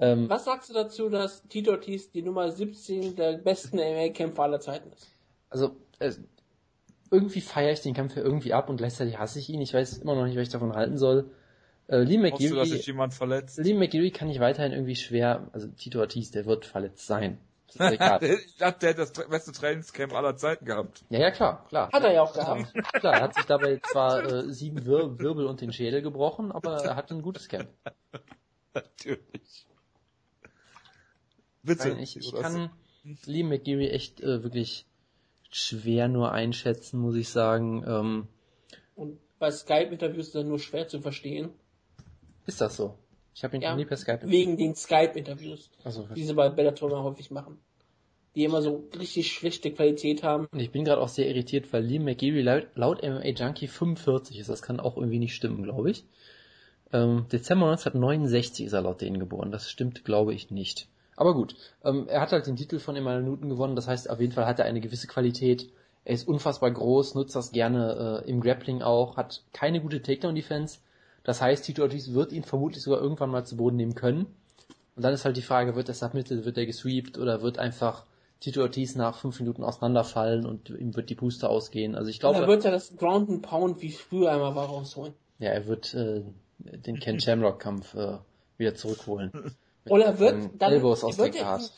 Ähm, 0.00 0.28
was 0.28 0.44
sagst 0.44 0.70
du 0.70 0.74
dazu, 0.74 1.08
dass 1.08 1.42
Tito 1.48 1.72
Ortiz 1.72 2.10
die 2.10 2.22
Nummer 2.22 2.50
17 2.50 3.16
der 3.16 3.38
besten 3.38 3.78
MMA-Kämpfer 3.78 4.44
aller 4.44 4.60
Zeiten 4.60 4.92
ist? 4.92 5.10
Also, 5.50 5.76
äh, 5.98 6.12
irgendwie 7.10 7.40
feiere 7.40 7.72
ich 7.72 7.80
den 7.80 7.94
Kampf 7.94 8.16
ja 8.16 8.22
irgendwie 8.22 8.52
ab 8.52 8.68
und 8.68 8.76
gleichzeitig 8.76 9.18
hasse 9.18 9.38
ich 9.38 9.48
ihn. 9.48 9.60
Ich 9.60 9.74
weiß 9.74 9.98
immer 9.98 10.14
noch 10.14 10.26
nicht, 10.26 10.36
was 10.36 10.42
ich 10.42 10.52
davon 10.52 10.74
halten 10.74 10.98
soll. 10.98 11.30
Äh, 11.88 11.98
Lee 12.02 12.18
McGeary, 12.18 12.50
du, 12.50 12.56
dass 12.56 12.68
sich 12.68 12.86
jemand 12.86 13.14
verletzt? 13.14 13.58
Lee 13.58 13.74
McGeary 13.74 14.10
kann 14.10 14.28
ich 14.28 14.40
weiterhin 14.40 14.72
irgendwie 14.72 14.96
schwer, 14.96 15.48
also 15.52 15.68
Tito 15.68 16.00
Ortiz, 16.00 16.30
der 16.30 16.44
wird 16.44 16.66
verletzt 16.66 17.06
sein. 17.06 17.38
ich 17.68 17.98
dachte, 17.98 18.38
der 18.58 18.90
hat 18.90 18.98
das 18.98 19.12
beste 19.12 19.52
Trainingscamp 19.52 20.14
aller 20.14 20.36
Zeiten 20.36 20.64
gehabt. 20.64 21.04
Ja, 21.10 21.20
ja, 21.20 21.30
klar, 21.30 21.66
klar. 21.68 21.90
Hat 21.92 22.02
er 22.02 22.12
ja 22.12 22.22
auch 22.22 22.32
gehabt. 22.32 22.72
Klar, 22.94 23.14
er 23.14 23.20
hat 23.22 23.34
sich 23.34 23.44
dabei 23.44 23.78
zwar 23.82 24.24
äh, 24.24 24.52
sieben 24.52 24.86
Wir 24.86 25.18
Wirbel 25.18 25.46
und 25.46 25.60
den 25.60 25.72
Schädel 25.72 26.00
gebrochen, 26.00 26.50
aber 26.50 26.82
er 26.82 26.96
hat 26.96 27.10
ein 27.10 27.20
gutes 27.20 27.48
Camp. 27.48 27.68
Natürlich. 28.74 29.66
Bitte. 31.62 31.88
Nein, 31.88 31.98
ich, 31.98 32.16
ich 32.16 32.32
kann 32.32 32.70
Lee 33.26 33.42
McGeary 33.42 33.90
echt 33.90 34.20
äh, 34.20 34.42
wirklich 34.42 34.86
schwer 35.50 36.08
nur 36.08 36.32
einschätzen, 36.32 37.00
muss 37.00 37.16
ich 37.16 37.28
sagen. 37.28 37.84
Ähm, 37.86 38.28
und 38.94 39.18
bei 39.38 39.50
Skype-Interviews 39.50 40.28
ist 40.28 40.34
er 40.34 40.44
nur 40.44 40.58
schwer 40.58 40.88
zu 40.88 41.00
verstehen. 41.00 41.50
Ist 42.46 42.60
das 42.60 42.76
so? 42.76 42.94
Ich 43.34 43.44
habe 43.44 43.56
ihn 43.56 43.62
ja, 43.62 43.76
nie 43.76 43.84
per 43.84 43.96
Skype. 43.96 44.28
Wegen 44.28 44.56
den 44.56 44.74
Skype-Interviews, 44.74 45.70
so, 45.84 46.08
die 46.14 46.24
sie 46.24 46.34
bei 46.34 46.48
Bellator 46.48 47.04
häufig 47.04 47.30
machen. 47.30 47.58
Die 48.34 48.44
immer 48.44 48.62
so 48.62 48.88
richtig 48.98 49.32
schlechte 49.32 49.70
Qualität 49.70 50.22
haben. 50.22 50.48
Und 50.50 50.58
ich 50.58 50.70
bin 50.70 50.84
gerade 50.84 51.00
auch 51.00 51.08
sehr 51.08 51.28
irritiert, 51.28 51.72
weil 51.72 51.84
Liam 51.84 52.04
McGeary 52.04 52.42
laut, 52.42 52.66
laut 52.74 53.02
MMA 53.02 53.28
Junkie 53.28 53.68
45 53.68 54.38
ist. 54.38 54.48
Das 54.48 54.62
kann 54.62 54.80
auch 54.80 54.96
irgendwie 54.96 55.20
nicht 55.20 55.34
stimmen, 55.34 55.62
glaube 55.62 55.90
ich. 55.90 56.04
Ähm, 56.92 57.26
Dezember 57.30 57.66
1969 57.66 58.66
ist 58.66 58.72
er 58.72 58.82
laut 58.82 59.00
denen 59.00 59.20
geboren. 59.20 59.52
Das 59.52 59.70
stimmt, 59.70 60.04
glaube 60.04 60.34
ich, 60.34 60.50
nicht. 60.50 60.88
Aber 61.18 61.34
gut, 61.34 61.56
ähm, 61.84 62.06
er 62.06 62.20
hat 62.20 62.30
halt 62.30 62.46
den 62.46 62.54
Titel 62.54 62.78
von 62.78 62.94
Emmanuel 62.94 63.24
Newton 63.24 63.48
gewonnen. 63.48 63.74
Das 63.74 63.88
heißt, 63.88 64.08
auf 64.08 64.20
jeden 64.20 64.32
Fall 64.32 64.46
hat 64.46 64.60
er 64.60 64.66
eine 64.66 64.80
gewisse 64.80 65.08
Qualität. 65.08 65.68
Er 66.04 66.14
ist 66.14 66.28
unfassbar 66.28 66.70
groß, 66.70 67.16
nutzt 67.16 67.34
das 67.34 67.50
gerne 67.50 68.22
äh, 68.24 68.30
im 68.30 68.40
Grappling 68.40 68.82
auch, 68.82 69.16
hat 69.16 69.42
keine 69.52 69.80
gute 69.80 70.00
Takedown-Defense. 70.00 70.78
Das 71.24 71.42
heißt, 71.42 71.64
Tito 71.64 71.82
Ortiz 71.82 72.12
wird 72.12 72.32
ihn 72.32 72.44
vermutlich 72.44 72.84
sogar 72.84 73.00
irgendwann 73.00 73.30
mal 73.30 73.44
zu 73.44 73.56
Boden 73.56 73.76
nehmen 73.76 73.96
können. 73.96 74.26
Und 74.94 75.02
dann 75.02 75.12
ist 75.12 75.24
halt 75.24 75.36
die 75.36 75.42
Frage, 75.42 75.74
wird 75.74 75.88
er 75.88 75.94
submitted, 75.94 76.44
wird 76.44 76.56
er 76.56 76.66
gesweept 76.66 77.18
oder 77.18 77.42
wird 77.42 77.58
einfach 77.58 78.04
Tito 78.38 78.62
Ortiz 78.62 78.94
nach 78.94 79.18
fünf 79.18 79.40
Minuten 79.40 79.64
auseinanderfallen 79.64 80.46
und 80.46 80.70
ihm 80.70 80.94
wird 80.94 81.10
die 81.10 81.16
Puste 81.16 81.48
ausgehen. 81.48 81.96
Also 81.96 82.10
ich 82.10 82.20
glaube. 82.20 82.38
Er 82.38 82.46
wird 82.46 82.62
ja 82.62 82.70
das 82.70 82.96
Ground 82.96 83.28
and 83.28 83.42
Pound 83.42 83.82
wie 83.82 83.90
früher 83.90 84.30
einmal 84.30 84.54
war 84.54 84.66
rausholen. 84.66 85.14
Ja, 85.40 85.50
er 85.50 85.66
wird 85.66 85.94
äh, 85.94 86.22
den 86.58 87.00
Ken 87.00 87.18
Shamrock 87.18 87.58
Kampf 87.58 87.94
äh, 87.94 88.18
wieder 88.56 88.76
zurückholen. 88.76 89.32
Oder 89.90 90.18
wird 90.18 90.50
dann 90.58 90.72
Elbows 90.72 91.04
aus 91.04 91.18
wird, 91.18 91.36
er 91.36 91.56
ihn, 91.56 91.68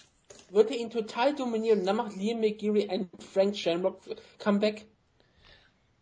wird 0.51 0.71
er 0.71 0.77
ihn 0.77 0.91
total 0.91 1.35
dominieren 1.35 1.81
und 1.81 1.87
dann 1.87 1.97
macht 1.97 2.17
Liam 2.17 2.41
McGeary 2.41 2.89
ein 2.89 3.09
Frank 3.33 3.57
Shamrock 3.57 4.01
Comeback. 4.39 4.87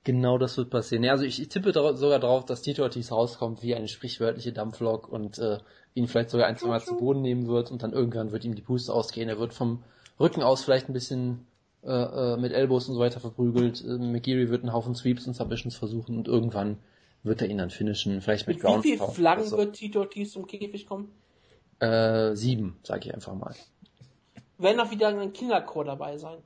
Genau 0.05 0.39
das 0.39 0.57
wird 0.57 0.71
passieren. 0.71 1.05
Ja, 1.05 1.13
also 1.13 1.25
ich, 1.25 1.41
ich 1.41 1.49
tippe 1.49 1.73
sogar 1.73 2.19
darauf, 2.19 2.47
dass 2.47 2.63
Tito 2.63 2.83
Ortiz 2.83 3.13
rauskommt 3.13 3.63
wie 3.63 3.75
eine 3.75 3.89
sprichwörtliche 3.89 4.53
Dampflok 4.53 5.09
und 5.09 5.39
äh, 5.39 5.59
ihn 5.95 6.09
vielleicht 6.09 6.31
sogar 6.31 6.47
ein, 6.47 6.57
zwei 6.57 6.69
Mal 6.69 6.81
zu 6.81 6.97
Boden 6.97 7.21
nehmen 7.21 7.47
wird 7.47 7.71
und 7.71 7.83
dann 7.83 7.93
irgendwann 7.93 8.33
wird 8.33 8.45
ihm 8.45 8.55
die 8.55 8.63
Puste 8.63 8.93
ausgehen. 8.93 9.29
Er 9.29 9.39
wird 9.39 9.53
vom 9.53 9.83
Rücken 10.19 10.43
aus 10.43 10.65
vielleicht 10.65 10.89
ein 10.89 10.95
bisschen 10.95 11.47
äh, 11.83 11.91
äh, 11.91 12.37
mit 12.37 12.53
Elbows 12.53 12.89
und 12.89 12.95
so 12.95 13.01
weiter 13.01 13.21
verprügelt. 13.21 13.85
Äh, 13.85 13.99
McGeary 13.99 14.49
wird 14.49 14.63
einen 14.63 14.73
Haufen 14.73 14.95
Sweeps 14.95 15.27
und 15.27 15.35
Submissions 15.35 15.77
versuchen 15.77 16.17
und 16.17 16.27
irgendwann 16.27 16.79
wird 17.23 17.43
er 17.43 17.49
ihn 17.49 17.59
dann 17.59 17.71
finishen. 17.71 18.21
Vielleicht 18.21 18.47
mit, 18.47 18.57
mit 18.57 18.65
Ground 18.65 18.85
Wie 18.85 18.97
viele 18.97 19.11
Flaggen 19.11 19.45
so. 19.45 19.59
wird 19.59 19.77
Tito 19.77 20.01
Ortiz 20.01 20.33
zum 20.33 20.47
Käfig 20.47 20.87
kommen? 20.87 21.11
Äh, 21.81 22.35
sieben, 22.35 22.79
sage 22.83 23.09
ich 23.09 23.15
einfach 23.15 23.35
mal. 23.35 23.55
Werden 24.59 24.81
auch 24.81 24.91
wieder 24.91 25.09
ein 25.09 25.33
Kinderchor 25.33 25.85
dabei 25.85 26.17
sein. 26.17 26.39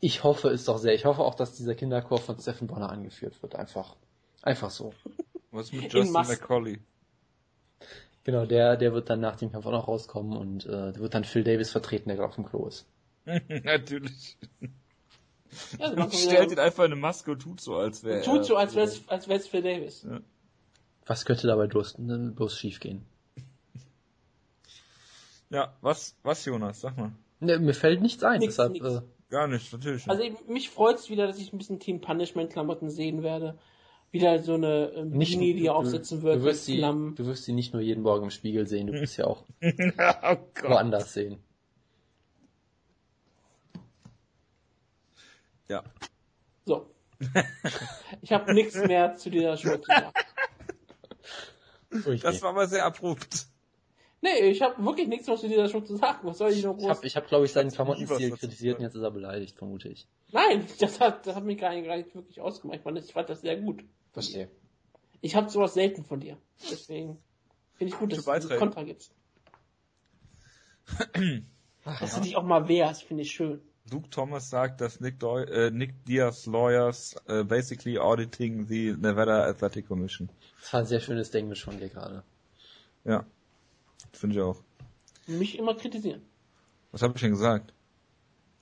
Ich 0.00 0.24
hoffe 0.24 0.48
es 0.48 0.64
doch 0.64 0.78
sehr. 0.78 0.94
Ich 0.94 1.04
hoffe 1.04 1.22
auch, 1.22 1.34
dass 1.34 1.56
dieser 1.56 1.74
Kinderchor 1.74 2.18
von 2.18 2.38
Stephen 2.38 2.68
Bonner 2.68 2.90
angeführt 2.90 3.42
wird. 3.42 3.56
Einfach, 3.56 3.96
einfach 4.42 4.70
so. 4.70 4.94
Was 5.50 5.72
mit 5.72 5.92
Justin 5.92 6.12
McCauley? 6.12 6.80
Genau, 8.24 8.46
der, 8.46 8.76
der 8.76 8.92
wird 8.92 9.10
dann 9.10 9.20
nach 9.20 9.36
dem 9.36 9.50
Kampf 9.50 9.66
auch 9.66 9.72
noch 9.72 9.88
rauskommen 9.88 10.36
und 10.36 10.66
äh, 10.66 10.92
der 10.92 10.98
wird 10.98 11.14
dann 11.14 11.24
Phil 11.24 11.44
Davis 11.44 11.70
vertreten, 11.70 12.08
der 12.08 12.16
gerade 12.16 12.28
auf 12.28 12.34
dem 12.34 12.46
Klo 12.46 12.66
ist. 12.66 12.86
Natürlich. 13.24 14.36
Ja, 15.78 15.90
und 15.90 16.14
stellt 16.14 16.52
ihn 16.52 16.58
einfach 16.58 16.84
eine 16.84 16.96
Maske 16.96 17.32
und 17.32 17.40
tut 17.40 17.60
so, 17.60 17.76
als 17.76 18.04
wäre 18.04 18.22
Tut 18.22 18.44
so, 18.44 18.56
als 18.56 18.74
wäre 18.74 18.86
es 18.86 19.08
als 19.08 19.28
wär's 19.28 19.48
Phil 19.48 19.62
Davis. 19.62 20.06
Ja. 20.08 20.20
Was 21.06 21.24
könnte 21.24 21.46
dabei 21.46 21.66
bloß, 21.66 21.96
bloß 21.98 22.56
schief 22.56 22.80
gehen? 22.80 23.06
Ja, 25.50 25.76
was, 25.80 26.16
was 26.22 26.44
Jonas, 26.44 26.80
sag 26.80 26.96
mal. 26.96 27.12
Ne, 27.40 27.58
mir 27.58 27.74
fällt 27.74 28.02
nichts 28.02 28.22
ein, 28.22 28.40
nix, 28.40 28.56
deshalb, 28.56 28.72
nix. 28.72 28.84
Äh, 28.86 29.02
Gar 29.30 29.46
nicht, 29.46 29.72
natürlich. 29.72 30.06
Nicht. 30.06 30.10
Also 30.10 30.52
mich 30.52 30.70
freut's 30.70 31.10
wieder, 31.10 31.26
dass 31.26 31.38
ich 31.38 31.52
ein 31.52 31.58
bisschen 31.58 31.80
Team 31.80 32.00
Punishment 32.00 32.50
Klamotten 32.50 32.90
sehen 32.90 33.22
werde. 33.22 33.58
Wieder 34.10 34.42
so 34.42 34.54
eine 34.54 34.90
ähm, 34.94 35.10
nicht, 35.10 35.32
Linie, 35.32 35.54
die 35.54 35.68
aufsetzen 35.68 36.22
wird. 36.22 36.36
Du 36.36 36.44
wirst, 36.44 36.64
sie, 36.64 36.80
du 36.80 37.26
wirst 37.26 37.44
sie 37.44 37.52
nicht 37.52 37.74
nur 37.74 37.82
jeden 37.82 38.02
Morgen 38.02 38.24
im 38.24 38.30
Spiegel 38.30 38.66
sehen, 38.66 38.86
du 38.86 38.94
wirst 38.94 39.14
sie 39.14 39.22
auch 39.22 39.44
oh 39.62 40.36
woanders 40.62 41.12
sehen. 41.12 41.42
Ja. 45.68 45.84
So. 46.64 46.88
ich 48.22 48.32
habe 48.32 48.54
nichts 48.54 48.76
mehr 48.76 49.14
zu 49.16 49.28
dieser 49.28 49.58
Show 49.58 49.76
zu 49.76 49.90
sagen. 49.90 50.12
Das 52.22 52.40
war 52.40 52.54
mal 52.54 52.68
sehr 52.68 52.86
abrupt. 52.86 53.48
Nee, 54.20 54.50
ich 54.50 54.62
habe 54.62 54.84
wirklich 54.84 55.06
nichts 55.06 55.28
mehr 55.28 55.36
zu 55.36 55.48
dieser 55.48 55.68
Show 55.68 55.80
zu 55.80 55.96
sagen. 55.96 56.18
Was 56.22 56.38
soll 56.38 56.50
ich 56.50 56.64
noch 56.64 56.76
groß? 56.76 56.82
Ich 56.82 56.88
habe, 56.88 57.06
ich 57.06 57.16
hab, 57.16 57.28
glaube 57.28 57.46
ich, 57.46 57.52
seinen 57.52 57.70
Klamottenstil 57.70 58.32
kritisiert 58.32 58.78
und 58.78 58.84
jetzt 58.84 58.96
ist 58.96 59.02
er 59.02 59.12
beleidigt, 59.12 59.56
vermute 59.56 59.88
ich. 59.88 60.08
Nein, 60.32 60.66
das 60.80 60.98
hat, 60.98 61.26
das 61.26 61.36
hat 61.36 61.44
mich 61.44 61.58
gar 61.58 61.72
nicht, 61.72 61.86
gar 61.86 61.96
nicht 61.96 62.14
wirklich 62.14 62.40
ausgemacht. 62.40 62.78
Ich 62.78 62.82
fand, 62.82 62.98
das, 62.98 63.06
ich 63.06 63.12
fand 63.12 63.28
das 63.28 63.42
sehr 63.42 63.56
gut. 63.56 63.84
Verstehe. 64.12 64.50
Ich 65.20 65.36
habe 65.36 65.48
sowas 65.48 65.74
selten 65.74 66.04
von 66.04 66.18
dir. 66.18 66.36
Deswegen 66.70 67.18
finde 67.74 67.92
ich 67.92 67.98
gut, 67.98 68.12
dass 68.26 68.46
du 68.46 68.58
Kontra 68.58 68.82
gibst. 68.82 69.14
Dass 71.84 72.14
du 72.14 72.20
dich 72.20 72.36
auch 72.36 72.42
mal 72.42 72.68
wehrst, 72.68 73.04
finde 73.04 73.22
ich 73.22 73.30
schön. 73.30 73.60
Luke 73.90 74.10
Thomas 74.10 74.50
sagt, 74.50 74.80
dass 74.80 75.00
Nick, 75.00 75.18
Deu 75.18 75.42
äh, 75.44 75.70
Nick 75.70 76.04
Diaz 76.04 76.46
Lawyers 76.46 77.16
uh, 77.28 77.44
basically 77.44 77.98
auditing 77.98 78.66
the 78.66 78.94
Nevada 78.98 79.44
Athletic 79.46 79.86
Commission. 79.86 80.28
Das 80.60 80.72
war 80.72 80.80
ein 80.80 80.86
sehr 80.86 81.00
schönes 81.00 81.32
Englisch 81.34 81.64
von 81.64 81.78
dir 81.78 81.88
gerade. 81.88 82.22
Ja, 83.04 83.24
finde 84.12 84.36
ich 84.36 84.42
auch. 84.42 84.62
Mich 85.26 85.58
immer 85.58 85.74
kritisieren. 85.74 86.22
Was 86.92 87.02
habe 87.02 87.14
ich 87.16 87.20
denn 87.20 87.32
gesagt? 87.32 87.74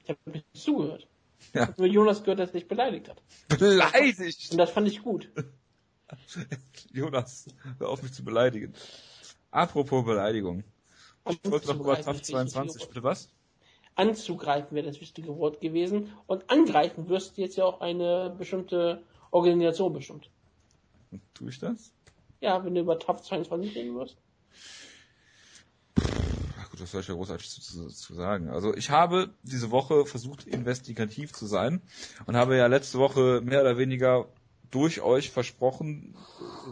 Ich 0.03 0.11
habe 0.11 0.19
nicht 0.31 0.47
zugehört. 0.53 1.07
Ja. 1.53 1.63
Ich 1.63 1.69
habe 1.69 1.83
nur 1.83 1.91
Jonas 1.91 2.23
gehört, 2.23 2.41
dass 2.41 2.51
er 2.51 2.61
dich 2.61 2.69
beleidigt 2.69 3.09
hat. 3.09 3.23
Beleidigt? 3.59 4.51
Und 4.51 4.59
das 4.59 4.71
fand 4.71 4.89
ich 4.89 5.03
gut. 5.03 5.31
Jonas, 6.93 7.47
hör 7.79 7.89
auf 7.89 8.03
mich 8.03 8.13
zu 8.13 8.25
beleidigen. 8.25 8.75
Apropos 9.51 10.05
Beleidigung. 10.05 10.65
Ich 11.29 11.51
wollte 11.51 11.69
noch 11.69 11.81
über 11.81 12.01
TAF 12.01 12.23
22, 12.23 12.87
bitte 12.89 13.03
was? 13.03 13.29
Anzugreifen 13.97 14.75
wäre 14.77 14.87
das 14.87 15.01
wichtige 15.01 15.37
Wort 15.37 15.61
gewesen. 15.61 16.13
Und 16.27 16.51
angreifen 16.51 17.09
wirst 17.09 17.37
du 17.37 17.43
jetzt 17.43 17.57
ja 17.57 17.65
auch 17.65 17.81
eine 17.81 18.35
bestimmte 18.37 19.03
Organisation 19.31 19.93
bestimmt. 19.93 20.31
Tue 21.35 21.51
ich 21.51 21.59
das? 21.59 21.93
Ja, 22.41 22.65
wenn 22.65 22.75
du 22.75 22.83
über 22.83 22.99
TAF 22.99 23.23
22 23.23 23.75
reden 23.75 23.97
wirst. 23.97 24.17
Gut, 26.77 26.83
was 26.83 26.91
soll 26.91 27.01
ich 27.01 27.07
da 27.07 27.15
großartig 27.15 27.49
zu, 27.49 27.61
zu, 27.63 27.89
zu, 27.89 28.15
sagen? 28.15 28.51
Also 28.51 28.75
ich 28.75 28.91
habe 28.91 29.31
diese 29.43 29.71
Woche 29.71 30.05
versucht, 30.05 30.47
investigativ 30.47 31.33
zu 31.33 31.47
sein 31.47 31.81
und 32.27 32.37
habe 32.37 32.55
ja 32.59 32.67
letzte 32.67 32.99
Woche 32.99 33.41
mehr 33.43 33.63
oder 33.63 33.79
weniger 33.79 34.27
durch 34.71 35.01
euch 35.01 35.31
versprochen, 35.31 36.15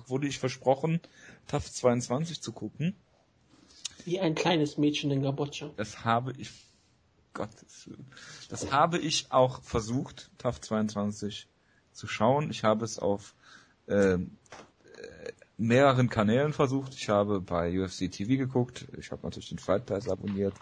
wurde 0.07 0.27
ich 0.27 0.39
versprochen, 0.39 1.01
TAF 1.47 1.73
22 1.73 2.43
zu 2.43 2.53
gucken. 2.53 2.95
Wie 4.05 4.21
ein 4.21 4.35
kleines 4.35 4.77
Mädchen 4.77 5.11
in 5.11 5.23
Gabotscha. 5.23 5.71
Das 5.79 6.05
habe 6.05 6.35
ich, 6.37 6.51
Gottes 7.33 7.87
Willen, 7.87 8.07
das 8.51 8.71
habe 8.71 8.99
ich 8.99 9.33
auch 9.33 9.63
versucht, 9.63 10.31
TAF 10.37 10.61
22 10.61 11.49
zu 11.93 12.07
schauen. 12.07 12.51
Ich 12.51 12.63
habe 12.63 12.85
es 12.85 12.99
auf 12.99 13.35
äh, 13.87 14.19
mehreren 15.57 16.09
Kanälen 16.09 16.53
versucht. 16.53 16.95
Ich 16.95 17.09
habe 17.09 17.41
bei 17.41 17.79
UFC 17.79 18.11
TV 18.11 18.37
geguckt. 18.37 18.87
Ich 18.99 19.11
habe 19.11 19.23
natürlich 19.23 19.49
den 19.49 19.59
Fight 19.59 19.87
Pass 19.87 20.09
abonniert. 20.09 20.55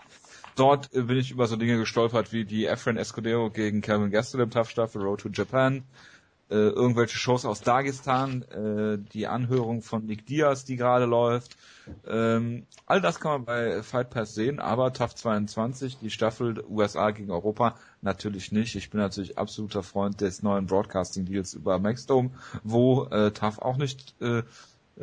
Dort 0.57 0.93
äh, 0.95 1.03
bin 1.03 1.19
ich 1.19 1.31
über 1.31 1.47
so 1.47 1.57
Dinge 1.57 1.79
gestolpert 1.79 2.33
wie 2.33 2.45
die 2.45 2.67
Efren 2.67 2.97
Escudero 2.97 3.51
gegen 3.51 3.81
Kevin 3.81 4.11
Gastelum 4.11 4.51
TAF 4.51 4.71
Staffel 4.71 5.03
Road 5.03 5.21
to 5.21 5.29
Japan. 5.31 5.85
Äh, 6.51 6.69
irgendwelche 6.69 7.17
Shows 7.17 7.47
aus 7.47 7.63
Dagestan, 7.63 8.43
äh, 8.43 8.99
die 9.15 9.27
Anhörung 9.27 9.81
von 9.81 10.05
Nick 10.05 10.27
Diaz, 10.27 10.67
die 10.67 10.77
gerade 10.77 11.07
läuft. 11.07 11.57
Ähm, 12.07 12.67
all 12.85 13.01
das 13.01 13.21
kann 13.21 13.33
man 13.33 13.45
bei 13.47 13.83
Fight 13.83 14.11
Pass 14.11 14.35
sehen, 14.35 14.61
aber 14.61 14.93
TAF 14.93 15.15
22, 15.15 15.97
die 16.01 16.11
Staffel 16.11 16.63
USA 16.69 17.11
gegen 17.13 17.31
Europa, 17.31 17.77
natürlich 18.03 18.53
nicht. 18.53 18.77
Ich 18.77 18.91
bin 18.91 19.01
natürlich 19.01 19.39
absoluter 19.39 19.83
Freund 19.83 20.21
des 20.21 20.43
neuen 20.43 20.67
Broadcasting 20.67 21.25
Deals 21.25 21.55
über 21.55 21.79
Maxdome, 21.79 22.33
wo 22.63 23.05
äh, 23.05 23.31
TAF 23.31 23.59
auch 23.59 23.79
nicht 23.79 24.15
äh, 24.21 24.43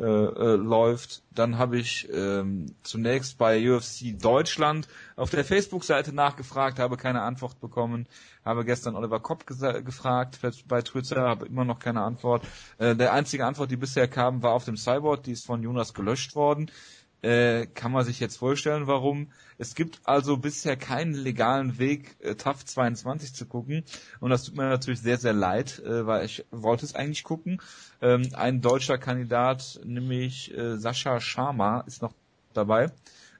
äh, 0.00 0.02
äh, 0.02 0.56
läuft. 0.56 1.22
Dann 1.30 1.58
habe 1.58 1.78
ich 1.78 2.08
ähm, 2.10 2.74
zunächst 2.82 3.36
bei 3.36 3.70
UFC 3.70 4.18
Deutschland 4.18 4.88
auf 5.14 5.28
der 5.28 5.44
Facebook-Seite 5.44 6.14
nachgefragt, 6.14 6.78
habe 6.78 6.96
keine 6.96 7.20
Antwort 7.20 7.60
bekommen. 7.60 8.06
Habe 8.42 8.64
gestern 8.64 8.96
Oliver 8.96 9.20
Kopp 9.20 9.46
gefragt 9.46 10.38
bei 10.66 10.80
Twitter, 10.80 11.28
habe 11.28 11.46
immer 11.46 11.66
noch 11.66 11.78
keine 11.78 12.00
Antwort. 12.00 12.46
Äh, 12.78 12.96
der 12.96 13.12
einzige 13.12 13.44
Antwort, 13.44 13.70
die 13.70 13.76
bisher 13.76 14.08
kam, 14.08 14.42
war 14.42 14.52
auf 14.52 14.64
dem 14.64 14.78
Cyborg, 14.78 15.22
die 15.24 15.32
ist 15.32 15.44
von 15.44 15.62
Jonas 15.62 15.92
gelöscht 15.92 16.34
worden. 16.34 16.70
Äh, 17.22 17.66
kann 17.66 17.92
man 17.92 18.04
sich 18.04 18.18
jetzt 18.18 18.38
vorstellen, 18.38 18.86
warum. 18.86 19.30
Es 19.58 19.74
gibt 19.74 20.00
also 20.04 20.38
bisher 20.38 20.76
keinen 20.76 21.12
legalen 21.12 21.78
Weg, 21.78 22.16
äh, 22.20 22.34
TAF 22.34 22.64
22 22.64 23.34
zu 23.34 23.44
gucken. 23.46 23.84
Und 24.20 24.30
das 24.30 24.44
tut 24.44 24.56
mir 24.56 24.68
natürlich 24.68 25.00
sehr, 25.00 25.18
sehr 25.18 25.34
leid, 25.34 25.80
äh, 25.80 26.06
weil 26.06 26.24
ich 26.24 26.46
wollte 26.50 26.86
es 26.86 26.94
eigentlich 26.94 27.24
gucken. 27.24 27.60
Ähm, 28.00 28.30
ein 28.32 28.62
deutscher 28.62 28.96
Kandidat, 28.96 29.80
nämlich 29.84 30.56
äh, 30.56 30.78
Sascha 30.78 31.20
Sharma, 31.20 31.80
ist 31.86 32.00
noch 32.00 32.14
dabei. 32.54 32.90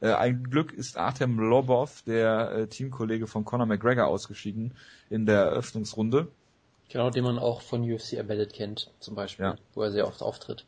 Äh, 0.01 0.13
ein 0.13 0.45
Glück 0.45 0.73
ist 0.73 0.99
Artem 0.99 1.39
Lobov, 1.39 2.03
der 2.03 2.53
äh, 2.53 2.67
Teamkollege 2.67 3.27
von 3.27 3.45
Conor 3.45 3.67
McGregor, 3.67 4.07
ausgeschieden 4.07 4.75
in 5.09 5.25
der 5.25 5.43
Eröffnungsrunde. 5.43 6.29
Genau, 6.91 7.09
den 7.11 7.23
man 7.23 7.39
auch 7.39 7.61
von 7.61 7.83
UFC 7.83 8.15
Embedded 8.15 8.53
kennt, 8.53 8.91
zum 8.99 9.15
Beispiel, 9.15 9.45
ja. 9.45 9.57
wo 9.75 9.83
er 9.83 9.93
sehr 9.93 10.07
oft 10.07 10.23
auftritt. 10.23 10.67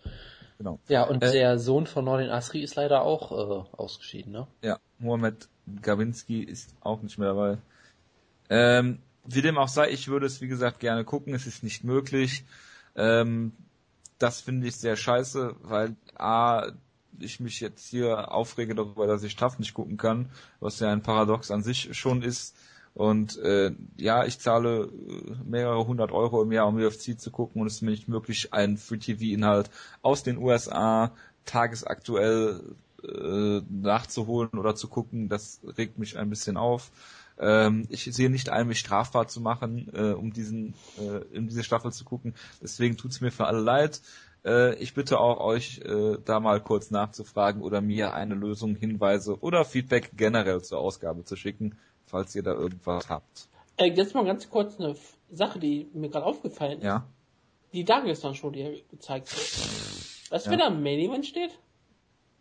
Genau. 0.63 0.79
Ja, 0.87 1.03
und 1.03 1.25
äh, 1.25 1.33
der 1.33 1.59
Sohn 1.59 1.89
von 1.89 2.05
Nordin 2.05 2.31
Asri 2.31 2.63
ist 2.63 2.77
leider 2.77 3.03
auch 3.03 3.33
äh, 3.33 3.77
ausgeschieden, 3.77 4.31
ne? 4.31 4.47
Ja, 4.63 4.79
Mohamed 5.01 5.49
Gawinski 5.83 6.41
ist 6.41 6.77
auch 6.81 7.03
nicht 7.03 7.19
mehr 7.19 7.31
dabei. 7.31 7.59
Ähm, 8.49 9.01
wie 9.25 9.43
dem 9.43 9.59
auch 9.59 9.67
sei, 9.67 9.91
ich 9.91 10.07
würde 10.07 10.27
es 10.27 10.41
wie 10.41 10.47
gesagt 10.47 10.79
gerne 10.79 11.05
gucken, 11.05 11.35
es 11.35 11.49
ist 11.49 11.65
nicht 11.65 11.83
möglich. 11.83 12.45
Ähm, 12.95 13.53
das 14.21 14.41
finde 14.41 14.69
ich 14.69 14.77
sehr 14.77 14.95
scheiße, 14.95 15.57
weil 15.63 15.97
A, 16.15 16.71
ich 17.19 17.41
mich 17.41 17.59
jetzt 17.59 17.89
hier 17.89 18.31
aufrege 18.31 18.77
darüber, 18.77 19.09
dass 19.09 19.25
ich 19.25 19.35
TAF 19.35 19.59
nicht 19.59 19.75
gucken 19.75 19.97
kann, 19.97 20.31
was 20.61 20.79
ja 20.79 20.93
ein 20.93 21.03
Paradox 21.03 21.51
an 21.51 21.65
sich 21.65 21.99
schon 21.99 22.23
ist. 22.23 22.57
Und 22.95 23.39
äh, 23.39 23.73
ja, 23.97 24.25
ich 24.25 24.39
zahle 24.39 24.85
äh, 24.85 25.35
mehrere 25.45 25.87
hundert 25.87 26.13
Euro 26.13 26.43
im 26.43 26.53
Jahr, 26.53 26.69
um 26.69 26.77
UFC 26.77 27.19
zu 27.19 27.31
gucken 27.31 27.61
und 27.63 27.67
es 27.67 27.77
ist 27.77 27.83
mir 27.83 27.91
nicht 27.91 28.09
möglich, 28.09 28.53
einen 28.53 28.77
Free-TV-Inhalt 28.77 29.71
aus 30.03 30.23
den 30.23 30.37
USA 30.37 31.13
tagesaktuell 31.45 32.77
äh, 33.03 33.61
nachzuholen 33.71 34.51
oder 34.59 34.75
zu 34.75 34.89
gucken. 34.89 35.29
Das 35.29 35.61
regt 35.79 35.99
mich 35.99 36.19
ein 36.19 36.29
bisschen 36.29 36.57
auf. 36.57 36.91
Ähm, 37.39 37.87
ich 37.89 38.05
sehe 38.05 38.31
nicht 38.31 38.51
ein, 38.51 38.69
mich 38.69 38.79
strafbar 38.79 39.27
zu 39.27 39.41
machen, 39.41 39.91
äh, 39.95 40.13
um 40.13 40.33
diesen, 40.33 40.75
äh, 40.99 41.39
um 41.39 41.49
diese 41.49 41.65
Staffel 41.65 41.93
zu 41.93 42.05
gucken. 42.05 42.35
Deswegen 42.63 42.99
tut's 42.99 43.23
mir 43.23 43.33
für 43.33 43.47
alle 43.47 43.61
leid. 43.61 44.03
Äh, 44.45 44.75
ich 44.77 44.93
bitte 44.93 45.19
auch 45.19 45.41
euch, 45.41 45.81
äh, 45.81 46.19
da 46.25 46.41
mal 46.41 46.61
kurz 46.61 46.91
nachzufragen 46.91 47.63
oder 47.63 47.81
mir 47.81 48.13
eine 48.13 48.35
Lösung, 48.35 48.77
Hinweise 48.77 49.41
oder 49.41 49.65
Feedback 49.65 50.11
generell 50.15 50.63
zur 50.63 50.79
Ausgabe 50.79 51.25
zu 51.25 51.37
schicken 51.37 51.77
falls 52.13 52.37
ihr 52.37 52.43
da 52.43 52.53
irgendwas 52.53 53.09
habt. 53.09 53.49
Äh, 53.79 53.87
jetzt 53.87 54.15
mal 54.15 54.25
ganz 54.25 54.49
kurz 54.49 54.79
eine 54.79 54.95
Sache, 55.31 55.59
die 55.59 55.89
mir 55.95 56.11
gerade 56.11 56.27
aufgefallen 56.27 56.79
ist. 56.79 56.85
Ja. 56.85 57.09
Die 57.73 57.85
Dagestan-Show, 57.85 58.51
die 58.51 58.61
er 58.61 58.73
gezeigt 58.91 59.33
hat. 59.33 60.31
Weißt 60.31 60.47
du, 60.47 60.51
ja. 60.51 60.59
wer 60.59 60.59
da 60.59 60.67
im 60.69 60.83
Main 60.83 60.99
Event 60.99 61.27
steht? 61.27 61.59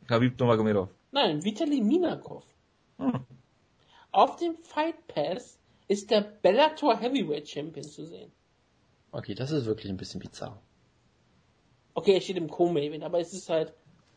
Khabib 0.08 0.38
Nurmagomedov. 0.38 0.90
Nein, 1.12 1.44
Vitali 1.44 1.82
Minakov. 1.82 2.44
Hm. 2.98 3.26
Auf 4.12 4.36
dem 4.36 4.58
Fight 4.58 5.08
Pass 5.08 5.58
ist 5.88 6.12
der 6.12 6.22
Bellator 6.22 7.00
Heavyweight 7.00 7.48
Champion 7.48 7.86
zu 7.86 8.06
sehen. 8.06 8.32
Okay, 9.14 9.36
das 9.36 9.52
ist 9.52 9.66
wirklich 9.66 9.90
ein 9.90 9.98
bisschen 9.98 10.20
bizarr. 10.20 10.62
Okay, 11.94 12.14
er 12.14 12.22
steht 12.22 12.38
im 12.38 12.50
Co-Main 12.50 12.84
Event, 12.84 13.04
aber 13.06 13.20
es 13.20 13.34
ist 13.34 13.50
halt, 13.50 13.74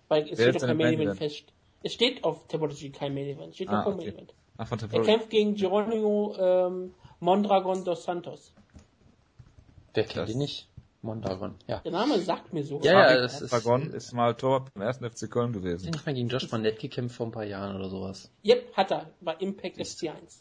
weil 0.09 0.29
es 0.29 0.39
Wer 0.39 0.51
steht 0.51 0.63
auf 0.63 0.69
kein 0.69 0.77
Main 0.77 0.95
Event 0.95 1.17
fest. 1.17 1.53
Es 1.85 1.93
steht 1.93 2.25
auf 2.25 2.49
Topology 2.49 2.91
kein 2.91 3.15
Main 3.15 3.27
Event, 3.27 3.51
es 3.51 3.55
steht 3.55 3.69
ah, 3.69 3.81
auf 3.81 3.85
Co-Main 3.85 4.09
Event. 4.09 4.35
Ach, 4.57 4.69
von 4.69 4.79
er 4.79 5.03
kämpft 5.03 5.31
gegen 5.31 5.55
Geronimo 5.55 6.35
ähm, 6.39 6.95
Mondragon 7.21 7.85
dos 7.85 8.05
Santos. 8.05 8.53
Wer 9.95 10.05
kennt 10.05 10.29
ihn 10.29 10.39
nicht? 10.39 10.69
Mondragon, 11.03 11.55
ja. 11.67 11.81
Der 11.81 11.93
Name 11.93 12.19
sagt 12.21 12.53
mir 12.53 12.65
so. 12.65 12.81
Ja, 12.83 13.11
ja, 13.11 13.21
das 13.21 13.41
Mondragon 13.41 13.89
ist, 13.89 13.95
ist 13.95 14.13
mal 14.13 14.35
Tor 14.35 14.65
beim 14.73 14.83
ersten 14.83 15.09
FC 15.09 15.31
Köln 15.31 15.53
gewesen. 15.53 15.87
Hat 15.87 15.93
nicht 15.95 16.07
mal 16.07 16.15
gegen 16.15 16.29
Josh 16.29 16.51
Van 16.51 16.63
Nett 16.63 16.79
gekämpft 16.79 17.17
vor 17.17 17.27
ein 17.27 17.33
paar 17.33 17.45
Jahren 17.45 17.77
oder 17.77 17.91
sowas? 17.91 18.31
Yep, 18.45 18.75
hat 18.75 18.91
er. 18.91 19.11
Bei 19.21 19.35
Impact 19.35 19.79
SC1. 19.79 20.41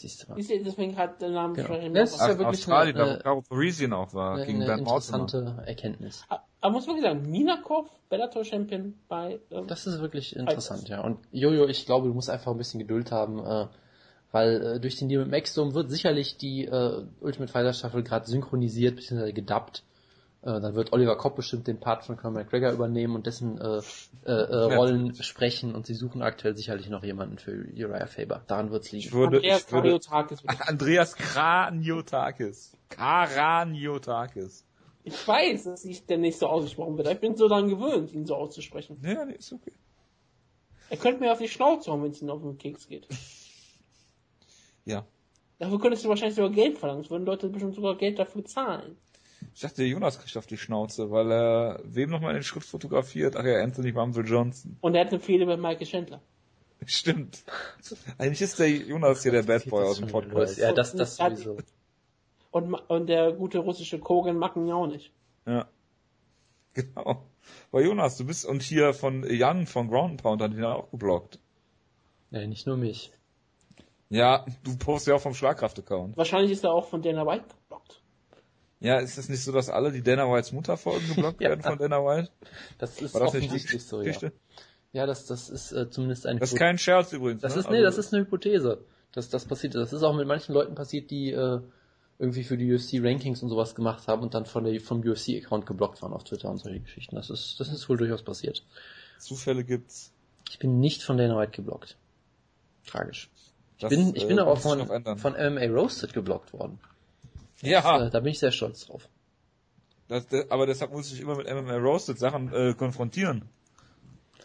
Siehst 0.00 0.22
du 0.22 0.32
mal. 0.32 0.40
Deswegen 0.40 0.96
hat 0.96 1.20
der 1.20 1.28
Name 1.28 1.54
genau. 1.54 1.92
Das 1.92 2.12
ist 2.14 2.20
ja 2.20 2.28
wirklich 2.28 2.46
Australien, 2.46 2.96
eine, 2.96 3.18
da 3.18 3.36
wo 3.36 3.42
Parisian 3.42 3.92
auch 3.92 4.14
war, 4.14 4.36
eine, 4.36 4.46
gegen 4.46 4.62
eine 4.62 4.78
interessante 4.78 5.62
Erkenntnis. 5.66 6.24
Aber 6.62 6.72
muss 6.72 6.86
wirklich 6.86 7.04
sagen, 7.04 7.30
Minakov, 7.30 7.86
Bellator 8.08 8.42
Champion 8.42 8.94
bei... 9.08 9.40
Ähm, 9.50 9.66
das 9.66 9.86
ist 9.86 10.00
wirklich 10.00 10.34
interessant, 10.34 10.88
ja. 10.88 11.02
Und 11.02 11.18
Jojo, 11.32 11.66
ich 11.66 11.84
glaube, 11.84 12.08
du 12.08 12.14
musst 12.14 12.30
einfach 12.30 12.50
ein 12.50 12.56
bisschen 12.56 12.80
Geduld 12.80 13.12
haben, 13.12 13.40
äh, 13.40 13.66
weil 14.32 14.62
äh, 14.62 14.80
durch 14.80 14.96
den 14.96 15.10
Deal 15.10 15.20
mit 15.20 15.30
Maxdome 15.30 15.74
wird 15.74 15.90
sicherlich 15.90 16.38
die 16.38 16.64
äh, 16.64 17.04
Ultimate 17.20 17.52
Fighter 17.52 17.74
Staffel 17.74 18.02
gerade 18.02 18.26
synchronisiert 18.26 18.96
bzw. 18.96 19.32
gedubbt. 19.32 19.84
Äh, 20.42 20.60
dann 20.60 20.74
wird 20.74 20.92
Oliver 20.94 21.16
Kopp 21.16 21.36
bestimmt 21.36 21.66
den 21.66 21.80
Part 21.80 22.04
von 22.04 22.16
Conor 22.16 22.42
McGregor 22.42 22.72
übernehmen 22.72 23.14
und 23.14 23.26
dessen 23.26 23.60
äh, 23.60 23.82
äh, 24.24 24.30
äh, 24.30 24.74
Rollen 24.74 25.12
ja. 25.12 25.22
sprechen 25.22 25.74
und 25.74 25.86
sie 25.86 25.94
suchen 25.94 26.22
aktuell 26.22 26.56
sicherlich 26.56 26.88
noch 26.88 27.04
jemanden 27.04 27.38
für 27.38 27.52
Uriah 27.52 28.06
Faber. 28.06 28.42
Daran 28.46 28.70
wird's 28.70 28.90
liegen. 28.90 29.06
Ich 29.06 29.12
würde, 29.12 29.36
Andreas 29.36 29.66
ich 29.66 29.72
würde, 29.72 30.00
Andreas 30.66 31.14
Kraniotakis. 31.16 32.72
Karaniotakis. 32.88 34.64
Ich 35.04 35.28
weiß, 35.28 35.64
dass 35.64 35.84
ich 35.84 36.06
denn 36.06 36.22
nicht 36.22 36.38
so 36.38 36.46
ausgesprochen 36.46 36.96
wird. 36.96 37.08
Ich 37.08 37.20
bin 37.20 37.36
so 37.36 37.48
daran 37.48 37.68
gewöhnt, 37.68 38.12
ihn 38.12 38.26
so 38.26 38.34
auszusprechen. 38.34 38.98
Ja, 39.02 39.24
nee, 39.24 39.34
ist 39.34 39.52
okay. 39.52 39.72
Er 40.88 40.96
könnte 40.96 41.20
mir 41.20 41.32
auf 41.32 41.38
die 41.38 41.48
Schnauze 41.48 41.90
hauen, 41.90 42.02
wenn 42.02 42.10
es 42.10 42.20
ihm 42.20 42.30
auf 42.30 42.42
den 42.42 42.58
Keks 42.58 42.88
geht. 42.88 43.06
Ja. 44.86 45.04
Dafür 45.58 45.78
könntest 45.78 46.04
du 46.04 46.08
wahrscheinlich 46.08 46.34
sogar 46.34 46.50
Geld 46.50 46.78
verlangen. 46.78 47.02
Es 47.02 47.10
würden 47.10 47.26
Leute 47.26 47.50
bestimmt 47.50 47.74
sogar 47.74 47.96
Geld 47.96 48.18
dafür 48.18 48.46
zahlen. 48.46 48.96
Ich 49.54 49.60
dachte, 49.60 49.84
Jonas 49.84 50.18
kriegt 50.18 50.36
auf 50.36 50.46
die 50.46 50.56
Schnauze, 50.56 51.10
weil 51.10 51.30
er 51.30 51.80
wem 51.84 52.10
nochmal 52.10 52.34
den 52.34 52.42
Schritt 52.42 52.64
fotografiert? 52.64 53.36
Ach 53.36 53.44
ja, 53.44 53.62
Anthony 53.62 53.92
Bumble 53.92 54.24
Johnson. 54.24 54.76
Und 54.80 54.94
er 54.94 55.04
hat 55.04 55.12
eine 55.12 55.20
Fehde 55.20 55.46
bei 55.46 55.56
Michael 55.56 55.86
Chandler. 55.86 56.20
Stimmt. 56.86 57.44
Eigentlich 58.18 58.42
ist 58.42 58.58
der 58.58 58.68
Jonas 58.68 59.22
hier 59.22 59.32
der 59.32 59.42
Bad 59.42 59.68
Boy 59.68 59.84
aus 59.84 59.98
dem 59.98 60.08
Podcast. 60.08 60.58
Ja, 60.58 60.72
das, 60.72 60.94
das 60.94 61.16
sowieso. 61.16 61.58
Und, 62.50 62.74
und 62.74 63.06
der 63.06 63.32
gute 63.32 63.58
russische 63.58 63.98
Kogan 63.98 64.36
mag 64.36 64.56
ihn 64.56 64.66
ja 64.66 64.74
auch 64.74 64.86
nicht. 64.86 65.12
Ja. 65.46 65.68
Genau. 66.72 67.26
Weil 67.70 67.84
Jonas, 67.84 68.16
du 68.16 68.26
bist, 68.26 68.46
und 68.46 68.62
hier 68.62 68.94
von 68.94 69.24
Jan 69.28 69.66
von 69.66 69.88
Ground 69.88 70.22
Pound 70.22 70.42
hat 70.42 70.52
ihn 70.52 70.64
auch 70.64 70.90
geblockt. 70.90 71.38
Ja, 72.30 72.46
nicht 72.46 72.66
nur 72.66 72.76
mich. 72.76 73.12
Ja, 74.08 74.44
du 74.64 74.76
postest 74.76 75.08
ja 75.08 75.14
auch 75.14 75.20
vom 75.20 75.34
Schlagkraft-Account. 75.34 76.16
Wahrscheinlich 76.16 76.52
ist 76.52 76.64
er 76.64 76.72
auch 76.72 76.88
von 76.88 77.02
Dana 77.02 77.26
White 77.26 77.44
geblockt. 77.62 77.99
Ja, 78.80 78.98
ist 78.98 79.18
es 79.18 79.28
nicht 79.28 79.44
so, 79.44 79.52
dass 79.52 79.68
alle 79.68 79.92
die 79.92 80.02
Dana 80.02 80.24
Whites 80.24 80.52
Mutterfolgen 80.52 81.06
geblockt 81.08 81.40
ja. 81.40 81.48
werden 81.50 81.62
von 81.62 81.78
Dana 81.78 81.98
White? 81.98 82.30
Das 82.78 83.00
ist 83.00 83.14
War 83.14 83.20
das 83.20 83.32
die 83.32 83.58
so, 83.78 84.02
ja. 84.02 84.14
Ja, 84.92 85.06
das, 85.06 85.26
das 85.26 85.50
ist 85.50 85.72
äh, 85.72 85.88
zumindest 85.90 86.26
eine 86.26 86.40
Das 86.40 86.52
ist 86.52 86.58
kein 86.58 86.78
Scherz 86.78 87.12
übrigens. 87.12 87.42
Das 87.42 87.54
ne? 87.54 87.60
ist, 87.60 87.70
nee, 87.70 87.76
also, 87.76 87.86
das 87.86 87.98
ist 87.98 88.12
eine 88.12 88.24
Hypothese. 88.24 88.84
dass 89.12 89.28
das 89.28 89.44
passiert. 89.44 89.74
Das 89.74 89.92
ist 89.92 90.02
auch 90.02 90.14
mit 90.14 90.26
manchen 90.26 90.52
Leuten 90.52 90.74
passiert, 90.74 91.10
die 91.10 91.30
äh, 91.30 91.60
irgendwie 92.18 92.42
für 92.42 92.56
die 92.56 92.72
UFC 92.72 92.94
Rankings 93.04 93.42
und 93.42 93.50
sowas 93.50 93.74
gemacht 93.74 94.08
haben 94.08 94.22
und 94.22 94.34
dann 94.34 94.46
von 94.46 94.64
der, 94.64 94.80
vom 94.80 95.00
UFC 95.00 95.42
Account 95.44 95.66
geblockt 95.66 96.02
waren 96.02 96.12
auf 96.12 96.24
Twitter 96.24 96.50
und 96.50 96.58
solche 96.58 96.80
Geschichten. 96.80 97.16
Das 97.16 97.30
ist, 97.30 97.60
das 97.60 97.68
ist 97.68 97.88
wohl 97.88 97.98
durchaus 97.98 98.22
passiert. 98.22 98.64
Zufälle 99.18 99.62
gibt's. 99.62 100.12
Ich 100.48 100.58
bin 100.58 100.80
nicht 100.80 101.02
von 101.02 101.16
Dana 101.16 101.38
White 101.38 101.52
geblockt. 101.52 101.96
Tragisch. 102.86 103.30
Ich 103.76 103.82
das, 103.82 103.90
bin, 103.90 104.14
ich 104.16 104.24
äh, 104.24 104.26
bin 104.26 104.38
aber 104.38 104.56
von, 104.56 104.86
von 105.18 105.32
MMA 105.32 105.66
Roasted 105.66 106.12
geblockt 106.12 106.52
worden. 106.52 106.80
Ja. 107.62 107.98
Das, 107.98 108.08
äh, 108.08 108.10
da 108.10 108.20
bin 108.20 108.32
ich 108.32 108.38
sehr 108.38 108.52
stolz 108.52 108.86
drauf. 108.86 109.08
Das, 110.08 110.26
aber 110.48 110.66
deshalb 110.66 110.92
muss 110.92 111.12
ich 111.12 111.20
immer 111.20 111.36
mit 111.36 111.46
MMA 111.46 111.76
Roasted 111.76 112.18
Sachen 112.18 112.52
äh, 112.52 112.74
konfrontieren. 112.74 113.48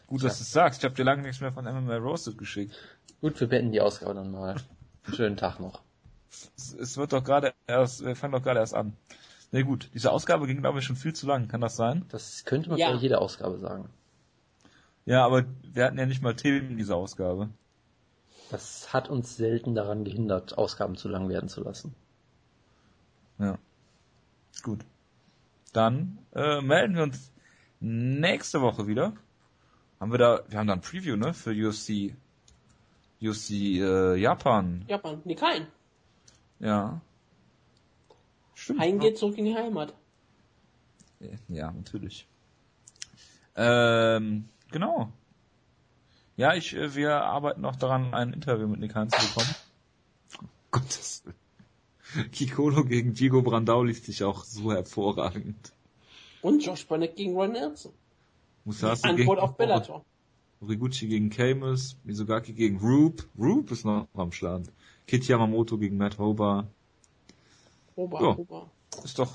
Gut, 0.08 0.24
dass 0.24 0.34
ja. 0.34 0.38
du 0.38 0.44
es 0.44 0.52
sagst. 0.52 0.80
Ich 0.82 0.86
habe 0.86 0.96
dir 0.96 1.04
lange 1.04 1.24
nichts 1.24 1.42
mehr 1.42 1.52
von 1.52 1.66
MMA 1.66 1.98
Roasted 1.98 2.38
geschickt. 2.38 2.76
Gut, 3.22 3.40
wir 3.40 3.48
beenden 3.48 3.72
die 3.72 3.82
Ausgabe 3.82 4.14
dann 4.14 4.32
mal. 4.32 4.56
Schönen 5.14 5.38
Tag 5.38 5.60
noch. 5.60 5.82
Es, 6.30 6.74
es 6.74 6.98
wird 6.98 7.14
doch 7.14 7.24
gerade 7.24 7.54
erst, 7.66 8.06
wir 8.06 8.16
fangen 8.16 8.34
doch 8.34 8.44
gerade 8.44 8.60
erst 8.60 8.76
an. 8.76 8.94
Na 9.52 9.60
nee, 9.60 9.64
gut, 9.64 9.90
diese 9.94 10.12
Ausgabe 10.12 10.48
ging, 10.48 10.62
glaube 10.62 10.80
ich, 10.80 10.86
schon 10.86 10.96
viel 10.96 11.14
zu 11.14 11.28
lang. 11.28 11.48
Kann 11.48 11.62
das 11.62 11.76
sein? 11.76 12.06
Das 12.10 12.46
könnte 12.46 12.70
man 12.70 12.78
ja. 12.78 12.92
bei 12.92 12.98
jeder 12.98 13.22
Ausgabe 13.22 13.58
sagen. 13.58 13.90
Ja, 15.06 15.26
aber 15.26 15.46
wir 15.74 15.86
hatten 15.86 15.98
ja 15.98 16.06
nicht 16.06 16.22
mal 16.22 16.36
Themen 16.36 16.72
in 16.72 16.78
dieser 16.78 16.96
Ausgabe. 16.96 17.50
Das 18.52 18.94
hat 18.94 19.10
uns 19.10 19.38
selten 19.38 19.74
daran 19.76 20.04
gehindert, 20.04 20.58
Ausgaben 20.58 20.96
zu 20.96 21.10
lang 21.10 21.30
werden 21.30 21.50
zu 21.50 21.64
lassen. 21.64 21.96
Ja. 23.40 23.58
Gut. 24.64 24.86
Dann 25.74 26.20
äh, 26.34 26.62
melden 26.62 26.96
wir 26.96 27.04
uns 27.04 27.32
nächste 27.80 28.62
Woche 28.62 28.88
wieder. 28.88 29.14
Haben 30.00 30.12
wir 30.12 30.18
da, 30.18 30.44
wir 30.48 30.60
haben 30.60 30.68
da 30.68 30.74
ein 30.74 30.82
Preview, 30.82 31.16
ne, 31.16 31.34
für 31.34 31.52
UFC, 31.52 32.16
UFC 33.22 33.52
äh, 33.52 34.16
Japan. 34.16 34.86
Japan, 34.88 35.22
nee, 35.26 35.36
kein. 35.36 35.68
Ja. 36.60 37.02
Stimmt. 38.54 38.80
Hein 38.80 39.00
geht 39.00 39.18
zurück 39.18 39.38
in 39.38 39.46
die 39.46 39.56
Heimat. 39.56 39.94
Ja, 41.48 41.72
natürlich. 41.72 42.28
Ähm, 43.56 44.50
genau. 44.72 45.12
Ja, 46.38 46.54
ich, 46.54 46.76
äh, 46.76 46.96
wir 46.96 47.22
arbeiten 47.22 47.62
noch 47.62 47.76
daran, 47.76 48.14
ein 48.14 48.34
Interview 48.34 48.68
mit 48.68 48.80
Nick 48.80 48.96
Heinz 48.96 49.16
zu 49.18 49.28
bekommen. 49.28 49.56
Gottes 50.72 51.24
Willen. 51.26 51.45
Kikolo 52.32 52.84
gegen 52.86 53.14
Diego 53.14 53.42
Brandau 53.42 53.84
liest 53.84 54.06
sich 54.06 54.24
auch 54.24 54.44
so 54.44 54.72
hervorragend. 54.72 55.74
Und 56.42 56.66
Josh 56.66 56.86
Barnett 56.86 57.16
gegen 57.16 57.36
Ron 57.36 57.54
Nelson. 57.54 57.94
Musashi 58.66 59.08
Antwort 59.08 59.40
auf 59.40 59.58
Bellator. 59.58 60.06
Riguchi 60.62 61.08
gegen 61.08 61.30
Camus, 61.30 61.98
Mizugaki 62.04 62.54
gegen 62.54 62.78
Roop. 62.80 63.28
Roop 63.38 63.72
ist 63.72 63.86
noch 63.86 64.08
am 64.14 64.32
Start. 64.32 64.72
Kit 65.06 65.28
Yamamoto 65.28 65.78
gegen 65.78 65.98
Matt 65.98 66.18
Hober. 66.18 66.68
Hober, 67.96 68.22
ja, 68.22 68.38
Hober. 68.38 68.72
Ist 69.04 69.20
doch 69.20 69.34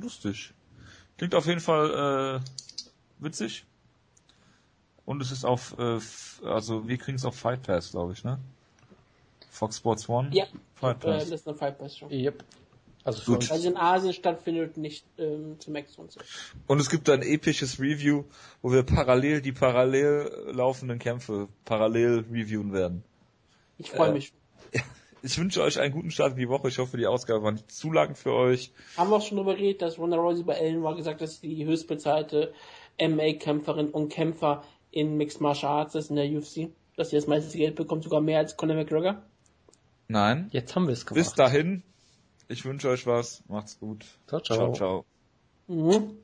lustig. 0.00 0.52
Klingt 1.16 1.34
auf 1.34 1.46
jeden 1.46 1.60
Fall 1.60 2.40
äh, 2.40 3.24
witzig. 3.24 3.64
Und 5.04 5.22
es 5.22 5.32
ist 5.32 5.44
auf, 5.44 5.76
äh, 5.78 5.98
also 6.44 6.86
wir 6.86 6.98
kriegen 6.98 7.16
es 7.16 7.24
auf 7.24 7.34
Fight 7.34 7.62
Pass, 7.62 7.90
glaube 7.92 8.12
ich, 8.12 8.24
ne? 8.24 8.38
Fox 9.50 9.78
Sports 9.78 10.08
One? 10.08 10.30
Ja, 10.32 10.46
Fight 10.74 11.00
Pass. 11.00 11.26
Äh, 11.26 11.30
das 11.30 11.40
ist 11.40 11.48
eine 11.48 11.56
Fight 11.56 11.78
Pass 11.78 11.96
schon. 11.96 12.10
Yep. 12.10 12.44
Also 13.04 13.22
für 13.22 13.32
Gut. 13.32 13.50
Also 13.50 13.68
in 13.68 13.76
Asien 13.76 14.12
stattfindet 14.12 14.76
nicht 14.76 15.04
ähm, 15.18 15.56
zum 15.58 15.72
Max 15.72 15.96
und 15.96 16.12
so. 16.12 16.20
Und 16.66 16.78
es 16.80 16.90
gibt 16.90 17.08
ein 17.08 17.22
episches 17.22 17.80
Review, 17.80 18.24
wo 18.60 18.70
wir 18.70 18.82
parallel 18.82 19.40
die 19.40 19.52
parallel 19.52 20.30
laufenden 20.52 20.98
Kämpfe 20.98 21.48
parallel 21.64 22.26
reviewen 22.30 22.72
werden. 22.72 23.04
Ich 23.78 23.90
freue 23.90 24.10
äh, 24.10 24.12
mich. 24.12 24.32
Ich 25.20 25.36
wünsche 25.36 25.62
euch 25.62 25.80
einen 25.80 25.92
guten 25.92 26.12
Start 26.12 26.34
in 26.34 26.38
die 26.38 26.48
Woche. 26.48 26.68
Ich 26.68 26.78
hoffe, 26.78 26.96
die 26.96 27.08
Ausgabe 27.08 27.42
war 27.42 27.50
nicht 27.50 27.72
zu 27.72 27.90
lang 27.90 28.14
für 28.14 28.32
euch. 28.32 28.70
Haben 28.96 29.10
wir 29.10 29.16
auch 29.16 29.22
schon 29.22 29.36
darüber 29.36 29.56
geredet, 29.56 29.82
dass 29.82 29.98
Ronda 29.98 30.16
Rousey 30.16 30.44
bei 30.44 30.54
Ellen 30.54 30.84
war 30.84 30.94
gesagt, 30.94 31.20
dass 31.20 31.40
sie 31.40 31.56
die 31.56 31.64
höchstbezahlte 31.64 32.52
MA-Kämpferin 33.00 33.90
und 33.90 34.10
Kämpfer 34.10 34.62
in 34.92 35.16
Mixed 35.16 35.40
Martial 35.40 35.72
Arts 35.72 35.96
ist 35.96 36.10
in 36.10 36.16
der 36.16 36.26
UFC. 36.26 36.70
Dass 36.96 37.10
sie 37.10 37.16
das 37.16 37.26
meiste 37.26 37.58
Geld 37.58 37.74
bekommt, 37.74 38.04
sogar 38.04 38.20
mehr 38.20 38.38
als 38.38 38.56
Conor 38.56 38.76
McGregor. 38.76 39.22
Nein. 40.08 40.48
Jetzt 40.52 40.74
haben 40.74 40.86
wir 40.86 40.92
es 40.92 41.06
gemacht. 41.06 41.24
Bis 41.24 41.34
dahin. 41.34 41.82
Ich 42.48 42.64
wünsche 42.64 42.88
euch 42.88 43.06
was. 43.06 43.44
Macht's 43.48 43.78
gut. 43.78 44.06
Ciao, 44.26 44.40
ciao. 44.40 44.56
Ciao, 44.56 44.72
ciao. 44.72 45.06
Mhm. 45.68 46.18